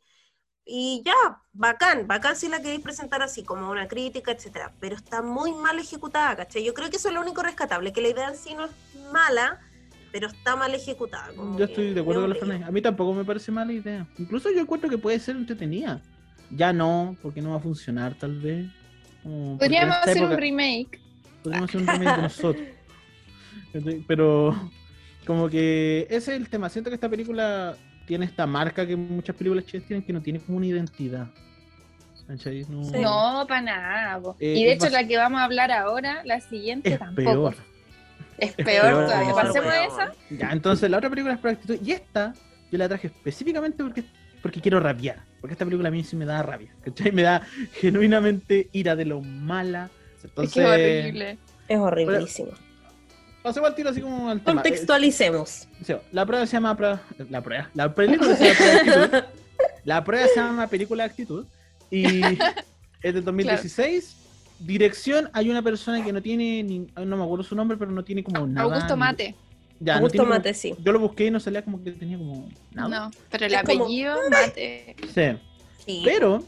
Y 0.69 1.01
ya, 1.05 1.41
bacán, 1.53 2.07
bacán 2.07 2.35
si 2.35 2.49
la 2.49 2.61
queréis 2.61 2.81
presentar 2.81 3.21
así, 3.21 3.43
como 3.43 3.69
una 3.71 3.87
crítica, 3.87 4.31
etcétera, 4.31 4.73
pero 4.81 4.97
está 4.97 5.21
muy 5.21 5.53
mal 5.53 5.79
ejecutada, 5.79 6.35
¿cachai? 6.35 6.63
Yo 6.63 6.73
creo 6.73 6.89
que 6.89 6.97
eso 6.97 7.07
es 7.07 7.13
lo 7.13 7.21
único 7.21 7.41
rescatable, 7.41 7.93
que 7.93 8.01
la 8.01 8.09
idea 8.09 8.27
en 8.27 8.37
sí 8.37 8.53
no 8.53 8.65
es 8.65 8.71
mala, 9.13 9.61
pero 10.19 10.31
está 10.31 10.55
mal 10.55 10.73
ejecutada. 10.73 11.31
como 11.35 11.59
Yo 11.59 11.65
estoy 11.65 11.93
de 11.93 12.01
acuerdo 12.01 12.21
con 12.21 12.31
la 12.31 12.35
Fernández. 12.35 12.67
A 12.67 12.71
mí 12.71 12.81
tampoco 12.81 13.13
me 13.13 13.23
parece 13.23 13.51
mala 13.51 13.71
idea. 13.71 14.07
Incluso 14.17 14.49
yo 14.49 14.61
encuentro 14.61 14.89
que 14.89 14.97
puede 14.97 15.19
ser 15.19 15.35
entretenida. 15.35 16.01
Ya 16.49 16.73
no, 16.73 17.15
porque 17.21 17.39
no 17.39 17.51
va 17.51 17.57
a 17.57 17.59
funcionar 17.59 18.15
tal 18.15 18.39
vez. 18.39 18.65
Como 19.21 19.59
Podríamos 19.59 19.95
hacer 19.97 20.23
un 20.23 20.35
remake. 20.35 20.99
Podríamos 21.43 21.69
hacer 21.69 21.81
un 21.81 21.87
remake 21.87 22.15
de 22.15 22.21
nosotros. 22.23 22.65
Pero 24.07 24.71
como 25.23 25.49
que 25.49 26.07
ese 26.09 26.33
es 26.33 26.39
el 26.41 26.49
tema. 26.49 26.67
Siento 26.69 26.89
que 26.89 26.95
esta 26.95 27.09
película 27.09 27.77
tiene 28.07 28.25
esta 28.25 28.47
marca 28.47 28.87
que 28.87 28.95
muchas 28.95 29.35
películas 29.35 29.67
chilenas 29.67 29.87
tienen 29.87 30.03
que 30.03 30.13
no 30.13 30.21
tiene 30.23 30.39
como 30.39 30.57
una 30.57 30.65
identidad. 30.65 31.27
No, 32.27 32.37
Sí. 32.37 32.65
No, 32.99 33.45
para 33.47 33.61
nada. 33.61 34.21
Eh, 34.39 34.55
y 34.57 34.63
de 34.63 34.73
hecho, 34.73 34.89
la 34.89 35.07
que 35.07 35.15
vamos 35.15 35.39
a 35.39 35.43
hablar 35.43 35.71
ahora, 35.71 36.23
la 36.25 36.41
siguiente, 36.41 36.93
Es 36.93 36.99
tampoco. 36.99 37.29
peor. 37.29 37.76
Es 38.37 38.53
peor, 38.53 38.65
peor, 38.65 39.05
todavía. 39.05 39.33
Pasemos 39.33 39.71
de 39.73 39.85
esa. 39.85 40.11
Ya, 40.29 40.51
entonces 40.51 40.89
la 40.89 40.97
otra 40.97 41.09
película 41.09 41.33
es 41.33 41.39
por 41.39 41.49
actitud. 41.51 41.77
Y 41.83 41.91
esta 41.91 42.33
yo 42.71 42.77
la 42.77 42.87
traje 42.87 43.07
específicamente 43.07 43.83
porque, 43.83 44.03
porque 44.41 44.61
quiero 44.61 44.79
rabiar. 44.79 45.17
Porque 45.41 45.53
esta 45.53 45.65
película 45.65 45.89
a 45.89 45.91
mí 45.91 46.03
sí 46.03 46.15
me 46.15 46.25
da 46.25 46.41
rabia. 46.43 46.69
¿cachai? 46.83 47.11
Me 47.11 47.21
da 47.23 47.41
genuinamente 47.73 48.69
ira 48.73 48.95
de 48.95 49.05
lo 49.05 49.21
mala. 49.21 49.89
Es 50.17 50.25
Entonces, 50.25 50.53
que 50.53 50.61
es 50.61 50.67
horrible. 50.67 51.37
Es 51.67 51.79
horriblísimo. 51.79 52.51
pasemos 53.43 53.69
al 53.69 53.75
tiro 53.75 53.89
así 53.89 54.01
como 54.01 54.29
al 54.29 54.41
tema. 54.41 54.61
Contextualicemos. 54.61 55.67
Eh, 55.87 55.99
la 56.11 56.25
prueba 56.25 56.45
se 56.45 56.53
llama 56.53 56.75
prueba- 56.75 57.01
La 57.29 57.41
prueba. 57.41 57.69
La 57.73 57.93
película 57.93 58.35
se 58.35 58.45
llama 58.53 58.57
Prueba 58.57 58.99
de 58.99 59.17
Actitud. 59.17 59.23
La 59.85 60.03
prueba 60.03 60.27
se 60.27 60.35
llama 60.35 60.67
Película 60.67 61.03
de 61.03 61.09
Actitud. 61.09 61.45
Y 61.89 62.21
es 63.01 63.13
del 63.13 63.23
2016. 63.23 64.15
Dirección, 64.59 65.29
hay 65.33 65.49
una 65.49 65.61
persona 65.61 66.03
que 66.03 66.11
no 66.11 66.21
tiene, 66.21 66.63
ni- 66.63 66.87
no 67.05 67.17
me 67.17 67.23
acuerdo 67.23 67.43
su 67.43 67.55
nombre, 67.55 67.77
pero 67.77 67.91
no 67.91 68.03
tiene 68.03 68.23
como 68.23 68.45
nada. 68.47 68.63
Augusto 68.63 68.97
Mate. 68.97 69.35
Ya, 69.79 69.93
no 69.93 69.97
Augusto 69.99 70.17
tiene 70.23 70.29
Mate, 70.29 70.53
sí. 70.53 70.73
Yo 70.79 70.91
lo 70.91 70.99
busqué 70.99 71.25
y 71.27 71.31
no 71.31 71.39
salía 71.39 71.61
como 71.63 71.83
que 71.83 71.91
tenía 71.91 72.17
como 72.17 72.49
nada. 72.71 72.87
No, 72.89 73.11
pero 73.29 73.45
el 73.45 73.53
Es 73.53 73.61
como- 73.63 73.83
apellido, 73.83 74.17
Mate. 74.31 74.95
Sí. 75.13 75.37
Sí. 75.85 76.01
Pero 76.03 76.43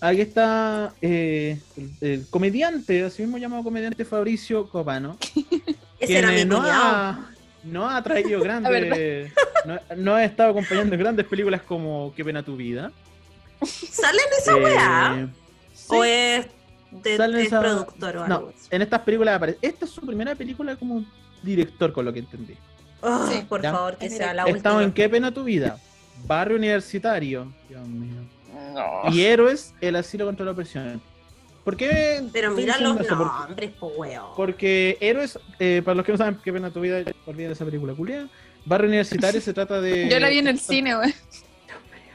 aquí 0.00 0.20
está 0.22 0.94
eh, 1.02 1.58
el, 1.76 1.90
el 2.00 2.26
comediante, 2.30 3.04
así 3.04 3.22
mismo 3.22 3.36
llamado 3.38 3.62
comediante 3.62 4.04
Fabricio 4.04 4.68
Copano, 4.68 5.18
Ese 6.00 6.18
era 6.18 6.28
quien 6.34 6.48
mi 6.48 6.54
no 6.54 6.62
ha, 6.64 7.30
no 7.62 7.88
ha 7.88 8.02
traído 8.02 8.40
grandes, 8.42 9.32
no, 9.66 9.78
no 9.96 10.14
ha 10.14 10.24
estado 10.24 10.50
acompañando 10.50 10.94
en 10.94 11.00
grandes 11.00 11.26
películas 11.26 11.60
como 11.62 12.12
Qué 12.16 12.24
pena 12.24 12.42
tu 12.42 12.56
vida. 12.56 12.90
¿Sale 13.64 14.18
en 14.18 14.38
esa 14.38 14.56
weá? 14.56 15.16
Eh, 15.18 15.28
sí, 15.74 15.86
¿O 15.90 16.04
es 16.04 16.46
de, 17.02 17.16
sale 17.16 17.32
en 17.34 17.40
de 17.40 17.46
esa- 17.46 17.60
productor 17.60 18.16
o 18.18 18.28
no, 18.28 18.34
algo 18.36 18.48
así? 18.56 18.68
en 18.70 18.82
estas 18.82 19.00
películas 19.00 19.36
aparece. 19.36 19.58
Esta 19.62 19.84
es 19.84 19.90
su 19.90 20.00
primera 20.02 20.34
película 20.34 20.76
como 20.76 21.04
director, 21.42 21.92
con 21.92 22.04
lo 22.04 22.12
que 22.12 22.20
entendí. 22.20 22.54
Oh, 23.00 23.26
Sí. 23.30 23.44
por 23.48 23.60
Ya. 23.62 23.72
favor, 23.72 23.96
que 23.96 24.06
Es 24.06 24.16
sea 24.16 24.32
la 24.32 24.44
Estamos 24.44 24.80
en 24.82 24.86
última. 24.88 24.94
Qué 24.94 25.08
pena 25.10 25.30
tu 25.32 25.44
vida, 25.44 25.76
Barrio 26.26 26.56
Universitario, 26.56 27.52
Dios 27.68 27.86
mío. 27.86 28.22
No. 28.72 29.12
Y 29.12 29.22
Héroes, 29.22 29.74
el 29.80 29.96
asilo 29.96 30.24
contra 30.26 30.44
la 30.46 30.52
opresión. 30.52 31.00
¿Por 31.64 31.76
qué? 31.76 32.22
Pero 32.32 32.50
mira 32.50 32.78
los 32.78 32.96
nombres, 32.96 33.70
po 33.78 33.86
weón. 33.96 34.24
Porque 34.36 34.98
Héroes, 35.00 35.38
eh, 35.58 35.80
para 35.84 35.94
los 35.94 36.04
que 36.04 36.12
no 36.12 36.18
saben 36.18 36.38
qué 36.44 36.52
pena 36.52 36.70
tu 36.70 36.80
vida, 36.80 37.02
olviden 37.26 37.52
esa 37.52 37.64
película 37.64 37.94
culia. 37.94 38.28
Barrio 38.66 38.88
Universitario 38.88 39.40
se 39.40 39.52
trata 39.54 39.80
de. 39.80 40.08
Yo 40.08 40.18
la 40.20 40.28
vi 40.28 40.38
en 40.38 40.48
el 40.48 40.58
cine, 40.60 40.94
güey. 40.94 41.14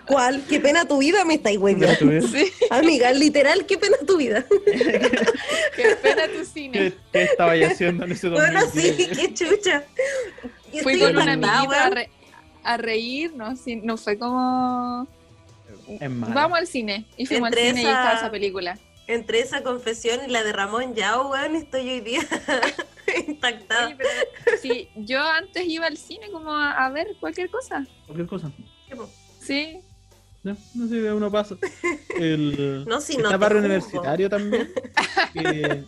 ¿Cuál? 0.10 0.43
¿Qué 0.49 0.60
pena 0.60 0.86
tu 0.86 0.97
vida? 0.97 1.24
Me 1.24 1.36
estáis 1.36 1.57
hueviando. 1.60 2.28
Sí, 2.28 2.51
Amiga, 2.72 3.14
literal, 3.14 3.66
qué 3.66 3.78
pena 3.78 3.95
tu 4.05 4.18
vida. 4.18 4.43
qué 4.66 5.95
pena 6.01 6.28
tu 6.28 6.39
¿Qué, 6.39 6.45
cine. 6.45 6.93
qué 7.14 7.24
estaba 7.24 7.55
yo 7.55 7.68
haciendo 7.68 8.03
en 8.05 8.12
ese 8.12 8.28
Bueno, 8.30 8.60
2010? 8.62 8.95
sí, 8.97 9.07
qué 9.16 9.34
chucha. 9.34 9.84
Y 10.74 10.80
Fui 10.80 10.99
con 10.99 11.16
una 11.16 11.34
amiguita 11.34 11.86
a, 11.86 11.89
re- 11.91 12.10
a 12.64 12.78
reírnos. 12.78 13.60
sí, 13.60 13.76
no 13.78 13.97
fue 13.97 14.18
como. 14.18 15.07
Vamos 16.10 16.57
al 16.60 16.68
cine. 16.68 17.05
Y 17.18 17.26
fuimos 17.26 17.49
Entre 17.49 17.62
al 17.70 17.76
cine 17.76 17.82
y 17.82 17.86
esa- 17.86 17.91
estaba 18.01 18.18
esa 18.20 18.32
película. 18.32 18.80
Entre 19.07 19.39
esa 19.39 19.64
confesión 19.64 20.20
y 20.28 20.32
la 20.32 20.43
de 20.43 20.53
Ramón 20.53 20.93
Yao, 20.93 21.30
weón, 21.32 21.55
estoy 21.55 21.89
hoy 21.89 22.01
día 22.01 22.22
impactada. 23.28 23.95
Pero 23.97 24.57
sí, 24.62 24.89
yo 24.95 25.20
antes 25.22 25.66
iba 25.68 25.88
al 25.88 25.97
cine 25.97 26.30
como 26.32 26.51
a, 26.51 26.72
a 26.86 26.89
ver 26.91 27.16
cualquier 27.20 27.49
cosa. 27.49 27.86
Cualquier 28.05 28.28
cosa. 28.28 28.51
Sí. 29.41 29.80
No, 30.43 30.55
no 30.75 30.87
sé, 30.87 31.13
uno 31.13 31.29
pasa. 31.31 31.55
El, 32.17 32.85
No, 32.87 33.01
si 33.01 33.13
está 33.17 33.31
no 33.31 33.39
Barrio. 33.39 33.59
Universitario 33.59 34.29
también. 34.29 34.69
que- 35.33 35.83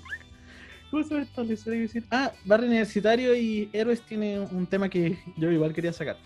¿Cómo 0.90 1.04
se 1.06 1.22
esta 1.22 1.42
lesera 1.44 1.76
que 1.78 1.82
decir? 1.84 2.06
Ah, 2.12 2.34
Barrio 2.44 2.68
Universitario 2.68 3.34
y 3.34 3.70
Héroes 3.72 4.02
tiene 4.02 4.40
un 4.42 4.68
tema 4.68 4.90
que 4.90 5.18
yo 5.38 5.50
igual 5.50 5.74
quería 5.74 5.94
sacar. 5.94 6.18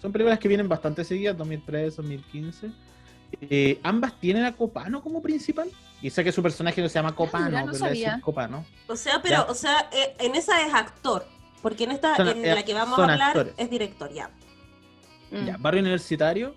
Son 0.00 0.10
películas 0.10 0.38
que 0.38 0.48
vienen 0.48 0.68
bastante 0.68 1.04
seguidas, 1.04 1.36
2003, 1.36 1.96
2015. 1.96 2.70
Eh, 3.42 3.78
ambas 3.82 4.18
tienen 4.18 4.44
a 4.44 4.52
Copano 4.56 5.02
como 5.02 5.20
principal. 5.20 5.68
Y 6.00 6.08
sé 6.08 6.24
que 6.24 6.32
su 6.32 6.42
personaje 6.42 6.80
no 6.80 6.88
se 6.88 6.94
llama 6.94 7.14
Copano, 7.14 7.46
mira, 7.46 7.64
no 7.64 7.72
pero. 7.72 8.20
Copano. 8.22 8.64
O 8.86 8.96
sea, 8.96 9.20
pero, 9.22 9.34
Ya. 9.34 9.42
o 9.44 9.54
sea, 9.54 9.90
eh, 9.92 10.14
en 10.20 10.34
esa 10.34 10.62
es 10.66 10.72
actor. 10.72 11.26
Porque 11.60 11.84
en 11.84 11.90
esta, 11.90 12.16
Son- 12.16 12.28
en 12.28 12.44
eh, 12.44 12.54
la 12.54 12.64
que 12.64 12.72
vamos 12.72 12.98
a 12.98 13.02
hablar, 13.02 13.20
actores. 13.28 13.52
es 13.58 13.68
director, 13.70 14.10
ya. 14.14 14.30
Mm. 15.30 15.44
Ya, 15.46 15.56
Barrio 15.58 15.80
Universitario 15.82 16.54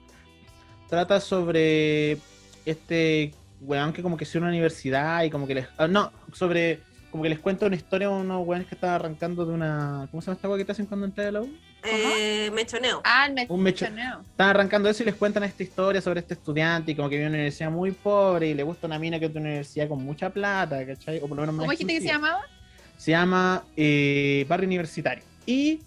trata 0.89 1.19
sobre 1.19 2.17
este 2.65 3.33
weón 3.61 3.93
que 3.93 4.01
como 4.01 4.17
que 4.17 4.23
es 4.23 4.35
una 4.35 4.47
universidad 4.47 5.23
y 5.23 5.29
como 5.29 5.45
que 5.47 5.55
les... 5.55 5.67
ah, 5.77 5.87
no, 5.87 6.11
sobre 6.33 6.79
como 7.11 7.23
que 7.23 7.29
les 7.29 7.39
cuenta 7.39 7.65
una 7.65 7.75
historia 7.75 8.07
a 8.07 8.11
unos 8.11 8.45
weones 8.47 8.67
que 8.67 8.75
estaban 8.75 8.95
arrancando 8.95 9.43
de 9.45 9.51
una. 9.53 10.07
¿Cómo 10.11 10.21
se 10.21 10.27
llama 10.27 10.35
esta 10.35 10.47
weá 10.47 10.57
que 10.59 10.65
te 10.65 10.71
hacen 10.73 10.85
cuando 10.85 11.07
entras 11.07 11.27
a 11.27 11.31
la 11.31 11.41
U? 11.41 11.49
Eh, 11.83 12.51
mechoneo. 12.53 13.01
Ah, 13.03 13.25
el 13.25 13.31
Un 13.49 13.61
mecho- 13.63 13.85
mechoneo. 13.85 14.21
Están 14.29 14.49
arrancando 14.49 14.89
eso 14.89 15.01
y 15.01 15.07
les 15.07 15.15
cuentan 15.15 15.43
esta 15.43 15.63
historia 15.63 16.01
sobre 16.01 16.19
este 16.19 16.35
estudiante 16.35 16.91
y 16.91 16.95
como 16.95 17.09
que 17.09 17.15
vive 17.15 17.25
en 17.25 17.29
una 17.31 17.37
universidad 17.39 17.71
muy 17.71 17.91
pobre 17.91 18.49
y 18.49 18.53
le 18.53 18.61
gusta 18.63 18.85
una 18.85 18.99
mina 18.99 19.17
que 19.17 19.25
es 19.25 19.33
de 19.33 19.39
una 19.39 19.49
universidad 19.49 19.87
con 19.87 20.03
mucha 20.03 20.29
plata, 20.29 20.85
¿cachai? 20.85 21.17
O 21.17 21.21
por 21.21 21.31
lo 21.31 21.35
menos 21.41 21.55
más 21.55 21.63
¿Cómo 21.63 21.71
dijiste 21.71 21.93
que 21.93 22.01
se 22.01 22.07
llamaba? 22.07 22.41
Se 22.97 23.11
llama 23.11 23.63
eh, 23.75 24.45
Barrio 24.47 24.67
Universitario. 24.67 25.23
Y 25.47 25.79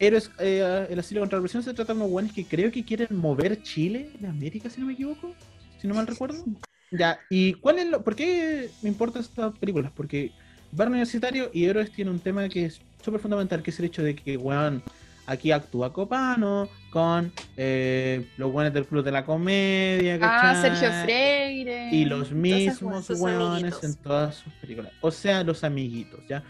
Héroes, 0.00 0.30
eh, 0.38 0.86
el 0.90 0.98
asilo 0.98 1.20
contra 1.20 1.36
la 1.36 1.40
represión 1.40 1.62
se 1.62 1.74
trata 1.74 1.92
de 1.92 1.98
unos 2.00 2.10
buenos 2.10 2.32
que 2.32 2.44
creo 2.44 2.72
que 2.72 2.84
quieren 2.84 3.08
mover 3.10 3.62
Chile 3.62 4.10
de 4.18 4.26
América, 4.28 4.68
si 4.70 4.80
no 4.80 4.86
me 4.86 4.94
equivoco, 4.94 5.32
si 5.80 5.86
no 5.86 5.94
mal 5.94 6.06
recuerdo. 6.06 6.42
Ya, 6.90 7.20
¿y 7.28 7.52
cuál 7.54 7.78
es 7.78 7.86
lo, 7.86 8.02
por 8.02 8.16
qué 8.16 8.68
me 8.82 8.88
importan 8.88 9.22
estas 9.22 9.56
películas? 9.58 9.92
Porque 9.94 10.32
Barrio 10.72 10.90
Universitario 10.92 11.50
y 11.52 11.66
Héroes 11.66 11.92
tienen 11.92 12.14
un 12.14 12.20
tema 12.20 12.48
que 12.48 12.64
es 12.66 12.80
súper 13.04 13.20
fundamental, 13.20 13.62
que 13.62 13.70
es 13.70 13.78
el 13.78 13.84
hecho 13.86 14.02
de 14.02 14.16
que, 14.16 14.36
weón, 14.36 14.82
aquí 15.26 15.52
actúa 15.52 15.92
Copano 15.92 16.68
con 16.90 17.30
eh, 17.56 18.26
los 18.38 18.50
buenos 18.50 18.72
del 18.74 18.86
Club 18.86 19.04
de 19.04 19.12
la 19.12 19.24
Comedia, 19.24 20.16
Ah, 20.16 20.18
¿cachai? 20.18 20.62
Sergio 20.76 20.90
Freire. 21.04 21.90
y 21.92 22.04
los 22.06 22.32
mismos 22.32 23.08
amiguitos. 23.10 23.84
en 23.84 23.94
todas 23.96 24.36
sus 24.36 24.52
películas. 24.54 24.92
O 25.00 25.10
sea, 25.12 25.44
los 25.44 25.62
amiguitos, 25.62 26.20
¿ya? 26.28 26.42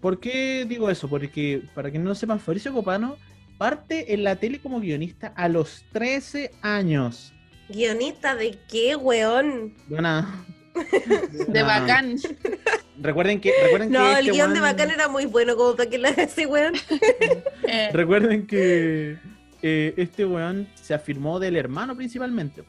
¿Por 0.00 0.20
qué 0.20 0.64
digo 0.68 0.90
eso? 0.90 1.08
Porque, 1.08 1.62
para 1.74 1.90
que 1.90 1.98
no 1.98 2.14
sepan, 2.14 2.40
Fabricio 2.40 2.72
Copano 2.72 3.16
parte 3.58 4.14
en 4.14 4.22
la 4.22 4.36
tele 4.36 4.60
como 4.60 4.80
guionista 4.80 5.32
a 5.36 5.48
los 5.48 5.84
13 5.92 6.52
años. 6.62 7.32
¿Guionista 7.68 8.36
de 8.36 8.56
qué, 8.68 8.94
weón? 8.96 9.74
De 9.88 9.96
una- 9.96 10.44
De 11.48 11.62
una- 11.62 11.62
bacán. 11.64 12.16
Recuerden 13.00 13.40
que, 13.40 13.52
recuerden 13.62 13.92
No, 13.92 14.00
que 14.04 14.12
el 14.12 14.18
este 14.26 14.32
guion 14.32 14.54
de 14.54 14.60
Bacán 14.60 14.90
era 14.90 15.06
muy 15.08 15.26
bueno 15.26 15.54
como 15.56 15.76
para 15.76 15.88
que 15.88 15.98
lo 15.98 16.08
haga 16.08 16.24
ese 16.24 16.46
weón. 16.46 16.74
Eh, 17.70 17.90
Recuerden 17.92 18.46
que 18.46 19.18
eh, 19.62 19.94
este 19.96 20.24
weón 20.24 20.66
se 20.74 20.94
afirmó 20.94 21.38
del 21.38 21.54
hermano 21.56 21.94
principalmente. 21.96 22.64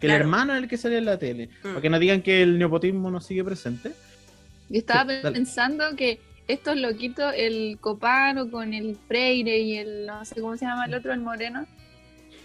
Que 0.00 0.06
el 0.08 0.12
hermano 0.12 0.54
es 0.54 0.62
el 0.62 0.68
que 0.68 0.76
sale 0.76 0.98
en 0.98 1.04
la 1.06 1.18
tele. 1.18 1.48
Mm. 1.62 1.68
Para 1.68 1.80
que 1.80 1.88
no 1.90 1.98
digan 1.98 2.20
que 2.20 2.42
el 2.42 2.58
neopotismo 2.58 3.10
no 3.10 3.20
sigue 3.22 3.42
presente. 3.44 3.92
Yo 4.68 4.78
estaba 4.80 5.10
Sí, 5.14 5.20
dale. 5.22 5.34
pensando 5.34 5.96
que 5.96 6.20
estos 6.48 6.76
loquitos, 6.76 7.32
el 7.36 7.78
Copano 7.80 8.50
con 8.50 8.74
el 8.74 8.96
Freire 9.08 9.58
y 9.58 9.76
el, 9.78 10.06
no 10.06 10.24
sé 10.24 10.40
cómo 10.40 10.56
se 10.56 10.64
llama 10.66 10.84
el 10.86 10.94
otro, 10.94 11.12
el 11.12 11.20
Moreno, 11.20 11.66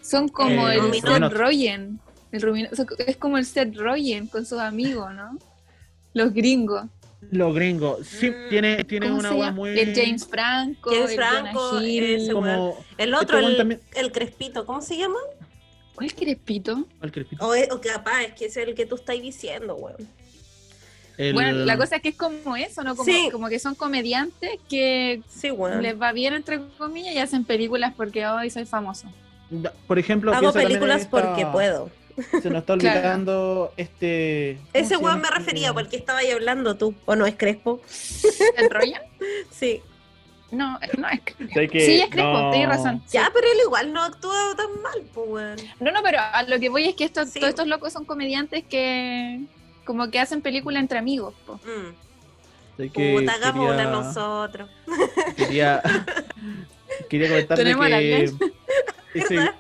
son 0.02 0.28
como 0.30 0.70
Eh, 0.70 0.76
el. 0.76 0.94
Seth 1.02 1.34
Rogen. 1.34 2.00
El 2.32 2.42
Ruminot- 2.42 2.72
o 2.72 2.76
sea, 2.76 2.86
es 3.08 3.18
como 3.18 3.38
el 3.38 3.46
Seth 3.46 3.76
Rogen 3.76 4.28
con 4.28 4.46
sus 4.46 4.60
amigos, 4.60 5.14
¿no? 5.14 5.38
Los 6.14 6.34
gringos. 6.34 6.86
Los 7.32 7.54
gringos. 7.54 8.08
Sí, 8.08 8.30
Mm. 8.30 8.50
tiene, 8.50 8.84
tiene 8.86 9.08
¿Cómo 9.08 9.20
una 9.20 9.30
llama? 9.32 9.52
muy. 9.52 9.78
El 9.78 9.94
James 9.94 10.26
Franco, 10.28 10.90
James 10.92 11.10
el 11.12 11.16
Franco, 11.18 11.60
Jonah 11.72 11.86
Hill. 11.88 12.04
ese 12.04 12.34
weón. 12.34 12.46
como. 12.58 12.86
El 12.98 13.14
otro, 13.14 13.38
Este 13.40 13.52
el, 13.52 13.58
también- 13.58 13.82
el 13.96 14.12
Crespito, 14.12 14.66
¿cómo 14.66 14.82
se 14.82 14.98
llama? 14.98 15.20
¿Cuál 15.96 16.14
crespito? 16.14 16.86
¿Cuál 17.00 17.12
crespito? 17.12 17.46
O, 17.46 17.54
es- 17.54 17.70
o 17.72 17.82
capaz, 17.82 18.24
es 18.24 18.34
que 18.34 18.46
es 18.46 18.56
el 18.56 18.74
que 18.74 18.86
tú 18.86 18.96
estás 18.96 19.22
diciendo, 19.22 19.76
weón. 19.76 19.98
El- 21.20 21.34
Bueno, 21.34 21.52
la 21.66 21.76
cosa 21.78 21.98
es 21.98 22.02
que 22.02 22.10
es 22.10 22.16
como 22.16 22.56
eso, 22.56 22.82
¿no? 22.82 22.96
Como, 22.96 23.12
Sí. 23.12 23.30
como 23.32 23.50
que 23.50 23.60
son 23.60 23.76
comediantes 23.76 24.52
que 24.70 25.22
Sí, 25.28 25.50
les 25.82 26.02
va 26.02 26.14
bien, 26.14 26.34
entre 26.34 26.62
comillas, 26.78 27.14
y 27.14 27.18
hacen 27.20 27.44
películas 27.44 27.94
porque 27.96 28.26
hoy 28.26 28.50
soy 28.50 28.66
famoso. 28.66 29.08
Por 29.86 30.00
ejemplo, 30.00 30.34
Hago 30.34 30.54
películas 30.54 31.02
esta- 31.02 31.10
porque 31.12 31.46
puedo. 31.46 31.90
Se 32.42 32.50
nos 32.50 32.60
está 32.62 32.78
Claro. 32.78 33.00
olvidando 33.00 33.74
este. 33.76 34.58
¿cómo 34.60 34.70
Ese 34.74 34.90
se 34.96 34.98
weón 34.98 35.22
me 35.22 35.30
refería, 35.30 35.74
porque 35.74 35.98
estaba 35.98 36.20
ahí 36.20 36.32
hablando 36.32 36.76
tú. 36.78 36.94
¿O 37.06 37.16
no 37.18 37.26
es 37.26 37.36
Crespo? 37.36 37.82
¿Se 37.86 38.44
enrollan? 38.58 39.02
Sí. 39.52 39.82
No, 40.52 40.80
no 40.98 41.08
es 41.10 41.20
que- 41.22 41.80
Sí, 41.86 42.02
es 42.02 42.10
Crespo, 42.10 42.32
no. 42.32 42.52
tienes 42.52 42.70
razón. 42.70 43.04
sí. 43.08 43.18
Ya, 43.18 43.30
pero 43.34 43.46
él 43.46 43.58
igual 43.66 43.92
no 43.94 44.02
actúa 44.04 44.56
tan 44.56 44.82
mal, 44.82 45.04
pues, 45.14 45.28
weón. 45.30 45.56
No, 45.82 45.92
no, 45.92 46.02
pero 46.02 46.20
a 46.22 46.44
lo 46.44 46.58
que 46.60 46.70
voy 46.70 46.86
es 46.88 46.96
que 46.96 47.04
estos, 47.04 47.30
Sí. 47.30 47.40
todos 47.40 47.50
estos 47.50 47.68
locos 47.68 47.92
son 47.94 48.06
comediantes 48.06 48.64
que 48.64 49.42
como 49.86 50.10
que 50.12 50.20
hacen 50.20 50.42
película 50.42 50.80
entre 50.80 51.00
amigos. 51.00 51.34
po. 51.46 51.56
Mm. 51.56 51.96
Que 52.92 53.18
Puta, 53.20 53.34
hagamos 53.34 53.66
una 53.68 53.76
quería- 53.78 53.92
nosotros. 53.92 54.70
Quería, 55.36 55.82
quería 57.10 57.28
comentarle 57.30 57.64
que. 58.00 58.24
Ese- 59.16 59.52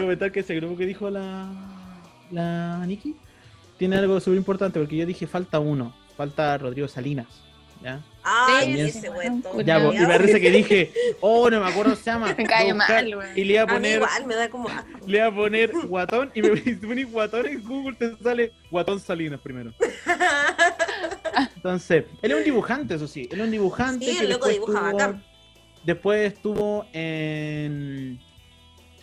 comentar 0.00 0.32
que 0.32 0.40
ese 0.40 0.54
grupo 0.54 0.76
que 0.76 0.86
dijo 0.86 1.10
la. 1.10 1.50
La 2.30 2.82
Nikki 2.86 3.14
tiene 3.76 3.96
algo 3.96 4.18
súper 4.20 4.38
importante 4.38 4.78
porque 4.80 4.96
yo 4.96 5.04
dije 5.04 5.26
falta 5.26 5.58
uno. 5.58 5.94
Falta 6.16 6.56
Rodrigo 6.56 6.88
Salinas. 6.88 7.26
¿Ya? 7.84 8.02
Ay, 8.22 8.80
ese 8.80 9.10
todo 9.42 9.60
Ya, 9.60 9.78
po, 9.78 9.92
y 9.92 9.98
parece 10.06 10.40
que 10.40 10.50
dije, 10.50 10.90
oh, 11.20 11.50
no 11.50 11.60
me 11.60 11.66
acuerdo 11.68 11.92
cómo 11.92 11.96
se 12.02 12.10
llama. 12.10 12.34
Me 12.38 12.44
cae 12.46 12.72
mal, 12.72 13.14
güey. 13.14 13.28
Y 13.38 13.44
le 13.44 13.52
iba 13.54 13.62
a 13.64 13.66
poner, 13.66 13.96
igual 13.96 14.26
me 14.26 14.34
da 14.34 14.48
como 14.48 14.68
le 15.06 15.18
iba 15.18 15.26
a 15.26 15.34
poner 15.34 15.70
guatón 15.86 16.30
y 16.34 16.40
me 16.40 16.48
pones 16.86 17.12
guatón 17.12 17.46
en 17.46 17.62
Google 17.62 17.94
te 17.96 18.16
sale 18.22 18.52
guatón 18.70 18.98
Salinas 19.00 19.38
primero. 19.40 19.74
Entonces, 21.56 22.04
él 22.22 22.30
es 22.30 22.36
un 22.38 22.44
dibujante, 22.44 22.94
eso 22.94 23.06
sí. 23.06 23.28
Él 23.30 23.40
es 23.40 23.44
un 23.46 23.50
dibujante. 23.50 24.06
Sí, 24.06 24.16
que 24.16 24.24
el 24.24 24.30
loco 24.30 24.46
después 24.48 24.66
dibuja 24.66 24.86
estuvo- 24.90 24.98
bacán. 24.98 25.24
Después 25.84 26.32
estuvo 26.32 26.86
en. 26.92 28.18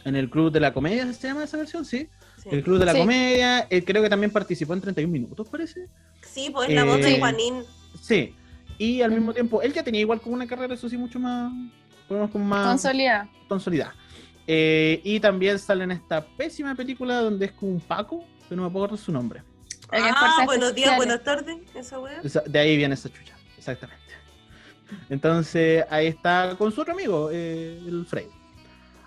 En 0.04 0.16
el 0.16 0.32
Club 0.32 0.52
de 0.52 0.60
la 0.60 0.74
Comedia, 0.74 1.14
¿se 1.14 1.28
llama 1.28 1.44
esa 1.44 1.58
versión? 1.58 1.86
Sí. 1.86 2.10
Sí. 2.42 2.50
El 2.52 2.64
Club 2.64 2.80
de 2.80 2.86
la 2.86 2.94
Sí. 2.94 3.00
Comedia. 3.00 3.60
Él 3.70 3.86
creo 3.86 4.02
que 4.02 4.10
también 4.10 4.32
participó 4.32 4.74
en 4.74 4.82
31 4.82 5.12
minutos, 5.14 5.48
parece. 5.48 5.86
Sí, 6.28 6.50
pues 6.52 6.70
la 6.70 6.84
voz 6.86 6.98
de 7.02 7.14
Eh, 7.14 7.20
Juanín. 7.20 7.64
Sí. 8.02 8.34
Y 8.82 9.02
al 9.04 9.12
mismo 9.12 9.32
tiempo, 9.32 9.62
él 9.62 9.74
ya 9.74 9.84
tenía 9.84 10.02
igual 10.02 10.20
como 10.20 10.34
una 10.34 10.48
carrera, 10.48 10.74
eso 10.74 10.90
sí, 10.90 10.98
mucho 10.98 11.20
más. 11.20 11.52
Podemos 12.08 12.32
como 12.32 12.46
más 12.46 12.66
Consolidada. 12.68 13.30
consolidada. 13.48 13.94
Eh, 14.48 15.00
y 15.04 15.20
también 15.20 15.60
sale 15.60 15.84
en 15.84 15.92
esta 15.92 16.26
pésima 16.26 16.74
película 16.74 17.18
donde 17.18 17.46
es 17.46 17.52
como 17.52 17.74
un 17.74 17.80
Paco, 17.80 18.26
que 18.50 18.56
no 18.56 18.64
me 18.64 18.70
acuerdo 18.70 18.98
su 18.98 19.12
nombre. 19.12 19.44
Ah, 19.92 20.00
Fuerzas 20.00 20.46
buenos 20.46 20.74
días, 20.74 20.96
buenas 20.98 21.24
tardes. 21.24 21.58
Esa 21.76 22.00
weá. 22.00 22.22
De 22.48 22.60
ahí 22.60 22.76
viene 22.76 22.96
esa 22.96 23.08
chucha, 23.10 23.36
exactamente. 23.58 24.02
Entonces, 25.10 25.86
ahí 25.90 26.08
está 26.08 26.56
con 26.58 26.72
su 26.72 26.82
otro 26.82 26.94
amigo, 26.94 27.30
eh, 27.32 27.80
el 27.86 28.06
Frey. 28.08 28.28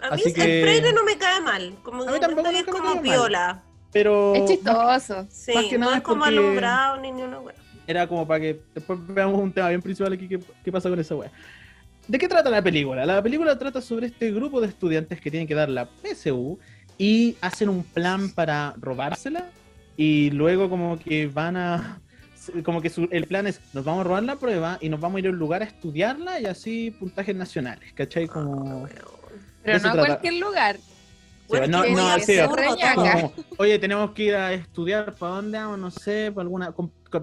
A 0.03 0.11
mí 0.15 0.21
Así 0.23 0.29
el 0.29 0.35
que- 0.35 0.63
Freire 0.63 0.93
no 0.93 1.03
me 1.05 1.17
cae 1.19 1.41
mal. 1.41 1.75
Como 1.83 2.03
A 2.03 2.07
que 2.07 2.13
mí 2.13 2.21
tampoco 2.21 2.51
que 2.51 2.59
es 2.59 2.65
como 2.67 2.95
mal. 2.95 3.03
piola. 3.03 3.63
Pero 3.93 4.35
Es 4.35 4.45
chistoso. 4.51 5.27
Sí, 5.31 5.53
Más 5.55 5.65
que 5.67 5.79
no 5.79 5.87
nada 5.87 5.93
es 5.95 5.99
es 5.99 6.05
como 6.05 6.21
porque- 6.25 6.37
alumbrado 6.39 7.01
ni 7.01 7.11
ni 7.13 7.23
una 7.23 7.41
weá. 7.41 7.55
Era 7.87 8.07
como 8.07 8.27
para 8.27 8.41
que 8.41 8.61
después 8.75 8.99
veamos 9.09 9.41
un 9.41 9.53
tema 9.53 9.69
bien 9.69 9.83
principal 9.83 10.13
aquí, 10.13 10.29
¿qué, 10.29 10.41
qué 10.65 10.73
pasa 10.73 10.89
con 10.89 10.99
esa 10.99 11.15
wea? 11.15 11.31
¿De 12.07 12.19
qué 12.19 12.29
trata 12.29 12.51
la 12.51 12.63
película? 12.63 13.07
La 13.07 13.23
película 13.23 13.59
trata 13.59 13.81
sobre 13.81 14.07
este 14.09 14.31
grupo 14.31 14.61
de 14.61 14.67
estudiantes 14.69 15.21
que 15.21 15.31
tienen 15.31 15.47
que 15.47 15.55
dar 15.55 15.69
la 15.71 15.87
PSU 16.03 16.59
y 16.99 17.37
hacen 17.41 17.69
un 17.69 17.83
plan 17.83 18.31
para 18.31 18.75
robársela 18.79 19.47
y 19.97 20.31
luego 20.31 20.69
como 20.69 20.99
que 20.99 21.27
van 21.27 21.57
a... 21.57 22.01
Como 22.63 22.83
que 22.83 22.91
su- 22.91 23.09
el 23.11 23.27
plan 23.27 23.47
es, 23.47 23.59
nos 23.73 23.87
vamos 23.87 24.03
a 24.03 24.05
robar 24.05 24.23
la 24.23 24.37
prueba 24.37 24.77
y 24.83 24.91
nos 24.91 25.01
vamos 25.01 25.17
a 25.17 25.21
ir 25.21 25.27
a 25.29 25.31
un 25.31 25.39
lugar 25.39 25.63
a 25.63 25.65
estudiarla 25.65 26.41
y 26.41 26.45
así 26.45 26.91
puntajes 26.91 27.35
nacionales, 27.35 27.91
¿cachai? 27.95 28.25
Ah, 28.25 28.33
Como... 28.35 28.83
weón. 28.83 28.91
Pero 29.63 29.79
no 29.79 29.89
a 29.89 29.97
cualquier 29.97 30.35
lugar. 30.35 30.77
Bueno, 31.59 31.85
no, 31.85 31.85
no, 31.85 32.95
como, 32.95 33.33
oye, 33.59 33.79
tenemos 33.79 34.11
que 34.13 34.23
ir 34.25 34.35
a 34.35 34.53
estudiar, 34.53 35.15
¿para 35.15 35.37
dónde 35.37 35.59
vamos? 35.59 35.79
No 35.79 35.91
sé, 35.91 36.31
para 36.33 36.43
alguna, 36.43 36.75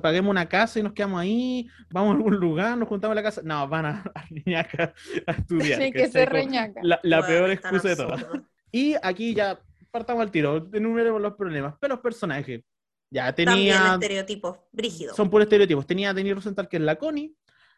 paguemos 0.01 0.29
una 0.29 0.47
casa 0.47 0.79
y 0.79 0.83
nos 0.83 0.93
quedamos 0.93 1.21
ahí, 1.21 1.67
vamos 1.89 2.13
a 2.13 2.17
algún 2.17 2.35
lugar, 2.35 2.77
nos 2.77 2.87
juntamos 2.87 3.13
en 3.13 3.23
la 3.23 3.23
casa. 3.23 3.41
No, 3.43 3.67
van 3.67 3.85
a, 3.85 4.03
a 4.15 4.25
Riñaca 4.29 4.93
a 5.27 5.31
estudiar. 5.31 5.81
Sí, 5.81 5.91
que 5.91 6.07
se 6.07 6.25
reñaca. 6.25 6.81
La, 6.83 7.25
peor 7.25 7.51
excusa 7.51 7.89
de 7.89 7.95
todas. 7.95 8.25
Y 8.71 8.95
aquí 9.01 9.33
ya 9.33 9.59
partamos 9.91 10.21
al 10.21 10.31
tiro, 10.31 10.69
enumeremos 10.73 11.21
los 11.21 11.33
problemas. 11.33 11.75
Pero 11.79 11.95
los 11.95 12.03
personajes, 12.03 12.61
ya 13.09 13.33
También 13.33 13.75
tenía, 13.75 13.93
estereotipos, 13.93 14.59
brígidos. 14.71 15.15
son 15.15 15.29
puros 15.29 15.45
estereotipos. 15.45 15.85
Tenía 15.85 16.11
a 16.11 16.13
Denis 16.13 16.35
Rosenthal, 16.35 16.69
que 16.69 16.77
es 16.77 16.83
la 16.83 16.95
Connie, 16.95 17.35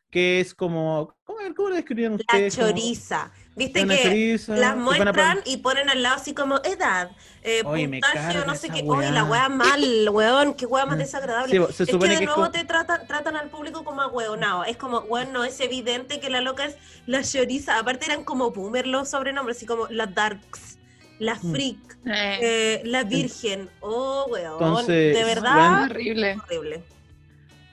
que 0.09 0.39
es 0.39 0.53
como, 0.53 1.15
¿cómo, 1.43 1.55
cómo 1.55 1.69
lo 1.69 1.75
describirían 1.75 2.13
La 2.13 2.17
ustedes? 2.17 2.55
Como- 2.55 2.67
choriza. 2.69 3.31
Viste 3.55 3.83
una 3.83 3.95
que 3.95 4.03
choriza, 4.03 4.55
las 4.55 4.75
muestran 4.75 5.39
y 5.45 5.57
ponen 5.57 5.87
al 5.87 6.01
lado 6.01 6.15
así 6.15 6.33
como 6.33 6.57
edad, 6.63 7.11
eh, 7.43 7.61
Oye, 7.65 7.87
puntaje 7.87 8.39
no 8.47 8.55
sé 8.55 8.69
qué. 8.69 8.83
Oye, 8.83 9.11
la 9.11 9.25
weá. 9.25 9.47
mal, 9.47 10.09
weón, 10.09 10.55
qué 10.55 10.65
weá 10.65 10.87
más 10.87 10.95
Sí, 10.97 11.03
desagradable. 11.03 11.59
bo- 11.59 11.71
se 11.71 11.83
es 11.83 11.89
que 11.89 11.97
de 11.97 12.17
que 12.17 12.25
nuevo 12.25 12.49
te 12.49 12.63
tratan, 12.65 13.05
tratan 13.05 13.35
al 13.37 13.49
público 13.51 13.83
como 13.83 14.01
a 14.01 14.07
hueonado. 14.07 14.63
Es 14.65 14.75
como, 14.77 15.01
weón, 15.01 15.31
no 15.33 15.43
es 15.43 15.59
evidente 15.59 16.19
que 16.19 16.31
la 16.31 16.41
loca 16.41 16.65
es 16.65 16.77
la 17.05 17.21
choriza. 17.23 17.77
Aparte 17.77 18.05
eran 18.05 18.23
como 18.23 18.49
boomer 18.49 18.87
los 18.87 19.09
sobrenombres, 19.09 19.57
así 19.57 19.67
como 19.67 19.87
la 19.89 20.07
darks, 20.07 20.79
la 21.19 21.35
Mm. 21.35 21.51
freak, 21.51 21.97
Eh, 22.07 22.39
eh, 22.41 22.81
la 22.85 23.03
virgen. 23.03 23.69
Oh, 23.81 24.25
weón. 24.31 24.53
Entonces, 24.53 25.15
de 25.15 25.23
verdad, 25.25 25.83
horrible. 25.91 26.37
horrible. 26.43 26.83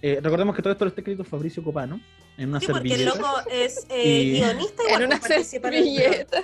Eh, 0.02 0.20
recordemos 0.22 0.54
que 0.54 0.60
todo 0.62 0.72
esto 0.74 0.84
lo 0.84 0.90
está 0.90 1.00
escrito 1.00 1.24
Fabricio 1.24 1.64
Copano 1.64 1.98
en 2.42 2.48
una 2.48 2.60
Sí, 2.60 2.66
porque 2.68 2.94
el 2.94 3.04
loco 3.04 3.28
es 3.50 3.86
eh, 3.90 4.22
Y- 4.22 4.30
guionista 4.38 4.82
En 4.82 4.88
igual 4.88 5.04
una 5.06 5.16
en 5.16 5.22
el 5.22 5.28
guion. 5.28 5.44
servilleta. 5.44 6.42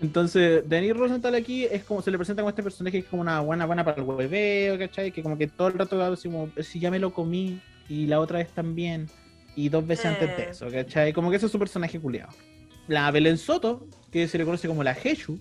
Entonces, 0.00 0.62
Denis 0.68 0.96
Rosenthal 0.96 1.34
aquí 1.34 1.64
es 1.64 1.82
como 1.82 2.02
se 2.02 2.10
le 2.12 2.18
presenta 2.18 2.42
como 2.42 2.50
este 2.50 2.62
personaje 2.62 2.92
que 2.92 3.04
es 3.04 3.10
como 3.10 3.22
una 3.22 3.40
buena 3.40 3.66
buena 3.66 3.84
para 3.84 3.96
el 3.96 4.04
hueveo, 4.04 4.78
¿cachai? 4.78 5.10
Que 5.10 5.22
como 5.22 5.36
que 5.36 5.48
todo 5.48 5.68
el 5.68 5.74
rato 5.74 6.00
así 6.02 6.28
como, 6.28 6.50
si 6.62 6.78
ya 6.78 6.90
me 6.90 7.00
lo 7.00 7.12
comí, 7.12 7.60
y 7.88 8.06
la 8.06 8.20
otra 8.20 8.38
vez 8.38 8.48
también, 8.50 9.08
y 9.56 9.68
dos 9.70 9.84
veces 9.86 10.06
antes 10.06 10.36
de 10.36 10.42
Eh. 10.44 10.48
eso, 10.50 10.68
¿cachai? 10.70 11.12
Como 11.12 11.30
que 11.30 11.36
ese 11.36 11.46
es 11.46 11.52
su 11.52 11.58
personaje 11.58 11.98
culiado. 11.98 12.30
La 12.86 13.10
Belén 13.10 13.38
Soto, 13.38 13.86
que 14.12 14.28
se 14.28 14.38
le 14.38 14.44
conoce 14.44 14.68
como 14.68 14.84
la 14.84 14.92
Hechu, 15.02 15.40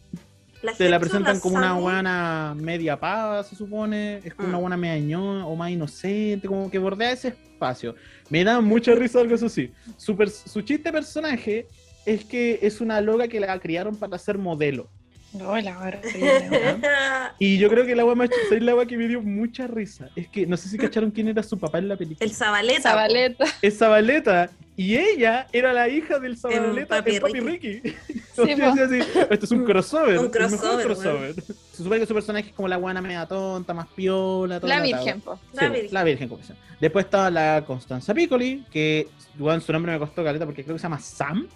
La 0.63 0.73
te 0.73 0.89
la 0.89 0.99
presentan 0.99 1.39
como 1.39 1.57
una 1.57 1.73
buena 1.73 2.55
media 2.57 2.99
pava, 2.99 3.43
se 3.43 3.55
supone, 3.55 4.21
es 4.23 4.33
como 4.33 4.47
una 4.49 4.57
Mm. 4.57 4.61
buena 4.61 4.77
media 4.77 4.99
ñoa 5.05 5.45
o 5.45 5.55
más 5.55 5.69
inocente, 5.69 6.47
como 6.47 6.69
que 6.71 6.79
bordea 6.79 7.11
ese 7.11 7.27
espacio. 7.29 7.95
Me 8.29 8.43
da 8.43 8.59
mucha 8.61 8.93
risa 8.95 9.19
algo 9.19 9.35
eso 9.35 9.49
sí. 9.49 9.71
Su, 9.97 10.15
su 10.45 10.61
chiste 10.61 10.91
personaje 10.91 11.67
es 12.05 12.25
que 12.25 12.59
es 12.61 12.81
una 12.81 12.99
loca 13.01 13.27
que 13.27 13.39
la 13.39 13.59
criaron 13.59 13.95
para 13.95 14.17
ser 14.17 14.37
modelo. 14.37 14.89
No, 15.37 15.51
weón. 15.51 15.65
Y 17.39 17.57
yo 17.57 17.69
creo 17.69 17.85
que 17.85 17.95
la 17.95 18.01
agua 18.03 18.15
más 18.15 18.29
chistosa 18.29 18.55
es 18.55 18.63
la 18.63 18.71
agua 18.71 18.85
que 18.85 18.97
me 18.97 19.07
dio 19.07 19.21
mucha 19.21 19.67
risa. 19.67 20.09
Es 20.15 20.27
que 20.27 20.45
no 20.45 20.57
sé 20.57 20.69
si 20.69 20.77
cacharon 20.77 21.11
quién 21.11 21.27
era 21.27 21.43
su 21.43 21.57
papá 21.57 21.77
en 21.77 21.89
la 21.89 21.97
película. 21.97 22.25
El 22.25 22.33
Zabaleta. 22.33 22.81
Zabaleta. 22.81 23.45
Es 23.61 23.77
Zabaleta. 23.77 24.49
Y 24.75 24.95
ella 24.95 25.47
era 25.51 25.73
la 25.73 25.89
hija 25.89 26.19
del 26.19 26.37
Zabaleta 26.37 26.97
Papi 26.97 27.15
en 27.15 27.21
Papi 27.21 27.39
Ricky. 27.39 27.81
Sí, 28.37 28.51
así, 28.51 28.99
esto 29.31 29.45
es 29.45 29.51
un 29.51 29.65
crossover. 29.65 30.19
Un 30.19 30.25
el 30.25 30.31
crossover, 30.31 30.85
crossover. 30.85 31.33
Se 31.33 31.77
supone 31.77 31.99
que 31.99 32.05
su 32.05 32.13
personaje 32.13 32.49
es 32.49 32.53
como 32.53 32.67
la 32.67 32.75
guana 32.75 33.01
media 33.01 33.25
tonta, 33.25 33.73
más 33.73 33.87
piola. 33.87 34.59
toda 34.59 34.75
La. 34.75 34.83
Virgen, 34.83 35.21
po. 35.21 35.39
Sí, 35.53 35.57
La 35.59 35.69
Virgen. 35.69 35.93
la 35.93 36.03
Virgen, 36.03 36.29
como 36.29 36.41
dicen. 36.41 36.55
Después 36.79 37.05
estaba 37.05 37.31
la 37.31 37.63
Constanza 37.65 38.13
Piccoli, 38.13 38.63
que 38.71 39.07
bueno, 39.39 39.59
su 39.59 39.71
nombre 39.71 39.91
me 39.91 39.97
costó 39.97 40.23
caleta 40.23 40.45
porque 40.45 40.63
creo 40.63 40.75
que 40.75 40.79
se 40.79 40.83
llama 40.83 40.99
Sam. 40.99 41.47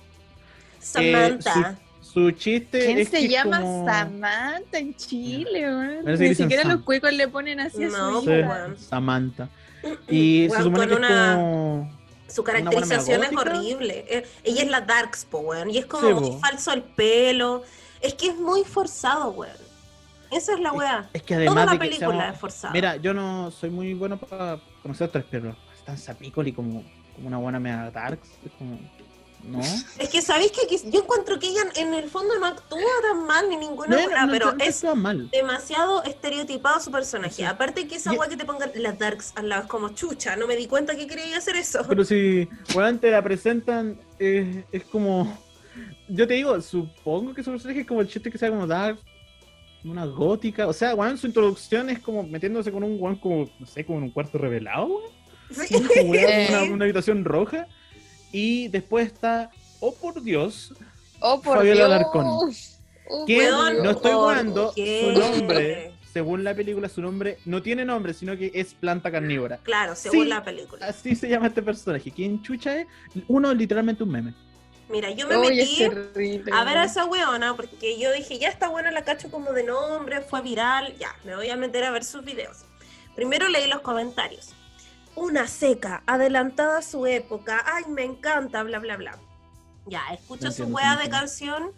Samantha. 0.80 1.54
Su 1.54 1.91
chiste 2.38 2.86
¿Quién 2.86 2.98
es 3.00 3.10
se 3.10 3.18
que 3.20 3.26
es 3.26 3.32
llama 3.32 3.62
como- 3.62 3.86
Samantha 3.88 4.78
en 4.78 4.96
Chile, 4.96 5.62
weón? 5.76 6.04
Parece 6.04 6.24
que 6.24 6.30
Ni 6.30 6.36
siquiera 6.36 6.64
Sam. 6.64 6.72
los 6.74 6.82
cuecos 6.84 7.14
le 7.14 7.28
ponen 7.28 7.60
así 7.60 7.84
a 7.84 7.88
No, 7.90 8.22
su 8.22 8.28
Sí, 8.28 8.34
hija. 8.34 8.48
weón. 8.50 8.78
Samantha. 8.78 9.50
Y 10.08 10.46
se 10.48 10.52
Weón, 10.52 10.64
supone 10.64 10.88
con 10.88 10.88
que 10.88 10.94
es 10.94 11.00
una- 11.12 11.36
como... 11.36 12.02
Su 12.28 12.44
caracterización 12.44 13.24
es 13.26 13.36
horrible. 13.36 14.06
Eh, 14.08 14.26
ella 14.44 14.62
es 14.64 14.70
la 14.70 14.82
Darkspo, 14.82 15.40
weón. 15.40 15.70
Y 15.70 15.78
es 15.80 15.86
como 15.86 16.08
Sí, 16.08 16.14
muy 16.14 16.30
po. 16.32 16.40
falso 16.40 16.72
el 16.74 16.84
pelo. 16.84 17.64
Es 18.00 18.14
que 18.14 18.28
es 18.28 18.38
muy 18.38 18.64
forzado, 18.64 19.32
weón. 19.32 19.56
Esa 20.32 20.54
es 20.54 20.60
la 20.62 20.72
weá. 20.72 21.10
Es 21.12 21.24
que 21.24 21.34
Toda 21.36 21.46
además 21.48 21.66
la 21.66 21.72
de 21.74 21.78
que 21.80 21.86
película 21.88 22.08
seamos- 22.18 22.34
es 22.36 22.40
forzada. 22.40 22.74
Mira, 22.74 22.96
yo 22.96 23.14
no 23.14 23.52
soy 23.52 23.70
muy 23.70 23.94
bueno 23.94 24.18
para 24.18 24.60
conocer 24.82 25.06
actores, 25.08 25.28
pero 25.30 25.56
Constanza 25.76 26.14
Piccoli 26.14 26.54
como, 26.54 26.84
como 27.16 27.28
una 27.28 27.38
buena 27.38 27.60
media 27.60 27.92
darks, 27.92 28.30
es 28.46 28.52
como... 28.58 28.80
¿No? 29.44 29.60
Es 29.98 30.10
que 30.10 30.22
sabéis 30.22 30.52
que 30.52 30.62
aquí- 30.66 30.90
yo 30.92 31.02
encuentro 31.02 31.40
que 31.40 31.48
ella 31.48 31.62
en 31.76 31.94
el 31.94 32.10
fondo 32.10 32.38
no 32.40 32.46
actúa 32.46 32.80
tan 33.02 33.26
mal 33.26 33.50
ni 33.50 33.58
ninguna 33.58 33.96
No, 33.98 34.26
no, 34.26 34.32
pero 34.32 34.54
es 34.60 34.84
mal. 34.96 35.30
demasiado 35.32 36.04
estereotipado 36.04 36.80
su 36.80 36.92
personaje. 36.92 37.34
Sí. 37.36 37.44
Aparte 37.44 37.88
que 37.88 37.96
esa 37.96 38.14
Y- 38.14 38.18
weá 38.18 38.30
que 38.30 38.38
te 38.38 38.46
pongan 38.46 38.72
las 38.76 38.98
Darks 39.00 39.34
al 39.36 39.50
lado 39.50 39.64
es 39.64 39.68
como 39.68 39.90
chucha, 39.90 40.36
no 40.36 40.48
me 40.48 40.56
di 40.56 40.68
cuenta 40.68 40.96
que 40.96 41.08
quería 41.08 41.38
hacer 41.38 41.56
eso. 41.56 41.80
Pero 41.90 42.04
si, 42.06 42.48
bueno, 42.74 43.00
te 43.00 43.12
la 43.12 43.22
presentan, 43.24 44.00
eh, 44.20 44.64
es 44.72 44.84
como... 44.86 45.38
Yo 46.08 46.28
te 46.28 46.34
digo, 46.36 46.60
supongo 46.62 47.34
que 47.34 47.44
su 47.44 47.52
personaje 47.52 47.82
es 47.82 47.88
como 47.88 48.02
el 48.02 48.08
chiste 48.08 48.30
que 48.30 48.38
sea 48.38 48.50
como 48.50 48.68
dark, 48.68 49.00
una 49.84 50.06
gótica, 50.06 50.68
o 50.68 50.74
sea, 50.74 50.94
weón, 50.94 51.18
su 51.18 51.26
introducción 51.28 51.90
es 51.90 52.00
como 52.00 52.22
metiéndose 52.24 52.72
con 52.72 52.84
un 52.84 52.98
weón 53.02 53.16
como, 53.16 53.50
no 53.58 53.66
sé, 53.66 53.86
como 53.86 53.98
en 54.00 54.04
un 54.06 54.12
cuarto 54.12 54.38
revelado, 54.38 54.86
weón. 54.88 55.12
Sí. 55.68 55.76
Weón, 56.06 56.72
una 56.74 56.86
habitación 56.86 57.26
roja. 57.26 57.68
Y 58.32 58.68
después 58.70 59.08
está, 59.08 59.52
oh 59.80 59.94
por 59.94 60.22
Dios, 60.22 60.74
Oh, 61.24 61.40
por 61.42 61.58
Fabiola 61.58 61.86
Dios. 61.86 61.92
Alarcón. 61.92 62.26
Oh, 62.28 63.26
que 63.26 63.50
no 63.50 63.92
estoy 63.92 64.12
¿por 64.12 64.22
jugando, 64.22 64.74
su 64.74 65.12
nombre, 65.20 65.94
según 66.12 66.44
la 66.44 66.56
película, 66.56 66.90
su 66.90 67.02
nombre 67.02 67.38
no 67.46 67.62
tiene 67.62 67.86
nombre, 67.86 68.14
sino 68.14 68.36
que 68.38 68.52
es 68.54 68.74
planta 68.74 69.12
carnívora. 69.12 69.58
Claro, 69.64 69.96
según 69.96 70.24
Sí. 70.24 70.30
la 70.30 70.44
película. 70.44 70.88
Así 70.88 71.16
se 71.16 71.30
llama 71.30 71.48
este 71.48 71.62
personaje. 71.62 72.10
¿Quién 72.12 72.42
chucha 72.42 72.78
es? 72.82 72.88
Uno, 73.28 73.54
literalmente 73.54 74.04
un 74.04 74.12
meme. 74.12 74.34
Mira, 74.90 75.12
yo 75.12 75.26
me 75.28 75.38
metí 75.38 75.78
terrible, 75.78 76.52
a 76.54 76.64
ver 76.66 76.78
a 76.78 76.84
esa 76.86 77.06
weona 77.06 77.56
porque 77.56 77.98
yo 77.98 78.12
dije, 78.12 78.40
ya 78.40 78.50
está 78.50 78.68
buena 78.68 78.92
la 78.92 79.04
cacho 79.04 79.32
como 79.32 79.54
de 79.54 79.64
nombre, 79.64 80.22
fue 80.22 80.42
viral, 80.42 80.98
ya, 80.98 81.16
me 81.24 81.36
voy 81.36 81.50
a 81.50 81.56
meter 81.56 81.84
a 81.86 81.92
ver 81.92 82.04
sus 82.04 82.26
videos. 82.26 82.66
Primero 83.16 83.48
leí 83.48 83.68
los 83.70 83.80
comentarios. 83.82 84.54
Una 85.16 85.48
seca, 85.48 86.04
adelantada 86.08 86.80
a 86.80 86.82
su 86.82 87.06
época, 87.06 87.64
ay, 87.66 87.84
me 87.90 88.04
encanta, 88.04 88.64
bla, 88.64 88.80
bla, 88.80 88.98
bla. 88.98 89.18
Ya, 89.88 90.02
escucho 90.14 90.46
No 90.46 90.52
su 90.52 90.70
no 90.70 90.98
de 90.98 91.10
canción 91.10 91.74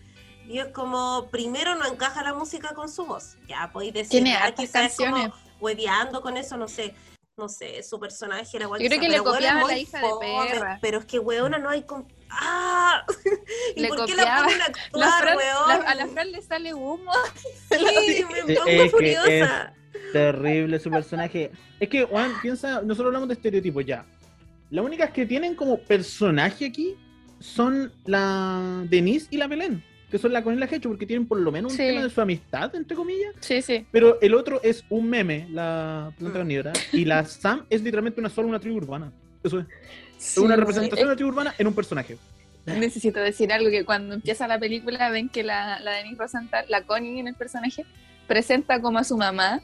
y 0.47 0.59
es 0.59 0.67
como, 0.67 1.29
primero 1.31 1.75
no 1.75 1.85
encaja 1.87 2.21
la 2.23 2.33
música 2.33 2.73
con 2.75 2.89
su 2.89 3.05
voz. 3.05 3.37
Ya, 3.47 3.71
podéis 3.71 3.93
decir, 3.93 4.09
Tiene 4.11 4.35
ah, 4.35 4.43
hartas 4.45 4.65
quizás 4.65 4.91
es 4.91 4.97
como 4.97 5.11
canciones. 5.15 5.37
hueveando 5.59 6.21
con 6.21 6.37
eso, 6.37 6.57
no 6.57 6.67
sé. 6.67 6.93
No 7.35 7.49
sé, 7.49 7.81
su 7.81 7.99
personaje 7.99 8.57
era 8.57 8.67
Yo 8.67 8.75
creo 8.75 8.99
que 8.99 9.09
le 9.09 9.15
es 9.15 9.21
copiaba 9.23 9.61
a 9.61 9.65
la 9.65 9.77
hija 9.77 9.97
de 9.99 10.07
fome, 10.07 10.49
perra. 10.51 10.77
Pero 10.83 10.99
es 10.99 11.05
que 11.05 11.17
weona 11.17 11.57
no 11.57 11.67
hay 11.69 11.81
con... 11.81 12.07
¡Ah! 12.29 13.03
¿Y 13.75 13.81
Le 13.81 13.87
por 13.87 14.05
qué 14.05 14.13
la 14.13 14.21
copiaba. 14.23 14.43
ponen 14.43 14.61
a 14.61 14.65
La 14.67 15.07
actuar, 15.07 15.23
Fran- 15.23 15.37
weón? 15.37 15.67
la- 15.83 15.89
a 15.89 15.95
la 15.95 16.07
Fran 16.09 16.31
le 16.31 16.41
sale 16.43 16.73
humo. 16.75 17.11
Sí, 17.71 18.25
me 18.31 18.53
Eh, 18.53 18.55
pongo 18.55 18.69
es 18.69 18.83
que 18.83 18.89
furiosa. 18.91 19.73
Terrible 20.13 20.79
su 20.79 20.89
personaje. 20.89 21.51
Es 21.79 21.89
que, 21.89 22.03
Juan, 22.03 22.31
piensa, 22.41 22.81
nosotros 22.81 23.07
hablamos 23.07 23.27
de 23.27 23.33
estereotipos 23.33 23.85
ya. 23.85 24.05
Las 24.69 24.85
únicas 24.85 25.11
que 25.11 25.25
tienen 25.25 25.55
como 25.55 25.77
personaje 25.79 26.65
aquí 26.67 26.95
son 27.39 27.91
la 28.05 28.85
Denise 28.89 29.27
y 29.31 29.37
la 29.37 29.47
Belén, 29.47 29.83
que 30.09 30.17
son 30.17 30.31
la 30.31 30.43
con 30.43 30.57
la 30.59 30.65
Hecho, 30.67 30.89
porque 30.89 31.05
tienen 31.05 31.27
por 31.27 31.39
lo 31.39 31.51
menos 31.51 31.71
un 31.73 31.77
Sí. 31.77 31.83
tema 31.83 32.03
de 32.03 32.09
su 32.09 32.21
amistad, 32.21 32.73
entre 32.75 32.95
comillas. 32.95 33.33
Sí, 33.41 33.61
sí. 33.61 33.85
Pero 33.91 34.19
el 34.21 34.33
otro 34.33 34.61
es 34.63 34.83
un 34.89 35.09
meme, 35.09 35.47
la 35.51 36.11
planta 36.17 36.37
Mm. 36.37 36.39
carnívora. 36.39 36.73
Y 36.93 37.05
la 37.05 37.25
Sam 37.25 37.65
es 37.69 37.81
literalmente 37.83 38.19
una 38.19 38.29
sola 38.29 38.47
una 38.47 38.59
tribu 38.59 38.77
urbana. 38.77 39.11
Eso 39.43 39.59
es. 39.59 39.65
Sí, 40.17 40.39
una 40.39 40.55
representación 40.55 41.05
de 41.07 41.11
una 41.11 41.15
tribu 41.17 41.29
urbana 41.31 41.53
en 41.57 41.67
un 41.67 41.73
personaje. 41.75 42.17
Necesito 42.65 43.19
decir 43.19 43.51
algo 43.51 43.69
que 43.69 43.83
cuando 43.83 44.15
empieza 44.15 44.47
la 44.47 44.57
película 44.57 45.09
ven 45.09 45.27
que 45.27 45.43
la, 45.43 45.81
la 45.81 45.91
Denise 45.91 46.17
Rosenthal, 46.17 46.63
la 46.69 46.83
Connie 46.83 47.19
en 47.19 47.27
el 47.27 47.35
personaje, 47.35 47.85
presenta 48.25 48.79
como 48.79 48.99
a 48.99 49.03
su 49.03 49.17
mamá 49.17 49.61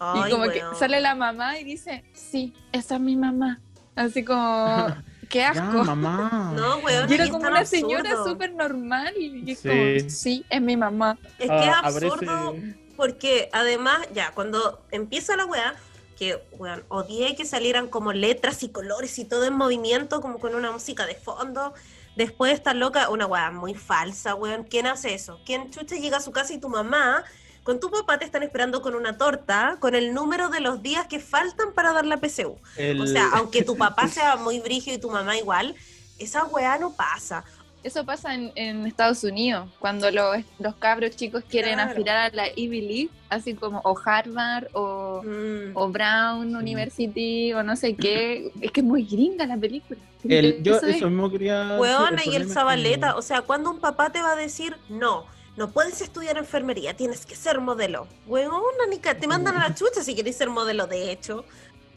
Ay, 0.00 0.22
y 0.28 0.30
como 0.30 0.48
que 0.50 0.62
sale 0.78 1.00
la 1.00 1.14
mamá 1.14 1.58
y 1.58 1.64
dice, 1.64 2.04
sí, 2.12 2.54
esa 2.72 2.94
es 2.96 3.00
mi 3.00 3.16
mamá. 3.16 3.60
Así 3.96 4.24
como, 4.24 4.86
qué 5.28 5.38
Ya, 5.40 5.50
asco. 5.50 5.84
mamá. 5.84 6.52
No, 6.56 6.76
weón. 6.78 7.10
y 7.10 7.14
era 7.14 7.28
como 7.28 7.46
una 7.48 7.64
señora 7.64 8.10
absurdo. 8.10 8.30
súper 8.30 8.54
normal 8.54 9.14
y 9.18 9.50
es 9.50 9.58
Sí. 9.60 9.68
como, 9.68 10.10
sí, 10.10 10.44
es 10.48 10.60
mi 10.62 10.76
mamá. 10.76 11.18
Es 11.38 11.46
que 11.48 11.52
Ah, 11.52 11.82
es 11.88 11.94
absurdo 11.96 12.32
aparece- 12.52 12.78
porque 12.96 13.48
además, 13.52 13.98
ya, 14.12 14.32
cuando 14.32 14.82
empieza 14.90 15.36
la 15.36 15.46
weá, 15.46 15.74
que, 16.16 16.42
weón, 16.58 16.82
odié 16.88 17.36
que 17.36 17.44
salieran 17.44 17.86
como 17.88 18.12
letras 18.12 18.62
y 18.64 18.70
colores 18.70 19.16
y 19.20 19.24
todo 19.24 19.44
en 19.44 19.54
movimiento, 19.54 20.20
como 20.20 20.38
con 20.40 20.54
una 20.56 20.72
música 20.72 21.06
de 21.06 21.14
fondo. 21.14 21.74
Después 22.16 22.52
está 22.52 22.74
loca, 22.74 23.08
una 23.10 23.26
weá 23.26 23.52
muy 23.52 23.74
falsa, 23.74 24.34
weón. 24.34 24.64
¿Quién 24.64 24.88
hace 24.88 25.14
eso? 25.14 25.40
¿Quién 25.46 25.70
chucha 25.70 25.94
llega 25.94 26.16
a 26.16 26.20
su 26.20 26.32
casa 26.32 26.52
y 26.52 26.58
tu 26.58 26.68
mamá 26.68 27.22
con 27.68 27.80
tu 27.80 27.90
papá 27.90 28.18
te 28.18 28.24
están 28.24 28.42
esperando 28.42 28.80
con 28.80 28.94
una 28.94 29.18
torta 29.18 29.76
con 29.78 29.94
el 29.94 30.14
número 30.14 30.48
de 30.48 30.60
los 30.60 30.82
días 30.82 31.06
que 31.06 31.20
faltan 31.20 31.74
para 31.74 31.92
dar 31.92 32.06
la 32.06 32.16
PCU? 32.16 32.56
El- 32.78 32.98
O 32.98 33.06
sea, 33.06 33.28
aunque 33.34 33.62
tu 33.62 33.76
papá 33.76 34.08
sea 34.08 34.36
muy 34.36 34.58
brígido 34.60 34.96
y 34.96 34.98
tu 34.98 35.10
mamá 35.10 35.36
igual, 35.36 35.74
esa 36.18 36.44
weá 36.46 36.78
no 36.78 36.94
pasa. 36.94 37.44
Eso 37.82 38.06
pasa 38.06 38.34
en, 38.34 38.52
en 38.54 38.86
Estados 38.86 39.22
Unidos, 39.22 39.68
cuando 39.80 40.10
los, 40.10 40.38
los 40.58 40.76
cabros 40.76 41.14
chicos 41.14 41.44
quieren 41.46 41.74
Claro. 41.74 41.90
aspirar 41.90 42.16
a 42.32 42.34
la 42.34 42.46
Ivy 42.56 42.80
League, 42.80 43.10
así 43.28 43.52
como 43.52 43.80
o 43.84 43.94
Harvard 44.02 44.68
o, 44.72 45.22
Mm. 45.22 45.72
o 45.76 45.88
Brown 45.90 46.56
University 46.56 47.52
o 47.52 47.62
no 47.62 47.76
sé 47.76 47.94
qué. 47.96 48.50
Es 48.62 48.70
que 48.72 48.80
es 48.80 48.86
muy 48.86 49.02
gringa 49.04 49.44
la 49.44 49.58
película. 49.58 50.00
el- 50.24 50.62
yo 50.62 50.76
Eso 50.76 50.86
es. 50.86 50.96
eso 50.96 51.10
mismo 51.10 51.30
quería. 51.30 51.76
Weona 51.78 52.22
y 52.24 52.34
el 52.34 52.48
Zabaleta, 52.50 53.08
como- 53.08 53.18
o 53.18 53.22
sea, 53.22 53.42
cuando 53.42 53.70
un 53.70 53.78
papá 53.78 54.10
te 54.10 54.22
va 54.22 54.32
a 54.32 54.36
decir, 54.36 54.74
no, 54.88 55.26
no 55.58 55.70
puedes 55.72 56.00
estudiar 56.00 56.38
enfermería, 56.38 56.94
tienes 56.96 57.26
que 57.26 57.34
ser 57.36 57.60
modelo. 57.60 58.06
Weona, 58.26 58.86
Nica, 58.88 59.14
te 59.18 59.26
mandan 59.26 59.56
a 59.56 59.68
la 59.68 59.74
chucha 59.74 60.02
si 60.02 60.14
querés 60.14 60.36
ser 60.36 60.48
modelo, 60.48 60.86
de 60.86 61.10
hecho. 61.10 61.44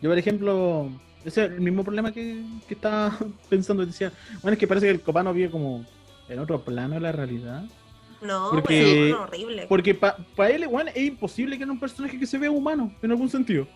Yo, 0.02 0.10
por 0.10 0.18
ejemplo, 0.18 0.90
ese 1.24 1.46
es 1.46 1.52
el 1.52 1.62
mismo 1.62 1.84
problema 1.84 2.12
que, 2.12 2.44
que 2.68 2.74
estaba 2.74 3.18
pensando. 3.50 3.86
Decía, 3.86 4.12
bueno, 4.42 4.54
es 4.54 4.60
que 4.60 4.68
parece 4.68 4.88
que 4.88 4.92
el 4.92 5.02
copano 5.02 5.32
vive 5.34 5.52
como 5.52 5.86
en 6.28 6.40
otro 6.40 6.60
plano 6.64 6.96
de 6.96 7.00
la 7.02 7.12
realidad. 7.12 7.64
No, 8.22 8.50
Porque- 8.52 9.12
weón, 9.14 9.22
horrible. 9.22 9.66
Porque 9.70 9.94
para 9.96 10.50
él, 10.50 10.68
weón, 10.68 10.88
es 10.90 10.98
imposible 10.98 11.58
que 11.58 11.64
en 11.64 11.72
un 11.72 11.80
personaje 11.80 12.20
que 12.20 12.26
se 12.28 12.38
vea 12.38 12.52
humano, 12.52 12.92
en 13.02 13.12
algún 13.12 13.30
sentido. 13.30 13.68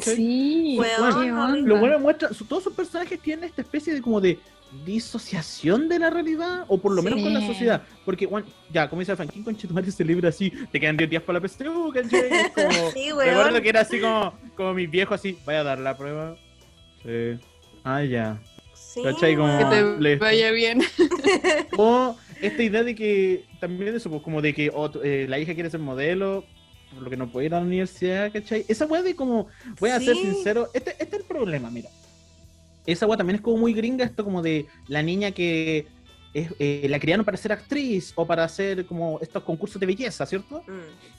Sí, 0.00 0.78
horrible. 0.98 1.62
Lo 1.62 1.78
bueno 1.78 1.98
muestra, 1.98 2.32
su- 2.32 2.44
todos 2.46 2.64
sus 2.64 2.72
personajes 2.72 3.20
tienen 3.20 3.44
esta 3.44 3.60
especie 3.62 3.92
de 3.94 4.00
como 4.02 4.20
de 4.20 4.38
disociación 4.84 5.88
de 5.88 5.98
la 5.98 6.10
realidad, 6.10 6.64
o 6.68 6.78
por 6.78 6.92
lo 6.92 7.02
menos 7.02 7.20
con 7.22 7.32
la 7.34 7.40
Sí. 7.40 7.46
sociedad. 7.46 7.82
Porque, 8.04 8.26
bueno, 8.26 8.46
ya, 8.72 8.88
como 8.88 9.00
dice 9.00 9.14
Fan, 9.16 9.28
¿quién 9.28 9.44
con 9.44 9.56
Chetumare 9.56 9.90
se 9.90 10.04
libra 10.04 10.28
así? 10.30 10.50
Te 10.70 10.80
quedan 10.80 10.96
10 10.96 11.10
días 11.10 11.22
para 11.22 11.38
la 11.38 11.42
¿cachai? 11.92 12.20
Es 12.30 12.50
como, 12.54 12.90
Sí, 12.92 13.12
weón. 13.12 13.28
recuerdo 13.36 13.62
que 13.62 13.68
era 13.68 13.80
así 13.80 14.00
como, 14.00 14.32
como 14.56 14.74
mi 14.74 14.86
viejo 14.86 15.14
así, 15.14 15.38
vaya 15.44 15.60
a 15.60 15.64
dar 15.64 15.78
la 15.78 15.96
prueba. 15.96 16.36
Sí. 17.04 17.38
Ah, 17.84 18.02
ya. 18.02 18.38
Sí, 18.74 19.02
¿cachai? 19.02 19.36
Como- 19.36 19.58
Que 19.58 19.64
te. 19.64 19.98
Listo. 20.00 20.24
vaya 20.24 20.50
bien. 20.50 20.82
O 21.78 22.16
esta 22.40 22.62
idea 22.62 22.82
de 22.82 22.94
que, 22.94 23.44
también 23.60 23.94
eso, 23.94 24.10
pues, 24.10 24.22
como 24.22 24.42
de 24.42 24.52
que 24.54 24.70
oh, 24.74 24.90
tu- 24.90 25.00
eh, 25.02 25.26
la 25.28 25.38
hija 25.38 25.54
quiere 25.54 25.70
ser 25.70 25.80
modelo, 25.80 26.44
por 26.94 27.02
lo 27.04 27.10
que 27.10 27.16
no 27.16 27.28
puede 27.30 27.46
ir 27.46 27.54
a 27.54 27.60
la 27.60 27.66
universidad, 27.66 28.32
¿cachai? 28.32 28.64
Esa 28.68 28.86
weá 28.86 29.02
de 29.02 29.14
como, 29.16 29.46
voy 29.80 29.90
a 29.90 29.98
ser 30.00 30.14
Sí. 30.16 30.22
sincero, 30.22 30.68
este, 30.74 30.90
este 30.92 31.04
es 31.16 31.22
el 31.22 31.24
problema, 31.24 31.70
mira. 31.70 31.88
Esa 32.86 33.06
weá 33.06 33.16
también 33.16 33.36
es 33.36 33.40
como 33.42 33.58
muy 33.58 33.72
gringa, 33.72 34.04
esto 34.04 34.24
como 34.24 34.42
de 34.42 34.66
la 34.88 35.02
niña 35.02 35.30
que 35.30 35.86
es, 36.34 36.48
eh, 36.58 36.86
la 36.88 36.98
criaron 36.98 37.24
para 37.24 37.36
ser 37.36 37.52
actriz 37.52 38.12
o 38.16 38.26
para 38.26 38.44
hacer 38.44 38.86
como 38.86 39.18
estos 39.20 39.42
concursos 39.42 39.78
de 39.78 39.86
belleza, 39.86 40.24
¿cierto? 40.26 40.62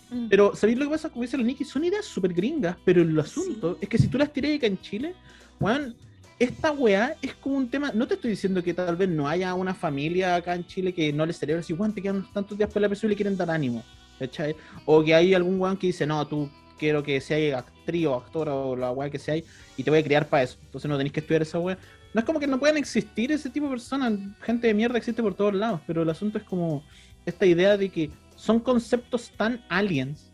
Mm. 0.10 0.28
Pero, 0.30 0.56
¿sabéis 0.56 0.78
lo 0.78 0.86
que 0.86 0.92
pasa? 0.92 1.10
Como 1.10 1.22
dice 1.24 1.38
la 1.38 1.44
Nikki, 1.44 1.64
son 1.64 1.84
ideas 1.86 2.06
súper 2.06 2.34
gringas, 2.34 2.76
pero 2.84 3.02
el 3.02 3.18
asunto 3.20 3.74
Sí. 3.74 3.80
es 3.82 3.90
que 3.90 3.98
si 3.98 4.08
tú 4.08 4.18
las 4.18 4.32
tiras 4.34 4.56
acá 4.56 4.68
en 4.68 4.80
Chile, 4.82 5.14
weón, 5.60 5.96
esta 6.40 6.72
weá 6.72 7.16
es 7.22 7.36
como 7.36 7.58
un 7.58 7.70
tema. 7.70 7.92
No 7.94 8.08
te 8.08 8.16
estoy 8.16 8.32
diciendo 8.32 8.62
que 8.64 8.74
tal 8.74 8.96
vez 8.96 9.08
no 9.08 9.28
haya 9.28 9.54
una 9.54 9.74
familia 9.74 10.36
acá 10.36 10.56
en 10.56 10.66
Chile 10.66 10.94
que 10.94 11.14
no 11.14 11.26
le 11.26 11.34
celebra 11.34 11.62
así, 11.62 11.74
weón, 11.74 11.94
te 11.94 12.02
quedan 12.02 12.26
tantos 12.34 12.58
días 12.58 12.72
por 12.74 12.82
la 12.82 12.90
PSU 12.90 13.06
y 13.06 13.10
le 13.12 13.16
quieren 13.16 13.38
dar 13.38 13.50
ánimo, 13.52 13.84
¿cachai? 14.20 14.56
O 14.86 15.04
que 15.04 15.14
hay 15.14 15.34
algún 15.34 15.60
weón 15.60 15.78
que 15.78 15.88
dice, 15.88 16.06
no, 16.08 16.26
tú 16.28 16.50
quiero 16.78 17.02
que 17.04 17.22
seas 17.22 17.64
actriz 17.84 18.08
o 18.08 18.16
actora 18.16 18.54
o 18.54 18.76
la 18.76 18.92
weá 18.92 19.10
que 19.10 19.20
sea 19.20 19.36
y 19.36 19.84
te 19.84 19.90
voy 19.90 20.00
a 20.00 20.04
criar 20.04 20.28
para 20.28 20.44
eso. 20.44 20.58
Entonces 20.64 20.90
no 20.90 20.98
tenéis 20.98 21.14
que 21.14 21.20
estudiar 21.20 21.42
esa 21.42 21.60
weá. 21.60 21.78
No 22.14 22.20
es 22.20 22.26
como 22.26 22.40
que 22.40 22.48
no 22.48 22.60
puedan 22.60 22.78
existir 22.78 23.32
ese 23.32 23.50
tipo 23.50 23.66
de 23.66 23.72
personas, 23.72 24.14
gente 24.42 24.68
de 24.68 24.74
mierda 24.74 24.98
existe 24.98 25.22
por 25.22 25.34
todos 25.34 25.54
lados, 25.54 25.82
pero 25.86 26.04
el 26.04 26.10
asunto 26.10 26.38
es 26.38 26.44
como 26.44 26.84
esta 27.26 27.46
idea 27.46 27.76
de 27.76 27.90
que 27.90 28.12
son 28.36 28.60
conceptos 28.60 29.32
tan 29.36 29.64
aliens, 29.70 30.32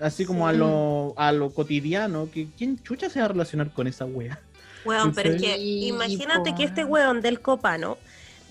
así 0.00 0.24
como 0.24 0.46
a 0.48 0.52
lo, 0.52 1.14
a 1.16 1.32
lo 1.32 1.50
cotidiano, 1.50 2.30
que 2.30 2.48
¿quién 2.56 2.82
chucha 2.82 3.10
se 3.10 3.18
va 3.20 3.26
a 3.26 3.28
relacionar 3.28 3.70
con 3.72 3.86
esa 3.86 4.06
wea? 4.06 4.40
Weón, 4.84 5.12
pero 5.12 5.34
es 5.34 5.42
que 5.42 5.58
imagínate 5.58 6.54
que 6.54 6.64
este 6.64 6.84
weón 6.84 7.20
del 7.20 7.40
Copano 7.40 7.98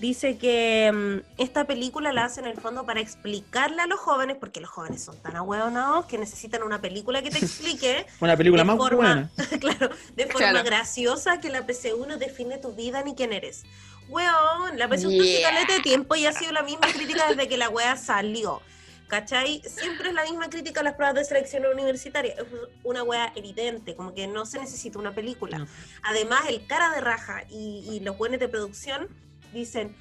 dice 0.00 0.38
que 0.38 0.90
mm, 0.92 1.40
esta 1.40 1.64
película 1.66 2.12
la 2.12 2.24
hace 2.24 2.40
en 2.40 2.46
el 2.46 2.56
fondo 2.60 2.84
para 2.86 3.00
explicarle 3.00 3.82
a 3.82 3.86
los 3.86 3.98
jóvenes, 3.98 4.36
porque 4.38 4.60
los 4.60 4.70
jóvenes 4.70 5.02
son 5.02 5.16
tan 5.22 5.36
ahueonados 5.36 6.06
que 6.06 6.18
necesitan 6.18 6.62
una 6.62 6.80
película 6.80 7.22
que 7.22 7.30
te 7.30 7.38
explique, 7.38 8.06
Una 8.20 8.36
película 8.36 8.64
más 8.64 8.76
forma- 8.76 8.96
buena. 8.96 9.30
claro, 9.60 9.90
de 10.14 10.26
forma 10.26 10.38
Claro. 10.50 10.64
graciosa 10.64 11.40
que 11.40 11.50
la 11.50 11.66
PCU 11.66 12.06
no 12.06 12.16
define 12.16 12.58
tu 12.58 12.72
vida 12.74 13.02
ni 13.02 13.14
quién 13.14 13.32
eres. 13.32 13.64
Weón, 14.08 14.78
la 14.78 14.88
PCU 14.88 15.10
Yeah. 15.10 15.50
caleta 15.50 15.74
de 15.74 15.80
tiempo 15.80 16.14
y 16.16 16.24
ha 16.26 16.32
sido 16.32 16.52
la 16.52 16.62
misma 16.62 16.86
crítica 16.92 17.26
desde 17.28 17.48
que 17.48 17.56
la 17.58 17.68
wea 17.68 17.96
salió. 17.96 18.62
¿Cachai? 19.08 19.62
Siempre 19.66 20.08
es 20.10 20.14
la 20.14 20.24
misma 20.24 20.50
crítica 20.50 20.80
a 20.80 20.82
las 20.82 20.94
pruebas 20.94 21.14
de 21.14 21.24
selección 21.24 21.64
universitaria. 21.64 22.34
Es 22.34 22.44
una 22.84 23.02
wea 23.02 23.32
evidente, 23.36 23.94
como 23.96 24.12
que 24.14 24.26
no 24.26 24.44
se 24.44 24.58
necesita 24.58 24.98
una 24.98 25.14
película. 25.14 25.58
No. 25.58 25.66
Además, 26.02 26.42
el 26.48 26.66
cara 26.66 26.90
de 26.94 27.00
raja 27.00 27.42
y, 27.48 27.84
y 27.90 28.00
los 28.00 28.18
buenos 28.18 28.38
de 28.38 28.48
producción 28.48 29.08
dicen, 29.52 29.94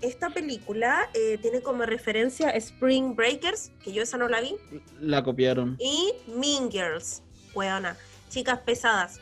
esta 0.00 0.30
película 0.30 1.08
eh, 1.14 1.38
tiene 1.40 1.60
como 1.60 1.84
referencia 1.84 2.50
Spring 2.50 3.14
Breakers, 3.14 3.70
que 3.82 3.92
yo 3.92 4.02
esa 4.02 4.16
no 4.18 4.28
la 4.28 4.40
vi, 4.40 4.54
La 5.00 5.22
copiaron. 5.22 5.76
y 5.80 6.12
Mean 6.36 6.70
Girls, 6.70 7.22
weona, 7.54 7.96
chicas 8.28 8.58
pesadas. 8.60 9.20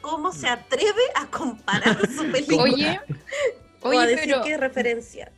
¿Cómo 0.00 0.32
se 0.32 0.48
atreve 0.48 1.02
a 1.14 1.26
comparar 1.26 1.98
su 2.10 2.24
película? 2.32 2.62
Oye, 2.62 3.00
o 3.82 3.98
a 3.98 4.06
decir 4.06 4.30
pero 4.32 4.42
que 4.44 4.52
es 4.54 4.60
referencia. 4.60 5.32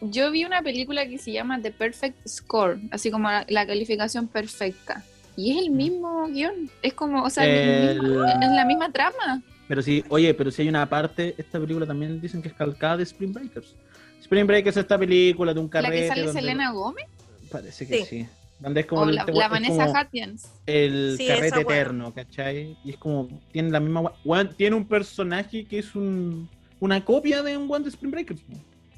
yo 0.00 0.30
vi 0.30 0.44
una 0.44 0.62
película 0.62 1.06
que 1.06 1.18
se 1.18 1.32
llama 1.32 1.60
The 1.60 1.70
Perfect 1.72 2.26
Score, 2.26 2.78
así 2.90 3.10
como 3.10 3.28
la, 3.30 3.44
la 3.48 3.66
calificación 3.66 4.28
perfecta. 4.28 5.04
Y 5.36 5.52
es 5.56 5.58
el 5.64 5.70
mismo 5.70 6.26
guion. 6.28 6.68
Es 6.82 6.94
como, 6.94 7.22
o 7.22 7.30
sea, 7.30 7.44
el 7.46 8.00
mismo- 8.00 8.24
El- 8.24 8.42
es 8.42 8.50
la 8.50 8.64
misma 8.64 8.90
trama. 8.90 9.42
Pero 9.68 9.82
sí, 9.82 10.02
oye, 10.08 10.32
pero 10.34 10.50
si 10.50 10.62
hay 10.62 10.68
una 10.68 10.88
parte, 10.88 11.34
esta 11.38 11.60
película 11.60 11.86
también 11.86 12.20
dicen 12.20 12.40
que 12.42 12.48
es 12.48 12.54
calcada 12.54 12.96
de 12.96 13.02
Spring 13.04 13.32
Breakers. 13.32 13.74
Spring 14.20 14.46
Breakers 14.46 14.76
es 14.76 14.82
esta 14.82 14.98
película 14.98 15.52
de 15.54 15.60
un 15.60 15.66
La 15.66 15.70
carrete. 15.70 16.00
que 16.02 16.08
sale 16.08 16.22
donde- 16.24 16.40
Selena 16.40 16.72
Gómez 16.72 17.04
Parece 17.50 17.86
que 17.86 17.98
Sí. 17.98 18.04
sí. 18.04 18.26
Donde 18.60 18.80
es 18.80 18.86
como 18.86 19.02
o 19.02 19.08
el- 19.08 19.14
la, 19.14 19.20
este 19.22 19.32
la 19.32 19.44
es 19.44 19.50
Vanessa 19.50 19.86
como 19.86 20.00
Hudgens. 20.00 20.50
el 20.66 21.14
Sí, 21.16 21.26
carrete 21.28 21.60
eterno, 21.60 22.12
¿cachai? 22.12 22.76
Y 22.84 22.90
es 22.90 22.96
como, 22.96 23.28
tiene 23.52 23.70
la 23.70 23.80
misma... 23.80 24.12
tiene 24.56 24.74
un 24.76 24.86
personaje 24.86 25.64
que 25.64 25.78
es 25.78 25.94
un, 25.94 26.48
una 26.80 27.04
copia 27.04 27.42
de 27.42 27.56
un 27.56 27.70
one 27.70 27.84
de 27.84 27.90
Spring 27.90 28.10
Breakers. 28.10 28.40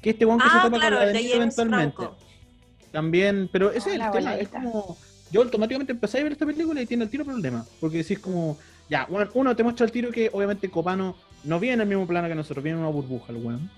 Que 0.01 0.09
este 0.11 0.25
one 0.25 0.41
que 0.43 0.49
se 0.49 0.55
Ah, 0.55 0.69
claro, 0.69 0.71
con 0.71 0.79
la 0.79 1.05
de 1.13 1.19
eventualmente. 1.35 1.95
Franco. 1.95 2.17
También, 2.91 3.49
pero 3.51 3.69
ese 3.71 3.89
es 3.91 3.95
Hola, 3.95 4.05
el 4.07 4.11
tema, 4.11 4.35
es 4.37 4.47
como... 4.49 4.97
Yo 5.31 5.41
automáticamente 5.43 5.93
empecé 5.93 6.19
a 6.19 6.23
ver 6.23 6.33
esta 6.33 6.45
película 6.45 6.81
y 6.81 6.85
tiene 6.85 7.05
el 7.05 7.09
tiro 7.09 7.23
problema. 7.23 7.65
Porque 7.79 7.99
decís 7.99 8.19
como, 8.19 8.57
ya, 8.91 9.07
weón, 9.09 9.29
uno 9.33 9.55
te 9.55 9.63
muestra 9.63 9.85
el 9.87 9.91
tiro 9.91 10.11
que 10.11 10.29
obviamente 10.31 10.69
Copano 10.69 11.15
no 11.45 11.59
viene 11.59 11.75
en 11.75 11.81
el 11.81 11.87
mismo 11.87 12.05
plano 12.05 12.27
que 12.27 12.35
nosotros, 12.35 12.63
viene 12.63 12.77
en 12.77 12.83
una 12.83 12.91
burbuja 12.93 13.31
el 13.33 13.37
weón. 13.43 13.71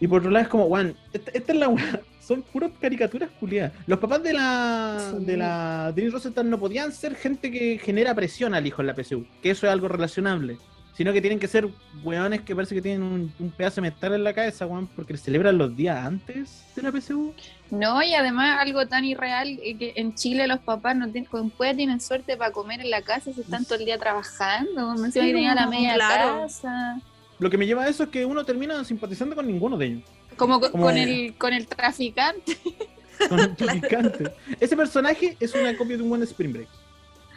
Y 0.00 0.06
por 0.06 0.18
otro 0.18 0.30
lado 0.30 0.42
es 0.42 0.48
como, 0.48 0.64
weón, 0.66 0.94
esta, 1.12 1.30
esta 1.30 1.52
es 1.52 1.58
la 1.58 1.68
weón, 1.68 2.00
son 2.20 2.42
puras 2.42 2.70
caricaturas 2.80 3.30
culiadas. 3.40 3.72
Los 3.86 3.98
papás 3.98 4.22
de 4.22 4.32
la 4.34 5.12
Sí. 5.16 5.24
de 5.24 5.36
la 5.36 5.92
Denise 5.94 6.12
Rosenthal 6.14 6.50
no 6.50 6.58
podían 6.58 6.92
ser 6.92 7.14
gente 7.14 7.50
que 7.50 7.78
genera 7.78 8.14
presión 8.14 8.52
al 8.54 8.66
hijo 8.66 8.82
en 8.82 8.88
la 8.88 8.94
PSU, 8.94 9.24
que 9.42 9.50
eso 9.50 9.66
es 9.66 9.72
algo 9.72 9.88
relacionable. 9.88 10.58
Sino 10.98 11.12
que 11.12 11.20
tienen 11.20 11.38
que 11.38 11.46
ser 11.46 11.68
weones 12.02 12.40
que 12.40 12.56
parece 12.56 12.74
que 12.74 12.82
tienen 12.82 13.04
un, 13.04 13.32
un 13.38 13.50
pedazo 13.52 13.76
de 13.76 13.82
metal 13.82 14.14
en 14.14 14.24
la 14.24 14.32
cabeza, 14.32 14.66
weón, 14.66 14.88
porque 14.88 15.16
celebran 15.16 15.56
los 15.56 15.76
días 15.76 16.04
antes 16.04 16.64
de 16.74 16.82
la 16.82 16.90
PSU. 16.90 17.32
No, 17.70 18.02
y 18.02 18.14
además 18.14 18.58
algo 18.60 18.84
tan 18.88 19.04
irreal 19.04 19.60
eh, 19.62 19.76
que 19.78 19.92
en 19.94 20.16
Chile 20.16 20.48
los 20.48 20.58
papás 20.58 20.96
no 20.96 21.08
tienen, 21.08 21.30
con 21.30 21.52
tienen 21.76 22.00
suerte 22.00 22.36
para 22.36 22.50
comer 22.50 22.80
en 22.80 22.90
la 22.90 23.02
casa 23.02 23.32
si 23.32 23.42
están 23.42 23.64
todo 23.64 23.78
el 23.78 23.84
día 23.84 23.96
trabajando. 23.96 24.96
Me 24.96 25.06
encima 25.06 25.26
que 25.26 25.34
tenían 25.34 25.54
la 25.54 25.68
media 25.68 25.94
claro. 25.94 26.40
casa. 26.40 27.00
Lo 27.38 27.48
que 27.48 27.58
me 27.58 27.66
lleva 27.66 27.84
a 27.84 27.88
eso 27.88 28.02
es 28.02 28.08
que 28.08 28.26
uno 28.26 28.44
termina 28.44 28.82
simpatizando 28.82 29.36
con 29.36 29.46
ninguno 29.46 29.76
de 29.78 29.86
ellos. 29.86 30.02
Como 30.36 30.58
con, 30.58 30.72
Como- 30.72 30.84
con 30.86 30.98
el, 30.98 31.32
con 31.38 31.52
el 31.52 31.68
traficante. 31.68 32.58
Con 33.28 33.40
el 33.40 33.56
traficante. 33.56 34.32
Ese 34.60 34.76
personaje 34.76 35.36
es 35.40 35.52
una 35.52 35.76
copia 35.76 35.96
de 35.96 36.04
un 36.04 36.08
buen 36.08 36.22
Spring 36.22 36.52
Break. 36.52 36.68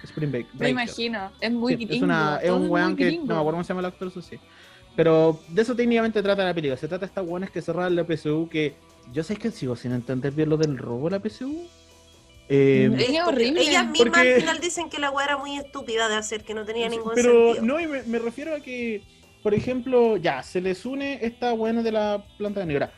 Spring 0.08 0.32
Break. 0.32 0.48
Me 0.54 0.70
imagino. 0.70 1.32
Es 1.40 1.52
muy 1.52 1.74
Sí, 1.78 1.86
gringo. 1.86 1.94
es, 1.96 2.02
una, 2.02 2.38
es 2.42 2.48
todo 2.48 2.58
un 2.58 2.70
weón 2.70 2.96
que 2.96 3.06
gringo. 3.06 3.26
no 3.28 3.34
me 3.36 3.40
acuerdo 3.40 3.52
cómo 3.58 3.64
se 3.64 3.68
llama 3.70 3.80
el 3.82 3.86
actor, 3.88 4.08
eso 4.08 4.22
sí. 4.22 4.38
Pero 4.96 5.40
de 5.48 5.62
eso 5.62 5.76
técnicamente 5.76 6.22
trata 6.22 6.44
la 6.44 6.54
película. 6.54 6.78
Se 6.78 6.88
trata 6.88 7.02
de 7.06 7.08
estas 7.08 7.26
weones 7.26 7.50
que 7.52 7.62
cerraron 7.62 7.96
la 7.96 8.04
PSU 8.06 8.50
que 8.50 8.76
yo 9.14 9.24
sé 9.24 9.36
que 9.38 9.52
sigo 9.52 9.76
sin 9.76 9.94
entender 9.94 10.32
bien 10.34 10.50
lo 10.50 10.58
del 10.58 10.78
robo 10.78 11.10
de 11.10 11.18
la 11.18 11.20
PSU. 11.30 11.68
Eh, 12.50 12.90
Es 13.00 13.22
horrible. 13.26 13.62
Ellas 13.62 13.86
mismas 13.88 14.10
Porque- 14.10 14.34
al 14.36 14.42
final 14.42 14.60
dicen 14.60 14.90
que 14.90 15.00
la 15.00 15.10
weá 15.12 15.26
era 15.26 15.38
muy 15.38 15.58
estúpida 15.58 16.10
de 16.10 16.16
hacer, 16.16 16.44
que 16.44 16.54
no 16.54 16.66
tenía 16.66 16.90
ningún 16.90 17.14
pero 17.16 17.54
sentido. 17.54 17.66
no, 17.66 17.80
y 17.80 17.88
me, 17.88 18.04
me 18.04 18.20
refiero 18.20 18.54
a 18.56 18.60
que, 18.60 19.02
por 19.42 19.54
ejemplo, 19.54 20.18
ya, 20.18 20.44
se 20.44 20.60
les 20.60 20.86
une 20.86 21.20
esta 21.26 21.54
weona 21.54 21.82
de 21.82 21.92
la 21.94 22.26
planta 22.38 22.60
de 22.60 22.66
negra. 22.66 22.92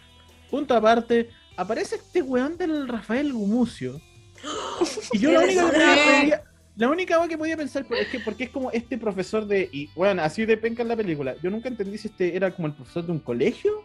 Punto 0.49 0.73
aparte, 0.75 1.29
aparece 1.55 1.97
este 1.97 2.23
weón 2.23 2.57
del 2.57 2.87
Rafael 2.87 3.31
Gumucio. 3.31 4.01
Y 5.13 5.19
yo 5.19 5.29
¡Qué 5.29 5.35
la 5.35 5.41
única, 5.43 5.71
que 5.71 6.39
la 6.75 6.89
única 6.89 7.19
weá 7.19 7.27
que 7.27 7.37
podía 7.37 7.55
pensar 7.57 7.85
es 7.99 8.07
que 8.07 8.19
porque 8.19 8.45
es 8.45 8.49
como 8.49 8.71
este 8.71 8.97
profesor 8.97 9.45
de. 9.45 9.69
Y 9.71 9.87
bueno, 9.95 10.21
así 10.23 10.45
de 10.45 10.57
penca 10.57 10.81
en 10.81 10.87
la 10.87 10.95
película. 10.95 11.35
Yo 11.43 11.49
nunca 11.51 11.69
entendí 11.69 11.97
si 11.97 12.07
este 12.07 12.35
era 12.35 12.51
como 12.55 12.67
el 12.67 12.73
profesor 12.73 13.05
de 13.05 13.11
un 13.11 13.19
colegio 13.19 13.83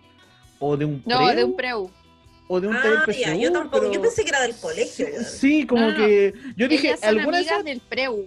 o 0.59 0.77
de 0.77 0.85
un 0.87 1.03
No, 1.07 1.19
preu, 1.19 1.37
de 1.37 1.45
un 1.45 1.57
preu. 1.57 1.91
o 2.49 2.61
de 2.61 2.67
un 2.69 2.77
Ah, 2.77 2.83
taller 3.05 3.21
ya, 3.21 3.29
PSU, 3.33 3.41
yo 3.41 3.53
tampoco, 3.53 3.93
yo 3.93 4.01
pensé 4.01 4.23
que 4.25 4.31
era 4.31 4.41
del 4.41 4.57
colegio. 4.57 5.07
Sí, 5.25 5.67
como 5.67 5.91
No, 5.91 5.97
que 5.97 6.33
yo 6.57 6.67
dije, 6.69 6.95
¿alguna 7.03 7.41
esas? 7.41 7.63
del 7.65 7.81
preu. 7.81 8.27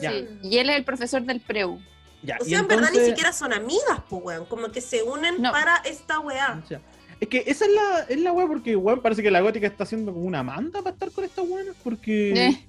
Ya. 0.00 0.12
Sí, 0.12 0.26
y 0.42 0.58
él 0.58 0.70
es 0.70 0.76
el 0.76 0.84
profesor 0.84 1.22
del 1.22 1.40
preu. 1.40 1.78
Ya, 2.22 2.36
O 2.40 2.44
sea, 2.44 2.58
en 2.60 2.66
verdad 2.68 2.90
ni 2.92 2.98
siquiera 3.00 3.32
son 3.32 3.52
amigas, 3.52 4.02
pues, 4.08 4.22
weón. 4.24 4.44
Como 4.46 4.70
que 4.72 4.80
se 4.80 5.02
unen 5.02 5.40
No. 5.40 5.52
para 5.52 5.76
esta 5.84 6.18
weá. 6.20 6.60
O 6.64 6.66
sea, 6.68 6.80
es 7.20 7.28
que 7.28 7.44
esa 7.46 7.64
es 7.64 7.70
la, 7.72 8.00
es 8.08 8.20
la 8.20 8.32
weá 8.32 8.46
porque 8.46 8.74
weón 8.76 9.00
parece 9.00 9.22
que 9.22 9.30
la 9.30 9.40
gótica 9.40 9.66
está 9.66 9.84
haciendo 9.84 10.12
como 10.12 10.24
una 10.24 10.42
manda 10.42 10.80
para 10.82 10.94
estar 10.94 11.10
con 11.12 11.24
esta 11.24 11.42
weá, 11.42 11.64
porque 11.84 12.32
Eh, 12.32 12.64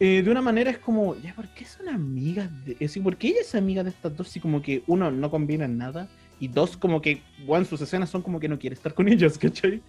eh, 0.00 0.22
de 0.22 0.30
una 0.30 0.40
manera 0.42 0.70
es 0.70 0.78
como, 0.78 1.14
ya, 1.20 1.34
¿por 1.34 1.46
qué 1.48 1.64
son 1.64 1.88
amigas? 1.88 2.48
De, 2.64 2.72
es 2.72 2.78
decir, 2.80 3.02
¿por 3.02 3.16
qué 3.16 3.28
ella 3.28 3.40
es 3.42 3.54
amiga 3.54 3.84
de 3.84 3.90
estas 3.90 4.16
dos? 4.16 4.28
Si 4.28 4.40
como 4.40 4.60
que 4.62 4.82
uno 4.86 5.10
no 5.10 5.30
combina 5.30 5.68
nada 5.68 6.08
y 6.40 6.48
dos 6.48 6.76
como 6.76 7.00
que, 7.02 7.22
weón, 7.46 7.66
sus 7.66 7.80
escenas 7.82 8.08
son 8.10 8.22
como 8.22 8.40
que 8.40 8.48
no 8.48 8.58
quiere 8.58 8.74
estar 8.74 8.94
con 8.94 9.08
ellas, 9.08 9.36
¿cachai? 9.38 9.80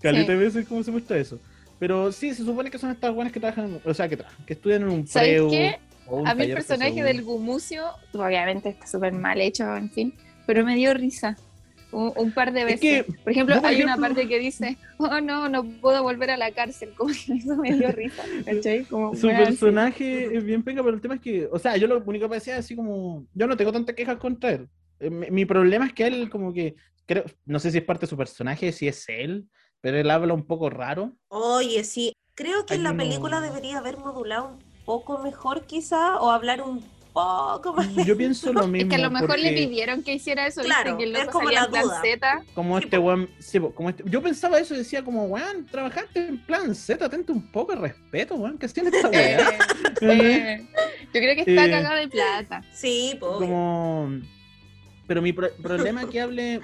Caleta 0.00 0.32
de 0.32 0.38
veces 0.38 0.68
como 0.68 0.82
se 0.82 0.90
muestra 0.90 1.16
eso. 1.16 1.40
Pero 1.78 2.12
sí, 2.12 2.32
se 2.34 2.44
supone 2.44 2.70
que 2.70 2.78
son 2.78 2.90
estas 2.90 3.12
buenas 3.14 3.32
que 3.32 3.40
trabajan, 3.40 3.80
o 3.84 3.94
sea, 3.94 4.08
que, 4.08 4.18
tra- 4.18 4.26
que 4.46 4.52
estudian 4.52 4.82
en 4.82 4.88
un 4.90 5.06
¿Sabes 5.06 5.30
preu 5.30 5.50
qué? 5.50 5.78
un 6.06 6.26
A 6.28 6.34
mí 6.34 6.44
el 6.44 6.52
personaje 6.52 7.02
del 7.02 7.22
Gumucio, 7.24 7.86
obviamente 8.12 8.68
está 8.68 8.86
súper 8.86 9.12
mal 9.14 9.40
hecho, 9.40 9.74
en 9.76 9.90
fin, 9.90 10.14
pero 10.46 10.64
me 10.64 10.76
dio 10.76 10.92
risa. 10.94 11.36
Un, 11.94 12.12
un 12.16 12.32
par 12.32 12.52
de 12.52 12.60
Es 12.62 12.66
veces. 12.66 12.80
que, 13.06 13.12
por 13.22 13.30
ejemplo, 13.32 13.54
hay 13.62 13.82
una 13.82 13.96
parte 13.96 14.26
que 14.28 14.38
dice, 14.38 14.76
oh 14.98 15.20
no, 15.20 15.48
no 15.48 15.64
puedo 15.80 16.02
volver 16.02 16.30
a 16.30 16.36
la 16.36 16.50
cárcel. 16.52 16.92
Como 16.96 17.12
que 17.12 17.32
eso 17.34 17.56
me 17.56 17.72
dio 17.72 17.90
risa, 17.92 18.22
¿cachai? 18.44 18.84
Como 18.84 19.14
Su 19.14 19.28
weá 19.28 19.38
así. 19.42 19.52
personaje 19.52 20.36
es 20.36 20.44
bien 20.44 20.62
penca, 20.62 20.82
pero 20.82 20.94
el 20.96 21.00
tema 21.00 21.14
es 21.14 21.20
que, 21.20 21.46
o 21.50 21.58
sea, 21.58 21.76
yo 21.76 21.86
lo 21.86 22.02
único 22.04 22.28
que 22.28 22.34
decía 22.34 22.54
es 22.54 22.60
así 22.64 22.74
como, 22.76 23.26
yo 23.32 23.46
no 23.46 23.56
tengo 23.56 23.72
tantas 23.72 23.94
quejas 23.94 24.16
contra 24.18 24.50
él. 24.52 24.68
Eh, 25.00 25.10
Mi, 25.10 25.30
mi 25.30 25.44
problema 25.44 25.86
es 25.86 25.92
que 25.92 26.06
él 26.06 26.28
como 26.30 26.52
que, 26.52 26.74
creo, 27.06 27.24
no 27.46 27.58
sé 27.60 27.70
si 27.70 27.78
es 27.78 27.84
parte 27.84 28.06
de 28.06 28.10
su 28.10 28.16
personaje, 28.16 28.72
si 28.72 28.88
es 28.88 29.04
él, 29.08 29.44
pero 29.80 29.96
él 29.98 30.10
habla 30.10 30.34
un 30.34 30.46
poco 30.46 30.70
raro. 30.70 31.12
Oye, 31.28 31.84
sí. 31.84 32.12
Creo 32.34 32.66
que 32.66 32.74
Hay 32.74 32.80
la 32.80 32.90
uno- 32.90 33.02
película 33.04 33.40
debería 33.40 33.78
haber 33.78 33.98
modulado 33.98 34.48
un 34.48 34.58
poco 34.84 35.18
mejor, 35.18 35.66
quizá, 35.66 36.16
o 36.16 36.30
hablar 36.30 36.62
un 36.62 36.80
poco 37.14 37.72
más. 37.74 37.94
Yo 38.04 38.16
pienso 38.16 38.52
lo 38.52 38.66
mismo. 38.66 38.90
Es 38.92 38.96
que 38.98 39.02
a 39.02 39.06
lo 39.06 39.10
mejor 39.10 39.38
le 39.38 39.48
porque 39.50 39.66
pidieron 39.66 40.02
que 40.02 40.14
hiciera 40.14 40.46
eso, 40.46 40.60
Claro, 40.62 40.96
viste, 40.96 40.98
que 40.98 41.10
el 41.10 41.16
es 41.16 41.24
loco 41.26 41.38
como 41.38 41.50
la 41.50 41.66
duda. 41.68 42.00
Z. 42.02 42.44
Como 42.54 42.76
Sí, 42.78 42.84
este 42.84 42.98
weón, 42.98 43.30
sí, 43.38 43.58
como 43.74 43.88
este- 43.90 44.02
yo 44.06 44.20
pensaba 44.20 44.58
eso 44.58 44.74
y 44.74 44.78
decía 44.78 45.02
como, 45.02 45.24
weón, 45.24 45.64
trabajaste 45.70 46.26
en 46.26 46.44
plan 46.44 46.74
Z, 46.74 47.02
atento 47.06 47.32
un 47.32 47.50
poco 47.50 47.72
de 47.74 47.80
respeto, 47.80 48.34
weón, 48.34 48.58
que 48.58 48.66
hacían 48.66 48.88
esta 48.88 49.08
Eh, 49.12 49.38
weá. 50.02 50.54
eh, 50.54 50.66
yo 51.04 51.10
creo 51.12 51.34
que 51.36 51.40
está 51.50 51.64
Eh, 51.66 51.70
cagado 51.70 51.94
de 51.96 52.08
plata. 52.08 52.62
Sí, 52.74 53.16
pues. 53.18 53.32
como 53.32 54.10
pero 55.06 55.22
mi 55.22 55.32
pro- 55.32 55.54
problema 55.62 56.02
es 56.02 56.08
que 56.08 56.20
hable. 56.20 56.60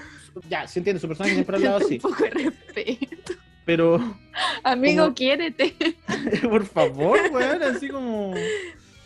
Ya, 0.49 0.67
se 0.67 0.81
entiende, 0.81 0.99
su 1.01 1.07
personaje 1.09 1.35
siempre 1.35 1.57
ha 1.57 1.59
hablado 1.59 1.79
Un 1.79 1.85
así. 1.85 1.99
poco 1.99 2.23
de 2.25 2.31
respeto. 2.31 3.33
Pero, 3.67 4.17
Amigo, 4.65 5.05
Como- 5.05 5.15
quiérete. 5.15 5.75
por 6.51 6.65
favor, 6.67 7.19
weón, 7.33 7.63
así 7.63 7.89
como. 7.89 8.35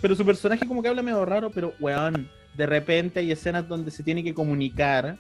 Pero 0.05 0.16
su 0.16 0.26
personaje 0.26 0.68
como 0.68 0.82
que 0.82 0.89
habla 0.89 1.01
medio 1.01 1.24
raro, 1.24 1.48
pero 1.48 1.72
weón, 1.81 2.28
de 2.59 2.66
repente 2.66 3.20
hay 3.20 3.32
escenas 3.32 3.66
donde 3.66 3.90
se 3.90 4.02
tiene 4.02 4.22
que 4.22 4.35
comunicar 4.35 5.16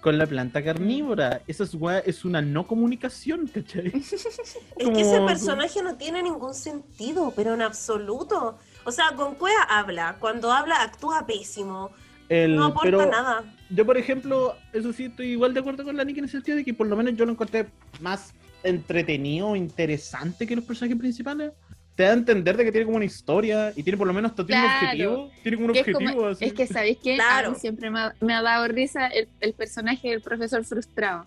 con 0.00 0.18
la 0.18 0.24
planta 0.24 0.62
carnívora. 0.62 1.42
Esa 1.48 1.64
es, 1.64 1.76
es 2.06 2.24
una 2.24 2.40
no 2.40 2.64
comunicación, 2.64 3.48
¿cachai? 3.48 3.88
Es 3.92 4.88
que 4.88 5.00
ese 5.00 5.20
personaje 5.22 5.82
no 5.82 5.96
tiene 5.96 6.22
ningún 6.22 6.54
sentido, 6.54 7.32
pero 7.34 7.54
en 7.54 7.62
absoluto. 7.62 8.56
O 8.84 8.92
sea, 8.92 9.16
con 9.16 9.34
Cuea 9.34 9.64
habla, 9.68 10.16
cuando 10.20 10.52
habla 10.52 10.80
actúa 10.80 11.26
pésimo, 11.26 11.90
El, 12.28 12.54
no 12.54 12.66
aporta 12.66 12.84
pero 12.84 13.10
nada. 13.10 13.42
yo, 13.68 13.84
por 13.84 13.98
ejemplo, 13.98 14.54
eso 14.72 14.92
sí 14.92 15.06
estoy 15.06 15.32
igual 15.32 15.54
de 15.54 15.58
acuerdo 15.58 15.82
con 15.82 15.96
la 15.96 16.04
Nick 16.04 16.18
en 16.18 16.24
el 16.26 16.30
sentido 16.30 16.56
de 16.56 16.64
que 16.64 16.72
por 16.72 16.86
lo 16.86 16.94
menos 16.94 17.16
yo 17.16 17.26
lo 17.26 17.32
encontré 17.32 17.66
más 17.98 18.32
entretenido, 18.62 19.56
interesante 19.56 20.46
que 20.46 20.54
los 20.54 20.64
personajes 20.64 20.96
principales. 21.00 21.50
Te 22.00 22.04
da 22.06 22.12
a 22.12 22.14
entender 22.14 22.56
de 22.56 22.64
que 22.64 22.72
tiene 22.72 22.86
como 22.86 22.96
una 22.96 23.04
historia 23.04 23.74
y 23.76 23.82
tiene 23.82 23.98
por 23.98 24.06
lo 24.06 24.14
menos 24.14 24.34
tiene 24.34 24.54
un 24.54 24.60
Claro. 24.66 24.86
objetivo. 24.86 25.30
Tiene 25.42 25.56
como 25.58 25.66
un 25.66 25.72
Que 25.74 25.80
es, 25.80 25.84
como- 25.92 25.96
objetivo 25.98 26.26
así. 26.28 26.44
es 26.46 26.52
que, 26.54 26.66
¿sabéis 26.66 26.96
qué? 27.02 27.12
A 27.12 27.16
Claro. 27.16 27.50
mí 27.50 27.56
siempre 27.60 27.90
me 27.90 28.00
ha, 28.00 28.14
me 28.22 28.32
ha 28.32 28.40
dado 28.40 28.66
risa 28.68 29.08
el, 29.08 29.28
el 29.42 29.52
personaje 29.52 30.08
del 30.08 30.22
profesor 30.22 30.64
frustrado. 30.64 31.26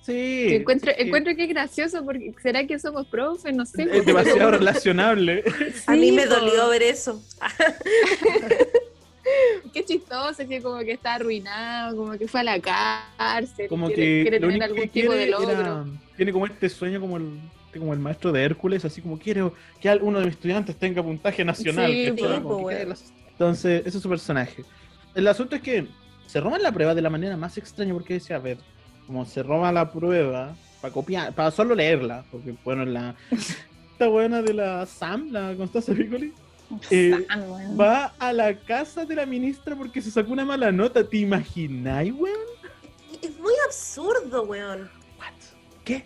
Sí. 0.00 0.12
Que 0.48 0.56
encuentro, 0.56 0.92
sí. 0.96 1.02
encuentro 1.02 1.36
que 1.36 1.42
es 1.42 1.48
gracioso 1.50 2.02
porque 2.06 2.32
será 2.42 2.66
que 2.66 2.78
somos 2.78 3.06
profes, 3.06 3.54
no 3.54 3.66
sé. 3.66 3.82
Es 3.92 4.06
demasiado 4.06 4.50
relacionable. 4.52 5.44
A 5.86 5.92
mí 5.92 6.10
me 6.10 6.24
dolió 6.24 6.70
ver 6.70 6.84
eso. 6.84 7.22
Qué 9.74 9.84
chistoso, 9.84 10.48
que 10.48 10.62
como 10.62 10.78
que 10.80 10.92
está 10.92 11.14
arruinado, 11.16 11.96
como 11.98 12.16
que 12.16 12.26
fue 12.28 12.40
a 12.40 12.44
la 12.44 12.58
cárcel, 12.60 13.68
Como 13.68 13.88
quiere, 13.88 14.02
que 14.02 14.22
quiere 14.22 14.40
lo 14.40 14.48
tener 14.48 14.50
único 14.52 14.64
algún 14.64 14.80
que 14.82 14.88
tipo 14.88 15.12
de 15.12 15.18
quiere 15.26 15.30
logro. 15.32 15.50
era- 15.50 15.84
tiene 16.16 16.32
como 16.32 16.46
este 16.46 16.68
sueño 16.70 16.98
como 17.00 17.16
el 17.18 17.40
como 17.78 17.92
el 17.92 17.98
maestro 18.00 18.32
de 18.32 18.42
Hércules, 18.44 18.84
así 18.84 19.00
como 19.02 19.18
quiero 19.18 19.54
que 19.80 19.90
uno 20.00 20.18
de 20.20 20.26
mis 20.26 20.34
estudiantes 20.34 20.76
tenga 20.76 21.02
puntaje 21.02 21.44
nacional. 21.44 21.90
Las- 22.88 23.12
Entonces, 23.30 23.82
ese 23.86 23.96
es 23.98 24.02
su 24.02 24.08
personaje. 24.08 24.64
El 25.14 25.26
asunto 25.28 25.56
es 25.56 25.62
que 25.62 25.86
se 26.26 26.40
roban 26.40 26.62
la 26.62 26.72
prueba 26.72 26.94
de 26.94 27.02
la 27.02 27.10
manera 27.10 27.36
más 27.36 27.56
extraña, 27.58 27.92
porque 27.92 28.14
decía, 28.14 28.36
a 28.36 28.40
ver, 28.40 28.58
como 29.06 29.24
se 29.24 29.42
roba 29.42 29.70
la 29.72 29.90
prueba 29.92 30.54
para 30.80 30.92
copiar, 30.94 31.32
para 31.34 31.50
solo 31.50 31.74
leerla, 31.74 32.24
porque 32.30 32.54
bueno, 32.64 32.84
la 32.84 33.14
esta 33.92 34.08
buena 34.08 34.42
de 34.42 34.54
la 34.54 34.86
Sam, 34.86 35.28
la 35.30 35.54
Constanza 35.56 35.92
Piccoli, 35.94 36.32
eh, 36.90 37.26
bueno. 37.48 37.76
va 37.76 38.14
a 38.18 38.32
la 38.32 38.54
casa 38.58 39.04
de 39.04 39.14
la 39.14 39.26
ministra 39.26 39.76
porque 39.76 40.00
se 40.02 40.10
sacó 40.10 40.32
una 40.32 40.44
mala 40.44 40.72
nota. 40.72 41.04
¿Te 41.08 41.18
imagináis, 41.18 42.12
weón? 42.12 42.36
Es 43.22 43.38
muy 43.38 43.52
absurdo, 43.66 44.42
weón. 44.44 44.90
What? 45.18 45.32
¿Qué? 45.84 46.04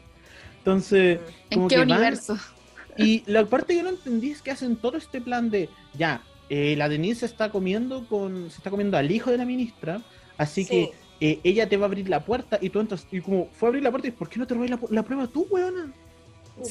Entonces, 0.68 1.20
¿En 1.50 1.56
como 1.58 1.68
qué 1.68 1.74
que 1.76 1.80
van- 1.80 1.90
universo? 1.92 2.36
y 2.98 3.22
la 3.26 3.46
parte 3.46 3.74
que 3.74 3.82
no 3.82 3.88
entendí 3.88 4.30
es 4.32 4.42
que 4.42 4.50
hacen 4.50 4.76
todo 4.76 4.98
este 4.98 5.20
plan 5.20 5.48
de, 5.50 5.70
ya, 5.94 6.22
eh, 6.50 6.74
la 6.76 6.88
Denise 6.88 7.20
se 7.20 7.26
está 7.26 7.50
comiendo 7.50 8.06
con, 8.06 8.50
se 8.50 8.58
está 8.58 8.70
comiendo 8.70 8.96
al 8.98 9.10
hijo 9.10 9.30
de 9.30 9.38
la 9.38 9.44
ministra, 9.46 10.02
así 10.36 10.64
Sí. 10.64 10.70
que 10.70 10.92
eh, 11.20 11.40
ella 11.42 11.68
te 11.68 11.76
va 11.76 11.86
a 11.86 11.88
abrir 11.88 12.08
la 12.08 12.24
puerta 12.24 12.58
y 12.60 12.68
tú 12.70 12.80
entras, 12.80 13.06
y 13.10 13.20
como 13.20 13.48
fue 13.52 13.68
a 13.68 13.70
abrir 13.70 13.82
la 13.82 13.90
puerta, 13.90 14.08
y 14.08 14.12
¿por 14.12 14.28
qué 14.28 14.38
no 14.38 14.46
te 14.46 14.54
robas 14.54 14.70
la, 14.90 15.02
prueba 15.02 15.26
tú, 15.26 15.46
weona? 15.50 15.92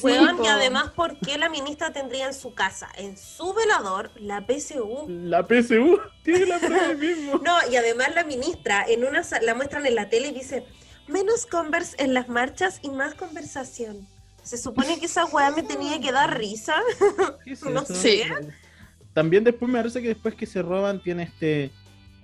Weón, 0.02 0.44
y 0.44 0.46
además, 0.46 0.90
¿por 0.90 1.18
qué 1.18 1.38
la 1.38 1.48
ministra 1.48 1.92
tendría 1.94 2.26
en 2.26 2.34
su 2.34 2.52
casa, 2.52 2.90
en 2.96 3.16
su 3.16 3.54
velador, 3.54 4.10
la 4.20 4.44
PSU? 4.46 5.06
La 5.08 5.42
PSU 5.46 5.98
tiene 6.22 6.44
la 6.46 6.58
prueba 6.58 6.92
mismo. 6.94 7.38
No, 7.44 7.56
y 7.72 7.76
además 7.76 8.14
la 8.14 8.24
ministra, 8.24 8.84
en 8.86 9.04
una 9.04 9.22
la 9.42 9.54
muestran 9.54 9.86
en 9.86 9.94
la 9.94 10.10
tele 10.10 10.28
y 10.28 10.32
dice, 10.34 10.64
menos 11.08 11.46
converse 11.46 11.96
en 12.02 12.14
las 12.14 12.28
marchas 12.28 12.80
y 12.82 12.90
más 12.90 13.14
conversación. 13.14 14.06
Se 14.42 14.56
supone 14.56 14.98
que 14.98 15.06
esa 15.06 15.26
weá 15.26 15.50
me 15.50 15.62
tenía 15.62 16.00
que 16.00 16.12
dar 16.12 16.38
risa. 16.38 16.76
¿Qué 17.44 17.52
es 17.52 17.62
No 17.64 17.84
sé. 17.84 18.24
También 19.12 19.44
después 19.44 19.70
me 19.70 19.78
parece 19.78 20.00
que 20.00 20.08
después 20.08 20.34
que 20.34 20.46
se 20.46 20.62
roban 20.62 21.02
tiene 21.02 21.24
este 21.24 21.70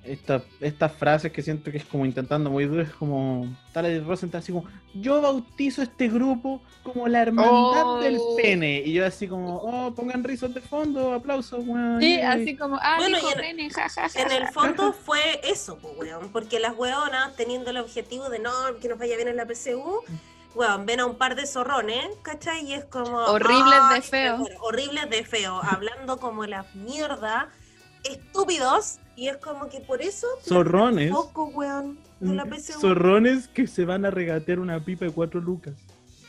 esta, 0.04 0.42
estas 0.60 0.92
frases 0.92 1.32
que 1.32 1.42
siento 1.42 1.70
que 1.70 1.78
es 1.78 1.84
como 1.84 2.04
intentando 2.04 2.50
muy 2.50 2.64
duro, 2.66 2.82
es 2.82 2.90
como 2.90 3.46
tal 3.72 4.04
Rosenthal 4.04 4.40
así 4.40 4.52
como 4.52 4.66
yo 4.94 5.20
bautizo 5.20 5.82
este 5.82 6.08
grupo 6.08 6.62
como 6.82 7.08
la 7.08 7.22
hermandad 7.22 7.82
Oh. 7.86 7.98
del 8.00 8.18
pene 8.36 8.82
y 8.84 8.92
yo 8.92 9.06
así 9.06 9.26
como 9.26 9.56
oh 9.56 9.94
pongan 9.94 10.22
risas 10.22 10.52
de 10.54 10.60
fondo 10.60 11.12
aplausos 11.14 11.64
weón, 11.66 12.00
Sí, 12.00 12.16
yay". 12.16 12.22
así 12.22 12.56
como, 12.56 12.76
ah, 12.80 12.96
Bueno, 12.98 13.16
dijo 13.16 13.30
en- 13.32 13.38
pene, 13.40 13.70
ja, 13.70 13.88
ja, 13.88 14.08
ja, 14.08 14.20
En 14.22 14.30
el 14.30 14.44
ja. 14.44 14.52
fondo 14.52 14.92
fue 14.92 15.40
eso, 15.44 15.78
pues, 15.78 15.94
weón, 15.98 16.30
porque 16.32 16.60
las 16.60 16.76
weonas, 16.76 17.34
teniendo 17.36 17.70
el 17.70 17.78
objetivo 17.78 18.28
de 18.28 18.38
no, 18.38 18.50
que 18.80 18.88
nos 18.88 18.98
vaya 18.98 19.16
bien 19.16 19.28
en 19.28 19.36
la 19.36 19.46
PSU, 19.46 20.00
weón, 20.54 20.86
ven 20.86 21.00
a 21.00 21.06
un 21.06 21.16
par 21.16 21.34
de 21.34 21.46
zorrones, 21.46 22.06
¿cachai? 22.22 22.64
Y 22.66 22.74
es 22.74 22.84
como... 22.84 23.18
Horribles 23.18 23.80
de 23.90 23.94
"Ay, 23.96 24.02
feo". 24.02 24.36
bueno, 24.38 24.56
horribles 24.60 25.10
de 25.10 25.24
feo, 25.24 25.60
hablando 25.64 26.18
como 26.18 26.46
la 26.46 26.64
mierda, 26.74 27.48
estúpidos, 28.04 28.98
y 29.16 29.28
es 29.28 29.36
como 29.38 29.68
que 29.68 29.80
por 29.80 30.02
eso... 30.02 30.26
zorrones 30.42 31.10
Poco, 31.10 31.46
weón, 31.46 31.98
de 32.20 32.34
la 32.34 32.46
zorrones 32.60 33.48
que 33.48 33.66
se 33.66 33.84
van 33.84 34.04
a 34.04 34.10
regatear 34.10 34.58
una 34.60 34.80
pipa 34.84 35.04
de 35.04 35.10
cuatro 35.12 35.40
lucas 35.40 35.74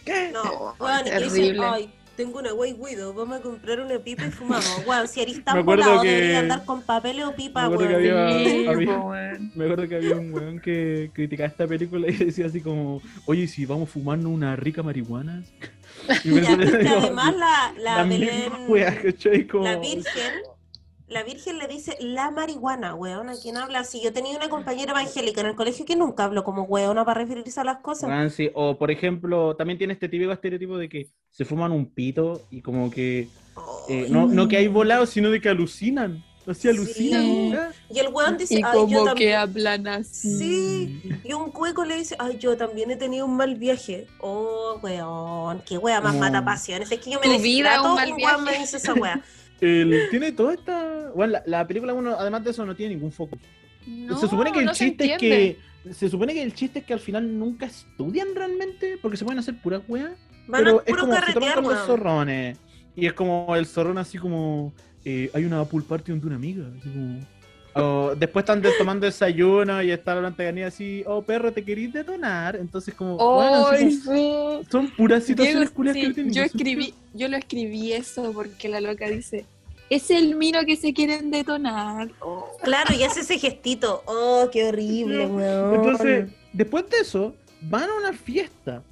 ¿qué? 0.05 0.31
No, 0.33 0.75
weón, 0.79 1.01
y 1.07 1.09
que 1.09 1.15
dicen, 1.19 1.31
terrible. 1.41 1.65
ay, 1.65 1.93
tengo 2.15 2.39
una 2.39 2.53
wey 2.53 2.73
guido, 2.73 3.13
vamos 3.13 3.39
a 3.39 3.41
comprar 3.41 3.81
una 3.81 3.99
pipa 3.99 4.25
y 4.25 4.31
fumamos. 4.31 4.83
Weón, 4.87 5.05
si 5.05 5.19
eres 5.21 5.35
Me 5.37 5.41
tan 5.43 5.57
acuerdo 5.57 5.83
volado, 5.83 6.01
que- 6.01 6.11
debería 6.11 6.39
andar 6.39 6.63
con 6.63 6.81
papeles 6.81 7.25
o 7.25 7.35
pipa, 7.35 7.67
me 7.67 7.73
acuerdo 7.75 7.97
weón. 7.97 8.17
había- 8.17 8.49
Sí, 8.49 8.67
había-. 8.67 9.39
Me 9.55 9.63
acuerdo 9.65 9.87
que 9.89 9.95
había 9.95 10.15
un 10.15 10.33
weón 10.33 10.59
que 10.61 11.11
criticaba 11.13 11.47
esta 11.49 11.67
película 11.67 12.07
y 12.07 12.13
decía 12.13 12.45
así 12.45 12.61
como, 12.61 13.01
oye, 13.25 13.47
si 13.47 13.65
vamos 13.65 13.89
fumando 13.89 14.29
una 14.29 14.55
rica 14.55 14.81
marihuana. 14.81 15.43
Y 16.23 16.29
me 16.29 16.41
Ya, 16.41 16.53
es 16.53 16.71
que 16.71 16.77
digo, 16.77 16.95
además 16.99 17.35
la, 17.35 17.73
la, 17.79 17.95
la 17.97 18.03
Belén, 18.03 18.19
misma 18.51 18.59
wea. 18.69 18.97
Como- 19.51 19.63
la 19.65 19.75
Virgen, 19.77 20.33
la 21.15 21.23
Virgen 21.23 21.59
le 21.59 21.67
dice 21.69 21.95
la 22.01 22.29
marihuana, 22.29 22.93
weón, 22.93 23.29
a 23.29 23.35
quien 23.41 23.55
habla 23.55 23.79
así. 23.79 24.01
Yo 24.03 24.11
tenía 24.11 24.35
una 24.35 24.49
compañera 24.49 24.91
evangélica 24.91 25.39
en 25.39 25.47
el 25.47 25.55
colegio 25.55 25.85
que 25.85 25.95
nunca 25.95 26.25
habló 26.25 26.43
como 26.43 26.63
weona 26.63 27.05
para 27.05 27.21
referirse 27.21 27.57
a 27.61 27.63
las 27.63 27.77
cosas. 27.77 28.09
Weón, 28.09 28.29
sí, 28.29 28.49
O 28.53 28.77
por 28.77 28.91
ejemplo, 28.91 29.55
también 29.55 29.77
tiene 29.77 29.93
este 29.93 30.09
típico 30.09 30.33
estereotipo 30.33 30.77
de 30.77 30.89
que 30.89 31.07
se 31.31 31.45
fuman 31.45 31.71
un 31.71 31.85
pito 31.85 32.41
y 32.51 32.61
como 32.61 32.91
que 32.91 33.29
eh, 33.87 34.07
no, 34.09 34.27
no 34.27 34.49
que 34.49 34.57
hay 34.57 34.67
volados, 34.67 35.09
sino 35.09 35.29
de 35.31 35.39
que 35.39 35.47
alucinan. 35.47 36.21
Así 36.45 36.67
alucinan. 36.67 37.21
Sí. 37.23 37.55
Y 37.95 37.99
el 37.99 38.09
weón 38.09 38.37
dice, 38.37 38.55
Y 38.55 38.61
ay, 38.61 38.79
yo 38.89 38.99
como 38.99 39.15
que 39.15 39.33
hablan 39.33 39.87
así. 39.87 40.37
Sí, 40.37 41.01
y 41.23 41.31
un 41.31 41.49
cueco 41.49 41.85
le 41.85 41.95
dice, 41.95 42.17
ay, 42.19 42.37
yo 42.39 42.57
también 42.57 42.91
he 42.91 42.97
tenido 42.97 43.25
un 43.25 43.37
mal 43.37 43.55
viaje. 43.55 44.05
Oh, 44.19 44.79
weón, 44.83 45.63
qué 45.65 45.77
wea 45.77 46.01
más 46.01 46.13
mata 46.15 46.43
pasiones. 46.43 46.91
Es 46.91 46.99
que 46.99 47.09
yo 47.11 47.21
me 47.21 47.37
Tu 47.37 47.41
vida, 47.41 47.81
un 47.81 47.95
mal 47.95 48.09
weón 48.09 48.17
viaje. 48.17 48.41
me 48.41 48.59
dice 48.59 48.77
esa 48.77 48.93
wea. 48.93 49.23
El- 49.61 50.09
tiene 50.09 50.31
toda 50.31 50.53
esta. 50.53 51.11
Bueno, 51.15 51.33
la, 51.33 51.43
la 51.45 51.67
película, 51.67 51.93
uno, 51.93 52.15
además 52.17 52.43
de 52.43 52.51
eso, 52.51 52.65
no 52.65 52.75
tiene 52.75 52.95
ningún 52.95 53.11
foco. 53.11 53.37
No, 53.87 54.17
se 54.17 54.27
supone 54.27 54.51
que 54.51 54.59
el 54.59 54.65
no 54.65 54.73
chiste 54.73 55.13
es 55.13 55.17
que. 55.19 55.57
Se 55.91 56.09
supone 56.09 56.33
que 56.33 56.41
el 56.41 56.53
chiste 56.53 56.79
es 56.79 56.85
que 56.85 56.93
al 56.93 56.99
final 56.99 57.37
nunca 57.37 57.67
estudian 57.67 58.29
realmente, 58.33 58.97
porque 59.01 59.17
se 59.17 59.23
pueden 59.23 59.37
hacer 59.39 59.61
puras 59.61 59.81
weas. 59.87 60.11
Van 60.47 60.63
pero 60.63 60.79
a 60.79 60.83
es 60.83 60.89
puro 60.89 61.01
como 61.01 61.13
se 61.15 61.33
toman 61.33 61.55
los 61.57 61.65
weón. 61.67 61.85
zorrones. 61.85 62.57
Y 62.95 63.05
es 63.05 63.13
como 63.13 63.55
el 63.55 63.65
zorrón 63.67 63.97
así 63.97 64.17
como. 64.17 64.73
eh, 65.03 65.29
hay 65.33 65.45
una 65.45 65.63
pool 65.65 65.83
party 65.83 66.11
donde 66.11 66.25
una 66.27 66.35
amiga. 66.37 66.65
Así 66.79 66.89
como. 66.89 67.19
O 67.75 68.15
después 68.15 68.43
están 68.43 68.63
tomando 68.77 69.05
desayuno 69.05 69.83
y 69.83 69.91
está 69.91 70.15
la 70.15 70.27
antagonía 70.27 70.67
así, 70.67 71.03
oh 71.07 71.21
perro, 71.21 71.51
te 71.51 71.63
querís 71.63 71.91
detonar. 71.91 72.55
Entonces 72.55 72.93
como. 72.93 73.17
bueno, 73.17 74.61
son 74.71 74.89
puras 74.91 75.23
situaciones 75.25 75.61
Diego, 75.61 75.75
culias 75.75 75.95
sí, 75.95 76.01
que 76.01 76.13
tienen 76.13 76.33
yo 76.33 76.43
escribí, 76.43 76.93
yo 77.13 77.27
lo 77.27 77.35
escribí 77.35 77.91
eso 77.91 78.31
porque 78.33 78.69
la 78.69 78.79
loca 78.79 79.09
dice, 79.09 79.45
es 79.89 80.09
el 80.09 80.35
mino 80.35 80.63
que 80.65 80.77
se 80.77 80.93
quieren 80.93 81.31
detonar. 81.31 82.09
Oh. 82.21 82.49
Claro, 82.63 82.93
y 82.97 83.03
hace 83.03 83.19
ese 83.19 83.37
gestito. 83.37 84.03
Oh, 84.05 84.49
qué 84.51 84.65
horrible, 84.69 85.27
weón. 85.27 85.75
Entonces, 85.75 86.29
después 86.53 86.89
de 86.89 86.99
eso, 86.99 87.35
van 87.61 87.89
a 87.89 87.93
una 87.95 88.13
fiesta, 88.13 88.83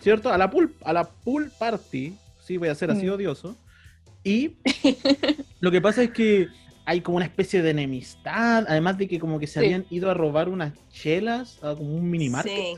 ¿cierto? 0.00 0.30
A 0.32 0.38
la 0.38 0.48
pool, 0.48 0.72
a 0.84 0.92
la 0.92 1.04
pool 1.04 1.50
party, 1.58 2.14
sí, 2.40 2.56
voy 2.56 2.68
a 2.68 2.74
ser 2.76 2.92
así 2.92 3.06
Mm. 3.06 3.10
odioso. 3.10 3.56
Y 4.22 4.52
lo 5.60 5.70
que 5.72 5.80
pasa 5.80 6.04
es 6.04 6.10
que 6.10 6.48
hay 6.86 7.00
como 7.00 7.16
una 7.16 7.26
especie 7.26 7.62
de 7.62 7.70
enemistad, 7.70 8.64
además 8.68 8.96
de 8.96 9.08
que 9.08 9.18
como 9.18 9.38
que 9.40 9.46
se 9.46 9.54
Sí. 9.60 9.66
habían 9.66 9.86
ido 9.90 10.10
a 10.10 10.14
robar 10.14 10.48
unas 10.48 10.72
chelas 10.90 11.58
a 11.62 11.74
como 11.74 11.94
un 11.96 12.08
mini 12.08 12.28
market, 12.30 12.52
Sí. 12.54 12.74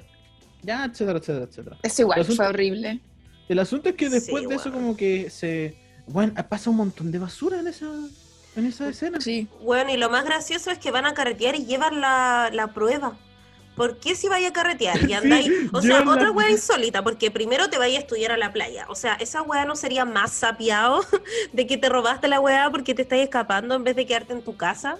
ya, 0.63 0.87
etcétera, 0.87 1.19
etcétera, 1.19 1.45
etcétera. 1.45 1.77
Es 1.83 2.01
igual, 2.01 2.21
asunto- 2.21 2.37
fue 2.43 2.47
horrible. 2.49 3.01
El 3.49 3.59
asunto 3.59 3.91
es 3.91 3.95
que 3.95 4.07
Sí, 4.07 4.13
después 4.13 4.49
de 4.49 4.55
eso 4.55 4.73
como 4.73 4.97
que 4.97 5.31
se, 5.31 5.77
bueno, 6.07 6.33
pasa 6.49 6.71
un 6.71 6.77
montón 6.77 7.11
de 7.13 7.19
basura 7.19 7.61
en 7.61 7.67
esa, 7.69 7.87
en 8.57 8.67
esa 8.67 8.89
escena. 8.89 9.21
Sí. 9.21 9.47
Bueno, 9.63 9.93
y 9.93 9.97
lo 9.99 10.09
más 10.11 10.25
gracioso 10.25 10.71
es 10.71 10.79
que 10.79 10.91
van 10.91 11.05
a 11.07 11.15
carretear 11.15 11.55
y 11.55 11.65
llevan 11.67 12.01
la, 12.01 12.51
la 12.53 12.69
prueba. 12.75 13.17
¿Por 13.79 13.97
qué 13.99 14.15
si 14.15 14.29
vaya 14.29 14.49
a 14.49 14.53
carretear 14.53 15.09
y 15.09 15.13
andáis? 15.15 15.51
o 15.73 15.81
sea, 15.81 16.01
llevan 16.01 16.07
la- 16.09 16.13
otra 16.13 16.31
wea 16.33 16.51
insólita, 16.59 17.03
porque 17.03 17.31
primero 17.31 17.71
te 17.71 17.79
vayas 17.79 17.97
a 17.99 18.01
estudiar 18.03 18.33
a 18.33 18.37
la 18.37 18.53
playa. 18.53 18.85
O 18.91 18.95
sea, 18.95 19.15
esa 19.15 19.41
wea 19.41 19.65
no 19.65 19.75
sería 19.77 20.05
más 20.05 20.33
sapiado 20.33 21.01
de 21.55 21.67
que 21.67 21.79
te 21.79 21.89
robaste 21.89 22.29
la 22.29 22.41
wea 22.41 22.69
porque 22.71 22.95
te 22.95 23.03
estás 23.03 23.21
escapando 23.21 23.75
en 23.75 23.85
vez 23.85 23.97
de 23.97 24.05
quedarte 24.05 24.35
en 24.35 24.43
tu 24.43 24.55
casa. 24.57 24.99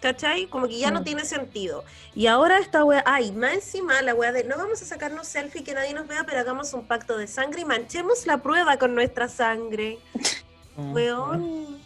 ¿Cachai? 0.00 0.46
Como 0.46 0.66
que 0.66 0.78
ya 0.80 0.90
no 0.90 1.02
Mm. 1.02 1.04
tiene 1.04 1.24
sentido. 1.24 1.84
Y 2.12 2.26
ahora 2.26 2.58
esta 2.58 2.82
wea, 2.84 3.04
ay, 3.06 3.30
más 3.30 3.52
encima 3.54 4.02
la 4.02 4.14
wea 4.16 4.32
de 4.32 4.42
no 4.42 4.56
vamos 4.56 4.82
a 4.82 4.84
sacarnos 4.84 5.28
selfie 5.28 5.62
que 5.62 5.74
nadie 5.74 5.94
nos 5.94 6.08
vea, 6.08 6.24
pero 6.26 6.40
hagamos 6.40 6.74
un 6.74 6.84
pacto 6.88 7.16
de 7.16 7.28
sangre 7.28 7.60
y 7.60 7.64
manchemos 7.64 8.26
la 8.26 8.38
prueba 8.38 8.78
con 8.78 8.96
nuestra 8.96 9.28
sangre. 9.28 9.98
Weón. 10.76 11.78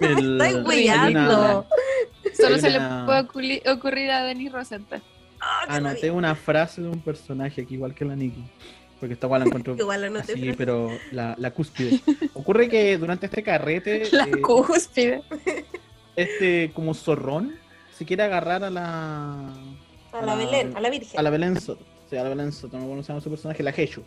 El- 0.00 0.40
una- 0.40 1.64
Solo 2.34 2.58
se 2.58 2.70
le 2.70 2.78
puede 3.04 3.20
ocurri- 3.28 3.62
ocurrir 3.76 4.10
a 4.10 4.24
Denis 4.24 4.50
Rosenthal. 4.50 5.02
Qué 5.66 5.72
Anoté 5.72 5.94
rabia. 5.96 6.12
una 6.12 6.34
frase 6.34 6.82
de 6.82 6.88
un 6.88 7.00
personaje 7.00 7.62
aquí, 7.62 7.74
igual 7.74 7.94
que 7.94 8.04
la 8.04 8.16
Nikki. 8.16 8.44
Porque 9.00 9.14
esta 9.14 9.26
igual 9.26 9.40
la 9.40 9.46
encuentro 9.46 9.74
Igual 9.78 10.00
la 10.00 10.06
anoté, 10.08 10.32
así, 10.34 10.52
pero- 10.56 10.90
la, 11.12 11.34
la 11.38 11.50
cúspide. 11.52 12.00
Ocurre 12.32 12.68
que 12.68 12.96
durante 12.98 13.26
este 13.26 13.42
carrete, 13.42 14.08
La 14.12 14.24
eh, 14.24 14.40
cúspide. 14.40 15.22
este 16.16 16.70
como 16.74 16.94
zorrón 16.94 17.54
se 17.96 18.04
quiere 18.04 18.22
agarrar 18.22 18.64
a 18.64 18.70
la. 18.70 19.52
A 20.12 20.22
la 20.24 20.34
Belén, 20.36 20.76
a 20.76 20.80
la 20.80 20.90
Virgen. 20.90 21.18
A 21.18 21.22
la 21.22 21.30
Belén 21.30 21.60
Soto. 21.60 21.84
Sí, 22.08 22.16
a 22.16 22.22
la 22.22 22.28
Belén 22.28 22.52
Soto, 22.52 22.78
no 22.78 23.00
llama 23.02 23.20
su 23.20 23.30
personaje, 23.30 23.62
la 23.62 23.70
Hechu. 23.76 24.02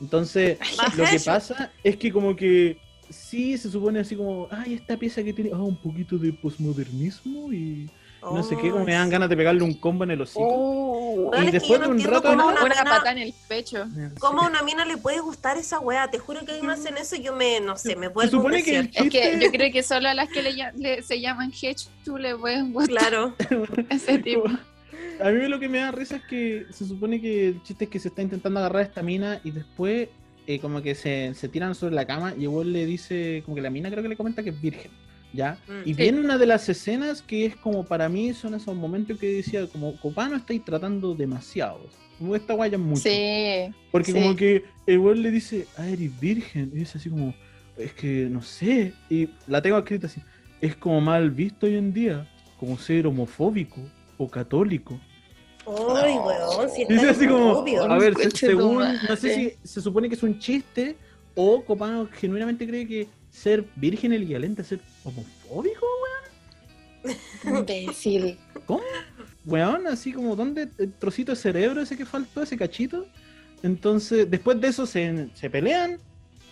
Entonces, 0.00 0.58
lo 0.96 1.04
que 1.04 1.20
pasa 1.20 1.72
es 1.82 1.96
que 1.96 2.12
como 2.12 2.34
que 2.36 2.78
sí 3.08 3.58
se 3.58 3.70
supone 3.70 4.00
así 4.00 4.14
como, 4.16 4.48
ay, 4.50 4.74
esta 4.74 4.96
pieza 4.96 5.22
que 5.22 5.32
tiene 5.32 5.50
ah, 5.52 5.58
un 5.62 5.76
poquito 5.76 6.16
de 6.16 6.32
posmodernismo 6.32 7.52
y 7.52 7.90
no 8.22 8.42
sé 8.42 8.56
qué, 8.56 8.70
como 8.70 8.84
me 8.84 8.92
dan 8.92 9.08
Oh, 9.08 9.10
ganas 9.10 9.28
de 9.28 9.36
pegarle 9.36 9.62
un 9.62 9.74
combo 9.74 10.04
en 10.04 10.10
el 10.12 10.20
hocico. 10.20 10.40
Oh, 10.46 11.30
y 11.42 11.50
después 11.50 11.80
de 11.80 11.88
un 11.88 12.00
rato 12.02 12.22
cómo 12.28 12.48
de- 12.48 12.52
una 12.54 12.64
una 12.64 12.74
mina- 12.74 12.84
pata 12.84 13.12
en 13.12 13.18
el 13.18 13.34
pecho. 13.48 13.86
¿Cómo 14.18 14.42
a 14.42 14.46
una 14.48 14.62
mina 14.62 14.84
le 14.84 14.96
puede 14.96 15.20
gustar 15.20 15.56
esa 15.56 15.80
wea? 15.80 16.10
Te 16.10 16.18
juro 16.18 16.44
que 16.44 16.52
ahí 16.52 16.62
me 16.62 16.72
hacen 16.72 16.96
eso 16.96 17.16
y 17.16 17.22
yo 17.22 17.34
me, 17.34 17.60
no 17.60 17.76
sé, 17.76 17.96
me 17.96 18.08
vuelvo 18.08 18.30
supone 18.30 18.62
que 18.62 18.78
el. 18.78 18.90
Es 18.94 19.10
que 19.10 19.38
yo 19.40 19.50
creo 19.50 19.72
que 19.72 19.82
solo 19.82 20.08
a 20.08 20.14
las 20.14 20.28
que 20.28 20.42
le, 20.42 21.02
se 21.02 21.20
llaman 21.20 21.52
Hechu 21.52 22.18
le 22.18 22.36
pueden 22.36 22.72
gustar 22.72 23.08
Claro. 23.08 23.34
ese 23.90 24.18
tipo. 24.22 24.42
Como- 24.42 24.58
A 25.22 25.30
mí 25.30 25.46
lo 25.48 25.58
que 25.60 25.68
me 25.68 25.78
da 25.78 25.90
risa 25.90 26.16
es 26.16 26.22
que 26.24 26.66
se 26.70 26.86
supone 26.86 27.20
que 27.20 27.48
el 27.48 27.62
chiste 27.62 27.84
es 27.84 27.90
que 27.90 27.98
se 27.98 28.08
está 28.08 28.22
intentando 28.22 28.58
agarrar 28.60 28.82
a 28.82 28.84
esta 28.86 29.02
mina 29.02 29.40
y 29.44 29.50
después 29.50 30.08
eh, 30.46 30.58
como 30.58 30.82
que 30.82 30.94
se, 30.94 31.32
se 31.34 31.48
tiran 31.48 31.74
sobre 31.74 31.94
la 31.94 32.06
cama 32.06 32.34
y 32.36 32.42
igual 32.42 32.72
le 32.72 32.84
dice, 32.86 33.42
como 33.44 33.54
que 33.54 33.60
la 33.60 33.70
mina 33.70 33.90
creo 33.90 34.02
que 34.02 34.08
le 34.08 34.16
comenta 34.16 34.42
que 34.42 34.50
es 34.50 34.60
virgen, 34.60 34.90
¿ya? 35.32 35.58
Mm. 35.68 35.88
Y 35.88 35.94
Sí. 35.94 36.02
viene 36.02 36.20
una 36.20 36.38
de 36.38 36.46
las 36.46 36.68
escenas 36.68 37.22
que 37.22 37.46
es 37.46 37.56
como 37.56 37.84
para 37.84 38.08
mí 38.08 38.32
son 38.34 38.54
esos 38.54 38.74
momentos 38.74 39.18
que 39.18 39.26
decía 39.32 39.66
como, 39.66 39.98
Copano 40.00 40.36
estáis 40.36 40.64
tratando 40.64 41.14
demasiado. 41.14 41.80
Como 42.18 42.36
esta 42.36 42.54
guaya 42.54 42.76
es 42.76 42.82
mucho. 42.82 43.02
Sí. 43.02 43.72
Porque 43.90 44.12
sí. 44.12 44.20
como 44.20 44.36
que 44.36 44.64
el 44.86 44.98
weón 44.98 45.22
le 45.22 45.30
dice, 45.30 45.66
ah, 45.78 45.88
eres 45.88 46.18
virgen. 46.20 46.70
Y 46.74 46.82
es 46.82 46.94
así 46.94 47.08
como, 47.08 47.34
es 47.76 47.92
que 47.94 48.28
no 48.30 48.42
sé. 48.42 48.92
Y 49.08 49.28
la 49.46 49.62
tengo 49.62 49.78
escrita 49.78 50.06
así. 50.06 50.20
Es 50.60 50.76
como 50.76 51.00
mal 51.00 51.30
visto 51.30 51.66
hoy 51.66 51.76
en 51.76 51.92
día, 51.92 52.28
como 52.58 52.76
ser 52.76 53.06
homofóbico 53.06 53.80
o 54.18 54.28
católico. 54.28 55.00
Ay, 55.66 56.14
weón, 56.14 56.68
si 56.70 56.82
así 57.06 57.26
como, 57.26 57.52
obvio. 57.52 57.84
a 57.84 57.98
ver, 57.98 58.14
según, 58.34 58.84
no 59.08 59.16
sé 59.16 59.34
si 59.34 59.52
se 59.62 59.80
supone 59.80 60.08
que 60.08 60.14
es 60.14 60.22
un 60.22 60.38
chiste 60.38 60.96
o 61.34 61.64
Copano 61.64 62.08
genuinamente 62.12 62.66
cree 62.66 62.86
que 62.86 63.08
ser 63.30 63.64
virgen 63.76 64.12
el 64.12 64.22
equivalente 64.24 64.62
a 64.62 64.64
ser 64.64 64.80
homofóbico. 65.04 65.86
Imbécil. 67.44 68.38
Weón, 69.46 69.86
así 69.86 70.12
como, 70.12 70.36
¿dónde 70.36 70.68
el 70.78 70.92
trocito 70.92 71.32
de 71.32 71.36
cerebro 71.36 71.80
ese 71.80 71.96
que 71.96 72.04
faltó, 72.04 72.42
ese 72.42 72.56
cachito? 72.58 73.06
Entonces, 73.62 74.30
después 74.30 74.60
de 74.60 74.68
eso 74.68 74.86
se, 74.86 75.28
se 75.34 75.48
pelean. 75.50 75.98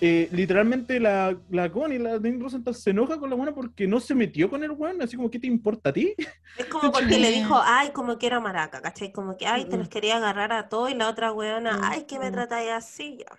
eh, 0.01 0.29
literalmente 0.33 1.01
la, 1.01 1.37
la 1.51 1.71
Connie, 1.71 1.99
la 1.99 2.19
Dean 2.19 2.41
Rosenthal, 2.41 2.75
se 2.75 2.91
enoja 2.91 3.19
con 3.19 3.29
la 3.31 3.37
buena 3.37 3.55
porque 3.55 3.87
no 3.87 3.99
se 4.01 4.15
metió 4.15 4.49
con 4.49 4.63
el 4.65 4.71
weón. 4.71 5.03
Así 5.03 5.17
como, 5.17 5.31
¿qué 5.31 5.39
te 5.39 5.47
importa 5.49 5.91
a 5.91 5.93
ti? 5.93 6.15
Es 6.57 6.67
como 6.67 6.91
porque 6.93 7.19
le 7.19 7.31
dijo, 7.31 7.61
ay, 7.63 7.91
como 7.93 8.17
que 8.19 8.27
era 8.27 8.41
maraca, 8.41 8.81
¿cachai? 8.81 9.13
Como 9.13 9.37
que, 9.37 9.47
ay, 9.47 9.67
te 9.67 9.77
Mm. 9.77 9.81
los 9.81 9.89
quería 9.89 10.17
agarrar 10.17 10.53
a 10.53 10.69
todos 10.69 10.91
y 10.91 10.95
la 10.95 11.09
otra 11.09 11.33
weona, 11.33 11.79
ay, 11.83 12.05
que 12.05 12.19
me 12.19 12.31
Mm. 12.31 12.35
tratáis 12.35 12.71
así, 12.71 13.19
ya. 13.19 13.39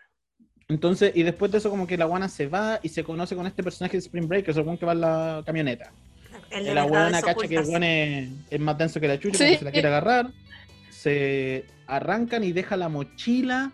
Entonces, 0.70 1.12
y 1.16 1.24
después 1.24 1.52
de 1.52 1.58
eso, 1.58 1.72
como 1.72 1.88
que 1.88 1.98
la 1.98 2.06
guana 2.06 2.30
se 2.30 2.48
va 2.48 2.80
y 2.84 2.90
se 2.90 3.04
conoce 3.04 3.36
con 3.36 3.48
este 3.48 3.64
personaje 3.64 3.98
de 3.98 4.02
Spring 4.02 4.28
Break, 4.28 4.46
que 4.46 4.52
es 4.52 4.58
el 4.58 4.78
que 4.78 4.86
va 4.86 4.92
en 4.94 5.02
la 5.02 5.44
camioneta. 5.44 5.92
El 6.52 6.74
la 6.76 6.86
weona 6.86 7.22
cacha 7.22 7.48
que 7.48 7.56
el 7.56 7.66
weón 7.66 7.84
es, 7.84 8.30
es 8.52 8.60
más 8.60 8.78
denso 8.78 9.00
que 9.00 9.08
la 9.08 9.20
chucha, 9.20 9.40
Sí. 9.40 9.44
porque 9.46 9.58
se 9.58 9.66
la 9.66 9.72
quiere 9.72 9.88
agarrar. 9.88 10.32
Se 10.92 11.66
arrancan 11.88 12.44
y 12.44 12.52
deja 12.52 12.78
la 12.78 12.88
mochila 12.88 13.72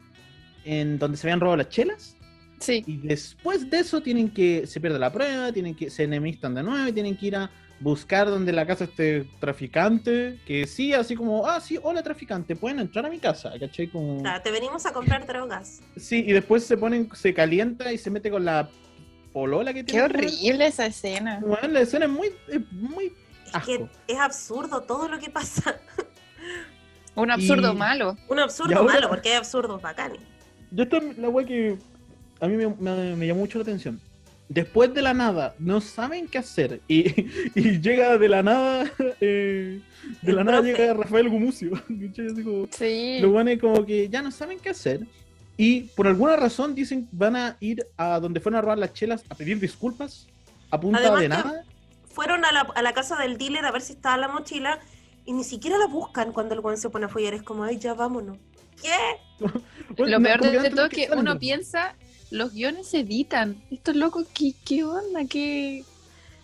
en 0.63 0.97
donde 0.97 1.17
se 1.17 1.27
habían 1.27 1.41
robado 1.41 1.57
las 1.57 1.69
chelas. 1.69 2.15
Sí. 2.59 2.81
Y 2.87 2.97
después 2.97 3.69
de 3.69 3.79
eso 3.79 4.01
tienen 4.01 4.29
que, 4.29 4.65
se 4.65 4.79
pierde 4.79 4.97
la 4.97 5.11
prueba, 5.11 5.51
tienen 5.51 5.75
que, 5.75 5.89
se 5.89 6.03
enemistan 6.03 6.55
de 6.55 6.63
nuevo 6.63 6.87
y 6.87 6.93
tienen 6.93 7.17
que 7.17 7.25
ir 7.27 7.35
a 7.35 7.51
buscar 7.85 8.27
donde 8.31 8.51
la 8.51 8.65
casa 8.65 8.85
este 8.85 9.27
traficante, 9.39 10.39
que 10.47 10.65
sí, 10.65 10.91
así 10.93 11.15
como, 11.15 11.45
ah, 11.47 11.61
sí, 11.61 11.77
hola 11.83 12.01
traficante, 12.01 12.55
pueden 12.55 12.79
entrar 12.79 13.05
a 13.05 13.09
mi 13.11 13.19
casa, 13.19 13.53
¿cachai? 13.59 13.87
Como... 13.91 14.17
O 14.17 14.21
sea, 14.21 14.41
te 14.41 14.49
venimos 14.49 14.87
a 14.87 14.91
comprar 14.91 15.27
drogas. 15.27 15.81
Sí, 15.95 16.23
y 16.27 16.31
después 16.33 16.63
se 16.65 16.77
ponen, 16.77 17.07
se 17.13 17.31
calienta 17.35 17.93
y 17.93 17.99
se 17.99 18.09
mete 18.09 18.31
con 18.31 18.43
la 18.43 18.67
polola 19.31 19.71
que 19.71 19.85
Qué 19.85 19.91
tiene. 19.91 20.01
weón. 20.07 20.15
horrible 20.15 20.65
esa 20.65 20.87
escena. 20.87 21.39
Weón, 21.43 21.73
la 21.73 21.81
escena 21.81 22.05
es 22.05 22.11
muy, 22.11 22.29
es 22.47 22.61
muy 22.71 23.13
Es 23.55 23.63
que 23.63 23.85
es 24.07 24.17
absurdo 24.17 24.81
todo 24.81 25.07
lo 25.07 25.19
que 25.19 25.29
pasa. 25.29 25.75
Un 27.15 27.29
absurdo 27.29 27.71
Y- 27.71 27.75
malo. 27.75 28.17
Un 28.29 28.39
absurdo 28.39 28.75
ahora- 28.79 28.93
malo, 28.95 29.09
porque 29.09 29.29
hay 29.29 29.35
absurdos 29.35 29.79
bacanes. 29.79 30.21
Yo 30.71 30.83
esta 30.85 30.97
es 30.97 31.17
la 31.19 31.29
wea 31.29 31.45
que 31.45 31.77
a 32.41 32.47
mí 32.47 32.57
me, 32.57 32.67
me- 32.67 33.15
me 33.15 33.27
llamó 33.27 33.41
mucho 33.41 33.59
la 33.59 33.61
atención. 33.61 34.01
Después 34.47 34.93
de 34.93 35.01
la 35.01 35.13
nada, 35.13 35.55
no 35.57 35.81
saben 35.81 36.27
qué 36.27 36.37
hacer. 36.37 36.81
Y, 36.87 37.09
y 37.55 37.81
llega 37.81 38.17
de 38.17 38.29
la 38.29 38.43
nada, 38.43 38.91
eh, 39.19 39.81
de 40.21 40.33
la 40.33 40.43
nada 40.43 40.61
llega 40.61 40.93
Rafael 40.93 41.29
Gumucio. 41.29 41.71
Sí. 42.71 43.19
Los 43.21 43.31
guanes 43.31 43.59
como 43.59 43.85
que 43.85 44.07
ya 44.09 44.21
no 44.21 44.31
saben 44.31 44.59
qué 44.59 44.69
hacer. 44.69 45.01
Y 45.57 45.81
por 45.95 46.07
alguna 46.07 46.35
razón 46.35 46.75
dicen 46.75 47.07
van 47.11 47.35
a 47.35 47.57
ir 47.59 47.87
a 47.97 48.19
donde 48.19 48.39
fueron 48.39 48.59
a 48.59 48.61
robar 48.61 48.77
las 48.77 48.93
chelas 48.93 49.23
a 49.29 49.35
pedir 49.35 49.59
disculpas 49.59 50.27
a 50.69 50.79
punta 50.79 50.99
Además 50.99 51.21
de 51.21 51.29
nada. 51.29 51.63
Fueron 52.09 52.45
a 52.45 52.51
la, 52.51 52.61
a 52.61 52.81
la 52.81 52.93
casa 52.93 53.15
del 53.17 53.37
dealer 53.37 53.65
a 53.65 53.71
ver 53.71 53.81
si 53.81 53.93
estaba 53.93 54.17
la 54.17 54.27
mochila 54.27 54.79
y 55.25 55.33
ni 55.33 55.43
siquiera 55.43 55.77
la 55.77 55.87
buscan 55.87 56.31
cuando 56.31 56.53
el 56.53 56.59
weón 56.59 56.77
se 56.77 56.89
pone 56.89 57.05
a 57.05 57.09
follar. 57.09 57.33
Es 57.33 57.43
como, 57.43 57.63
ay, 57.63 57.77
ya 57.79 57.93
vámonos. 57.93 58.37
¿Qué? 58.81 58.93
Bueno, 59.97 60.17
Lo 60.17 60.19
no, 60.19 60.25
peor 60.25 60.61
de 60.61 60.69
todo 60.71 60.85
es 60.85 60.91
que 60.91 61.07
uno 61.13 61.35
¿no? 61.35 61.39
piensa, 61.39 61.95
los 62.31 62.53
guiones 62.53 62.87
se 62.87 62.99
editan. 63.01 63.55
Estos 63.71 63.95
locos, 63.95 64.27
¿qué, 64.33 64.53
qué 64.65 64.83
onda? 64.83 65.25
¿Qué 65.29 65.83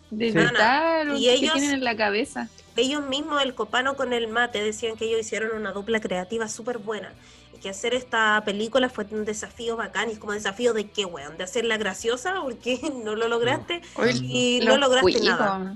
de 0.09 0.31
Sí. 0.31 0.37
Y 0.37 1.23
¿Qué 1.25 1.33
ellos- 1.33 1.53
tienen 1.53 1.71
en 1.71 1.83
la 1.83 1.95
cabeza? 1.95 2.49
Ellos 2.77 3.05
mismos, 3.07 3.41
el 3.43 3.53
copano 3.53 3.95
con 3.95 4.13
el 4.13 4.27
mate, 4.29 4.63
decían 4.63 4.95
que 4.95 5.05
ellos 5.05 5.19
hicieron 5.21 5.57
una 5.59 5.71
dupla 5.73 5.99
creativa 5.99 6.47
súper 6.47 6.77
buena. 6.77 7.11
Y 7.55 7.59
que 7.59 7.69
hacer 7.69 7.93
esta 7.93 8.41
película 8.45 8.89
fue 8.89 9.05
un 9.11 9.25
desafío 9.25 9.75
bacán. 9.75 10.09
Y 10.09 10.13
es 10.13 10.19
como 10.19 10.31
desafío 10.33 10.73
de 10.73 10.89
qué, 10.89 11.03
weón, 11.05 11.37
de 11.37 11.43
hacerla 11.43 11.77
graciosa 11.77 12.35
porque 12.41 12.79
no 13.03 13.15
lo 13.15 13.27
lograste. 13.27 13.81
Y 14.23 14.61
no 14.65 14.77
lograste 14.77 15.19
nada. 15.21 15.75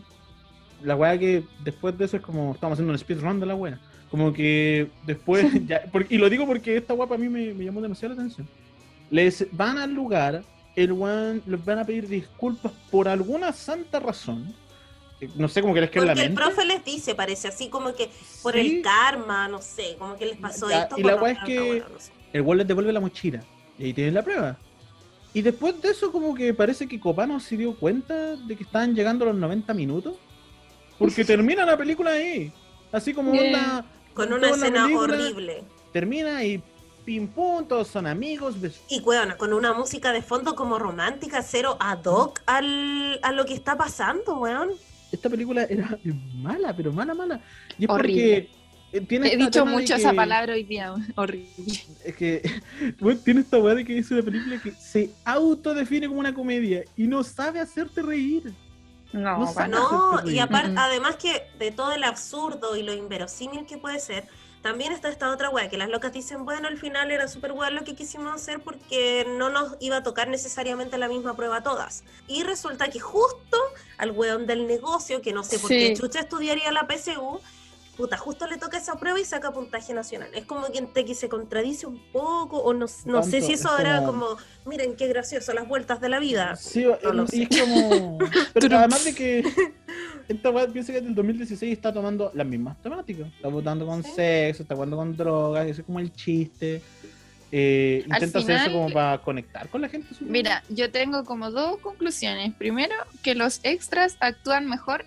la 0.83 0.95
weá 0.95 1.17
que 1.17 1.43
después 1.63 1.97
de 1.97 2.05
eso 2.05 2.17
es 2.17 2.23
como 2.23 2.53
estamos 2.53 2.75
haciendo 2.75 2.93
un 2.93 2.99
speedrun 2.99 3.39
de 3.39 3.45
la 3.45 3.55
weá. 3.55 3.79
Como 4.11 4.31
que 4.31 4.89
después, 5.05 5.45
ya, 5.67 5.81
por- 5.91 6.05
y 6.09 6.17
lo 6.17 6.29
digo 6.29 6.45
porque 6.45 6.77
esta 6.77 6.93
weá 6.93 7.07
para 7.07 7.19
mí 7.19 7.27
me, 7.27 7.53
me 7.53 7.65
llamó 7.65 7.81
demasiado 7.81 8.13
la 8.15 8.21
atención. 8.21 8.47
Les 9.09 9.47
van 9.51 9.77
al 9.77 9.93
lugar, 9.93 10.43
el 10.75 10.91
weón 10.91 11.41
les 11.45 11.63
van 11.63 11.79
a 11.79 11.85
pedir 11.85 12.07
disculpas 12.07 12.71
por 12.91 13.07
alguna 13.07 13.53
santa 13.53 13.99
razón. 13.99 14.53
Eh, 15.21 15.29
No 15.35 15.47
sé 15.47 15.61
cómo 15.61 15.73
que 15.73 15.81
la 15.81 15.87
Porque 15.87 15.99
el 16.09 16.15
mente. 16.15 16.33
profe 16.35 16.65
les 16.65 16.83
dice, 16.83 17.15
parece 17.15 17.47
así 17.47 17.69
como 17.69 17.93
que 17.95 18.09
por 18.43 18.53
Sí, 18.53 18.59
el 18.77 18.81
karma, 18.81 19.47
no 19.47 19.61
sé, 19.61 19.95
como 19.97 20.17
que 20.17 20.25
les 20.25 20.37
pasó 20.37 20.69
Ya, 20.69 20.83
esto. 20.83 20.95
y 20.97 21.03
la 21.03 21.15
weá 21.15 21.31
es 21.33 21.39
que- 21.45 21.55
la 21.55 21.61
weá, 21.63 21.87
no 21.91 21.99
sé. 21.99 22.11
el 22.33 22.41
weón 22.41 22.57
les 22.57 22.67
devuelve 22.67 22.91
la 22.91 22.99
mochila. 22.99 23.43
Y 23.77 23.85
ahí 23.85 23.93
tienen 23.93 24.13
la 24.13 24.23
prueba. 24.23 24.57
Y 25.33 25.41
después 25.41 25.81
de 25.81 25.89
eso, 25.89 26.11
como 26.11 26.33
que 26.33 26.53
parece 26.53 26.87
que 26.87 26.99
Copano 26.99 27.39
se 27.41 27.57
dio 27.57 27.75
cuenta 27.75 28.35
de 28.37 28.55
que 28.55 28.63
estaban 28.63 28.95
llegando 28.95 29.25
los 29.25 29.35
90 29.35 29.73
minutos. 29.73 30.15
Porque 30.97 31.25
termina 31.25 31.65
la 31.65 31.77
película 31.77 32.11
ahí. 32.11 32.51
Así 32.91 33.13
como 33.13 33.31
Bien. 33.33 33.53
onda. 33.55 33.85
Con 34.13 34.31
una 34.31 34.47
la 34.47 34.55
escena 34.55 34.83
película 34.85 35.13
horrible. 35.13 35.63
Termina 35.91 36.41
y 36.43 36.63
pim 37.05 37.27
pum, 37.27 37.65
todos 37.67 37.87
son 37.87 38.07
amigos. 38.07 38.55
Y 38.89 38.99
weón, 39.01 39.33
con 39.37 39.53
una 39.53 39.73
música 39.73 40.11
de 40.11 40.21
fondo 40.21 40.55
como 40.55 40.79
romántica, 40.79 41.41
cero 41.43 41.77
ad 41.79 42.03
hoc 42.05 42.41
al, 42.45 43.19
a 43.21 43.31
lo 43.31 43.45
que 43.45 43.53
está 43.53 43.77
pasando, 43.77 44.39
weón. 44.39 44.71
Esta 45.11 45.29
película 45.29 45.63
era 45.63 45.97
mala, 46.35 46.75
pero 46.75 46.91
mala, 46.91 47.13
mala. 47.13 47.39
Y 47.77 47.85
es 47.85 47.89
Horrible. 47.89 48.49
porque 48.91 48.97
eh, 48.97 49.01
tiene 49.01 49.33
He 49.33 49.37
dicho 49.37 49.65
mucho 49.65 49.95
que- 49.95 50.01
esa 50.01 50.13
palabra 50.13 50.53
hoy 50.53 50.63
día. 50.63 50.93
Horrible. 51.15 51.47
Es 52.03 52.15
que 52.15 52.41
bueno, 52.99 53.19
tiene 53.23 53.41
esta 53.41 53.57
weá 53.59 53.75
de 53.75 53.85
que 53.85 53.97
es 53.97 54.09
una 54.11 54.23
película 54.23 54.59
que 54.61 54.71
se 54.71 55.11
autodefine 55.23 56.07
como 56.07 56.19
una 56.19 56.33
comedia 56.33 56.83
y 56.97 57.07
no 57.07 57.23
sabe 57.23 57.59
hacerte 57.59 58.01
reír. 58.01 58.51
No, 59.13 59.21
No. 59.37 59.67
No, 59.69 60.13
hacerte 60.15 60.33
y 60.33 60.39
aparte, 60.39 60.73
además 60.77 61.15
que 61.15 61.43
de 61.59 61.71
todo 61.71 61.93
el 61.93 62.03
absurdo 62.03 62.75
y 62.75 62.83
lo 62.83 62.93
inverosímil 62.93 63.65
que 63.65 63.77
puede 63.77 63.99
ser, 63.99 64.27
también 64.65 64.91
está 64.93 65.09
esta 65.09 65.29
otra 65.29 65.51
wea, 65.51 65.69
que 65.69 65.77
las 65.77 65.89
locas 65.89 66.11
dicen, 66.11 66.43
bueno, 66.43 66.67
al 66.67 66.79
final 66.79 67.11
era 67.11 67.27
súper 67.27 67.51
wea 67.51 67.69
lo 67.69 67.83
que 67.83 67.93
quisimos 67.93 68.33
hacer 68.33 68.59
porque 68.61 69.23
no 69.37 69.49
nos 69.51 69.77
iba 69.79 69.97
a 69.97 70.01
tocar 70.01 70.27
necesariamente 70.27 70.97
la 70.97 71.07
misma 71.07 71.35
prueba 71.35 71.57
a 71.57 71.61
todas. 71.61 72.03
Y 72.27 72.41
resulta 72.41 72.87
que 72.87 72.99
justo 72.99 73.57
al 73.99 74.09
weón 74.09 74.47
del 74.47 74.65
negocio, 74.65 75.21
que 75.21 75.33
no 75.33 75.43
sé 75.43 75.59
por 75.59 75.69
qué 75.69 75.89
Sí. 75.89 76.01
chucha 76.01 76.21
estudiaría 76.21 76.71
la 76.71 76.87
PSU, 76.87 77.39
puta, 77.95 78.17
justo 78.17 78.47
le 78.47 78.57
toca 78.57 78.79
esa 78.79 78.95
prueba 78.95 79.19
y 79.19 79.25
saca 79.25 79.51
puntaje 79.51 79.93
nacional. 79.93 80.29
Es 80.33 80.45
como 80.45 80.71
que, 80.71 80.81
te- 80.81 81.05
que 81.05 81.13
se 81.13 81.29
contradice 81.29 81.85
un 81.85 81.99
poco, 82.11 82.57
o 82.57 82.73
no, 82.73 82.87
no 83.05 83.23
sé 83.23 83.41
si 83.41 83.53
es 83.53 83.59
eso 83.59 83.77
era 83.77 84.03
como- 84.03 84.29
como, 84.29 84.37
miren 84.65 84.95
qué 84.95 85.05
gracioso, 85.07 85.53
las 85.53 85.67
vueltas 85.67 86.01
de 86.01 86.09
la 86.09 86.17
vida. 86.17 86.55
Sí, 86.55 86.85
No 87.03 87.13
lo 87.13 87.23
y 87.25 87.27
sé. 87.27 87.47
es 87.51 87.61
como. 87.61 88.17
Pero 88.55 88.77
además 88.79 89.05
de 89.05 89.13
que 89.13 89.43
esta 90.27 90.49
weá 90.49 90.67
piensa 90.67 90.93
que 90.93 91.01
del 91.01 91.15
2016 91.15 91.71
está 91.73 91.93
tomando 91.93 92.31
las 92.33 92.45
mismas 92.47 92.81
temáticas. 92.81 93.27
Está 93.35 93.47
votando 93.47 93.85
con 93.85 94.03
Sí. 94.03 94.11
sexo, 94.15 94.63
está 94.63 94.75
jugando 94.75 94.97
con 94.97 95.15
drogas, 95.15 95.67
eso 95.67 95.81
es 95.81 95.85
como 95.85 95.99
el 95.99 96.11
chiste. 96.13 96.81
Eh, 97.51 98.03
intenta 98.05 98.39
hacer 98.39 98.55
eso 98.55 98.65
final- 98.65 98.71
como 98.71 98.89
para 98.93 99.17
conectar 99.19 99.69
con 99.69 99.81
la 99.81 99.87
gente. 99.89 100.07
Mira, 100.19 100.63
yo 100.69 100.91
tengo 100.91 101.23
como 101.23 101.51
dos 101.51 101.77
conclusiones. 101.77 102.53
Primero, 102.55 102.93
que 103.23 103.35
los 103.35 103.59
extras 103.63 104.17
actúan 104.19 104.67
mejor 104.67 105.05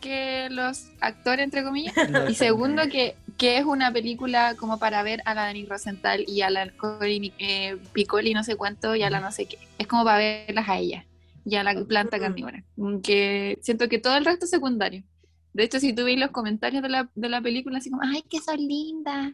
que 0.00 0.48
los 0.50 0.86
actores, 1.00 1.44
entre 1.44 1.62
comillas. 1.62 1.92
Y 2.30 2.34
segundo, 2.34 2.82
que, 2.90 3.16
que 3.36 3.58
es 3.58 3.66
una 3.66 3.92
película 3.92 4.54
como 4.56 4.78
para 4.78 5.02
ver 5.02 5.20
a 5.26 5.34
la 5.34 5.42
Dani 5.46 5.66
Rosenthal 5.66 6.24
y 6.26 6.40
a 6.40 6.48
la 6.48 6.70
Corinne 6.70 7.32
eh, 7.38 7.76
Piccoli, 7.92 8.32
no 8.32 8.42
sé 8.44 8.56
cuánto, 8.56 8.96
y 8.96 9.02
a 9.02 9.10
la 9.10 9.20
no 9.20 9.30
sé 9.30 9.44
qué. 9.44 9.58
Es 9.78 9.86
como 9.86 10.04
para 10.04 10.16
verlas 10.18 10.68
a 10.70 10.78
ellas 10.78 11.04
y 11.44 11.56
a 11.56 11.64
la 11.64 11.74
planta 11.84 12.18
carnívora. 12.18 12.64
Que 13.02 13.58
siento 13.62 13.88
que 13.88 13.98
todo 13.98 14.16
el 14.16 14.24
resto 14.24 14.44
es 14.44 14.50
secundario. 14.50 15.04
De 15.52 15.64
hecho, 15.64 15.80
si 15.80 15.92
tú 15.94 16.04
veis 16.04 16.18
los 16.18 16.30
comentarios 16.30 16.82
de 16.82 16.88
la, 16.88 17.10
de 17.14 17.28
la 17.28 17.40
película, 17.42 17.78
así 17.78 17.90
como, 17.90 18.02
¡ay, 18.04 18.22
que 18.28 18.40
son 18.40 18.56
lindas! 18.58 19.32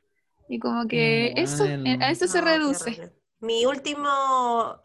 Y 0.49 0.59
como 0.59 0.87
que 0.89 1.33
No, 1.35 1.43
eso, 1.43 1.65
bueno. 1.65 1.85
eh, 1.85 1.99
a 2.01 2.11
eso 2.11 2.27
se 2.27 2.39
No, 2.39 2.45
qué 2.45 2.53
reduce. 2.59 3.13
Mi 3.41 3.67
último 3.67 4.09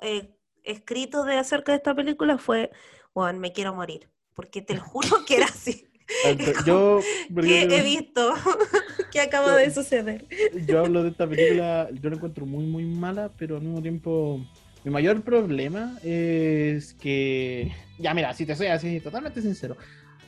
eh, 0.02 0.36
escrito 0.64 1.24
de 1.24 1.38
acerca 1.38 1.72
de 1.72 1.78
esta 1.78 1.96
película 1.96 2.38
fue, 2.38 2.72
bueno, 3.14 3.40
me 3.40 3.54
quiero 3.54 3.74
morir, 3.74 4.10
porque 4.34 4.62
te 4.62 4.76
lo 4.76 4.82
juro 4.82 5.24
que 5.26 5.38
era 5.38 5.46
así. 5.46 5.88
Yo, 6.66 7.02
que 7.40 7.62
yo- 7.62 7.70
he 7.70 7.84
visto 7.84 8.34
que 9.12 9.22
acaba 9.22 9.56
de 9.56 9.72
suceder. 9.72 10.28
yo 10.68 10.80
hablo 10.80 11.04
de 11.04 11.10
esta 11.10 11.28
película, 11.28 11.90
yo 12.02 12.10
la 12.10 12.16
encuentro 12.16 12.46
muy, 12.46 12.66
muy 12.66 12.86
mala, 12.86 13.32
pero 13.38 13.56
al 13.58 13.62
mismo 13.64 13.82
tiempo, 13.82 14.42
mi 14.84 14.92
mayor 14.92 15.22
problema 15.22 15.98
es 16.04 16.94
que, 16.96 17.72
ya 18.00 18.14
mira, 18.14 18.34
si 18.34 18.46
te 18.46 18.56
soy 18.56 18.68
así, 18.68 19.00
totalmente 19.00 19.42
sincero, 19.42 19.78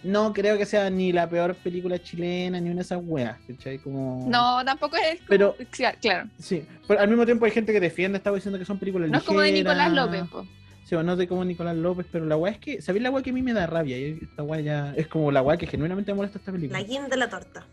no 0.03 0.33
creo 0.33 0.57
que 0.57 0.65
sea 0.65 0.89
ni 0.89 1.11
la 1.13 1.29
peor 1.29 1.55
película 1.55 1.97
chilena, 1.97 2.59
ni 2.59 2.67
una 2.69 2.77
de 2.77 2.81
esas 2.81 2.99
weas, 3.01 3.37
¿cachai? 3.47 3.79
Como... 3.79 4.27
No, 4.29 4.63
tampoco 4.65 4.97
es 4.97 5.15
como- 5.19 5.29
Pero- 5.29 5.55
Cla- 5.71 5.97
claro, 5.99 6.29
Sí, 6.39 6.65
pero 6.87 6.99
al 6.99 7.07
mismo 7.07 7.25
tiempo 7.25 7.45
hay 7.45 7.51
gente 7.51 7.71
que 7.71 7.79
defiende 7.79 8.17
esta 8.17 8.29
wea 8.31 8.35
diciendo 8.37 8.59
que 8.59 8.65
son 8.65 8.77
películas 8.77 9.09
no 9.09 9.17
es 9.17 9.23
como 9.23 9.39
de. 9.41 9.51
Nicolás 9.53 9.91
López, 9.91 10.23
po. 10.29 10.45
Sí, 10.83 10.95
o 10.95 11.01
no 11.03 11.15
de 11.15 11.27
como 11.29 11.45
Nicolás 11.45 11.77
López, 11.77 12.05
pero 12.11 12.25
la 12.25 12.35
wea 12.35 12.51
es 12.51 12.59
que, 12.59 12.81
¿sabéis 12.81 13.01
la 13.03 13.09
wea 13.11 13.23
que 13.23 13.29
a 13.29 13.33
mí 13.33 13.41
me 13.41 13.53
da 13.53 13.65
rabia? 13.65 13.97
Y 13.97 14.19
esta 14.21 14.43
wea 14.43 14.59
ya 14.59 14.93
es 14.97 15.07
como 15.07 15.31
la 15.31 15.41
wea 15.41 15.55
que 15.57 15.65
genuinamente 15.67 16.11
me 16.11 16.17
molesta 16.17 16.37
esta 16.37 16.51
película. 16.51 16.77
La 16.79 16.85
guinda 16.85 17.07
de 17.07 17.17
la 17.17 17.29
torta. 17.29 17.65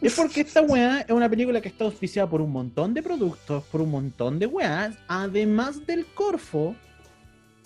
Es 0.00 0.14
porque 0.14 0.42
esta 0.42 0.60
weá 0.60 1.00
es 1.00 1.10
una 1.10 1.28
película 1.28 1.60
que 1.60 1.68
está 1.68 1.84
auspiciada 1.84 2.28
por 2.28 2.40
un 2.40 2.52
montón 2.52 2.92
de 2.94 3.02
productos, 3.02 3.64
por 3.64 3.80
un 3.80 3.90
montón 3.90 4.38
de 4.38 4.46
weas, 4.46 4.94
además 5.08 5.86
del 5.86 6.04
Corfo, 6.06 6.76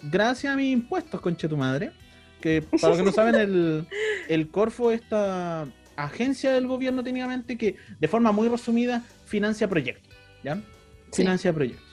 gracias 0.03 0.53
a 0.53 0.57
mis 0.57 0.73
impuestos, 0.73 1.21
conche 1.21 1.49
tu 1.49 1.57
madre. 1.57 1.93
Que 2.41 2.63
para 2.63 2.89
los 2.89 2.99
que 2.99 3.05
no 3.05 3.13
saben, 3.13 3.35
el, 3.35 3.87
el 4.29 4.49
Corfo, 4.49 4.91
esta 4.91 5.67
agencia 5.97 6.53
del 6.53 6.67
gobierno 6.67 7.03
técnicamente 7.03 7.59
que 7.59 7.77
de 7.99 8.09
forma 8.09 8.33
muy 8.33 8.49
resumida 8.49 9.03
financia 9.27 9.69
proyectos, 9.69 10.15
¿ya? 10.43 10.57
Sí. 11.11 11.23
Financia 11.23 11.53
proyectos. 11.53 11.85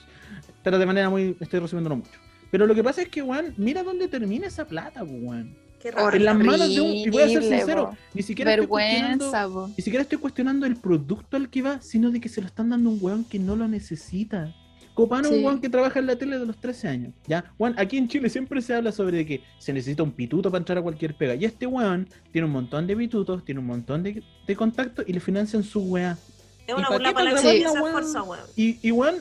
Pero 0.62 0.78
de 0.78 0.86
manera 0.86 1.10
muy, 1.10 1.36
estoy 1.40 1.60
resumiéndolo 1.60 1.96
mucho. 1.96 2.18
Pero 2.50 2.66
lo 2.66 2.74
que 2.74 2.82
pasa 2.82 3.02
es 3.02 3.08
que, 3.08 3.22
weón, 3.22 3.52
mira 3.58 3.82
dónde 3.82 4.08
termina 4.08 4.46
esa 4.46 4.66
plata, 4.66 5.02
weón. 5.02 5.54
Qué 5.80 5.90
raro. 5.90 6.16
En 6.16 6.24
las 6.24 6.36
manos 6.36 6.74
de 6.74 6.80
un, 6.80 6.90
y 6.92 7.08
voy 7.10 7.22
a 7.22 7.28
ser 7.28 7.42
sincero, 7.42 7.96
ni 8.14 8.22
siquiera 8.22 8.52
estoy 8.52 8.66
cuestionando- 8.66 9.30
Vergüenza, 9.32 9.72
ni 9.76 9.82
siquiera 9.84 10.02
estoy 10.02 10.18
cuestionando 10.18 10.66
el 10.66 10.76
producto 10.76 11.36
al 11.36 11.48
que 11.50 11.62
va, 11.62 11.80
sino 11.80 12.10
de 12.10 12.20
que 12.20 12.28
se 12.28 12.40
lo 12.40 12.46
están 12.48 12.70
dando 12.70 12.90
a 12.90 12.92
un 12.92 12.98
weón 13.00 13.24
que 13.24 13.38
no 13.38 13.54
lo 13.56 13.68
necesita. 13.68 14.54
Copano 14.94 15.28
es 15.28 15.32
un 15.32 15.38
Sí. 15.38 15.44
weón 15.44 15.60
que 15.60 15.68
trabaja 15.68 16.00
en 16.00 16.06
la 16.06 16.16
tele 16.16 16.38
de 16.40 16.44
los 16.46 16.56
13 16.56 16.88
años. 16.88 17.12
Ya, 17.28 17.44
weón, 17.56 17.78
aquí 17.78 17.96
en 17.98 18.08
Chile 18.08 18.28
siempre 18.28 18.60
se 18.60 18.74
habla 18.74 18.90
sobre 18.90 19.24
que 19.24 19.42
se 19.60 19.72
necesita 19.72 20.02
un 20.02 20.10
pituto 20.10 20.50
para 20.50 20.58
entrar 20.60 20.78
a 20.78 20.82
cualquier 20.82 21.14
pega. 21.16 21.36
Y 21.36 21.44
este 21.44 21.66
weón 21.66 22.08
tiene 22.32 22.46
un 22.46 22.52
montón 22.52 22.86
de 22.88 22.96
pitutos, 22.96 23.44
tiene 23.44 23.60
un 23.60 23.66
montón 23.66 24.02
de, 24.02 24.22
de 24.46 24.56
contactos 24.56 25.04
y 25.06 25.12
le 25.12 25.20
financian 25.20 25.62
su 25.62 25.80
weá. 25.82 26.18
Es 26.66 26.70
¿y 26.70 26.72
una 26.72 26.88
burla 26.88 27.12
para 27.12 27.32
la 27.32 27.40
weá? 27.40 27.52
esfuerza, 27.54 28.22
weón. 28.24 28.44
Y, 28.56 28.78
y 28.82 28.90
weón, 28.90 29.14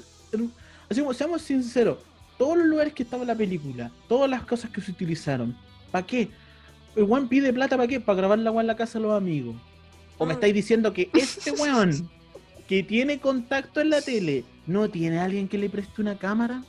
así 0.90 1.00
como, 1.02 1.14
seamos 1.14 1.44
sinceros, 1.44 2.00
todos 2.40 2.58
los 2.58 2.66
lugares 2.66 2.94
que 2.94 3.04
estaba 3.04 3.24
la 3.24 3.36
película, 3.36 3.92
todas 4.10 4.28
las 4.28 4.42
cosas 4.44 4.72
que 4.72 4.82
se 4.82 4.90
utilizaron, 4.92 5.56
¿para 5.92 6.06
qué? 6.08 6.30
El 6.98 7.03
weón 7.03 7.30
pide 7.30 7.53
plata 7.53 7.78
para 7.78 7.88
qué? 7.88 7.99
Para 7.99 8.18
grabar 8.18 8.40
la 8.40 8.52
weá 8.52 8.61
en 8.61 8.68
la 8.68 8.76
casa 8.76 8.99
de 8.99 9.06
los 9.06 9.15
amigos. 9.15 9.56
¿O 10.18 10.26
me 10.26 10.34
Mm. 10.34 10.36
estáis 10.38 10.53
diciendo 10.53 10.94
que 10.94 11.10
este 11.14 11.52
weón 11.52 12.10
que 12.68 12.84
tiene 12.84 13.19
contacto 13.19 13.80
en 13.80 13.91
la 13.91 14.02
tele 14.02 14.44
no 14.65 14.90
tiene 14.90 15.19
alguien 15.19 15.48
que 15.48 15.57
le 15.57 15.69
preste 15.69 16.02
una 16.02 16.18
cámara? 16.18 16.64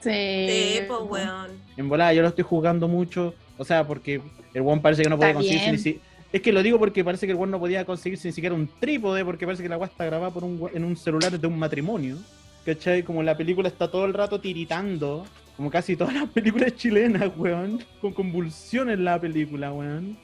Sí, 0.00 0.10
Sí, 0.10 0.78
pues, 0.88 1.00
weón. 1.08 1.50
En 1.76 1.88
volada, 1.88 2.12
yo 2.14 2.22
lo 2.22 2.28
estoy 2.28 2.44
jugando 2.44 2.88
mucho. 2.88 3.34
O 3.58 3.64
sea, 3.64 3.86
porque 3.86 4.22
el 4.54 4.62
weón 4.62 4.80
parece 4.80 5.02
que 5.02 5.10
no 5.10 5.18
puede 5.18 5.34
ni 5.34 5.78
si- 5.78 6.00
Es 6.32 6.40
que 6.42 6.52
lo 6.52 6.62
digo 6.62 6.78
porque 6.78 7.04
parece 7.04 7.26
que 7.26 7.32
el 7.32 7.36
weón 7.38 7.50
no 7.50 7.58
podía 7.58 7.84
conseguirse 7.84 8.28
ni 8.28 8.32
siquiera 8.32 8.54
un 8.54 8.68
trípode, 8.80 9.24
porque 9.24 9.44
parece 9.44 9.62
que 9.62 9.68
la 9.68 9.76
weá 9.76 9.88
está 9.88 10.04
grabada 10.06 10.32
por 10.32 10.44
un 10.44 10.70
en 10.72 10.84
un 10.84 10.96
celular 10.96 11.38
de 11.38 11.46
un 11.46 11.58
matrimonio. 11.58 12.16
¿Cachai? 12.64 13.02
Como 13.02 13.22
la 13.22 13.36
película 13.36 13.68
está 13.68 13.90
todo 13.90 14.04
el 14.06 14.14
rato 14.14 14.40
tiritando. 14.40 15.26
Como 15.60 15.70
casi 15.70 15.94
todas 15.94 16.14
las 16.14 16.26
películas 16.30 16.74
chilenas, 16.74 17.30
weón. 17.36 17.84
Con 18.00 18.14
convulsiones 18.14 18.98
la 18.98 19.20
película, 19.20 19.70
weón. 19.70 20.16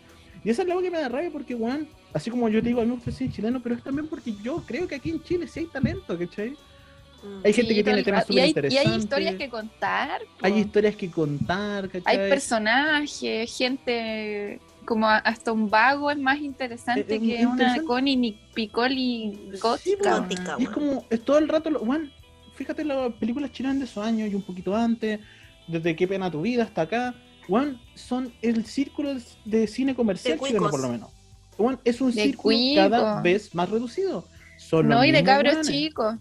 Y 0.42 0.48
esa 0.48 0.62
es 0.62 0.68
la 0.68 0.80
que 0.80 0.90
me 0.90 0.98
da 0.98 1.10
rabia 1.10 1.28
porque, 1.30 1.54
weón, 1.54 1.86
así 2.14 2.30
como 2.30 2.48
yo 2.48 2.62
te 2.62 2.68
digo, 2.68 2.80
a 2.80 2.84
mí 2.84 2.88
me 2.88 2.94
gusta 2.94 3.10
el 3.10 3.16
cine 3.16 3.30
chileno, 3.34 3.60
pero 3.62 3.74
es 3.74 3.82
también 3.82 4.08
porque 4.08 4.32
yo 4.42 4.62
creo 4.66 4.88
que 4.88 4.94
aquí 4.94 5.10
en 5.10 5.22
Chile 5.22 5.46
sí 5.46 5.60
hay 5.60 5.66
talento, 5.66 6.18
¿cachai? 6.18 6.52
Mm. 6.52 7.40
Hay 7.44 7.52
gente 7.52 7.74
que 7.74 7.84
tiene 7.84 8.02
temas 8.02 8.24
y 8.30 8.38
hay, 8.38 8.54
y 8.70 8.76
hay 8.78 8.96
historias 8.96 9.34
que 9.34 9.50
contar. 9.50 10.22
Hay 10.40 10.54
historias 10.58 10.96
que 10.96 11.10
contar, 11.10 11.90
¿cachai? 11.90 12.16
Hay 12.18 12.30
personajes, 12.30 13.54
gente 13.58 14.58
como 14.86 15.06
hasta 15.10 15.52
un 15.52 15.68
vago 15.68 16.10
es 16.10 16.16
más 16.18 16.38
interesante 16.38 17.14
Eh, 17.16 17.20
eh, 17.20 17.36
que 17.40 17.46
una. 17.46 17.82
Connie 17.82 18.16
ni 18.16 18.38
Piccoli 18.54 19.50
Sí, 19.52 19.58
gótica. 19.60 20.56
es 20.58 20.68
como, 20.70 21.04
es 21.10 21.20
todo 21.22 21.36
el 21.36 21.48
rato, 21.48 21.68
lo- 21.68 21.82
weón, 21.82 22.10
fíjate 22.56 22.84
las 22.84 23.12
películas 23.14 23.52
chilenas 23.52 23.78
de 23.78 23.84
esos 23.84 24.04
años 24.04 24.30
y 24.30 24.34
un 24.34 24.42
poquito 24.42 24.74
antes, 24.74 25.20
desde 25.68 25.94
Qué 25.94 26.08
pena 26.08 26.30
tu 26.30 26.42
vida 26.42 26.64
hasta 26.64 26.82
acá, 26.82 27.14
weón, 27.48 27.80
son 27.94 28.32
el 28.42 28.64
círculo 28.66 29.14
de- 29.44 29.66
cine 29.66 29.94
comercial 29.94 30.38
chileno 30.40 30.70
por 30.70 30.80
lo 30.80 30.88
menos. 30.88 31.10
Weón, 31.58 31.80
es 31.84 32.00
un 32.00 32.12
De 32.12 32.22
círculo 32.22 32.56
cada 32.74 33.20
vez 33.20 33.54
más 33.54 33.68
reducido. 33.70 34.26
Son 34.58 34.88
no, 34.88 35.04
y 35.04 35.12
de 35.12 35.22
cabros 35.22 35.66
chicos. 35.66 36.16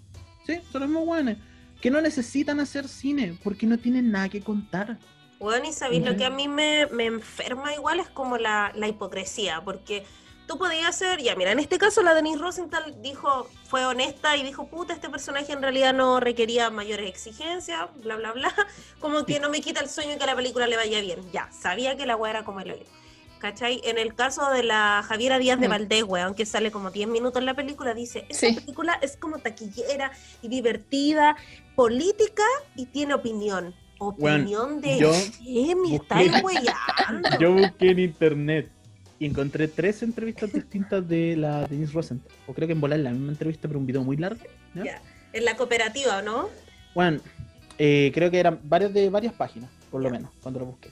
Sí, 0.45 0.59
son 0.71 0.81
los 0.81 0.89
mismos 0.89 1.07
weones. 1.07 1.37
Que 1.81 1.89
no 1.91 2.01
necesitan 2.01 2.59
hacer 2.59 2.87
cine 2.87 3.37
porque 3.43 3.65
no 3.65 3.77
tienen 3.77 4.11
nada 4.11 4.29
que 4.29 4.41
contar. 4.41 4.97
Bueno, 5.39 5.67
y 5.69 5.73
sabéis 5.73 6.05
lo 6.05 6.15
que 6.15 6.25
a 6.25 6.29
mí 6.29 6.47
me, 6.47 6.87
me 6.87 7.05
enferma 7.05 7.73
igual 7.73 7.99
es 7.99 8.07
como 8.07 8.37
la, 8.37 8.71
la 8.75 8.87
hipocresía, 8.87 9.61
porque 9.63 10.03
tú 10.47 10.57
podías 10.57 10.87
hacer, 10.87 11.21
ya 11.21 11.35
mira, 11.35 11.51
en 11.51 11.59
este 11.59 11.77
caso 11.77 12.01
la 12.03 12.13
Denise 12.13 12.39
Rosenthal 12.39 12.95
dijo, 13.01 13.47
fue 13.67 13.85
honesta 13.85 14.35
y 14.37 14.43
dijo, 14.43 14.67
puta, 14.67 14.93
este 14.93 15.09
personaje 15.09 15.51
en 15.53 15.61
realidad 15.61 15.93
no 15.93 16.19
requería 16.19 16.69
mayores 16.69 17.09
exigencias, 17.09 17.87
bla, 18.03 18.15
bla, 18.17 18.31
bla, 18.33 18.53
como 18.99 19.25
que 19.25 19.39
no 19.39 19.49
me 19.49 19.61
quita 19.61 19.81
el 19.81 19.89
sueño 19.89 20.17
que 20.19 20.25
la 20.25 20.35
película 20.35 20.67
le 20.67 20.75
vaya 20.77 21.01
bien, 21.01 21.19
ya, 21.31 21.49
sabía 21.51 21.97
que 21.97 22.05
la 22.05 22.15
weá 22.15 22.31
era 22.31 22.45
como 22.45 22.59
el 22.59 22.71
hoyo. 22.71 22.85
¿Cachai? 23.37 23.81
En 23.83 23.97
el 23.99 24.15
caso 24.15 24.49
de 24.49 24.63
la 24.63 25.03
Javiera 25.07 25.37
Díaz 25.37 25.59
de 25.59 25.67
Mm. 25.67 25.71
Valdés, 25.71 26.03
weón, 26.03 26.33
que 26.35 26.45
sale 26.47 26.71
como 26.71 26.89
10 26.89 27.07
minutos 27.09 27.39
en 27.41 27.45
la 27.45 27.53
película, 27.53 27.93
dice, 27.93 28.25
esta 28.29 28.47
Sí. 28.47 28.53
película 28.55 28.97
es 29.01 29.17
como 29.17 29.37
taquillera 29.39 30.11
y 30.41 30.47
divertida, 30.47 31.35
política 31.75 32.43
y 32.75 32.85
tiene 32.87 33.13
opinión. 33.13 33.75
Opinión 33.99 34.81
de 34.81 34.97
yo 34.97 35.11
qué 35.11 35.75
me 35.75 35.89
busqué- 35.89 35.95
estáis 36.01 36.43
weyando. 36.43 37.29
Yo 37.39 37.51
busqué 37.53 37.91
en 37.91 37.99
internet 37.99 38.71
y 39.19 39.25
encontré 39.25 39.67
tres 39.67 40.03
entrevistas 40.03 40.51
distintas 40.51 41.07
de 41.07 41.35
la 41.35 41.67
Denise 41.67 41.93
Rosenthal. 41.93 42.31
O 42.47 42.53
creo 42.53 42.67
que 42.67 42.73
en 42.73 42.81
volar 42.81 42.99
la 42.99 43.11
misma 43.11 43.31
entrevista, 43.31 43.67
pero 43.67 43.79
un 43.79 43.85
video 43.85 44.03
muy 44.03 44.17
largo. 44.17 44.41
En 45.33 45.45
la 45.45 45.55
cooperativa, 45.55 46.21
¿no? 46.21 46.49
Bueno, 46.93 47.19
eh, 47.77 48.11
creo 48.13 48.31
que 48.31 48.39
eran 48.39 48.59
varios 48.63 48.93
de 48.93 49.09
varias 49.09 49.33
páginas, 49.33 49.69
por 49.89 50.01
lo 50.01 50.09
menos, 50.09 50.31
cuando 50.41 50.59
lo 50.59 50.65
busqué. 50.67 50.89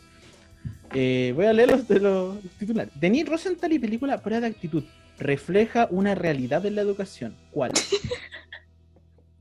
Eh, 0.93 1.33
voy 1.35 1.45
a 1.45 1.53
leer 1.53 1.71
los 1.71 1.87
de 1.87 1.99
los, 1.99 2.43
los 2.43 2.53
titulares. 2.59 2.93
Denis 2.99 3.27
Rosenthal 3.27 3.73
y 3.73 3.79
película 3.79 4.21
Prueba 4.21 4.41
de 4.41 4.47
Actitud. 4.47 4.83
Refleja 5.17 5.87
una 5.91 6.15
realidad 6.15 6.65
en 6.65 6.75
la 6.75 6.81
educación. 6.81 7.35
¿Cuál? 7.51 7.71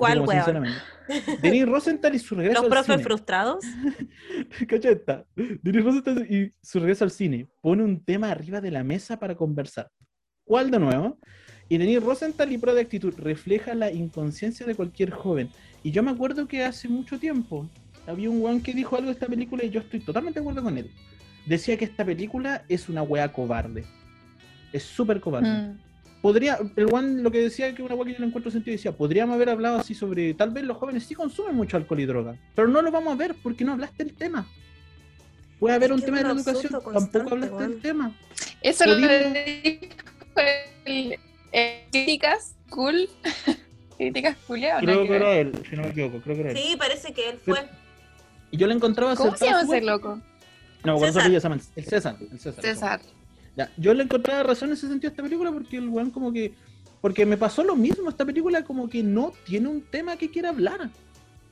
¿Cuál, 0.02 0.18
como 0.18 0.30
weón? 0.30 0.68
Denis 1.40 1.66
Rosenthal 1.66 2.14
y 2.14 2.18
su 2.18 2.34
regreso 2.34 2.62
Los 2.62 2.64
al 2.64 2.70
profes 2.70 2.94
cine. 2.94 3.04
frustrados. 3.04 3.64
Cacha 4.68 4.90
esta. 4.90 5.24
Denis 5.34 5.84
Rosenthal 5.84 6.26
y 6.28 6.52
su 6.62 6.80
regreso 6.80 7.04
al 7.04 7.10
cine. 7.10 7.48
Pone 7.60 7.82
un 7.84 8.04
tema 8.04 8.30
arriba 8.30 8.60
de 8.60 8.70
la 8.70 8.82
mesa 8.82 9.18
para 9.18 9.34
conversar. 9.34 9.90
¿Cuál 10.44 10.70
de 10.70 10.78
nuevo? 10.78 11.18
Y 11.68 11.78
Denis 11.78 12.02
Rosenthal 12.02 12.52
y 12.52 12.58
Pro 12.58 12.74
de 12.74 12.82
Actitud 12.82 13.14
refleja 13.16 13.74
la 13.74 13.90
inconsciencia 13.90 14.66
de 14.66 14.74
cualquier 14.74 15.10
joven. 15.10 15.48
Y 15.82 15.90
yo 15.90 16.02
me 16.02 16.10
acuerdo 16.10 16.46
que 16.46 16.64
hace 16.64 16.88
mucho 16.88 17.18
tiempo 17.18 17.68
había 18.06 18.28
un 18.30 18.40
weón 18.42 18.60
que 18.60 18.74
dijo 18.74 18.96
algo 18.96 19.06
de 19.06 19.12
esta 19.12 19.26
película 19.26 19.64
y 19.64 19.70
yo 19.70 19.80
estoy 19.80 20.00
totalmente 20.00 20.40
de 20.40 20.44
acuerdo 20.44 20.62
con 20.62 20.76
él. 20.76 20.90
Decía 21.46 21.76
que 21.76 21.84
esta 21.84 22.04
película 22.04 22.64
es 22.68 22.88
una 22.88 23.02
wea 23.02 23.32
cobarde. 23.32 23.84
Es 24.72 24.82
súper 24.82 25.20
cobarde. 25.20 25.48
Mm. 25.48 25.78
Podría, 26.23 26.57
el 26.77 26.86
weón 26.86 27.24
lo 27.24 27.32
que 27.32 27.39
decía 27.39 27.74
que 27.74 27.82
una 27.82 27.97
wea 27.97 28.07
que 28.07 28.12
yo 28.12 28.20
no 28.20 28.27
encuentro 28.27 28.53
sentido 28.53 28.77
decía, 28.77 28.93
podríamos 28.93 29.35
haber 29.35 29.51
hablado 29.51 29.78
así 29.78 29.93
sobre, 29.93 30.32
tal 30.35 30.51
vez 30.51 30.62
los 30.62 30.77
jóvenes 30.77 31.05
sí 31.05 31.16
consumen 31.16 31.57
mucho 31.57 31.77
alcohol 31.77 31.99
y 31.99 32.07
droga, 32.07 32.36
pero 32.55 32.69
no 32.69 32.81
lo 32.81 32.93
vamos 32.93 33.12
a 33.12 33.16
ver 33.16 33.35
porque 33.43 33.65
no 33.65 33.73
hablaste 33.73 34.05
del 34.05 34.15
tema. 34.15 34.47
Puede 35.59 35.74
haber 35.74 35.90
Es 35.90 35.97
un 35.97 36.03
tema 36.03 36.19
de 36.19 36.24
la 36.24 36.31
educación, 36.31 36.81
tampoco 36.93 37.35
hablaste 37.35 37.62
del 37.62 37.81
tema. 37.81 38.16
Eso 38.62 38.86
lo 38.86 38.97
dijo 38.97 39.11
el, 39.11 41.19
eh, 41.53 41.86
críticas 41.90 42.55
cool. 42.70 43.09
críticas 43.99 44.36
culiao, 44.47 44.81
¿no? 44.81 44.86
Creo 44.86 45.07
Que 45.09 45.16
era 45.16 45.35
él, 45.35 45.53
si 45.69 45.74
no 45.74 45.82
me 45.82 45.89
equivoco, 45.89 46.20
creo 46.20 46.36
que 46.36 46.43
era 46.43 46.51
él. 46.53 46.57
Sí, 46.57 46.77
parece 46.78 47.12
que 47.12 47.31
él 47.31 47.39
fue. 47.44 47.69
Y 48.53 48.59
yo 48.59 48.69
le 48.69 48.74
encontraba 48.74 49.16
¿Cómo 49.16 49.36
se 49.36 49.47
llama 49.47 49.62
ese 49.62 49.81
loco? 49.81 50.20
No, 50.85 50.99
bueno, 50.99 51.12
César. 51.12 51.61
el 51.77 51.85
César, 51.85 52.16
el 52.20 52.39
César. 52.39 52.62
César. 52.62 53.01
Ya, 53.56 53.70
yo 53.76 53.92
le 53.94 54.04
encontraba 54.04 54.42
razón 54.42 54.68
en 54.70 54.74
ese 54.74 54.88
sentido 54.88 55.08
a 55.08 55.12
esta 55.12 55.22
película 55.22 55.52
porque 55.52 55.76
el 55.76 55.88
weón 55.88 56.10
como 56.10 56.32
que... 56.32 56.54
Porque 57.00 57.26
me 57.26 57.36
pasó 57.36 57.64
lo 57.64 57.74
mismo, 57.74 58.08
esta 58.08 58.24
película 58.24 58.62
como 58.62 58.88
que 58.88 59.02
no 59.02 59.32
tiene 59.44 59.68
un 59.68 59.82
tema 59.82 60.16
que 60.16 60.30
quiera 60.30 60.50
hablar. 60.50 60.88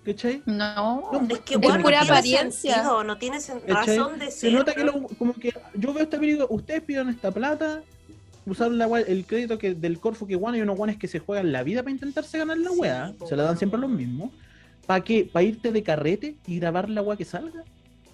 ¿Cachai? 0.05 0.43
No. 0.47 1.11
No, 1.13 1.27
Es 1.29 1.41
que 1.41 1.55
Es 1.55 1.61
bueno, 1.61 1.83
pura 1.83 1.99
no 2.05 2.15
apariencia. 2.15 2.75
sentido, 2.75 3.05
no 3.05 3.19
tiene 3.19 3.39
razón 3.67 4.19
de 4.19 4.27
Se 4.27 4.33
ser. 4.33 4.53
nota 4.53 4.75
que 4.75 4.85
lo- 4.85 5.03
como 5.19 5.35
que 5.35 5.53
yo 5.75 5.93
veo 5.93 6.05
esta 6.05 6.19
película, 6.19 6.47
ustedes 6.49 6.83
pidan 6.83 7.09
esta 7.11 7.31
plata, 7.33 7.83
usaron 8.47 8.79
la 8.79 8.87
el 9.01 9.27
crédito 9.27 9.59
que 9.59 9.75
del 9.75 9.99
Corfo 10.01 10.27
que 10.27 10.37
guan 10.37 10.55
y 10.55 10.61
unos 10.63 10.77
guanes 10.77 10.97
que 10.97 11.07
se 11.09 11.19
juegan 11.19 11.53
la 11.53 11.63
vida 11.65 11.83
para 11.83 11.93
intentarse 11.93 12.39
ganar 12.39 12.57
la 12.57 12.71
Sí, 12.71 12.79
wea, 12.79 13.13
se 13.29 13.37
la 13.37 13.43
dan 13.43 13.59
siempre 13.59 13.77
a 13.77 13.81
los 13.83 13.91
mismos. 13.91 14.31
¿Para 14.87 15.05
qué? 15.05 15.29
¿Para 15.31 15.43
irte 15.43 15.71
de 15.73 15.83
carrete 15.83 16.37
y 16.47 16.59
grabar 16.61 16.89
la 16.89 17.03
wea 17.03 17.17
que 17.17 17.25
salga? 17.27 17.63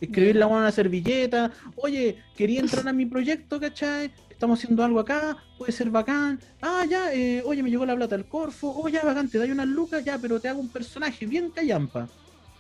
Escribir 0.01 0.36
la 0.36 0.47
wea 0.47 0.56
en 0.56 0.62
una 0.62 0.73
servilleta, 0.73 1.51
oye, 1.77 2.23
quería 2.36 2.60
entrar 2.60 2.86
a 2.86 2.93
mi 2.93 3.06
proyecto, 3.06 3.59
¿cachai? 3.59 4.12
Estamos 4.31 4.59
haciendo 4.59 4.85
algo 4.85 5.01
acá, 5.01 5.36
puede 5.56 5.73
ser 5.73 5.89
bacán. 5.89 6.39
Ah, 6.60 6.85
ya, 6.89 7.12
eh, 7.14 7.43
oye, 7.47 7.62
me 7.62 7.70
llegó 7.70 7.86
la 7.86 7.97
plata 7.97 8.16
del 8.16 8.27
Corfo, 8.27 8.74
oh, 8.77 8.89
ya, 8.89 9.02
bacán, 9.02 9.31
te 9.31 9.39
doy 9.39 9.51
unas 9.51 9.66
lucas, 9.66 10.05
ya, 10.05 10.18
pero 10.18 10.39
te 10.39 10.48
hago 10.48 10.60
un 10.60 10.68
personaje 10.68 11.24
bien 11.24 11.51
callampa. 11.51 12.09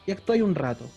Y 0.06 0.12
actúa 0.12 0.36
ahí 0.36 0.42
un 0.42 0.54
rato. 0.54 0.88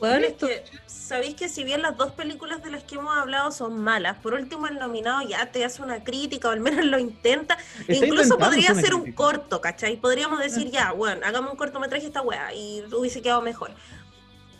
Weón, 0.00 0.22
es 0.22 0.34
que 0.34 0.62
sabéis 0.86 1.34
que 1.34 1.48
si 1.48 1.64
bien 1.64 1.82
las 1.82 1.96
dos 1.96 2.12
películas 2.12 2.62
de 2.62 2.70
las 2.70 2.84
que 2.84 2.94
hemos 2.94 3.16
hablado 3.16 3.50
son 3.50 3.80
malas, 3.80 4.16
por 4.18 4.34
último 4.34 4.68
el 4.68 4.78
nominado 4.78 5.28
ya 5.28 5.50
te 5.50 5.64
hace 5.64 5.82
una 5.82 6.04
crítica 6.04 6.48
o 6.48 6.50
al 6.52 6.60
menos 6.60 6.84
lo 6.84 6.98
intenta. 6.98 7.58
Está 7.88 8.06
Incluso 8.06 8.38
podría 8.38 8.70
hacer 8.70 8.84
ser 8.84 8.94
un 8.94 9.12
corto, 9.12 9.60
¿cachai? 9.60 9.96
Podríamos 9.96 10.38
decir 10.38 10.70
ya, 10.70 10.92
bueno, 10.92 11.26
hagamos 11.26 11.50
un 11.50 11.58
cortometraje 11.58 12.06
esta 12.06 12.22
weá 12.22 12.54
y 12.54 12.84
hubiese 12.92 13.22
quedado 13.22 13.42
mejor. 13.42 13.72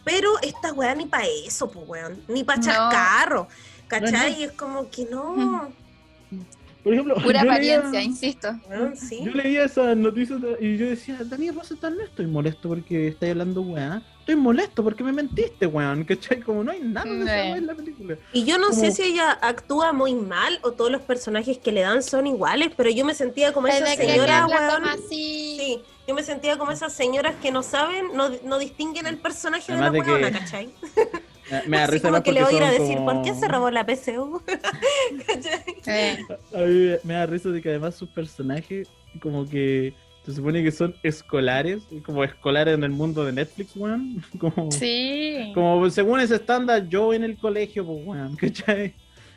Pero 0.08 0.30
esta 0.42 0.72
weá 0.72 0.94
ni 0.94 1.06
para 1.06 1.24
eso, 1.46 1.70
pues 1.70 1.86
weón, 1.88 2.22
ni 2.28 2.42
para 2.44 2.58
No. 2.58 2.64
chascarro, 2.64 3.48
¿cachai? 3.86 4.32
No, 4.32 4.38
Y 4.38 4.42
es 4.44 4.52
como 4.52 4.88
que 4.90 5.04
no, 5.06 5.68
Por 6.84 6.92
ejemplo, 6.94 7.14
Pura 7.16 7.42
leía- 7.42 7.52
apariencia, 7.52 8.02
insisto. 8.02 8.48
sí. 8.94 9.20
Yo 9.24 9.32
leía 9.32 9.64
esas 9.64 9.96
noticias 9.96 10.40
y 10.60 10.76
yo 10.78 10.86
decía, 10.86 11.18
Daniel 11.24 11.56
Rosenthal, 11.56 11.96
no 11.98 12.04
estoy 12.04 12.26
molesto 12.26 12.68
porque 12.68 13.08
estáis 13.08 13.32
hablando 13.32 13.60
weá. 13.62 14.02
Estoy 14.28 14.42
molesto 14.42 14.84
porque 14.84 15.02
me 15.02 15.10
mentiste, 15.10 15.66
weón. 15.66 16.04
¿Cachai? 16.04 16.40
Como 16.42 16.62
no 16.62 16.70
hay 16.70 16.80
nada 16.80 17.10
de 17.10 17.24
weá 17.24 17.56
en 17.56 17.66
la 17.66 17.74
película. 17.74 18.18
Y 18.34 18.44
yo 18.44 18.58
no 18.58 18.74
sé 18.74 18.92
si 18.92 19.02
ella 19.04 19.38
actúa 19.40 19.94
muy 19.94 20.12
mal 20.14 20.58
o 20.62 20.72
todos 20.72 20.90
los 20.90 21.00
personajes 21.00 21.56
que 21.56 21.72
le 21.72 21.80
dan 21.80 22.02
son 22.02 22.26
iguales, 22.26 22.70
pero 22.76 22.90
yo 22.90 23.06
me 23.06 23.14
sentía 23.14 23.54
como 23.54 23.68
esa 23.68 23.86
señora, 23.96 24.46
weón. 24.46 24.84
así. 24.84 25.02
Sí, 25.08 25.82
yo 26.06 26.14
me 26.14 26.22
sentía 26.22 26.58
como 26.58 26.72
esas 26.72 26.92
señoras 26.92 27.36
que 27.40 27.50
no 27.50 27.62
saben, 27.62 28.08
no, 28.12 28.28
no 28.44 28.58
distinguen 28.58 29.06
el 29.06 29.16
personaje 29.16 29.72
Además 29.72 29.92
de 29.92 29.98
la 30.00 30.04
weona, 30.04 30.30
que- 30.30 30.38
¿cachai? 30.38 30.68
Me, 31.66 31.78
da 31.78 31.84
Así 31.84 31.92
risa 31.92 32.08
como 32.10 32.22
que 32.22 32.32
le 32.32 32.44
voy 32.44 32.52
a 32.52 32.56
ir 32.58 32.62
a 32.64 32.70
decir, 32.70 32.96
como- 32.98 33.06
¿por 33.14 33.22
qué 33.22 33.32
se 33.32 33.48
robó 33.48 33.70
la 33.70 33.86
PCU? 33.86 34.42
¿Cachai? 35.26 35.64
Eh, 35.86 36.18
A 36.54 36.58
mí 36.58 36.96
me 37.04 37.14
da 37.14 37.24
risa 37.24 37.48
de 37.48 37.62
que 37.62 37.70
además 37.70 37.94
sus 37.94 38.10
personajes 38.10 38.88
como 39.22 39.48
que 39.48 39.94
se 40.28 40.34
supone 40.36 40.62
que 40.62 40.70
son 40.70 40.94
escolares, 41.02 41.82
como 42.04 42.22
escolares 42.22 42.74
en 42.74 42.84
el 42.84 42.90
mundo 42.90 43.24
de 43.24 43.32
Netflix, 43.32 43.74
weón. 43.76 44.22
Como, 44.38 44.70
sí. 44.70 45.52
como 45.54 45.88
según 45.90 46.20
ese 46.20 46.34
estándar, 46.36 46.86
yo 46.88 47.14
en 47.14 47.24
el 47.24 47.38
colegio, 47.38 47.86
pues, 47.86 47.98
weón, 48.06 48.36
¿cachai? 48.36 48.94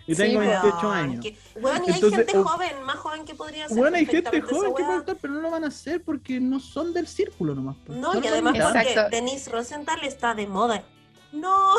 Y 0.07 0.15
Sí, 0.15 0.21
tengo 0.23 0.39
weón, 0.39 0.51
28 0.51 0.77
Weón, 0.81 0.97
años. 0.97 1.23
que- 1.25 1.37
weón, 1.61 1.81
y 1.87 1.91
hay 1.91 2.01
gente 2.01 2.37
o- 2.37 2.43
joven, 2.43 2.83
más 2.85 2.95
joven 2.97 3.23
que 3.23 3.35
podría 3.35 3.67
ser. 3.69 3.77
Bueno, 3.77 3.95
hay 3.97 4.05
gente 4.05 4.41
joven 4.41 4.73
que 4.75 4.83
puede 4.83 4.97
estar, 4.99 5.17
pero 5.21 5.33
no 5.35 5.41
lo 5.41 5.51
van 5.51 5.63
a 5.63 5.67
hacer 5.67 6.03
porque 6.03 6.39
no 6.41 6.59
son 6.59 6.91
del 6.93 7.07
círculo 7.07 7.55
nomás. 7.55 7.77
pues. 7.85 7.97
No, 7.97 8.13
y 8.21 8.27
además 8.27 8.57
porque. 8.59 8.95
Denise 9.11 9.49
Rosenthal 9.49 9.99
está 10.03 10.33
de 10.35 10.47
moda. 10.47 10.83
No, 11.31 11.75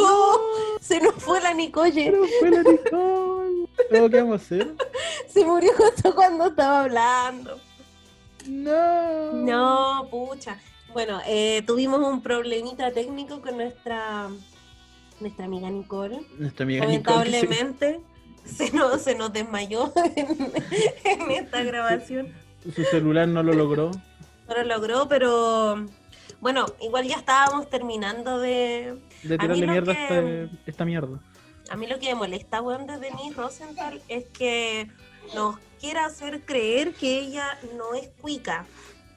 se 0.80 1.00
nos 1.00 1.14
fue 1.14 1.40
la 1.40 1.54
Nicole. 1.54 1.92
Pero 1.94 2.24
fue 2.40 2.50
la 2.50 2.62
Nicole. 2.62 3.68
¿Pero 3.90 4.10
qué 4.10 4.16
vamos 4.22 4.40
a 4.40 4.44
hacer? 4.44 4.74
Se 5.28 5.44
murió 5.44 5.70
justo 5.76 6.14
cuando 6.14 6.46
estaba 6.46 6.80
hablando. 6.84 7.60
No. 8.48 9.32
No, 9.32 10.08
pucha. 10.10 10.58
Bueno, 10.92 11.20
eh, 11.26 11.62
tuvimos 11.66 12.00
un 12.00 12.22
problemita 12.22 12.90
técnico 12.92 13.40
con 13.40 13.56
nuestra 13.56 14.28
nuestra 15.20 15.44
amiga 15.46 15.70
Nicole. 15.70 16.20
Nuestra 16.38 16.64
amiga 16.64 16.80
se- 16.82 16.86
Lamentablemente 16.86 18.00
se 18.44 18.70
nos, 18.72 19.02
se 19.02 19.14
nos 19.14 19.32
desmayó 19.32 19.92
en, 20.16 20.52
en 21.04 21.30
esta 21.30 21.62
grabación. 21.62 22.32
Su 22.74 22.82
celular 22.84 23.26
no 23.28 23.42
lo 23.42 23.52
logró. 23.52 23.90
No 24.48 24.54
lo 24.54 24.62
logró, 24.64 25.08
pero 25.08 25.86
bueno, 26.40 26.66
igual 26.80 27.06
ya 27.06 27.16
estábamos 27.16 27.68
terminando 27.70 28.38
de... 28.38 28.96
De 29.22 29.38
tirarle 29.38 29.66
mierda 29.66 29.92
a 29.92 29.94
que- 29.96 30.42
esta, 30.44 30.56
esta 30.66 30.84
mierda. 30.84 31.18
A 31.70 31.76
mí 31.76 31.86
lo 31.88 31.98
que 31.98 32.06
me 32.08 32.14
molesta, 32.14 32.60
weón, 32.62 32.86
de 32.86 32.98
Denise 32.98 33.34
Rosenthal 33.34 34.00
es 34.08 34.24
que 34.26 34.88
nos 35.34 35.56
quiera 35.86 36.06
hacer 36.06 36.40
creer 36.44 36.94
que 36.94 37.20
ella 37.20 37.60
no 37.76 37.94
es 37.94 38.08
cuica, 38.20 38.66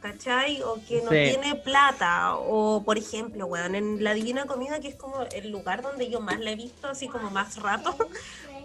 ¿cachai? 0.04 0.62
O 0.62 0.76
que 0.88 1.02
no 1.02 1.10
Sí. 1.10 1.18
tiene 1.24 1.56
plata. 1.56 2.36
O, 2.36 2.84
por 2.86 3.00
ejemplo, 3.00 3.48
weón, 3.48 3.74
en 3.74 4.04
La 4.04 4.14
Divina 4.14 4.46
Comida, 4.46 4.80
que 4.80 4.90
es 4.90 4.96
como 4.96 5.24
el 5.34 5.50
lugar 5.50 5.82
donde 5.82 6.12
yo 6.12 6.20
más 6.20 6.40
la 6.40 6.52
he 6.52 6.56
visto, 6.56 6.88
así 6.88 7.08
como 7.08 7.32
más 7.32 7.60
rato, 7.60 7.98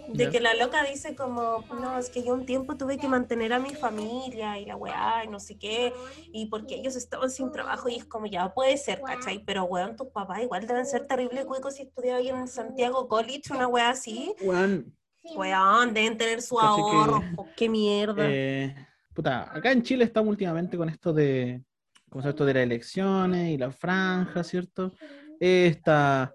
de 0.07 0.29
que 0.29 0.39
la 0.39 0.53
loca 0.53 0.83
dice 0.83 1.15
como, 1.15 1.65
no, 1.81 1.97
es 1.97 2.11
que 2.11 2.23
yo 2.23 2.35
un 2.35 2.45
tiempo 2.45 2.77
tuve 2.77 2.99
que 2.99 3.07
mantener 3.07 3.53
a 3.53 3.59
mi 3.59 3.73
familia 3.73 4.59
y 4.59 4.65
la 4.67 4.75
weá 4.75 5.23
y 5.25 5.27
no 5.27 5.39
sé 5.39 5.57
qué, 5.57 5.91
y 6.31 6.45
porque 6.45 6.75
ellos 6.75 6.95
estaban 6.95 7.31
sin 7.31 7.51
trabajo 7.51 7.89
y 7.89 7.95
es 7.95 8.05
como, 8.05 8.27
ya 8.27 8.53
puede 8.53 8.77
ser, 8.77 9.01
¿cachai? 9.01 9.43
Pero 9.43 9.63
weón, 9.63 9.95
tus 9.95 10.09
papás 10.09 10.43
igual 10.43 10.67
deben 10.67 10.85
ser 10.85 11.07
terrible 11.07 11.43
cuicos 11.45 11.73
si 11.73 11.81
estudiaba 11.81 12.19
ahí 12.19 12.29
en 12.29 12.47
Santiago 12.47 13.07
College, 13.07 13.51
una 13.51 13.67
weá 13.67 13.89
así. 13.89 14.31
Juan, 14.41 14.95
Weón, 15.35 15.93
deben 15.93 16.17
tener 16.17 16.41
su 16.41 16.59
Así 16.59 16.81
que, 16.81 16.97
ahorro, 16.97 17.23
qué 17.55 17.69
mierda. 17.69 18.25
eh, 18.29 18.75
puta, 19.13 19.49
acá 19.55 19.71
en 19.71 19.81
Chile 19.81 20.03
estamos 20.03 20.29
últimamente 20.29 20.77
con 20.77 20.89
esto 20.89 21.13
de, 21.13 21.61
¿cómo 22.09 22.21
se 22.21 22.27
llama 22.27 22.29
esto 22.31 22.45
de 22.45 22.53
las 22.53 22.63
elecciones 22.63 23.49
y 23.51 23.57
la 23.57 23.71
franja, 23.71 24.43
¿cierto? 24.43 24.91
Esta 25.39 26.33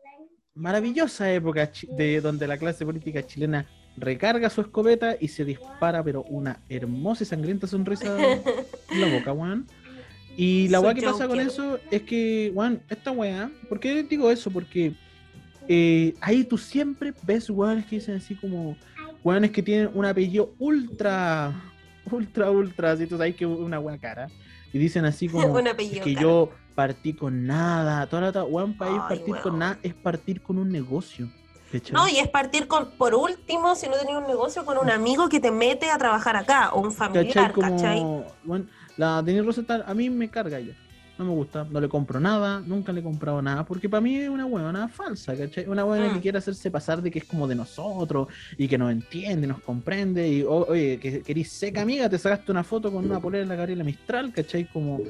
maravillosa 0.54 1.32
época 1.32 1.70
de 1.96 2.20
donde 2.20 2.46
la 2.46 2.58
clase 2.58 2.84
política 2.84 3.24
chilena 3.24 3.66
recarga 3.96 4.50
su 4.50 4.60
escopeta 4.60 5.16
y 5.18 5.28
se 5.28 5.44
dispara, 5.44 6.02
pero 6.02 6.22
una 6.24 6.60
hermosa 6.68 7.22
y 7.24 7.26
sangrienta 7.26 7.66
sonrisa 7.66 8.16
en 8.90 9.00
la 9.00 9.08
boca, 9.08 9.32
weón. 9.32 9.66
Y 10.36 10.68
la 10.68 10.80
weá 10.80 10.94
que 10.94 11.02
pasa 11.02 11.28
con 11.28 11.40
eso 11.40 11.78
es 11.90 12.02
que, 12.02 12.50
weón, 12.54 12.82
esta 12.88 13.10
weá, 13.10 13.50
¿por 13.68 13.78
qué 13.80 14.02
digo 14.02 14.30
eso? 14.30 14.50
Porque 14.50 14.94
eh, 15.72 16.16
ahí 16.20 16.42
tú 16.42 16.58
siempre 16.58 17.14
ves 17.22 17.48
weones 17.48 17.86
que 17.86 17.94
dicen 17.94 18.16
así 18.16 18.34
como, 18.34 18.76
weones 19.22 19.52
que 19.52 19.62
tienen 19.62 19.88
un 19.94 20.04
apellido 20.04 20.52
ultra, 20.58 21.52
ultra, 22.10 22.50
ultra, 22.50 22.90
así 22.90 23.06
tú 23.06 23.16
sabes 23.16 23.36
que 23.36 23.46
una 23.46 23.78
weá 23.78 23.96
cara. 23.96 24.28
Y 24.72 24.78
dicen 24.78 25.04
así 25.04 25.28
como, 25.28 25.60
es 25.60 26.00
que 26.00 26.16
yo 26.16 26.50
partí 26.74 27.12
con 27.12 27.46
nada, 27.46 28.04
toda 28.08 28.22
la 28.22 28.28
ir 28.30 28.66
Ay, 28.80 28.98
partir 29.08 29.36
con 29.40 29.60
nada 29.60 29.78
es 29.84 29.94
partir 29.94 30.42
con 30.42 30.58
un 30.58 30.72
negocio. 30.72 31.30
¿cachai? 31.70 31.92
No, 31.92 32.08
y 32.08 32.18
es 32.18 32.26
partir 32.26 32.66
con, 32.66 32.90
por 32.98 33.14
último, 33.14 33.76
si 33.76 33.88
no 33.88 33.94
tenías 33.94 34.18
un 34.18 34.26
negocio, 34.26 34.64
con 34.64 34.76
un 34.76 34.90
amigo 34.90 35.28
que 35.28 35.38
te 35.38 35.52
mete 35.52 35.88
a 35.88 35.98
trabajar 35.98 36.34
acá, 36.34 36.70
o 36.72 36.80
un 36.80 36.90
familiar, 36.90 37.52
¿Cachai? 37.52 37.70
¿cachai? 37.70 37.98
Como, 38.00 38.26
bueno, 38.42 38.66
la 38.96 39.22
Denise 39.22 39.46
Rosenthal 39.46 39.84
a 39.86 39.94
mí 39.94 40.10
me 40.10 40.28
carga 40.28 40.58
ella. 40.58 40.74
No 41.20 41.26
me 41.26 41.32
gusta, 41.32 41.66
no 41.70 41.82
le 41.82 41.88
compro 41.90 42.18
nada, 42.18 42.62
nunca 42.66 42.92
le 42.94 43.00
he 43.00 43.02
comprado 43.02 43.42
nada, 43.42 43.66
porque 43.66 43.90
para 43.90 44.00
mí 44.00 44.16
es 44.16 44.30
una 44.30 44.46
huevona 44.46 44.88
falsa, 44.88 45.36
¿cachai? 45.36 45.66
Una 45.68 45.84
huevona 45.84 46.14
que 46.14 46.20
quiere 46.22 46.38
hacerse 46.38 46.70
pasar 46.70 47.02
de 47.02 47.10
que 47.10 47.18
es 47.18 47.26
como 47.26 47.46
de 47.46 47.54
nosotros 47.54 48.28
y 48.56 48.66
que 48.66 48.78
nos 48.78 48.90
entiende, 48.90 49.46
nos 49.46 49.60
comprende. 49.60 50.26
Y 50.26 50.42
o- 50.44 50.64
oye, 50.66 50.98
que 50.98 51.20
querís 51.20 51.52
seca 51.52 51.82
amiga, 51.82 52.08
te 52.08 52.16
sacaste 52.16 52.50
una 52.50 52.64
foto 52.64 52.90
con 52.90 53.04
una 53.04 53.20
polera 53.20 53.42
de 53.44 53.48
la 53.50 53.54
Gabriela 53.56 53.84
Mistral, 53.84 54.32
¿cachai? 54.32 54.64
Como, 54.72 55.02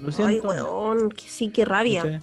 lo 0.00 0.06
Ay, 0.08 0.12
siento. 0.14 0.48
weón, 0.48 1.10
que 1.10 1.28
sí, 1.28 1.50
qué 1.50 1.66
rabia. 1.66 2.00
¿cachai? 2.02 2.20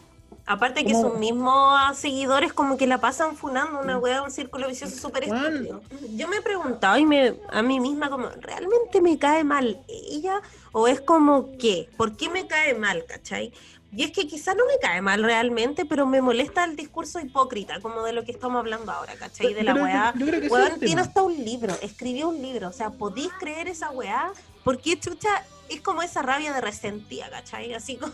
Aparte 0.48 0.86
que 0.86 0.94
sus 0.94 1.18
mismos 1.18 1.98
seguidores 1.98 2.54
como 2.54 2.78
que 2.78 2.86
la 2.86 3.00
pasan 3.00 3.36
funando 3.36 3.80
una 3.80 3.98
Mm. 3.98 4.04
weá, 4.04 4.22
un 4.22 4.30
círculo 4.30 4.68
vicioso 4.68 4.96
súper 4.96 5.24
estúpido. 5.24 5.82
Yo 6.12 6.28
me 6.28 6.38
he 6.38 6.42
preguntado 6.42 6.98
y 6.98 7.06
me, 7.06 7.36
a 7.50 7.62
mí 7.64 7.80
misma 7.80 8.10
como, 8.12 8.30
¿realmente 8.42 9.02
me 9.02 9.18
cae 9.18 9.44
mal 9.44 9.80
ella? 9.88 10.42
¿O 10.72 10.88
es 10.88 11.02
como 11.02 11.58
qué? 11.58 11.90
¿Por 11.98 12.16
qué 12.16 12.30
me 12.30 12.46
cae 12.46 12.76
mal, 12.76 13.06
cachai? 13.06 13.54
Y 13.92 14.04
es 14.04 14.12
que 14.12 14.28
quizás 14.28 14.56
no 14.56 14.66
me 14.66 14.78
cae 14.80 15.02
mal 15.02 15.24
realmente, 15.24 15.86
pero 15.86 16.06
me 16.06 16.22
molesta 16.22 16.66
el 16.66 16.76
discurso 16.76 17.20
hipócrita, 17.20 17.80
como 17.80 18.04
de 18.04 18.12
lo 18.14 18.24
que 18.26 18.32
estamos 18.34 18.60
hablando 18.60 18.92
ahora, 18.92 19.16
¿cachai? 19.16 19.54
De 19.54 19.64
la 19.64 19.74
Pero 19.74 19.86
weá. 19.86 20.14
Weón, 20.50 20.80
tiene 20.80 21.02
hasta 21.02 21.24
un 21.24 21.34
libro, 21.44 21.74
escribió 21.82 22.28
un 22.30 22.42
libro, 22.42 22.68
o 22.68 22.74
sea, 22.74 22.90
¿podéis 22.92 23.32
creer 23.40 23.68
esa 23.70 23.90
weá? 23.92 24.32
¿Por 24.64 24.80
qué 24.80 25.00
chucha? 25.00 25.30
Es 25.70 25.82
como 25.82 26.02
esa 26.04 26.22
rabia 26.22 26.54
de 26.54 26.62
resentida, 26.62 27.30
¿cachai? 27.30 27.74
Así 27.74 27.96
como, 27.96 28.14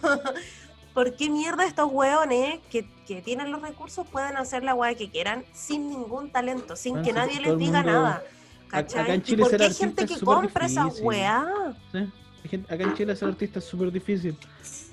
¿por 0.93 1.15
qué 1.15 1.29
mierda 1.29 1.65
estos 1.65 1.89
weones 1.91 2.59
que, 2.71 2.85
que 3.07 3.21
tienen 3.21 3.51
los 3.51 3.61
recursos 3.61 4.07
pueden 4.07 4.37
hacer 4.37 4.63
la 4.63 4.73
weá 4.75 4.95
que 4.95 5.09
quieran 5.09 5.43
sin 5.53 5.89
ningún 5.89 6.29
talento, 6.31 6.75
sin 6.75 6.93
Bueno, 6.93 7.05
que 7.07 7.13
nadie 7.13 7.37
todo 7.41 7.55
les 7.55 7.57
diga 7.59 7.79
mundo- 7.83 7.91
nada? 7.91 8.15
acá 8.69 8.83
¿Cachai? 8.87 9.11
en 9.11 9.19
¿Y 9.21 9.23
Chile 9.23 9.41
por 9.43 9.49
ser 9.51 9.57
qué 9.59 9.63
hay 9.65 9.69
artista 9.69 9.85
gente 9.85 10.03
es 10.03 10.09
que 10.11 10.17
súper 10.19 10.35
compra 10.35 10.65
esa 10.65 10.83
difícil. 10.85 11.05
weá? 11.05 11.45
¿sí? 11.91 11.97
Hay 12.43 12.49
gente- 12.49 12.73
Acá 12.73 12.83
en 12.83 12.93
Chile 12.95 13.15
ser 13.15 13.27
artista 13.27 13.59
es 13.59 13.65
súper 13.65 13.91
difícil. 13.91 14.35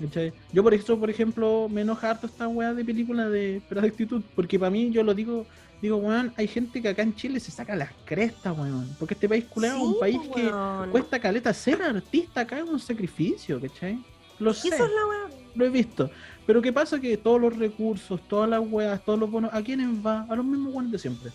¿cachai? 0.01 0.33
Yo 0.53 0.63
por 0.63 0.73
eso, 0.73 0.99
por 0.99 1.09
ejemplo, 1.09 1.67
me 1.69 1.81
enoja 1.81 2.11
harto 2.11 2.27
esta 2.27 2.47
weá 2.47 2.73
de 2.73 2.83
película 2.85 3.27
de 3.29 3.61
de 3.69 3.87
actitud, 3.87 4.21
porque 4.35 4.59
para 4.59 4.69
mí 4.69 4.91
yo 4.91 5.01
lo 5.03 5.13
digo, 5.13 5.45
digo, 5.81 5.97
weón, 5.97 6.33
hay 6.37 6.47
gente 6.47 6.81
que 6.81 6.89
acá 6.89 7.01
en 7.03 7.15
Chile 7.15 7.39
se 7.39 7.51
saca 7.51 7.75
las 7.75 7.89
crestas, 8.05 8.57
weón, 8.57 8.95
porque 8.99 9.13
este 9.15 9.27
país 9.29 9.45
culero 9.45 9.75
es 9.77 9.81
un 9.81 9.99
país 9.99 10.17
po, 10.19 10.33
que 10.35 10.51
cuesta 10.91 11.19
caleta 11.19 11.53
ser 11.53 11.81
artista 11.81 12.41
acá 12.41 12.57
es 12.59 12.63
un 12.69 12.79
sacrificio, 12.79 13.59
¿cachai? 13.61 13.97
Lo 14.39 14.51
¿Y 14.51 14.55
sé, 14.55 14.67
eso 14.69 14.85
es 14.85 14.91
la 14.91 15.05
weá? 15.07 15.38
Lo 15.55 15.65
he 15.65 15.69
visto. 15.69 16.09
Pero 16.45 16.61
¿qué 16.61 16.73
pasa? 16.73 16.99
Que 16.99 17.17
todos 17.17 17.39
los 17.39 17.57
recursos, 17.57 18.19
todas 18.27 18.49
las 18.49 18.61
weas, 18.61 19.03
todos 19.03 19.19
los 19.19 19.29
bonos, 19.29 19.51
¿a 19.53 19.61
quiénes 19.61 19.87
va? 20.05 20.25
A 20.29 20.35
los 20.35 20.45
mismos 20.45 20.73
weones 20.73 20.91
de 20.91 20.99
siempre. 20.99 21.31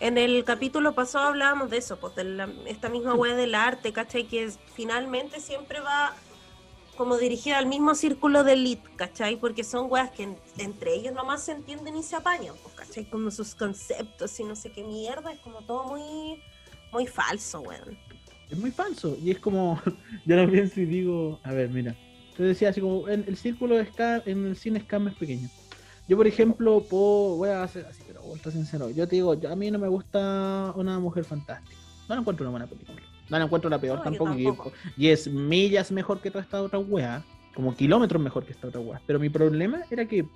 En 0.00 0.18
el 0.18 0.44
capítulo 0.44 0.94
pasado 0.94 1.26
hablábamos 1.28 1.70
de 1.70 1.78
eso, 1.78 1.98
pues 1.98 2.14
de 2.16 2.24
la- 2.24 2.48
esta 2.66 2.88
misma 2.88 3.14
web 3.14 3.36
del 3.36 3.54
arte, 3.54 3.92
¿cachai? 3.92 4.24
Que 4.24 4.44
es- 4.44 4.58
finalmente 4.74 5.40
siempre 5.40 5.80
va 5.80 6.14
como 6.96 7.16
dirigida 7.16 7.58
al 7.58 7.66
mismo 7.66 7.94
círculo 7.96 8.44
de 8.44 8.52
elite, 8.52 8.88
¿cachai? 8.96 9.36
Porque 9.36 9.64
son 9.64 9.90
weas 9.90 10.10
que 10.12 10.24
en- 10.24 10.38
entre 10.58 10.94
ellos 10.94 11.12
nomás 11.14 11.44
se 11.44 11.52
entienden 11.52 11.96
y 11.96 12.02
se 12.02 12.14
apañan, 12.16 12.54
pues, 12.62 12.74
¿cachai? 12.74 13.04
Como 13.06 13.30
sus 13.32 13.54
conceptos 13.54 14.38
y 14.38 14.44
no 14.44 14.54
sé 14.54 14.70
qué 14.70 14.84
mierda, 14.84 15.32
es 15.32 15.40
como 15.40 15.62
todo 15.62 15.84
muy, 15.88 16.40
muy 16.92 17.06
falso, 17.06 17.60
weón. 17.62 17.98
Es 18.50 18.58
muy 18.58 18.70
falso. 18.70 19.16
Y 19.22 19.30
es 19.32 19.38
como, 19.40 19.80
yo 20.26 20.36
lo 20.36 20.48
pienso 20.50 20.80
y 20.80 20.84
digo, 20.84 21.40
a 21.42 21.50
ver, 21.52 21.70
mira. 21.70 21.96
Te 22.36 22.42
decía 22.42 22.70
así 22.70 22.80
como, 22.80 23.08
en 23.08 23.24
el 23.28 23.36
círculo 23.36 23.76
de 23.76 23.86
Scam, 23.86 24.22
en 24.26 24.46
el 24.46 24.56
cine 24.56 24.80
Scam 24.80 25.08
es 25.08 25.14
pequeño. 25.14 25.48
Yo, 26.08 26.16
por 26.16 26.26
ejemplo, 26.26 26.82
puedo, 26.82 27.36
voy 27.36 27.48
a 27.48 27.62
hacer 27.62 27.86
así, 27.86 28.02
pero 28.06 28.22
ultra 28.24 28.50
sincero. 28.52 28.90
Yo 28.90 29.06
te 29.08 29.16
digo, 29.16 29.34
yo- 29.34 29.50
a 29.50 29.56
mí 29.56 29.70
no 29.70 29.78
me 29.78 29.88
gusta 29.88 30.72
una 30.76 30.98
mujer 30.98 31.24
fantástica. 31.24 31.76
No 32.08 32.14
la 32.14 32.20
encuentro 32.20 32.44
una 32.44 32.50
buena 32.50 32.66
película. 32.66 33.00
No 33.30 33.38
la 33.38 33.44
encuentro 33.44 33.70
la 33.70 33.80
peor 33.80 33.98
No, 33.98 34.04
tampoco. 34.04 34.72
y- 34.98 35.08
es 35.08 35.28
millas 35.28 35.90
mejor 35.92 36.20
que 36.20 36.30
toda 36.30 36.42
esta 36.44 36.60
otra 36.60 36.78
wea. 36.78 37.24
Como 37.54 37.74
kilómetros 37.74 38.20
mejor 38.20 38.44
que 38.44 38.52
esta 38.52 38.66
otra 38.68 38.80
wea. 38.80 39.00
Pero 39.06 39.18
mi 39.18 39.30
problema 39.30 39.82
era 39.90 40.04
que, 40.06 40.26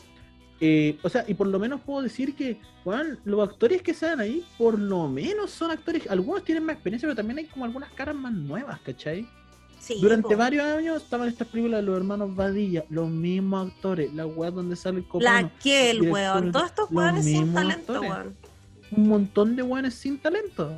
eh, 0.61 0.97
o 1.03 1.09
sea, 1.11 1.25
y 1.29 1.35
por 1.35 1.49
lo 1.49 1.59
menos 1.59 1.81
puedo 1.83 2.01
decir 2.01 2.35
que, 2.35 2.59
weón, 2.85 3.19
los 3.25 3.47
actores 3.47 3.83
que 3.83 3.93
salen 3.93 4.20
ahí, 4.20 4.45
por 4.57 4.79
lo 4.79 5.07
menos 5.09 5.51
son 5.51 5.70
actores, 5.70 6.09
algunos 6.09 6.45
tienen 6.45 6.65
más 6.65 6.75
experiencia, 6.77 7.07
pero 7.09 7.16
también 7.16 7.39
hay 7.41 7.45
como 7.47 7.65
algunas 7.66 7.91
caras 7.93 8.15
más 8.15 8.33
nuevas, 8.33 8.81
¿cachai? 8.81 9.29
Sí, 9.81 9.97
Durante 10.01 10.29
po. 10.35 10.37
varios 10.37 10.65
años 10.65 11.03
estaban 11.03 11.29
estas 11.29 11.49
películas 11.49 11.81
de 11.81 11.87
los 11.87 11.97
hermanos 11.97 12.35
Badilla, 12.35 12.85
los 12.91 13.09
mismos 13.09 13.71
actores, 13.71 14.13
la 14.13 14.27
weá 14.27 14.51
donde 14.51 14.77
sale 14.77 14.99
el 14.99 15.05
La 15.05 15.09
copano, 15.09 15.51
que 15.63 15.91
el 15.91 16.03
weón, 16.11 16.53
todos 16.53 16.67
estos 16.67 16.91
weones 16.91 17.25
sin 17.25 17.55
talento, 17.55 17.93
actores. 17.95 18.11
weón. 18.11 18.37
un 18.97 19.09
montón 19.09 19.57
de 19.57 19.63
weones 19.63 19.95
sin 19.95 20.19
talento. 20.19 20.73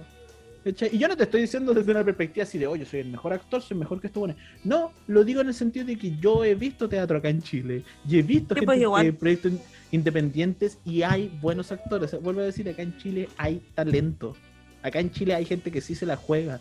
¿cachai? 0.63 0.91
Y 0.95 0.99
yo 0.99 1.09
no 1.09 1.17
te 1.17 1.23
estoy 1.25 1.41
diciendo 1.41 1.73
desde 1.73 1.91
una 1.91 2.05
perspectiva 2.05 2.45
así 2.45 2.59
de, 2.59 2.67
oye, 2.67 2.85
soy 2.85 3.01
el 3.01 3.09
mejor 3.09 3.33
actor, 3.33 3.63
soy 3.63 3.77
mejor 3.79 4.01
que 4.01 4.09
estos 4.09 4.21
weones. 4.23 4.37
No, 4.63 4.93
lo 5.07 5.25
digo 5.25 5.41
en 5.41 5.49
el 5.49 5.55
sentido 5.55 5.87
de 5.87 5.97
que 5.97 6.17
yo 6.19 6.45
he 6.45 6.55
visto 6.55 6.89
teatro 6.89 7.17
acá 7.19 7.31
en 7.31 7.41
Chile 7.43 7.83
y 8.07 8.19
he 8.19 8.23
visto 8.23 8.55
gente 8.55 8.67
pues, 8.67 8.81
igual. 8.81 9.07
de 9.07 9.13
proyectos 9.15 9.53
in- 9.53 9.61
independientes 9.93 10.79
y 10.85 11.03
hay 11.03 11.37
buenos 11.41 11.73
actores. 11.73 12.15
Vuelvo 12.21 12.43
a 12.43 12.45
decir, 12.45 12.69
acá 12.69 12.83
en 12.83 12.97
Chile 12.99 13.29
hay 13.39 13.63
talento. 13.75 14.37
Acá 14.83 15.01
en 15.01 15.11
Chile 15.11 15.35
hay 15.35 15.45
gente 15.47 15.71
que 15.71 15.81
sí 15.81 15.95
se 15.95 16.05
la 16.07 16.17
juega, 16.17 16.61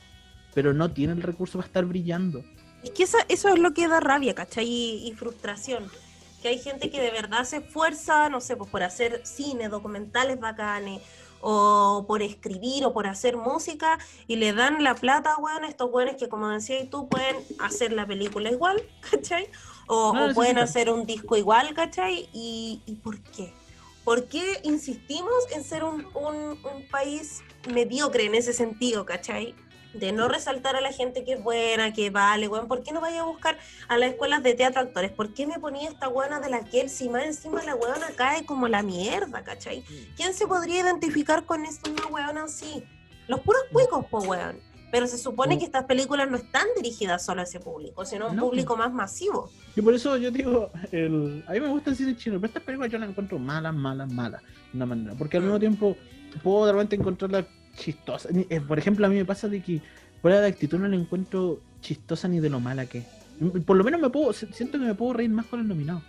pero 0.53 0.73
no 0.73 0.91
tiene 0.91 1.13
el 1.13 1.21
recurso 1.21 1.57
para 1.57 1.67
estar 1.67 1.85
brillando. 1.85 2.43
Es 2.83 2.91
que 2.91 3.03
eso, 3.03 3.17
eso 3.27 3.49
es 3.49 3.59
lo 3.59 3.73
que 3.73 3.87
da 3.87 3.99
rabia, 3.99 4.33
¿cachai? 4.35 4.65
Y, 4.67 5.07
y 5.07 5.13
frustración. 5.13 5.89
Que 6.41 6.47
hay 6.49 6.59
gente 6.59 6.89
que 6.89 7.01
de 7.01 7.11
verdad 7.11 7.43
se 7.43 7.57
esfuerza, 7.57 8.29
no 8.29 8.39
sé, 8.39 8.55
pues 8.55 8.69
por 8.69 8.81
hacer 8.83 9.21
cine, 9.25 9.67
documentales 9.67 10.39
bacanes, 10.39 11.01
o 11.41 12.05
por 12.07 12.21
escribir, 12.21 12.85
o 12.85 12.93
por 12.93 13.07
hacer 13.07 13.35
música, 13.37 13.97
y 14.27 14.37
le 14.37 14.53
dan 14.53 14.83
la 14.83 14.95
plata, 14.95 15.35
weón, 15.37 15.63
a 15.63 15.67
estos 15.67 15.89
weones 15.91 16.15
que, 16.15 16.29
como 16.29 16.47
decías 16.49 16.89
tú, 16.89 17.07
pueden 17.09 17.35
hacer 17.59 17.91
la 17.93 18.05
película 18.07 18.49
igual, 18.49 18.81
¿cachai? 19.11 19.47
O, 19.87 20.13
No 20.13 20.27
o 20.27 20.33
pueden 20.33 20.57
hacer 20.57 20.89
un 20.89 21.05
disco 21.05 21.35
igual, 21.35 21.73
¿cachai? 21.73 22.29
¿Y, 22.33 22.81
y 22.85 22.95
por 22.95 23.19
qué? 23.21 23.53
¿Por 24.05 24.25
qué 24.25 24.59
insistimos 24.63 25.33
en 25.53 25.63
ser 25.63 25.83
un, 25.83 26.05
un- 26.15 26.57
un 26.65 26.87
país 26.89 27.41
mediocre 27.73 28.25
en 28.25 28.35
ese 28.35 28.53
sentido, 28.53 29.05
¿cachai? 29.05 29.53
De 29.93 30.11
no 30.11 30.27
resaltar 30.27 30.75
a 30.75 30.81
la 30.81 30.91
gente 30.91 31.23
que 31.23 31.33
es 31.33 31.43
buena, 31.43 31.93
que 31.93 32.11
vale, 32.11 32.47
weón. 32.47 32.67
¿Por 32.67 32.83
qué 32.83 32.91
no 32.91 33.01
vaya 33.01 33.21
a 33.21 33.25
buscar 33.25 33.57
a 33.87 33.97
las 33.97 34.11
escuelas 34.11 34.43
de 34.43 34.53
teatro 34.53 34.81
actores? 34.81 35.11
¿Por 35.11 35.33
qué 35.33 35.47
me 35.47 35.57
ponía 35.59 35.89
esta 35.89 36.07
buena 36.07 36.39
de 36.39 36.49
la 36.49 36.63
Kelsey? 36.63 37.09
Más 37.09 37.23
encima 37.25 37.63
la 37.63 37.75
weona 37.75 38.07
cae 38.15 38.45
como 38.45 38.67
la 38.67 38.83
mierda, 38.83 39.43
¿cachai? 39.43 39.83
¿Quién 40.15 40.33
se 40.35 40.45
podría 40.45 40.81
identificar 40.81 41.43
con 41.45 41.65
esta 41.65 41.89
una 41.89 42.05
weona 42.07 42.43
así? 42.43 42.83
Los 43.27 43.39
puros 43.39 43.63
cuicos, 43.71 44.05
po, 44.05 44.19
weón. 44.19 44.59
Pero 44.91 45.05
se 45.07 45.17
supone 45.19 45.55
Mm. 45.55 45.59
que 45.59 45.65
estas 45.65 45.85
películas 45.85 46.29
no 46.29 46.37
están 46.37 46.65
dirigidas 46.75 47.23
solo 47.23 47.41
a 47.41 47.43
ese 47.43 47.59
público, 47.59 48.05
sino 48.05 48.25
a 48.25 48.29
un 48.29 48.35
No. 48.35 48.43
público 48.43 48.75
más 48.77 48.91
masivo. 48.91 49.51
Y 49.75 49.81
por 49.81 49.93
eso 49.93 50.17
yo 50.17 50.29
digo, 50.31 50.71
el, 50.91 51.43
a 51.47 51.51
mí 51.53 51.59
me 51.59 51.67
gusta 51.67 51.91
el 51.91 51.95
cine 51.95 52.15
chino, 52.17 52.35
pero 52.39 52.47
estas 52.47 52.63
películas 52.63 52.91
yo 52.91 52.97
las 52.99 53.09
encuentro 53.09 53.37
malas, 53.39 53.73
malas, 53.73 54.11
malas, 54.11 54.41
de 54.43 54.77
una 54.77 54.85
manera. 54.87 55.15
Porque 55.15 55.37
al 55.37 55.43
mismo 55.43 55.59
tiempo 55.59 55.95
puedo 56.43 56.65
de 56.67 56.71
repente 56.73 56.95
encontrarlas 56.95 57.45
chistosas. 57.79 58.31
Ni- 58.31 58.45
eh, 58.49 58.61
Por 58.61 58.77
ejemplo, 58.77 59.05
a 59.05 59.09
mí 59.09 59.15
me 59.15 59.25
pasa 59.25 59.47
de 59.47 59.61
que 59.61 59.81
fuera 60.21 60.41
de 60.41 60.47
actitud 60.47 60.77
no 60.79 60.87
la 60.87 60.95
encuentro 60.95 61.61
chistosa 61.81 62.27
ni 62.27 62.39
de 62.39 62.49
lo 62.49 62.59
mala 62.59 62.85
que 62.85 62.99
es. 62.99 63.05
Mm, 63.39 63.61
Por 63.61 63.77
lo 63.77 63.83
menos 63.83 63.99
me 64.01 64.09
puedo, 64.09 64.33
si- 64.33 64.47
siento 64.51 64.77
que 64.77 64.85
me 64.85 64.95
puedo 64.95 65.13
reír 65.13 65.29
más 65.29 65.45
con 65.45 65.59
el 65.61 65.67
nominado. 65.67 66.01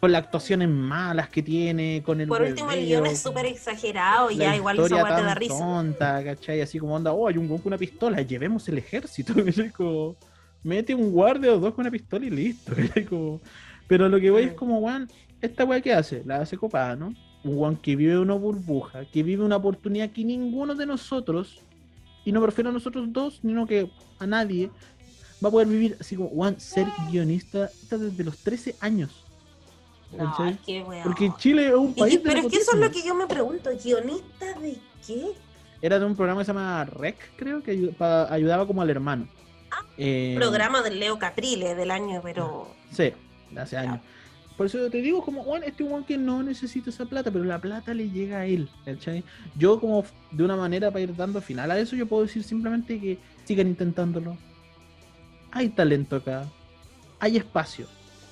Con 0.00 0.10
las 0.10 0.24
actuaciones 0.24 0.68
malas 0.68 1.28
que 1.28 1.44
tiene, 1.44 2.02
con 2.04 2.20
el 2.20 2.26
Por 2.26 2.42
último, 2.42 2.72
el 2.72 2.78
hueveo, 2.80 3.02
guion 3.02 3.06
es 3.06 3.20
súper 3.20 3.46
exagerado 3.46 4.32
y 4.32 4.36
ya 4.36 4.56
igual 4.56 4.80
esa 4.80 4.96
da 4.96 5.08
tan 5.16 5.36
risa. 5.36 5.56
tonta, 5.56 6.24
¿cachai? 6.24 6.60
Así 6.60 6.80
como 6.80 6.94
onda, 6.96 7.12
oh, 7.12 7.28
hay 7.28 7.36
un 7.38 7.46
con 7.46 7.60
una 7.66 7.78
pistola, 7.78 8.20
llevemos 8.20 8.68
el 8.68 8.78
ejército, 8.78 9.32
mete 10.64 10.92
un 10.94 11.12
guardia 11.12 11.52
o 11.52 11.58
dos 11.60 11.72
con 11.74 11.82
una 11.82 11.90
pistola 11.92 12.26
y 12.26 12.30
listo, 12.30 12.72
pero 13.88 14.08
lo 14.08 14.18
que 14.20 14.30
voy 14.32 14.42
es 14.44 14.52
Mm. 14.52 14.56
como, 14.56 14.78
weón, 14.80 15.08
esta 15.40 15.64
weá 15.64 15.80
que 15.80 15.92
hace, 15.92 16.22
la 16.24 16.38
hace 16.40 16.56
copada, 16.56 16.96
¿no? 16.96 17.14
Un 17.44 17.58
weón 17.58 17.76
que 17.76 17.96
vive 17.96 18.18
una 18.18 18.34
burbuja, 18.34 19.04
que 19.06 19.22
vive 19.22 19.44
una 19.44 19.56
oportunidad 19.56 20.10
que 20.10 20.24
ninguno 20.24 20.74
de 20.74 20.86
nosotros, 20.86 21.60
y 22.24 22.30
no 22.32 22.40
me 22.40 22.46
refiero 22.46 22.70
a 22.70 22.72
nosotros 22.72 23.12
dos, 23.12 23.38
sino 23.42 23.66
que 23.66 23.90
a 24.20 24.26
nadie, 24.26 24.70
va 25.44 25.48
a 25.48 25.50
poder 25.52 25.66
vivir 25.68 25.96
así 26.00 26.14
como, 26.16 26.28
weón, 26.28 26.60
ser 26.60 26.86
guionista 27.10 27.68
desde 27.90 28.22
los 28.24 28.38
13 28.38 28.76
años. 28.80 29.24
Porque 31.04 31.32
Chile 31.38 31.68
es 31.68 31.74
un 31.74 31.90
Y 31.96 32.00
país 32.00 32.14
que- 32.14 32.20
pero 32.20 32.40
de 32.42 32.46
es 32.46 32.52
que 32.52 32.58
eso 32.58 32.72
es 32.74 32.78
lo 32.80 32.90
que 32.90 33.02
yo 33.02 33.14
me 33.14 33.26
pregunto, 33.26 33.70
¿guionista 33.82 34.52
de 34.60 34.76
qué? 35.06 35.32
Era 35.80 35.98
de 35.98 36.04
un 36.04 36.14
programa 36.14 36.42
que 36.42 36.44
se 36.44 36.50
llama 36.52 36.84
Rec, 36.84 37.16
creo, 37.36 37.62
que 37.62 37.92
ayudaba 38.30 38.66
como 38.66 38.82
al 38.82 38.90
hermano. 38.90 39.26
Eh, 39.96 40.34
Programa 40.38 40.82
del 40.82 41.00
Leo 41.00 41.18
Caprile 41.18 41.74
del 41.74 41.90
año, 41.90 42.20
pero 42.22 42.68
Sí, 42.92 43.10
de 43.50 43.60
hace 43.60 43.76
años. 43.78 44.00
Por 44.56 44.66
eso 44.66 44.90
te 44.90 45.00
digo, 45.00 45.24
como, 45.24 45.42
Juan, 45.44 45.64
este 45.64 45.84
Juan 45.84 46.04
que 46.04 46.18
no 46.18 46.42
necesita 46.42 46.90
esa 46.90 47.04
plata, 47.04 47.30
pero 47.30 47.44
la 47.44 47.60
plata 47.60 47.94
le 47.94 48.10
llega 48.10 48.38
a 48.38 48.46
él, 48.46 48.68
¿cachai? 48.84 49.24
Yo, 49.56 49.80
como 49.80 50.04
de 50.30 50.44
una 50.44 50.56
manera 50.56 50.90
para 50.90 51.02
ir 51.02 51.16
dando 51.16 51.40
final 51.40 51.70
a 51.70 51.78
eso, 51.78 51.96
yo 51.96 52.06
puedo 52.06 52.22
decir 52.22 52.44
simplemente 52.44 53.00
que 53.00 53.18
sigan 53.44 53.68
intentándolo. 53.68 54.36
Hay 55.50 55.68
talento 55.68 56.16
acá, 56.16 56.46
hay 57.18 57.36
espacio. 57.36 57.86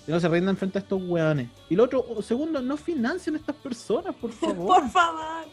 Que 0.07 0.13
no 0.13 0.21
se 0.21 0.29
rindan 0.29 0.57
frente 0.57 0.79
a 0.79 0.81
estos 0.83 1.01
weones. 1.03 1.51
Y 1.69 1.77
lo 1.77 1.85
otro, 1.85 2.05
segundo, 2.23 2.63
no 2.63 2.77
financien 2.77 3.35
a 3.35 3.39
estas 3.39 3.57
personas, 3.57 4.15
por 4.15 4.33
favor. 4.33 4.67
por 4.81 4.91
favor. 4.91 5.45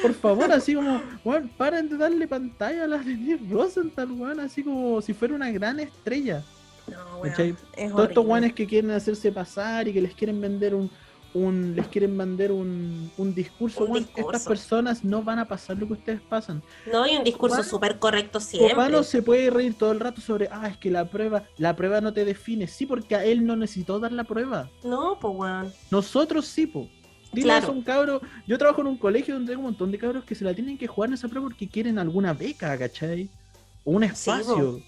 Por 0.00 0.14
favor, 0.14 0.52
así 0.52 0.74
como, 0.74 1.02
weón, 1.24 1.50
paren 1.56 1.88
de 1.88 1.96
darle 1.96 2.26
pantalla 2.26 2.84
a 2.84 2.86
la 2.86 2.98
Denise 2.98 3.42
Rosenthal, 3.50 4.10
weón, 4.12 4.40
así 4.40 4.62
como 4.62 5.00
si 5.02 5.12
fuera 5.12 5.34
una 5.34 5.50
gran 5.50 5.80
estrella. 5.80 6.42
No, 6.88 7.24
es 7.24 7.90
Todos 7.90 8.08
estos 8.08 8.26
weones 8.26 8.52
que 8.54 8.66
quieren 8.66 8.90
hacerse 8.90 9.32
pasar 9.32 9.88
y 9.88 9.92
que 9.92 10.00
les 10.00 10.14
quieren 10.14 10.40
vender 10.40 10.74
un, 10.74 10.90
un, 11.34 11.74
les 11.76 11.86
quieren 11.88 12.16
vender 12.16 12.52
un, 12.52 13.10
un 13.16 13.34
discurso. 13.34 13.84
Un 13.84 13.90
weón, 13.92 14.04
discurso. 14.04 14.30
Estas 14.30 14.46
personas 14.46 15.04
no 15.04 15.22
van 15.22 15.38
a 15.38 15.46
pasar 15.46 15.76
lo 15.76 15.86
que 15.86 15.94
ustedes 15.94 16.20
pasan. 16.20 16.62
No, 16.90 17.02
hay 17.02 17.16
un 17.16 17.24
discurso 17.24 17.62
súper 17.62 17.98
correcto 17.98 18.40
siempre. 18.40 18.74
Copano 18.74 19.02
se 19.02 19.22
puede 19.22 19.50
reír 19.50 19.74
todo 19.74 19.92
el 19.92 20.00
rato 20.00 20.20
sobre, 20.20 20.48
ah, 20.50 20.68
es 20.68 20.76
que 20.78 20.90
la 20.90 21.04
prueba, 21.10 21.44
la 21.58 21.76
prueba 21.76 22.00
no 22.00 22.12
te 22.12 22.24
define. 22.24 22.66
Sí, 22.66 22.86
porque 22.86 23.16
a 23.16 23.24
él 23.24 23.44
no 23.44 23.56
necesitó 23.56 23.98
dar 23.98 24.12
la 24.12 24.24
prueba. 24.24 24.70
No, 24.82 25.18
pues 25.20 25.34
weón. 25.36 25.72
Nosotros 25.90 26.46
sí, 26.46 26.66
po. 26.66 26.88
Dile 27.32 27.46
Claro. 27.48 27.64
eso 27.64 27.72
a 27.72 27.74
un 27.74 27.82
cabro. 27.82 28.20
Yo 28.46 28.56
trabajo 28.56 28.80
en 28.80 28.86
un 28.86 28.96
colegio 28.96 29.34
donde 29.34 29.52
hay 29.52 29.56
un 29.56 29.64
montón 29.64 29.90
de 29.90 29.98
cabros 29.98 30.24
que 30.24 30.34
se 30.34 30.44
la 30.44 30.54
tienen 30.54 30.78
que 30.78 30.86
jugar 30.86 31.10
en 31.10 31.14
esa 31.14 31.28
prueba 31.28 31.48
porque 31.48 31.68
quieren 31.68 31.98
alguna 31.98 32.32
beca, 32.32 32.78
¿cachai? 32.78 33.28
O 33.84 33.92
un 33.92 34.04
espacio. 34.04 34.80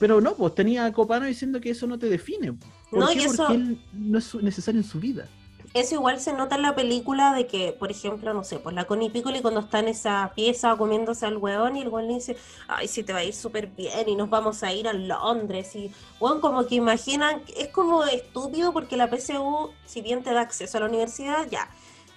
Pero 0.00 0.20
no, 0.20 0.34
pues 0.34 0.54
tenía 0.56 0.86
a 0.86 0.92
Copano 0.92 1.26
diciendo 1.26 1.60
que 1.60 1.70
eso 1.70 1.86
no 1.86 1.96
te 1.98 2.08
define. 2.08 2.54
po. 2.54 2.66
¿Por 2.90 2.98
No, 2.98 3.06
qué? 3.08 3.14
y 3.14 3.18
eso- 3.18 3.36
Porque 3.36 3.54
él 3.54 3.78
no 3.92 4.18
es 4.18 4.34
necesario 4.34 4.80
en 4.80 4.86
su 4.86 4.98
vida. 4.98 5.28
Eso 5.72 5.94
igual 5.94 6.18
se 6.18 6.32
nota 6.32 6.56
en 6.56 6.62
la 6.62 6.74
película 6.74 7.32
de 7.32 7.46
que, 7.46 7.72
por 7.78 7.92
ejemplo, 7.92 8.34
no 8.34 8.42
sé, 8.42 8.58
pues 8.58 8.74
la 8.74 8.86
Connie 8.86 9.08
Piccoli 9.10 9.40
cuando 9.40 9.60
está 9.60 9.78
en 9.78 9.86
esa 9.86 10.32
pieza 10.34 10.74
comiéndose 10.76 11.26
al 11.26 11.36
weón 11.36 11.76
y 11.76 11.82
el 11.82 11.88
weón 11.88 12.08
le 12.08 12.14
dice, 12.14 12.36
ay, 12.66 12.88
sí 12.88 13.04
te 13.04 13.12
va 13.12 13.20
a 13.20 13.24
ir 13.24 13.34
súper 13.34 13.68
bien 13.68 14.08
y 14.08 14.16
nos 14.16 14.28
vamos 14.28 14.64
a 14.64 14.72
ir 14.72 14.88
a 14.88 14.92
Londres 14.92 15.76
y, 15.76 15.92
weón, 16.18 16.40
como 16.40 16.66
que 16.66 16.74
imaginan, 16.74 17.42
es 17.56 17.68
como 17.68 18.02
estúpido 18.02 18.72
porque 18.72 18.96
la 18.96 19.08
PSU, 19.08 19.70
si 19.86 20.00
bien 20.00 20.24
te 20.24 20.32
da 20.32 20.40
acceso 20.40 20.78
a 20.78 20.80
la 20.80 20.86
universidad, 20.88 21.46
ya, 21.48 21.70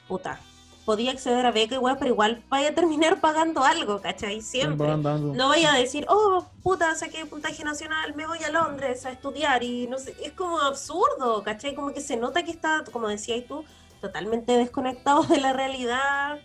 puta, 0.08 0.40
podía 0.86 1.12
acceder 1.12 1.46
a 1.46 1.52
beca 1.52 1.76
igual, 1.76 1.98
pero 1.98 2.12
igual 2.12 2.44
vaya 2.50 2.70
a 2.70 2.74
terminar 2.74 3.22
pagando 3.22 3.64
algo, 3.64 4.02
¿cachai? 4.02 4.42
Siempre. 4.42 4.88
No 4.98 5.48
vaya 5.50 5.74
a 5.74 5.78
decir, 5.78 6.06
oh, 6.10 6.46
puta, 6.62 6.94
saqué 6.96 7.26
puntaje 7.26 7.64
nacional, 7.64 8.16
me 8.16 8.28
voy 8.28 8.40
a 8.44 8.52
Londres 8.52 9.06
a 9.06 9.12
estudiar 9.12 9.64
y 9.64 9.88
no 9.88 9.98
sé, 9.98 10.16
es 10.24 10.34
como 10.34 10.60
absurdo, 10.60 11.44
¿cachai? 11.44 11.74
Como 11.74 11.94
que 11.94 12.02
se 12.02 12.18
nota 12.18 12.44
que 12.44 12.52
está, 12.52 12.84
como 12.92 13.08
decías 13.08 13.46
tú, 13.48 13.64
totalmente 14.02 14.58
desconectado 14.58 15.24
de 15.24 15.40
la 15.40 15.54
realidad, 15.54 16.40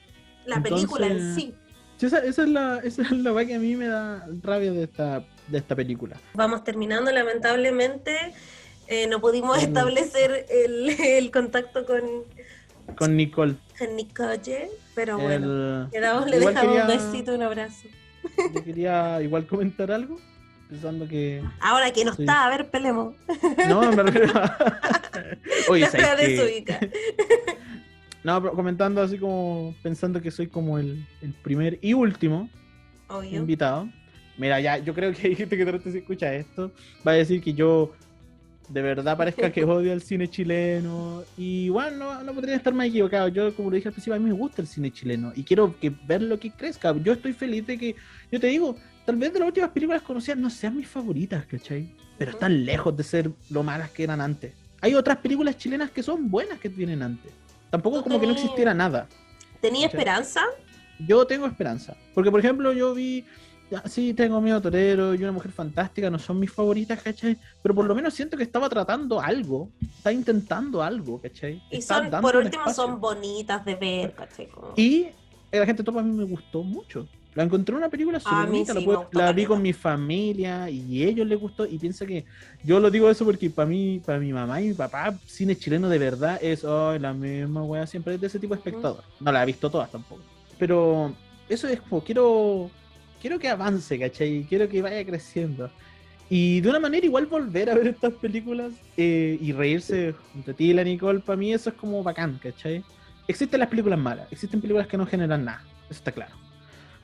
la 0.47 0.62
película 0.62 1.06
en 1.06 1.35
sí. 1.35 1.55
Esa, 2.01 2.19
esa 2.19 2.43
es 2.44 2.48
la, 2.48 2.78
esa 2.85 3.02
es 3.02 3.10
la 3.10 3.44
que 3.44 3.55
a 3.55 3.59
mí 3.59 3.74
me 3.74 3.89
da 3.89 4.24
rabia 4.43 4.70
de 4.70 4.85
esta, 4.85 5.24
de 5.48 5.59
esta 5.59 5.74
película. 5.74 6.16
Vamos 6.35 6.62
terminando, 6.62 7.10
lamentablemente, 7.10 8.35
eh, 8.86 9.09
no 9.09 9.20
pudimos 9.20 9.56
Bueno. 9.56 9.66
establecer 9.66 10.47
el, 10.48 10.90
el 11.01 11.31
contacto 11.32 11.85
con, 11.85 12.05
Con 12.97 13.16
Nicole. 13.16 13.55
con 13.78 13.94
Nicole, 13.97 14.69
pero 14.94 15.19
bueno, 15.19 15.47
El- 15.47 15.89
le, 15.93 16.01
damos, 16.01 16.28
le 16.28 16.39
igual 16.39 16.55
dejamos 16.55 16.81
un 16.82 16.86
besito, 16.89 17.35
un 17.35 17.43
abrazo. 17.43 17.89
Yo 18.55 18.65
quería 18.65 19.23
igual 19.23 19.47
comentar 19.47 19.90
algo, 19.93 20.19
pensando 20.69 21.06
que... 21.06 21.43
Ahora 21.60 21.93
que 21.93 22.05
no 22.05 22.12
está, 22.12 22.44
a 22.44 22.51
ver, 22.51 22.69
pelemos. 22.70 23.15
No, 23.69 23.81
me 23.93 24.02
refiero 24.02 24.32
desubica. 26.16 26.81
No, 28.24 28.43
pero 28.43 28.55
comentando 28.55 29.01
así 29.01 29.16
como 29.19 29.74
pensando 29.82 30.20
que 30.20 30.31
soy 30.31 30.48
como 30.48 30.78
el, 30.78 31.06
el 31.23 31.32
primer 31.35 31.78
y 31.81 31.94
último 31.94 32.51
Obvio. 33.09 33.39
invitado. 33.39 33.89
Mira, 34.36 34.60
ya, 34.60 34.78
yo 34.78 34.93
creo 34.94 35.12
que 35.12 35.28
hay 35.28 35.35
gente 35.36 35.56
que 35.56 35.65
de 35.65 35.73
repente 35.73 35.93
se 35.93 35.98
escucha 35.98 36.35
esto, 36.35 36.73
va 37.06 37.12
a 37.12 37.15
decir 37.15 37.40
que 37.43 37.55
yo 37.55 37.93
de 38.69 38.82
verdad 38.82 39.16
parezca 39.16 39.51
que 39.51 39.65
odio 39.65 39.93
el 39.93 40.03
cine 40.03 40.28
chileno. 40.28 41.23
Y 41.36 41.69
bueno, 41.69 41.97
no, 41.97 42.23
no 42.23 42.35
podría 42.35 42.57
estar 42.57 42.74
más 42.74 42.86
equivocado. 42.89 43.28
Yo, 43.28 43.55
como 43.55 43.70
lo 43.70 43.77
dije 43.77 43.89
al 43.89 43.93
principio, 43.93 44.15
a 44.15 44.19
mí 44.19 44.24
me 44.24 44.32
gusta 44.32 44.62
el 44.62 44.69
cine 44.69 44.90
chileno 44.90 45.32
y 45.35 45.45
quiero 45.45 45.78
que 45.78 45.90
ver 46.07 46.23
lo 46.23 46.39
que 46.39 46.51
crezca. 46.51 46.95
Yo 46.97 47.12
estoy 47.12 47.32
feliz 47.32 47.66
de 47.66 47.78
que, 47.78 47.97
yo 48.31 48.40
te 48.40 48.49
digo, 48.49 48.77
tal 49.05 49.16
vez 49.16 49.32
de 49.32 49.39
las 49.39 49.49
últimas 49.49 49.70
películas 49.70 50.03
conocidas 50.03 50.39
no 50.39 50.51
sean 50.51 50.77
mis 50.77 50.89
favoritas, 50.89 51.47
¿cachai? 51.47 51.89
Pero 52.19 52.32
están 52.32 52.65
lejos 52.65 52.97
de 52.97 53.05
ser 53.05 53.31
lo 53.51 53.62
malas 53.62 53.90
que 53.90 54.05
eran 54.05 54.20
antes. 54.20 54.53
Hay 54.81 54.95
otras 54.95 55.19
películas 55.19 55.57
chilenas 55.57 55.90
que 55.90 56.03
son 56.03 56.31
buenas 56.31 56.59
que 56.61 56.69
tienen 56.69 57.03
antes. 57.03 57.32
Tampoco 57.70 57.99
es 57.99 58.03
como 58.03 58.20
que 58.20 58.27
no 58.27 58.32
existiera 58.32 58.74
nada. 58.74 59.09
¿Tenía 59.61 59.86
esperanza? 59.86 60.43
Yo 61.07 61.27
tengo 61.27 61.47
esperanza. 61.47 61.97
Porque, 62.15 62.31
por 62.31 62.40
ejemplo, 62.40 62.73
yo 62.73 62.95
vi. 62.95 63.24
Ya, 63.70 63.82
sí, 63.86 64.15
tengo 64.15 64.40
miedo 64.40 64.61
torero 64.61 65.15
y 65.15 65.23
una 65.23 65.32
mujer 65.32 65.53
fantástica, 65.53 66.11
no 66.11 66.19
son 66.19 66.39
mis 66.39 66.51
favoritas, 66.51 67.03
¿cachai? 67.03 67.36
Pero 67.62 67.74
por 67.74 67.85
lo 67.85 67.95
menos 67.95 68.15
siento 68.15 68.36
que 68.36 68.43
estaba 68.43 68.69
tratando 68.69 69.20
algo. 69.20 69.70
Está 69.97 70.12
intentando 70.12 70.82
algo, 70.82 71.20
¿cachai? 71.20 71.62
Y 71.70 71.82
son, 71.82 72.11
por 72.11 72.36
último, 72.36 72.73
son 72.73 73.01
bonitas 73.01 73.65
de 73.65 73.74
ver, 73.74 74.15
¿cachai? 74.15 74.49
Y 74.77 75.09
la 75.51 75.66
gente 75.66 75.82
topa 75.82 76.01
a 76.01 76.03
mí 76.03 76.16
me 76.16 76.24
gustó 76.24 76.62
mucho. 76.62 77.07
La 77.35 77.45
encontré 77.45 77.77
una 77.77 77.89
película 77.89 78.19
súper 78.19 78.47
bonita, 78.47 78.74
sí 78.74 78.86
la, 79.12 79.32
vi 79.32 79.45
con 79.45 79.62
mi 79.62 79.73
familia 79.73 80.69
y 80.69 81.05
ellos 81.05 81.27
les 81.27 81.39
gustó 81.39 81.66
y 81.66 81.78
piensa 81.78 82.05
que 82.05 82.24
yo 82.65 82.81
lo 82.81 82.90
digo 82.90 83.09
eso 83.09 83.24
porque 83.24 83.49
para 83.49 83.69
mí, 83.69 84.01
para 84.05 84.19
mi 84.19 84.32
mamá 84.32 84.61
y 84.61 84.69
mi 84.69 84.74
papá, 84.74 85.16
cine 85.24 85.55
chileno 85.55 85.89
de 85.89 85.99
verdad 85.99 86.40
es 86.43 86.65
oh, 86.65 86.99
la 86.99 87.12
misma 87.12 87.62
wea 87.62 87.86
siempre 87.86 88.15
es 88.15 88.20
de 88.20 88.27
ese 88.27 88.40
tipo 88.40 88.55
de 88.55 88.59
espectador. 88.59 89.05
No 89.20 89.31
la 89.31 89.43
he 89.43 89.47
visto 89.47 89.70
todas 89.70 89.89
tampoco. 89.89 90.23
Pero 90.59 91.15
eso 91.49 91.69
es 91.69 91.81
como 91.82 92.03
quiero 92.03 92.70
quiero 93.20 93.39
que 93.39 93.49
avance, 93.49 93.99
¿cachai? 93.99 94.45
Quiero 94.49 94.69
que 94.69 94.82
vaya 94.82 95.05
creciendo. 95.05 95.70
Y 96.31 96.61
de 96.61 96.69
una 96.69 96.81
manera 96.81 97.07
igual 97.07 97.27
volver 97.27 97.70
a 97.70 97.74
ver 97.74 97.89
estas 97.89 98.12
películas 98.15 98.73
eh, 98.97 99.39
y 99.40 99.53
reírse 99.53 100.15
junto 100.32 100.51
a 100.51 100.55
ti 100.55 100.70
y 100.70 100.74
la 100.74 100.85
Nicole, 100.85 101.20
para 101.20 101.36
mí 101.39 101.53
eso 101.55 101.70
es 101.70 101.77
como 101.77 102.03
bacán, 102.03 102.39
¿cachai? 102.43 102.85
Existen 103.27 103.61
las 103.61 103.69
películas 103.69 103.99
malas, 103.99 104.27
existen 104.31 104.61
películas 104.61 104.86
que 104.86 104.97
no 104.99 105.07
generan 105.07 105.45
nada, 105.45 105.62
eso 105.85 105.99
está 105.99 106.12
claro. 106.12 106.35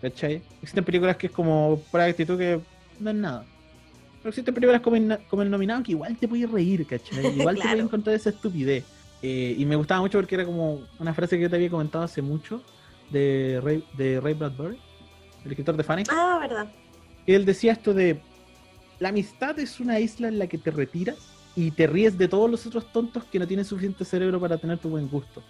¿Cachai? 0.02 0.42
Existen 0.60 0.84
películas 0.84 1.16
que 1.16 1.28
es 1.28 1.32
como 1.32 1.80
para 1.90 2.04
actitud 2.04 2.36
que 2.36 2.60
no 3.00 3.10
es 3.10 3.16
nada. 3.16 3.46
Pero 4.18 4.28
existen 4.30 4.54
películas 4.54 4.82
como, 4.82 4.96
el- 4.96 5.18
como 5.28 5.42
el 5.42 5.50
nominado 5.50 5.82
que 5.82 5.92
igual 5.92 6.16
te 6.18 6.28
puedes 6.28 6.50
reír, 6.50 6.86
¿cachai? 6.86 7.24
Igual 7.36 7.56
te 7.56 7.62
Claro. 7.62 7.70
puedes 7.70 7.84
encontrar 7.86 8.16
esa 8.16 8.30
estupidez. 8.30 8.84
Eh, 9.22 9.54
y 9.56 9.64
me 9.64 9.76
gustaba 9.76 10.02
mucho 10.02 10.18
porque 10.18 10.34
era 10.34 10.44
como 10.44 10.82
una 10.98 11.14
frase 11.14 11.36
que 11.36 11.42
yo 11.44 11.50
te 11.50 11.56
había 11.56 11.70
comentado 11.70 12.04
hace 12.04 12.20
mucho 12.20 12.62
de 13.10 13.60
Ray, 13.64 13.82
de 13.96 14.20
Ray 14.20 14.34
Bradbury, 14.34 14.76
el 15.44 15.50
escritor 15.50 15.76
de 15.76 15.84
Fanny. 15.84 16.02
Ah, 16.10 16.38
verdad. 16.40 16.66
Él 17.26 17.44
decía 17.44 17.72
esto 17.72 17.94
de 17.94 18.20
la 19.00 19.08
amistad 19.10 19.58
es 19.58 19.80
una 19.80 19.98
isla 20.00 20.28
en 20.28 20.38
la 20.38 20.46
que 20.46 20.58
te 20.58 20.70
retiras 20.70 21.16
y 21.56 21.70
te 21.70 21.86
ríes 21.86 22.16
de 22.18 22.28
todos 22.28 22.50
los 22.50 22.66
otros 22.66 22.90
tontos 22.92 23.24
que 23.24 23.38
no 23.38 23.46
tienen 23.46 23.64
suficiente 23.64 24.04
cerebro 24.04 24.40
para 24.40 24.56
tener 24.58 24.78
tu 24.78 24.88
buen 24.88 25.08
gusto. 25.08 25.42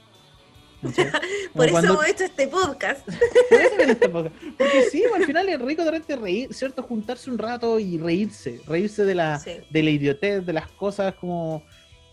Por 0.82 1.64
eso 1.66 1.72
cuando- 1.72 1.92
hemos 1.94 2.08
hecho 2.08 2.24
este 2.24 2.46
podcast. 2.48 3.06
por 3.50 3.60
eso 3.60 3.74
esta 3.92 4.08
podcast. 4.10 4.34
Porque 4.58 4.82
sí, 4.90 5.02
al 5.14 5.24
final 5.24 5.48
es 5.48 5.58
rico 5.60 5.82
de 5.84 5.90
repente 5.92 6.16
reír, 6.16 6.52
¿cierto? 6.52 6.82
Juntarse 6.82 7.30
un 7.30 7.38
rato 7.38 7.78
y 7.78 7.96
reírse. 7.96 8.60
Reírse 8.66 9.04
de 9.04 9.14
la, 9.14 9.38
Sí. 9.38 9.52
de 9.70 9.82
la 9.82 9.90
idiotez, 9.90 10.44
de 10.44 10.52
las 10.52 10.68
cosas 10.72 11.14
como, 11.14 11.62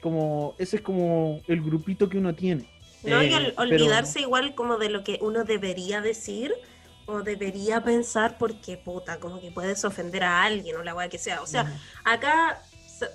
como. 0.01 0.55
Ese 0.57 0.77
es 0.77 0.81
como 0.81 1.41
el 1.47 1.61
grupito 1.61 2.07
que 2.07 2.17
uno 2.17 2.33
tiene. 2.33 2.65
No, 3.03 3.21
y 3.21 3.25
Eh, 3.33 3.53
pero- 3.55 3.61
olvidarse 3.61 4.21
igual 4.21 4.55
como 4.55 4.77
de 4.77 4.89
lo 4.89 5.03
que 5.03 5.17
uno 5.21 5.43
debería 5.43 5.99
decir 6.01 6.53
o 7.11 7.23
debería 7.23 7.83
pensar 7.83 8.37
porque, 8.37 8.77
puta, 8.77 9.19
como 9.19 9.39
que 9.41 9.51
puedes 9.51 9.83
ofender 9.85 10.23
a 10.23 10.43
alguien 10.43 10.75
o 10.77 10.83
la 10.83 10.93
weá 10.95 11.09
que 11.09 11.17
sea. 11.17 11.41
O 11.41 11.47
sea, 11.47 11.71
acá 12.03 12.61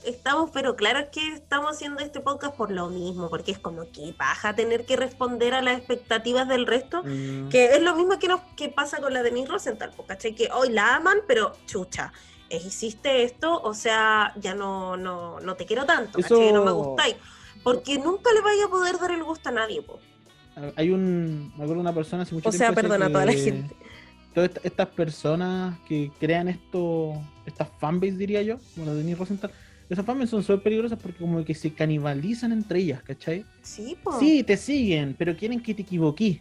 estamos, 0.05 0.51
pero 0.53 0.75
claro 0.75 1.09
que 1.13 1.35
estamos 1.35 1.71
haciendo 1.77 2.01
este 2.03 2.21
podcast 2.21 2.57
por 2.57 2.71
lo 2.71 2.89
mismo, 2.89 3.29
porque 3.31 3.53
es 3.53 3.59
como 3.59 3.91
que 3.93 4.13
paja 4.19 4.55
tener 4.55 4.85
que 4.85 4.97
responder 4.97 5.55
a 5.55 5.63
las 5.63 5.79
expectativas 5.79 6.49
del 6.49 6.67
resto. 6.67 7.03
Mm, 7.05 7.49
Que 7.51 7.75
es 7.77 7.83
lo 7.83 7.95
mismo 7.95 8.19
que, 8.19 8.29
nos, 8.29 8.41
que 8.57 8.69
pasa 8.69 8.99
con 8.99 9.13
la 9.13 9.23
de 9.23 9.31
Denise 9.31 9.51
Rosenthal, 9.53 9.93
pues, 9.95 10.09
¿cachai? 10.09 10.35
Que 10.35 10.49
hoy 10.53 10.71
la 10.71 10.97
aman, 10.97 11.19
pero 11.29 11.53
chucha, 11.67 12.13
eh, 12.51 12.57
hiciste 12.65 13.23
esto, 13.23 13.61
o 13.63 13.75
sea, 13.75 14.33
ya 14.37 14.55
no, 14.55 14.97
no, 14.97 15.39
no 15.41 15.55
te 15.55 15.67
quiero 15.67 15.85
tanto, 15.85 16.19
Eso- 16.19 16.35
¿cachai? 16.37 16.53
No 16.53 16.65
me 16.65 16.73
gustáis. 16.73 17.17
Porque 17.63 17.99
nunca 17.99 18.33
le 18.33 18.41
vaya 18.43 18.67
a 18.67 18.69
poder 18.69 18.99
dar 18.99 19.11
el 19.11 19.25
gusto 19.25 19.49
a 19.49 19.53
nadie, 19.53 19.83
po. 19.83 19.99
Hay 20.77 20.91
un. 20.91 21.49
Me 21.49 21.65
acuerdo 21.65 21.75
de 21.75 21.81
una 21.81 21.95
persona 21.95 22.23
hace 22.23 22.35
mucho 22.35 22.49
O 22.49 22.53
sea, 22.53 22.59
tiempo 22.59 22.73
decía 22.81 22.89
perdona 22.89 23.07
a 23.07 23.13
toda 23.13 23.27
la 23.27 23.33
gente. 23.33 23.75
Todas 24.35 24.51
esta- 24.51 24.61
estas 24.65 24.87
personas 24.89 25.79
que 25.89 26.11
crean 26.21 26.49
esto, 26.49 27.13
estas 27.47 27.69
fanbase 27.79 28.13
diría 28.17 28.43
yo, 28.43 28.59
como 28.75 28.87
la 28.87 28.93
de 28.93 28.99
Denise 28.99 29.19
Rosenthal, 29.19 29.51
esas 29.89 30.05
fanbase 30.05 30.31
son 30.31 30.43
súper 30.43 30.63
peligrosas 30.63 30.99
porque 30.99 31.19
como 31.19 31.45
que 31.45 31.55
se 31.55 31.73
canibalizan 31.73 32.53
entre 32.53 32.81
ellas, 32.81 33.03
¿cachai? 33.03 33.45
Sí, 33.63 33.97
po. 34.03 34.19
Sí, 34.19 34.43
te 34.43 34.57
siguen, 34.57 35.15
pero 35.19 35.37
quieren 35.37 35.61
que 35.63 35.75
te 35.75 35.83
equivoquís 35.83 36.41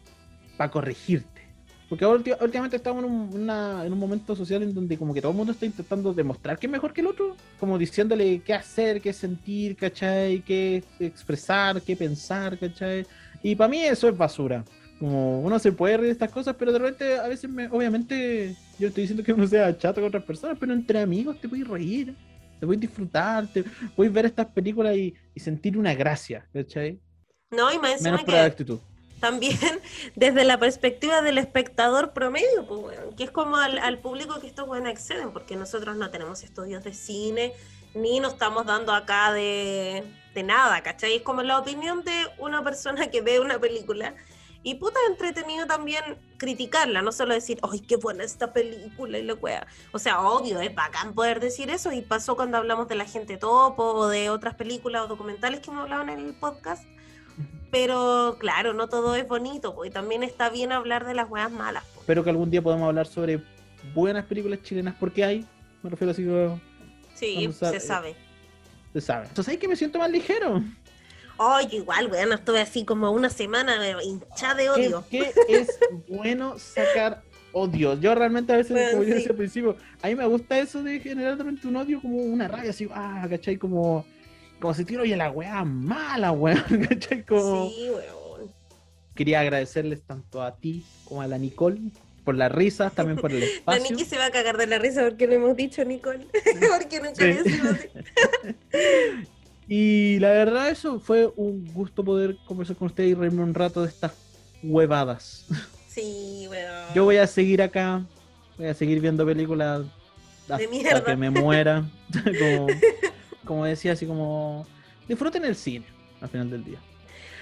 para 0.58 0.72
corregirte. 0.72 1.42
Porque 1.88 2.04
ahora 2.04 2.22
últimamente 2.42 2.78
estamos 2.78 3.04
en 3.04 3.12
un, 3.12 3.30
una- 3.42 3.86
en 3.86 3.94
un 3.94 4.00
momento 4.00 4.36
social 4.36 4.64
en 4.64 4.74
donde 4.74 4.98
como 4.98 5.14
que 5.14 5.22
todo 5.22 5.32
el 5.32 5.38
mundo 5.38 5.52
está 5.54 5.66
intentando 5.66 6.14
demostrar 6.14 6.58
que 6.58 6.66
es 6.66 6.72
mejor 6.72 6.92
que 6.94 7.02
el 7.02 7.08
otro, 7.08 7.36
como 7.60 7.78
diciéndole 7.78 8.40
qué 8.42 8.54
hacer, 8.56 9.00
qué 9.02 9.14
sentir, 9.14 9.76
¿cachai? 9.76 10.40
Qué 10.42 10.84
expresar, 11.00 11.82
qué 11.82 11.96
pensar, 11.96 12.58
¿cachai? 12.58 13.06
Y 13.46 13.56
para 13.56 13.68
mí 13.68 13.80
eso 13.80 14.10
es 14.10 14.18
basura. 14.18 14.66
Como 14.98 15.42
uno 15.42 15.60
se 15.60 15.72
puede 15.72 15.98
reír 15.98 16.08
de 16.08 16.14
estas 16.14 16.32
cosas, 16.32 16.56
pero 16.58 16.72
de 16.72 16.80
repente 16.80 17.20
a 17.20 17.28
veces, 17.28 17.48
me, 17.48 17.68
obviamente, 17.68 18.56
yo 18.80 18.88
estoy 18.88 19.04
diciendo 19.04 19.24
que 19.24 19.34
uno 19.34 19.46
sea 19.46 19.78
chato 19.78 20.02
con 20.02 20.08
otras 20.08 20.24
personas, 20.24 20.58
pero 20.60 20.74
entre 20.74 21.00
amigos 21.00 21.40
te 21.40 21.48
puedes 21.48 21.68
reír, 21.68 22.16
te 22.60 22.66
puedes 22.66 22.82
disfrutar, 22.82 23.46
te 23.46 23.64
puedes 23.96 24.12
ver 24.12 24.26
estas 24.26 24.48
películas 24.48 24.98
y, 24.98 25.14
y 25.36 25.40
sentir 25.40 25.78
una 25.78 25.94
gracia, 25.94 26.48
¿cachai? 26.52 27.00
No, 27.52 27.72
y 27.72 27.78
más 27.78 28.02
Menos 28.02 28.24
por 28.24 28.34
la 28.34 28.46
actitud. 28.46 28.80
también 29.20 29.60
desde 30.16 30.44
la 30.44 30.58
perspectiva 30.58 31.22
del 31.22 31.38
espectador 31.38 32.14
promedio, 32.14 32.66
pues, 32.68 32.98
que 33.16 33.26
es 33.26 33.32
como 33.32 33.58
al, 33.58 33.78
al 33.78 34.00
público 34.00 34.40
que 34.40 34.48
estos 34.48 34.68
weones 34.68 34.94
acceden, 34.94 35.32
porque 35.32 35.56
nosotros 35.56 35.98
no 35.98 36.10
tenemos 36.10 36.42
estudios 36.42 36.84
de 36.84 36.96
cine, 36.96 37.54
ni 37.94 38.20
nos 38.20 38.34
estamos 38.34 38.66
dando 38.66 38.92
acá 38.92 39.32
de, 39.34 40.04
de 40.36 40.44
nada, 40.44 40.82
¿cachai? 40.84 41.16
Es 41.16 41.22
como 41.24 41.42
la 41.42 41.58
opinión 41.58 42.04
de 42.04 42.28
una 42.38 42.64
persona 42.64 43.08
que 43.10 43.22
ve 43.22 43.40
una 43.40 43.58
película. 43.58 44.14
Y 44.62 44.76
puta 44.76 45.00
entretenido 45.08 45.68
también 45.68 46.04
criticarla, 46.38 47.02
no 47.04 47.12
solo 47.12 47.36
decir, 47.36 47.60
¡ay, 47.72 47.80
qué 47.82 47.98
buena 47.98 48.24
esta 48.24 48.52
película! 48.52 49.18
y 49.20 49.24
la 49.24 49.36
wea. 49.36 49.66
O 49.92 50.00
sea, 50.00 50.22
obvio, 50.22 50.60
es 50.60 50.74
bacán 50.74 51.14
poder 51.14 51.40
decir 51.40 51.70
eso. 51.70 51.92
Y 51.92 52.02
pasó 52.02 52.36
cuando 52.36 52.58
hablamos 52.58 52.88
de 52.88 52.96
La 52.96 53.06
Gente 53.06 53.38
Topo 53.38 53.84
o 53.84 54.08
de 54.08 54.30
otras 54.30 54.56
películas 54.56 55.04
o 55.04 55.08
documentales 55.08 55.60
que 55.62 55.70
hemos 55.70 55.84
hablado 55.84 56.04
en 56.04 56.10
el 56.10 56.34
podcast. 56.34 56.84
Pero 57.72 58.38
claro, 58.40 58.74
no 58.74 58.88
todo 58.90 59.16
es 59.16 59.28
bonito, 59.28 59.84
y 59.86 59.90
también 59.90 60.24
está 60.24 60.50
bien 60.50 60.72
hablar 60.72 61.06
de 61.06 61.14
las 61.14 61.30
weas 61.30 61.52
malas. 61.52 61.84
pues. 61.94 62.00
Espero 62.02 62.24
que 62.24 62.30
algún 62.30 62.50
día 62.50 62.62
podamos 62.62 62.88
hablar 62.88 63.06
sobre 63.06 63.44
buenas 63.94 64.26
películas 64.26 64.62
chilenas, 64.64 64.96
porque 65.00 65.24
hay, 65.24 65.46
me 65.84 65.90
refiero 65.90 66.12
así 66.12 66.24
que 66.24 66.56
Sí, 67.14 67.50
se 67.54 67.80
sabe. 67.80 68.16
Se 68.96 69.02
sabe. 69.02 69.28
Entonces 69.28 69.52
ahí 69.52 69.58
que 69.58 69.68
me 69.68 69.76
siento 69.76 70.00
más 70.00 70.10
ligero. 70.10 70.64
Oye, 71.38 71.78
igual, 71.78 72.10
weón, 72.10 72.32
estuve 72.32 72.62
así 72.62 72.86
como 72.86 73.12
una 73.12 73.30
semana 73.30 73.76
pero 73.78 74.02
hinchada 74.02 74.56
de 74.56 74.64
¿Qué, 74.64 74.70
odio. 74.70 75.04
qué 75.10 75.34
es 75.50 75.78
bueno 76.08 76.58
sacar 76.58 77.22
odio? 77.52 78.00
Yo 78.00 78.16
realmente 78.16 78.54
a 78.54 78.58
veces, 78.58 78.72
Bueno, 78.72 78.92
como 78.92 79.04
yo 79.04 79.16
decía 79.16 79.32
al 79.32 79.36
principio, 79.36 79.76
a 80.02 80.08
mí 80.08 80.16
me 80.16 80.26
gusta 80.28 80.58
eso 80.58 80.82
de 80.82 81.02
generar 81.02 81.36
de 81.36 81.44
repente 81.44 81.68
un 81.68 81.76
odio 81.76 82.00
como 82.00 82.20
una 82.20 82.48
rabia, 82.48 82.70
así, 82.70 82.88
ah, 82.94 83.28
¿cachai? 83.30 83.58
Como, 83.58 84.06
como 84.62 84.74
si 84.74 84.86
tiro 84.86 85.04
y 85.04 85.12
a 85.12 85.18
la 85.18 85.30
weá 85.30 85.66
mala, 85.66 86.32
weón, 86.32 86.64
¿cachai? 86.90 87.26
Como... 87.26 87.70
Sí, 87.70 87.90
weón. 87.90 88.50
Quería 89.14 89.42
agradecerles 89.42 90.04
tanto 90.04 90.42
a 90.42 90.56
ti 90.56 90.86
como 91.04 91.22
a 91.22 91.28
la 91.28 91.38
Nicole 91.38 91.82
por 92.26 92.36
las 92.36 92.52
risas, 92.52 92.94
también 92.94 93.18
por 93.18 93.32
el 93.32 93.40
La 93.42 93.46
espacio. 93.46 93.84
Niki 93.92 94.04
se 94.04 94.18
va 94.18 94.26
a 94.26 94.32
cagar 94.32 94.58
de 94.58 94.68
la 94.68 94.78
risa 94.80 95.04
porque 95.04 95.28
no 95.28 95.34
hemos 95.34 95.56
dicho 95.56 95.86
Nicole. 95.86 96.28
porque 96.78 97.00
nunca 97.00 97.24
Sí. 97.24 97.38
así. 97.40 97.90
Y 99.68 100.20
la 100.20 100.30
verdad, 100.30 100.70
eso 100.70 101.00
fue 101.00 101.28
un 101.36 101.66
gusto 101.74 102.04
poder 102.04 102.38
conversar 102.46 102.76
con 102.76 102.86
ustedes 102.88 103.12
y 103.12 103.14
reírme 103.16 103.42
un 103.42 103.54
rato 103.56 103.82
de 103.82 103.90
estas 103.90 104.12
huevadas. 104.62 105.48
Sí, 105.90 106.46
weón. 106.50 106.94
Yo 106.94 107.04
voy 107.04 107.18
a 107.18 107.26
seguir 107.26 107.64
acá, 107.64 108.06
voy 108.60 108.68
a 108.68 108.76
seguir 108.76 109.00
viendo 109.02 109.26
películas 109.26 109.82
hasta 110.48 111.04
que 111.04 111.16
me 111.16 111.32
muera. 111.32 111.84
como, 112.40 112.68
como 113.44 113.66
decía, 113.66 113.94
así 113.94 114.06
como 114.06 114.68
disfruten 115.08 115.44
el 115.46 115.56
cine 115.56 115.86
al 116.22 116.30
final 116.30 116.52
del 116.52 116.64
día. 116.64 116.78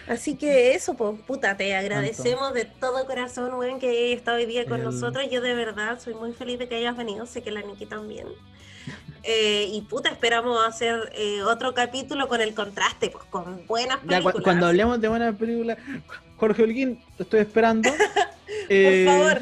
Así 0.08 0.36
que 0.36 0.76
eso, 0.76 0.96
pues, 0.96 1.20
puta, 1.22 1.56
te 1.56 1.76
agradecemos 1.76 2.54
de 2.54 2.66
todo 2.66 3.06
corazón, 3.06 3.54
weón, 3.54 3.80
que 3.80 3.90
hayas 3.90 4.18
estado 4.20 4.38
hoy 4.38 4.46
día 4.46 4.66
con 4.66 4.80
El- 4.80 4.86
nosotros. 4.86 5.26
Yo 5.32 5.42
de 5.42 5.54
verdad 5.56 6.00
soy 6.00 6.14
muy 6.14 6.34
feliz 6.34 6.60
de 6.60 6.68
que 6.68 6.76
hayas 6.76 6.98
venido, 6.98 7.26
sé 7.26 7.42
que 7.42 7.52
la 7.52 7.62
Niki 7.62 7.86
también. 7.86 8.28
Eh, 9.26 9.70
y 9.72 9.80
puta, 9.84 10.10
esperamos 10.10 10.60
hacer 10.68 11.10
eh, 11.16 11.42
otro 11.44 11.74
capítulo 11.74 12.28
con 12.28 12.42
el 12.42 12.54
contraste, 12.54 13.10
pues 13.10 13.24
con 13.30 13.66
buenas 13.68 14.00
Ya, 14.02 14.18
cu- 14.18 14.26
películas. 14.26 14.44
cuando 14.44 14.66
hablemos 14.68 15.00
de 15.00 15.08
buenas 15.08 15.34
películas, 15.38 15.78
Jorge 16.36 16.64
Holguín, 16.64 17.02
te 17.16 17.24
estoy 17.24 17.40
esperando. 17.40 17.90
Por 17.94 18.68
Eh, 18.68 19.06
favor. 19.06 19.42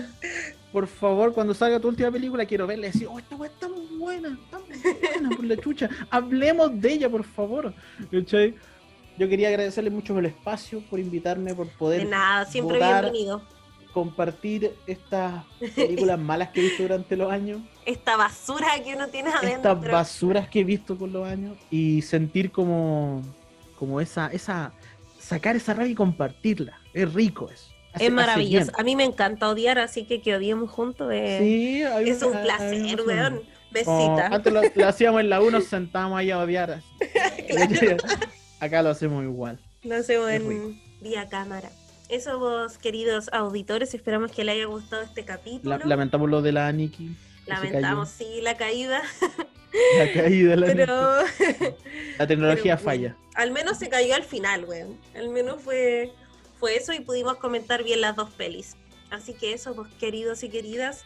Por 0.71 0.87
favor, 0.87 1.33
cuando 1.33 1.55
salga 1.55 1.79
tu 1.79 1.87
última 1.87 2.11
película, 2.11 2.45
quiero 2.45 2.67
verla 2.67 2.87
y 2.87 2.91
decir, 2.91 3.07
oh, 3.09 3.17
esta 3.17 3.35
weá 3.35 3.49
está 3.49 3.67
muy 3.67 3.87
buena, 3.97 4.37
está 4.43 4.59
muy 4.59 4.77
buena 4.93 5.29
por 5.35 5.45
la 5.45 5.57
chucha. 5.57 5.89
Hablemos 6.11 6.79
de 6.79 6.93
ella, 6.93 7.09
por 7.09 7.23
favor. 7.23 7.73
¿Cachai? 8.11 8.53
Yo 9.17 9.29
quería 9.29 9.49
agradecerle 9.49 9.89
mucho 9.89 10.13
por 10.13 10.23
el 10.25 10.31
espacio, 10.31 10.81
por 10.89 10.99
invitarme, 10.99 11.53
por 11.53 11.67
poder 11.69 12.03
De 12.03 12.09
nada, 12.09 12.45
siempre 12.45 12.75
votar, 12.77 13.03
bienvenido. 13.03 13.41
compartir 13.93 14.73
estas 14.87 15.43
películas 15.75 16.17
malas 16.19 16.49
que 16.49 16.61
he 16.61 16.63
visto 16.63 16.83
durante 16.83 17.15
los 17.15 17.31
años, 17.31 17.61
Esta 17.85 18.15
basura 18.17 18.67
que 18.83 18.95
uno 18.95 19.07
tiene 19.09 19.29
adentro. 19.29 19.71
estas 19.73 19.91
basuras 19.91 20.47
que 20.49 20.61
he 20.61 20.63
visto 20.63 20.97
con 20.97 21.11
los 21.13 21.27
años 21.27 21.57
y 21.69 22.01
sentir 22.01 22.51
como, 22.51 23.21
como 23.77 24.01
esa, 24.01 24.27
esa, 24.27 24.71
sacar 25.19 25.55
esa 25.55 25.73
rabia 25.73 25.91
y 25.91 25.95
compartirla. 25.95 26.79
Es 26.93 27.13
rico 27.13 27.49
eso. 27.53 27.67
Hace- 27.93 28.05
Es 28.07 28.11
maravilloso. 28.13 28.71
A 28.77 28.83
mí 28.83 28.95
me 28.95 29.03
encanta 29.03 29.49
odiar, 29.49 29.77
así 29.77 30.05
que 30.05 30.21
que 30.21 30.35
odiemos 30.35 30.69
juntos 30.71 31.11
es, 31.13 31.39
Sí, 31.41 31.81
es 32.05 32.23
un 32.23 32.31
placer, 32.41 33.01
weón. 33.05 33.41
Besita. 33.71 34.27
antes 34.27 34.51
lo, 34.51 34.61
lo 34.75 34.87
hacíamos 34.87 35.21
en 35.21 35.29
la 35.29 35.39
1, 35.41 35.51
nos 35.51 35.65
sentábamos 35.65 36.17
ahí 36.19 36.31
a 36.31 36.39
odiar. 36.39 36.71
así. 36.71 36.85
Acá 38.61 38.81
lo 38.81 38.89
hacemos 38.89 39.23
igual. 39.23 39.59
Lo 39.83 39.95
hacemos 39.95 40.29
en 40.29 40.79
vía 41.01 41.27
cámara. 41.27 41.69
Eso 42.07 42.39
vos, 42.39 42.77
queridos 42.77 43.29
auditores, 43.33 43.93
esperamos 43.93 44.31
que 44.31 44.43
les 44.43 44.55
haya 44.55 44.65
gustado 44.65 45.01
este 45.01 45.25
capítulo. 45.25 45.77
La- 45.77 45.85
lamentamos 45.85 46.29
lo 46.29 46.41
de 46.41 46.51
la 46.53 46.67
se 46.67 47.15
Lamentamos, 47.47 48.09
sí, 48.09 48.39
la 48.41 48.55
caída. 48.55 49.01
La 49.97 50.11
caída 50.11 50.57
la 50.57 50.67
pero. 50.67 51.15
La 52.19 52.27
tecnología 52.27 52.75
pero, 52.77 52.85
falla. 52.85 53.15
al 53.35 53.51
menos 53.51 53.79
se 53.79 53.87
cayó 53.87 54.15
al 54.15 54.23
final, 54.25 54.65
weón. 54.65 54.97
Al 55.15 55.29
menos 55.29 55.61
fue, 55.61 56.11
fue 56.59 56.75
eso 56.75 56.91
y 56.91 56.99
pudimos 56.99 57.37
comentar 57.37 57.81
bien 57.81 58.01
las 58.01 58.17
dos 58.17 58.29
pelis. 58.31 58.75
Así 59.11 59.33
que 59.33 59.53
eso, 59.53 59.73
vos, 59.73 59.87
queridos 59.97 60.43
y 60.43 60.49
queridas, 60.49 61.05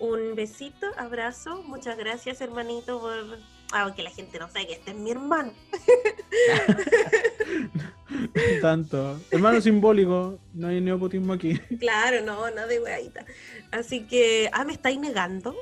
un 0.00 0.34
besito, 0.34 0.86
abrazo. 0.96 1.62
Muchas 1.64 1.98
gracias, 1.98 2.40
hermanito, 2.40 2.98
por... 2.98 3.38
Ah, 3.72 3.92
que 3.94 4.02
la 4.02 4.10
gente 4.10 4.38
no 4.38 4.48
sabe 4.48 4.66
que 4.66 4.72
este 4.74 4.92
es 4.92 4.96
mi 4.96 5.10
hermano. 5.10 5.52
Tanto. 8.62 9.20
Hermano 9.30 9.60
simbólico, 9.60 10.38
no 10.54 10.68
hay 10.68 10.80
neopotismo 10.80 11.34
aquí. 11.34 11.58
Claro, 11.78 12.24
no, 12.24 12.50
nada 12.50 12.66
de 12.66 12.80
weadita. 12.80 13.24
Así 13.70 14.06
que, 14.06 14.48
ah, 14.52 14.64
¿me 14.64 14.72
estáis 14.72 14.98
negando? 14.98 15.54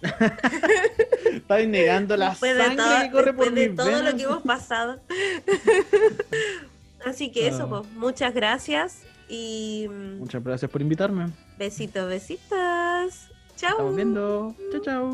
Estáis 1.32 1.68
negando 1.68 2.16
la 2.16 2.30
después 2.30 2.56
de, 2.56 2.62
sangre 2.64 2.76
todo, 2.84 3.00
que 3.02 3.10
corre 3.10 3.32
por 3.32 3.52
de 3.52 3.68
mis 3.68 3.76
todo 3.76 4.02
lo 4.02 4.16
que 4.16 4.22
hemos 4.22 4.42
pasado. 4.42 5.00
Así 7.04 7.32
que 7.32 7.48
eso, 7.48 7.64
Ah. 7.64 7.68
pues, 7.68 7.86
muchas 7.94 8.32
gracias 8.34 9.02
y 9.28 9.86
mm, 9.88 10.18
Muchas 10.18 10.44
gracias 10.44 10.70
por 10.70 10.82
invitarme. 10.82 11.30
besitos, 11.58 12.08
besitos. 12.08 13.30
Chao. 13.56 13.70
Estamos 13.70 13.96
viendo. 13.96 14.54
Chao, 14.70 14.80
chao. 14.82 15.10